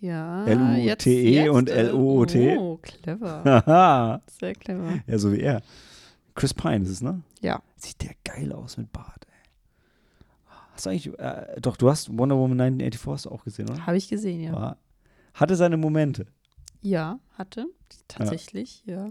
Ja. 0.00 0.46
L-U-T-E 0.46 1.48
und 1.48 1.68
äh, 1.68 1.88
L-O-O-T. 1.88 2.56
Oh, 2.58 2.78
clever. 2.80 4.22
Sehr 4.40 4.54
clever. 4.54 5.00
ja, 5.06 5.18
so 5.18 5.32
wie 5.32 5.40
er. 5.40 5.62
Chris 6.34 6.54
Pine 6.54 6.84
ist 6.84 6.90
es, 6.90 7.02
ne? 7.02 7.22
Ja. 7.40 7.60
Sieht 7.76 8.02
der 8.02 8.14
geil 8.24 8.52
aus 8.52 8.76
mit 8.76 8.92
Bart, 8.92 9.26
ey. 9.26 9.50
Hast 10.72 10.86
du 10.86 10.90
eigentlich, 10.90 11.18
äh, 11.18 11.60
doch, 11.60 11.76
du 11.76 11.90
hast 11.90 12.16
Wonder 12.16 12.36
Woman 12.36 12.60
1984 12.60 13.12
hast 13.12 13.26
du 13.26 13.30
auch 13.30 13.42
gesehen, 13.44 13.68
oder? 13.70 13.86
Habe 13.86 13.96
ich 13.96 14.08
gesehen, 14.08 14.40
ja. 14.42 14.52
War, 14.52 14.76
hatte 15.34 15.56
seine 15.56 15.76
Momente, 15.76 16.26
Ja, 16.80 17.18
hatte. 17.36 17.66
Tatsächlich, 18.06 18.84
ja. 18.86 19.10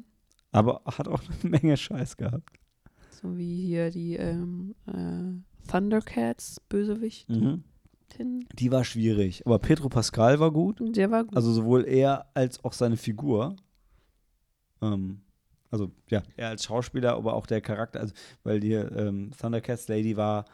aber 0.51 0.81
hat 0.85 1.07
auch 1.09 1.21
eine 1.43 1.49
Menge 1.49 1.75
Scheiß 1.75 2.15
gehabt. 2.15 2.49
So 3.09 3.35
wie 3.37 3.65
hier 3.65 3.89
die 3.91 4.15
ähm, 4.15 4.75
äh, 4.87 5.67
Thundercats, 5.69 6.61
Bösewicht. 6.69 7.29
Mhm. 7.29 7.63
Tin. 8.09 8.45
Die 8.53 8.71
war 8.71 8.83
schwierig, 8.83 9.45
aber 9.45 9.59
Pedro 9.59 9.89
Pascal 9.89 10.39
war 10.39 10.51
gut. 10.51 10.81
Der 10.95 11.11
war 11.11 11.23
gut. 11.23 11.35
Also 11.35 11.51
sowohl 11.51 11.85
er 11.87 12.27
als 12.33 12.63
auch 12.63 12.73
seine 12.73 12.97
Figur. 12.97 13.55
Ähm, 14.81 15.21
also 15.69 15.91
ja, 16.09 16.23
er 16.35 16.49
als 16.49 16.63
Schauspieler, 16.63 17.15
aber 17.15 17.33
auch 17.33 17.45
der 17.45 17.61
Charakter, 17.61 17.99
also 17.99 18.13
weil 18.43 18.59
die 18.59 18.73
ähm, 18.73 19.31
Thundercats 19.39 19.87
Lady 19.87 20.15
war, 20.15 20.45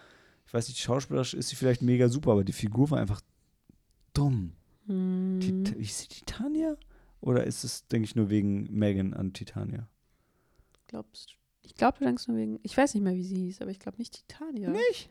ich 0.45 0.53
weiß 0.53 0.67
nicht, 0.67 0.79
schauspielerisch 0.79 1.33
ist 1.33 1.49
sie 1.49 1.55
vielleicht 1.55 1.81
mega 1.81 2.09
super, 2.09 2.31
aber 2.31 2.43
die 2.43 2.53
Figur 2.53 2.89
war 2.91 2.99
einfach 2.99 3.21
dumm. 4.13 4.53
Hm, 4.87 5.39
Tit 5.39 5.71
ist 5.71 5.99
sie 5.99 6.07
Titania? 6.07 6.75
Oder 7.21 7.45
ist 7.45 7.63
es, 7.63 7.87
denke 7.87 8.05
ich, 8.05 8.15
nur 8.15 8.29
wegen 8.29 8.67
Megan 8.71 9.13
an 9.13 9.31
Titania? 9.31 9.87
glaubst 10.93 11.35
Ich 11.63 11.75
glaube, 11.75 11.97
du 11.97 12.05
denkst 12.05 12.27
nur 12.27 12.37
wegen. 12.37 12.59
Ich 12.61 12.77
weiß 12.77 12.93
nicht 12.93 13.03
mehr, 13.03 13.15
wie 13.15 13.23
sie 13.23 13.35
hieß, 13.35 13.61
aber 13.61 13.71
ich 13.71 13.79
glaube 13.79 13.97
nicht 13.97 14.13
Titania. 14.27 14.69
Nicht? 14.69 15.09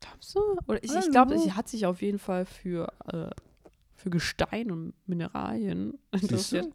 Glaubst 0.00 0.34
du? 0.34 0.40
Oder 0.66 0.82
ich, 0.82 0.94
ich 0.94 1.10
glaube, 1.10 1.38
sie 1.38 1.52
hat 1.52 1.68
sich 1.68 1.84
auf 1.86 2.00
jeden 2.02 2.18
Fall 2.18 2.44
für, 2.46 2.92
äh, 3.12 3.30
für 3.94 4.10
Gestein 4.10 4.70
und 4.70 4.94
Mineralien 5.06 5.98
interessiert. 6.12 6.66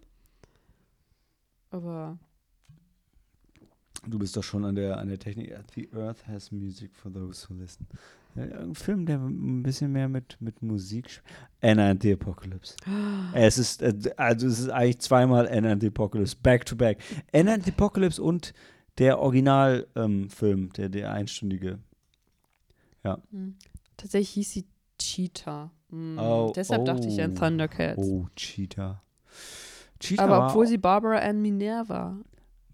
Aber 1.71 2.17
Du 4.07 4.19
bist 4.19 4.37
doch 4.37 4.43
schon 4.43 4.63
an 4.65 4.75
der, 4.75 4.99
an 4.99 5.07
der 5.07 5.17
Technik. 5.17 5.51
The 5.73 5.89
Earth 5.93 6.27
has 6.27 6.51
music 6.51 6.95
for 6.95 7.11
those 7.11 7.49
who 7.49 7.55
listen. 7.55 7.87
Ein 8.35 8.75
Film, 8.75 9.05
der 9.07 9.17
ein 9.17 9.63
bisschen 9.63 9.91
mehr 9.91 10.07
mit, 10.07 10.37
mit 10.39 10.61
Musik. 10.61 11.07
sp- 11.09 11.25
Anna 11.61 11.89
and 11.89 12.03
the 12.03 12.13
Apocalypse. 12.13 12.75
Es 13.33 13.57
ist, 13.57 13.81
äh, 13.81 13.93
also 14.17 14.45
es 14.47 14.59
ist 14.59 14.69
eigentlich 14.69 14.99
zweimal 14.99 15.47
Anna 15.47 15.71
and 15.71 15.81
the 15.81 15.87
Apocalypse, 15.87 16.35
back 16.35 16.65
to 16.67 16.75
back. 16.75 16.99
Anna 17.33 17.53
and 17.53 17.63
the 17.65 17.71
Apocalypse 17.71 18.21
und 18.21 18.53
der 18.99 19.17
Originalfilm, 19.19 20.29
ähm, 20.43 20.69
der, 20.73 20.89
der 20.89 21.11
einstündige. 21.11 21.79
Hm. 23.31 23.55
Tatsächlich 23.97 24.29
hieß 24.31 24.51
sie 24.51 24.65
Cheetah. 24.97 25.71
Hm. 25.89 26.17
Oh, 26.19 26.51
Deshalb 26.55 26.85
dachte 26.85 27.07
ich 27.07 27.21
an 27.21 27.31
oh. 27.33 27.39
Thundercats. 27.39 27.97
Oh, 27.97 28.27
Cheetah. 28.35 29.01
Cheetah 29.99 30.23
Aber 30.23 30.47
obwohl 30.47 30.67
sie 30.67 30.77
Barbara 30.77 31.19
Ann 31.19 31.41
Minerva. 31.41 32.17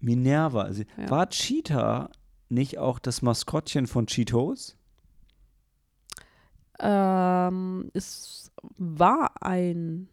Minerva. 0.00 0.72
Sie, 0.72 0.86
Ja. 0.96 1.10
War 1.10 1.28
Cheetah 1.28 2.10
nicht 2.48 2.78
auch 2.78 2.98
das 2.98 3.22
Maskottchen 3.22 3.86
von 3.86 4.06
Cheetos? 4.06 4.76
Ähm, 6.80 7.90
es 7.94 8.50
war 8.76 9.42
ein. 9.42 10.08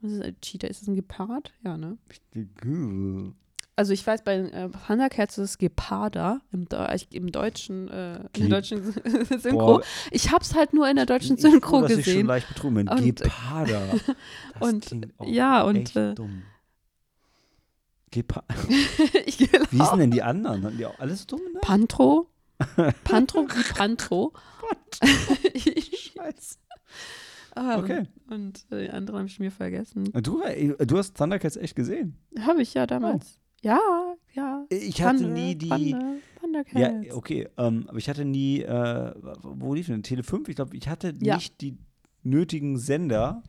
Was 0.00 0.12
ist 0.12 0.22
ein 0.22 0.40
Cheetah? 0.40 0.68
Ist 0.68 0.82
es 0.82 0.88
ein 0.88 0.94
Gepard? 0.94 1.52
Ja, 1.62 1.76
ne? 1.76 1.98
Also 3.80 3.94
ich 3.94 4.06
weiß, 4.06 4.24
bei 4.24 4.34
äh, 4.34 4.68
Thundercats 4.86 5.38
ist 5.38 5.50
es 5.52 5.56
Geparda 5.58 6.42
im, 6.52 6.66
im 7.12 7.32
deutschen, 7.32 7.88
äh, 7.88 8.16
in 8.36 8.50
der 8.50 8.60
deutschen 8.60 8.92
Synchro. 9.40 9.78
Boah, 9.78 9.82
Ich 10.10 10.30
hab's 10.30 10.54
halt 10.54 10.74
nur 10.74 10.86
in 10.86 10.96
der 10.96 11.06
deutschen 11.06 11.36
ich 11.36 11.40
Synchro 11.40 11.78
froh, 11.78 11.80
dass 11.80 11.92
ich 11.92 12.04
schon 12.04 12.12
gesehen. 12.12 12.26
leicht 12.26 12.48
betrunken 12.48 12.84
bin. 12.84 12.88
Und- 12.94 13.04
Geparda. 13.22 13.80
Das 14.60 14.68
und- 14.68 15.08
ja, 15.24 15.62
und, 15.62 15.76
echt 15.76 15.96
äh, 15.96 16.14
dumm. 16.14 16.42
Gepa 18.10 18.44
ich 19.24 19.40
Wie 19.40 19.46
hießen 19.46 19.68
glaube. 19.70 19.96
denn 19.98 20.10
die 20.10 20.22
anderen? 20.22 20.62
Hatten 20.64 20.76
die 20.76 20.84
auch 20.84 20.98
alles 20.98 21.26
dumme 21.26 21.44
Namen? 21.44 21.60
Pantro? 21.62 22.28
Pantro 23.04 23.46
wie 23.48 23.72
Pantro. 23.72 24.34
Scheiße. 25.56 26.58
Ah, 27.56 27.78
Okay. 27.78 28.06
Und 28.28 28.66
äh, 28.70 28.82
die 28.84 28.90
anderen 28.90 29.20
habe 29.20 29.28
ich 29.28 29.40
mir 29.40 29.50
vergessen. 29.50 30.04
Du, 30.22 30.42
äh, 30.42 30.74
du 30.86 30.98
hast 30.98 31.16
Thundercats 31.16 31.56
echt 31.56 31.74
gesehen? 31.74 32.18
Habe 32.40 32.60
ich 32.60 32.74
ja 32.74 32.86
damals. 32.86 33.39
Ja, 33.62 33.78
ja. 34.32 34.64
Ich 34.70 35.02
hatte 35.02 35.24
Thunder, 35.24 35.32
nie 35.34 35.54
die. 35.54 35.96
Thundercats. 36.40 36.78
Ja, 37.06 37.14
okay, 37.14 37.48
ähm, 37.58 37.84
aber 37.88 37.98
ich 37.98 38.08
hatte 38.08 38.24
nie, 38.24 38.60
äh, 38.62 39.12
wo 39.42 39.74
lief 39.74 39.86
denn? 39.86 40.02
Tele 40.02 40.22
5? 40.22 40.48
Ich 40.48 40.56
glaube, 40.56 40.76
ich 40.76 40.88
hatte 40.88 41.14
Ja. 41.20 41.34
nicht 41.36 41.60
die 41.60 41.76
nötigen 42.22 42.78
Sender, 42.78 43.42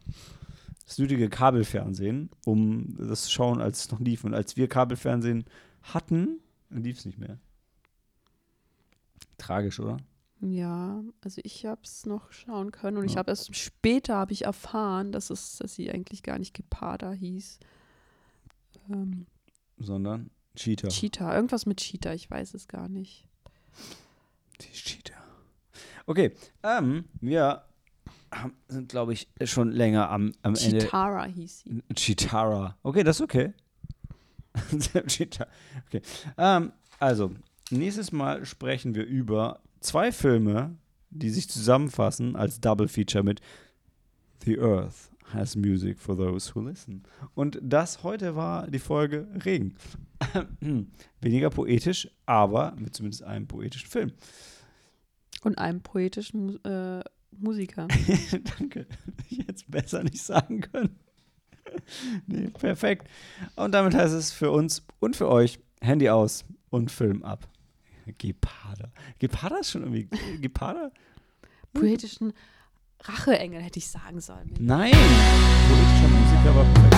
das 0.85 0.97
nötige 0.97 1.29
Kabelfernsehen, 1.29 2.29
um 2.45 2.95
das 2.97 3.23
zu 3.23 3.31
schauen, 3.31 3.61
als 3.61 3.85
es 3.85 3.91
noch 3.91 3.99
lief. 3.99 4.23
Und 4.23 4.33
als 4.33 4.57
wir 4.57 4.67
Kabelfernsehen 4.67 5.45
hatten, 5.83 6.39
lief 6.69 6.97
es 6.99 7.05
nicht 7.05 7.17
mehr. 7.17 7.37
Tragisch, 9.37 9.79
oder? 9.79 9.97
Ja, 10.41 11.03
also 11.21 11.39
ich 11.43 11.65
habe 11.65 11.81
es 11.83 12.05
noch 12.05 12.31
schauen 12.31 12.71
können 12.71 12.97
und 12.97 13.05
ich 13.05 13.13
Ja. 13.13 13.19
habe 13.19 13.31
erst 13.31 13.55
später 13.55 14.15
habe 14.15 14.33
ich 14.33 14.45
erfahren, 14.45 15.11
dass 15.11 15.29
es, 15.29 15.57
dass 15.57 15.75
sie 15.75 15.91
eigentlich 15.91 16.23
gar 16.23 16.39
nicht 16.39 16.53
Geparda 16.55 17.11
hieß. 17.11 17.59
Ähm, 18.89 19.27
Sondern 19.81 20.29
Cheetah. 20.55 20.89
Cheetah, 20.89 21.35
irgendwas 21.35 21.65
mit 21.65 21.77
Cheetah, 21.77 22.13
ich 22.13 22.29
weiß 22.29 22.53
es 22.53 22.67
gar 22.67 22.87
nicht. 22.87 23.27
Die 24.61 24.71
Cheetah. 24.71 25.23
Okay, 26.05 26.33
ähm, 26.63 27.05
wir 27.21 27.63
haben, 28.33 28.53
sind, 28.67 28.89
glaube 28.89 29.13
ich, 29.13 29.27
schon 29.43 29.71
länger 29.71 30.09
am, 30.09 30.33
am 30.41 30.55
Ende. 30.55 30.79
Cheetara 30.79 31.25
hieß 31.25 31.59
sie. 31.61 31.83
Chitara. 31.95 32.77
Okay, 32.83 33.03
das 33.03 33.17
ist 33.17 33.21
okay. 33.21 33.53
Cheetah. 35.07 35.47
Okay. 35.87 36.01
Ähm, 36.37 36.73
also, 36.99 37.31
nächstes 37.69 38.11
Mal 38.11 38.45
sprechen 38.45 38.95
wir 38.95 39.05
über 39.05 39.61
zwei 39.79 40.11
Filme, 40.11 40.75
die 41.09 41.29
sich 41.29 41.49
zusammenfassen 41.49 42.35
als 42.35 42.59
Double 42.59 42.87
Feature 42.87 43.23
mit 43.23 43.41
The 44.43 44.59
Earth 44.59 45.10
has 45.33 45.55
music 45.55 45.99
for 45.99 46.15
those 46.15 46.53
who 46.53 46.61
listen. 46.61 47.03
Und 47.35 47.59
das 47.61 48.03
heute 48.03 48.35
war 48.35 48.67
die 48.67 48.79
Folge 48.79 49.27
Regen. 49.45 49.75
Weniger 51.21 51.49
poetisch, 51.49 52.09
aber 52.25 52.75
mit 52.77 52.95
zumindest 52.95 53.23
einem 53.23 53.47
poetischen 53.47 53.89
Film. 53.89 54.11
Und 55.43 55.57
einem 55.57 55.81
poetischen 55.81 56.63
äh, 56.63 57.03
Musiker. 57.31 57.87
Danke. 58.57 58.87
Hätte 59.05 59.23
ich 59.29 59.37
jetzt 59.47 59.69
besser 59.69 60.03
nicht 60.03 60.21
sagen 60.21 60.61
können. 60.61 60.95
nee, 62.27 62.47
perfekt. 62.49 63.07
Und 63.55 63.71
damit 63.73 63.93
heißt 63.93 64.13
es 64.13 64.31
für 64.31 64.51
uns 64.51 64.83
und 64.99 65.15
für 65.15 65.29
euch 65.29 65.59
Handy 65.81 66.09
aus 66.09 66.45
und 66.69 66.91
Film 66.91 67.23
ab. 67.23 67.47
Geparder. 68.17 68.91
Geparder 69.19 69.59
ist 69.59 69.71
schon 69.71 69.83
irgendwie. 69.83 70.09
Geparder? 70.41 70.91
Poetischen 71.73 72.33
Racheengel 73.03 73.61
hätte 73.61 73.79
ich 73.79 73.87
sagen 73.87 74.21
sollen. 74.21 74.53
Nein! 74.59 74.91
Poetischer 74.91 76.07
Musiker 76.07 76.55
war 76.55 76.65
perfekt. 76.65 76.90